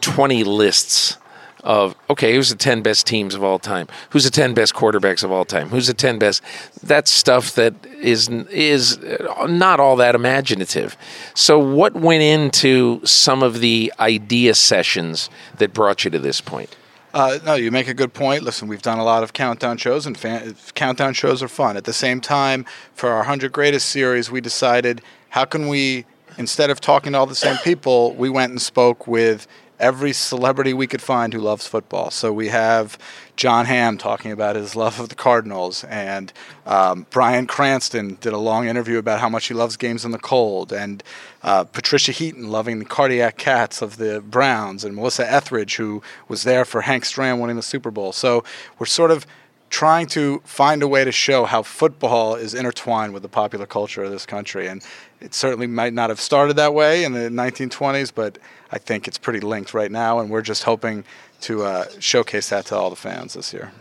20 0.00 0.44
lists 0.44 1.18
of 1.64 1.94
okay, 2.08 2.34
who's 2.34 2.50
the 2.50 2.56
ten 2.56 2.82
best 2.82 3.06
teams 3.06 3.34
of 3.34 3.42
all 3.42 3.58
time? 3.58 3.88
Who's 4.10 4.24
the 4.24 4.30
ten 4.30 4.54
best 4.54 4.74
quarterbacks 4.74 5.24
of 5.24 5.32
all 5.32 5.44
time? 5.44 5.68
Who's 5.70 5.88
the 5.88 5.94
ten 5.94 6.18
best? 6.18 6.42
That's 6.82 7.10
stuff 7.10 7.54
that 7.56 7.74
is 7.86 8.28
is 8.28 8.98
not 9.46 9.80
all 9.80 9.96
that 9.96 10.14
imaginative. 10.14 10.96
So, 11.34 11.58
what 11.58 11.94
went 11.94 12.22
into 12.22 13.04
some 13.04 13.42
of 13.42 13.60
the 13.60 13.92
idea 13.98 14.54
sessions 14.54 15.30
that 15.58 15.72
brought 15.72 16.04
you 16.04 16.10
to 16.10 16.18
this 16.18 16.40
point? 16.40 16.76
Uh, 17.14 17.38
no, 17.44 17.54
you 17.54 17.70
make 17.70 17.88
a 17.88 17.94
good 17.94 18.12
point. 18.12 18.42
Listen, 18.42 18.68
we've 18.68 18.82
done 18.82 18.98
a 18.98 19.04
lot 19.04 19.22
of 19.22 19.32
countdown 19.32 19.78
shows, 19.78 20.06
and 20.06 20.16
fan- 20.16 20.54
countdown 20.74 21.14
shows 21.14 21.42
are 21.42 21.48
fun. 21.48 21.76
At 21.76 21.84
the 21.84 21.92
same 21.92 22.20
time, 22.20 22.66
for 22.94 23.08
our 23.08 23.18
100 23.18 23.50
Greatest 23.50 23.88
series, 23.88 24.30
we 24.30 24.40
decided 24.40 25.00
how 25.30 25.44
can 25.46 25.68
we, 25.68 26.04
instead 26.36 26.68
of 26.68 26.80
talking 26.80 27.12
to 27.12 27.18
all 27.18 27.26
the 27.26 27.34
same 27.34 27.56
people, 27.58 28.14
we 28.14 28.28
went 28.28 28.50
and 28.50 28.60
spoke 28.60 29.06
with 29.06 29.46
every 29.78 30.12
celebrity 30.12 30.74
we 30.74 30.86
could 30.86 31.02
find 31.02 31.32
who 31.32 31.40
loves 31.40 31.66
football. 31.66 32.10
So 32.10 32.32
we 32.32 32.48
have 32.48 32.98
Jon 33.36 33.66
Hamm 33.66 33.98
talking 33.98 34.32
about 34.32 34.56
his 34.56 34.74
love 34.74 34.98
of 34.98 35.08
the 35.08 35.14
Cardinals, 35.14 35.84
and 35.84 36.32
um, 36.66 37.06
Bryan 37.10 37.46
Cranston 37.46 38.18
did 38.20 38.32
a 38.32 38.38
long 38.38 38.66
interview 38.66 38.98
about 38.98 39.20
how 39.20 39.28
much 39.28 39.46
he 39.46 39.54
loves 39.54 39.76
games 39.76 40.04
in 40.04 40.10
the 40.10 40.18
cold, 40.18 40.72
and 40.72 41.02
uh, 41.42 41.64
Patricia 41.64 42.12
Heaton 42.12 42.50
loving 42.50 42.80
the 42.80 42.84
cardiac 42.84 43.36
cats 43.36 43.80
of 43.80 43.96
the 43.96 44.20
Browns, 44.20 44.84
and 44.84 44.96
Melissa 44.96 45.30
Etheridge, 45.30 45.76
who 45.76 46.02
was 46.26 46.42
there 46.42 46.64
for 46.64 46.80
Hank 46.80 47.04
Stram 47.04 47.40
winning 47.40 47.56
the 47.56 47.62
Super 47.62 47.90
Bowl. 47.90 48.12
So 48.12 48.42
we're 48.78 48.86
sort 48.86 49.10
of 49.10 49.26
trying 49.70 50.06
to 50.06 50.40
find 50.44 50.82
a 50.82 50.88
way 50.88 51.04
to 51.04 51.12
show 51.12 51.44
how 51.44 51.62
football 51.62 52.34
is 52.34 52.54
intertwined 52.54 53.12
with 53.12 53.22
the 53.22 53.28
popular 53.28 53.66
culture 53.66 54.02
of 54.02 54.10
this 54.10 54.26
country. 54.26 54.66
And 54.66 54.82
it 55.20 55.34
certainly 55.34 55.66
might 55.66 55.92
not 55.92 56.10
have 56.10 56.20
started 56.20 56.54
that 56.56 56.74
way 56.74 57.04
in 57.04 57.12
the 57.12 57.28
1920s, 57.28 58.12
but 58.14 58.38
I 58.70 58.78
think 58.78 59.06
it's 59.06 59.18
pretty 59.18 59.40
linked 59.40 59.74
right 59.74 59.90
now. 59.90 60.18
And 60.20 60.30
we're 60.30 60.42
just 60.42 60.64
hoping 60.64 61.04
to 61.42 61.64
uh, 61.64 61.86
showcase 61.98 62.48
that 62.48 62.66
to 62.66 62.76
all 62.76 62.90
the 62.90 62.96
fans 62.96 63.34
this 63.34 63.52
year. 63.52 63.72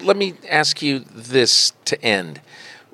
Let 0.00 0.16
me 0.16 0.34
ask 0.48 0.82
you 0.82 1.00
this 1.00 1.72
to 1.86 2.02
end. 2.04 2.40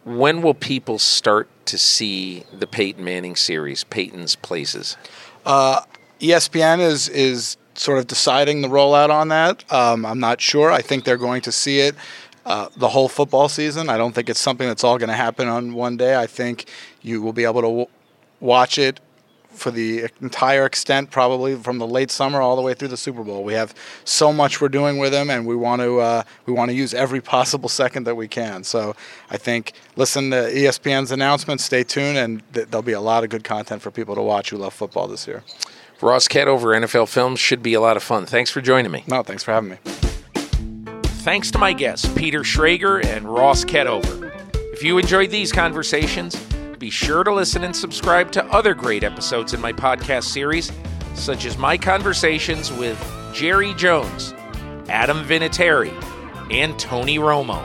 When 0.04 0.42
will 0.42 0.54
people 0.54 0.98
start 0.98 1.48
to 1.66 1.78
see 1.78 2.44
the 2.52 2.66
Peyton 2.66 3.04
Manning 3.04 3.36
series, 3.36 3.84
Peyton's 3.84 4.36
Places? 4.36 4.96
Uh, 5.44 5.80
ESPN 6.20 6.80
is 6.80 7.08
is 7.08 7.56
sort 7.74 7.98
of 7.98 8.06
deciding 8.06 8.60
the 8.60 8.68
rollout 8.68 9.10
on 9.10 9.28
that. 9.28 9.64
Um, 9.72 10.04
I'm 10.04 10.20
not 10.20 10.40
sure. 10.40 10.70
I 10.70 10.82
think 10.82 11.04
they're 11.04 11.16
going 11.16 11.42
to 11.42 11.52
see 11.52 11.80
it 11.80 11.94
uh, 12.44 12.68
the 12.76 12.88
whole 12.88 13.08
football 13.08 13.48
season. 13.48 13.88
I 13.88 13.96
don't 13.96 14.14
think 14.14 14.28
it's 14.28 14.40
something 14.40 14.66
that's 14.66 14.84
all 14.84 14.98
going 14.98 15.08
to 15.08 15.14
happen 15.14 15.48
on 15.48 15.74
one 15.74 15.96
day. 15.96 16.16
I 16.16 16.26
think 16.26 16.66
you 17.00 17.22
will 17.22 17.32
be 17.32 17.44
able 17.44 17.60
to 17.62 17.68
w- 17.68 17.86
watch 18.40 18.78
it 18.78 19.00
for 19.52 19.70
the 19.70 20.08
entire 20.20 20.64
extent, 20.64 21.10
probably 21.10 21.54
from 21.54 21.78
the 21.78 21.86
late 21.86 22.10
summer 22.10 22.40
all 22.40 22.56
the 22.56 22.62
way 22.62 22.74
through 22.74 22.88
the 22.88 22.96
Super 22.96 23.22
Bowl. 23.22 23.44
We 23.44 23.52
have 23.52 23.74
so 24.04 24.32
much 24.32 24.60
we're 24.60 24.68
doing 24.68 24.98
with 24.98 25.12
them, 25.12 25.30
and 25.30 25.46
we 25.46 25.54
want 25.54 25.82
to 25.82 26.00
uh, 26.00 26.22
we 26.46 26.52
want 26.52 26.70
to 26.70 26.74
use 26.74 26.94
every 26.94 27.20
possible 27.34 27.68
second 27.68 28.04
that 28.04 28.14
we 28.14 28.28
can. 28.28 28.64
So 28.64 28.96
I 29.30 29.36
think 29.36 29.72
listen 29.96 30.30
to 30.30 30.36
ESPN's 30.36 31.12
announcements, 31.12 31.64
stay 31.64 31.84
tuned, 31.84 32.18
and 32.18 32.42
th- 32.54 32.68
there'll 32.68 32.82
be 32.82 32.92
a 32.92 33.00
lot 33.00 33.24
of 33.24 33.30
good 33.30 33.44
content 33.44 33.82
for 33.82 33.90
people 33.90 34.14
to 34.14 34.22
watch 34.22 34.50
who 34.50 34.56
love 34.56 34.74
football 34.74 35.06
this 35.06 35.26
year. 35.26 35.44
Ross 36.00 36.26
Ketover 36.26 36.76
NFL 36.76 37.08
Films 37.08 37.38
should 37.38 37.62
be 37.62 37.74
a 37.74 37.80
lot 37.80 37.96
of 37.96 38.02
fun. 38.02 38.26
Thanks 38.26 38.50
for 38.50 38.60
joining 38.60 38.90
me. 38.90 39.04
No, 39.06 39.22
thanks 39.22 39.44
for 39.44 39.52
having 39.52 39.70
me. 39.70 40.11
Thanks 41.22 41.52
to 41.52 41.58
my 41.58 41.72
guests, 41.72 42.12
Peter 42.16 42.40
Schrager 42.40 43.04
and 43.04 43.32
Ross 43.32 43.64
Ketover. 43.64 44.32
If 44.72 44.82
you 44.82 44.98
enjoyed 44.98 45.30
these 45.30 45.52
conversations, 45.52 46.34
be 46.80 46.90
sure 46.90 47.22
to 47.22 47.32
listen 47.32 47.62
and 47.62 47.76
subscribe 47.76 48.32
to 48.32 48.44
other 48.46 48.74
great 48.74 49.04
episodes 49.04 49.54
in 49.54 49.60
my 49.60 49.72
podcast 49.72 50.24
series, 50.24 50.72
such 51.14 51.46
as 51.46 51.56
my 51.56 51.78
conversations 51.78 52.72
with 52.72 52.98
Jerry 53.32 53.72
Jones, 53.74 54.34
Adam 54.88 55.24
Vinatieri, 55.24 55.92
and 56.50 56.76
Tony 56.76 57.18
Romo. 57.18 57.62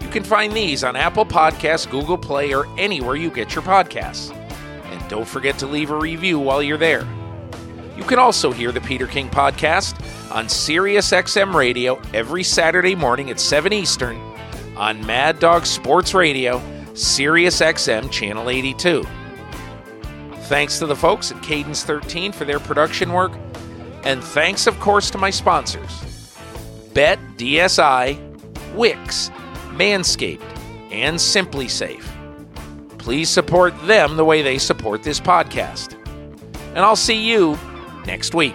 You 0.00 0.08
can 0.10 0.22
find 0.22 0.52
these 0.52 0.84
on 0.84 0.94
Apple 0.94 1.26
Podcasts, 1.26 1.90
Google 1.90 2.18
Play, 2.18 2.54
or 2.54 2.68
anywhere 2.78 3.16
you 3.16 3.30
get 3.30 3.52
your 3.52 3.64
podcasts. 3.64 4.32
And 4.84 5.10
don't 5.10 5.26
forget 5.26 5.58
to 5.58 5.66
leave 5.66 5.90
a 5.90 5.98
review 5.98 6.38
while 6.38 6.62
you're 6.62 6.78
there. 6.78 7.04
You 7.96 8.04
can 8.04 8.20
also 8.20 8.52
hear 8.52 8.70
the 8.70 8.80
Peter 8.80 9.08
King 9.08 9.28
podcast 9.28 10.00
on 10.30 10.46
SiriusXM 10.46 11.54
Radio 11.54 12.00
every 12.14 12.42
Saturday 12.42 12.94
morning 12.94 13.30
at 13.30 13.40
7 13.40 13.72
Eastern 13.72 14.16
on 14.76 15.04
Mad 15.04 15.38
Dog 15.38 15.66
Sports 15.66 16.14
Radio, 16.14 16.58
SiriusXM 16.92 18.10
Channel 18.10 18.48
82. 18.48 19.04
Thanks 20.42 20.78
to 20.78 20.86
the 20.86 20.96
folks 20.96 21.30
at 21.30 21.42
Cadence 21.42 21.84
13 21.84 22.32
for 22.32 22.44
their 22.44 22.60
production 22.60 23.12
work, 23.12 23.32
and 24.04 24.22
thanks, 24.22 24.66
of 24.66 24.78
course, 24.80 25.10
to 25.10 25.18
my 25.18 25.30
sponsors 25.30 26.36
Bet 26.94 27.18
DSI, 27.36 28.18
Wix, 28.74 29.30
Manscaped, 29.70 30.40
and 30.90 31.16
SimpliSafe. 31.16 32.04
Please 32.98 33.30
support 33.30 33.74
them 33.86 34.16
the 34.16 34.24
way 34.24 34.42
they 34.42 34.58
support 34.58 35.02
this 35.02 35.20
podcast. 35.20 35.96
And 36.70 36.78
I'll 36.78 36.96
see 36.96 37.28
you 37.28 37.58
next 38.06 38.34
week. 38.34 38.54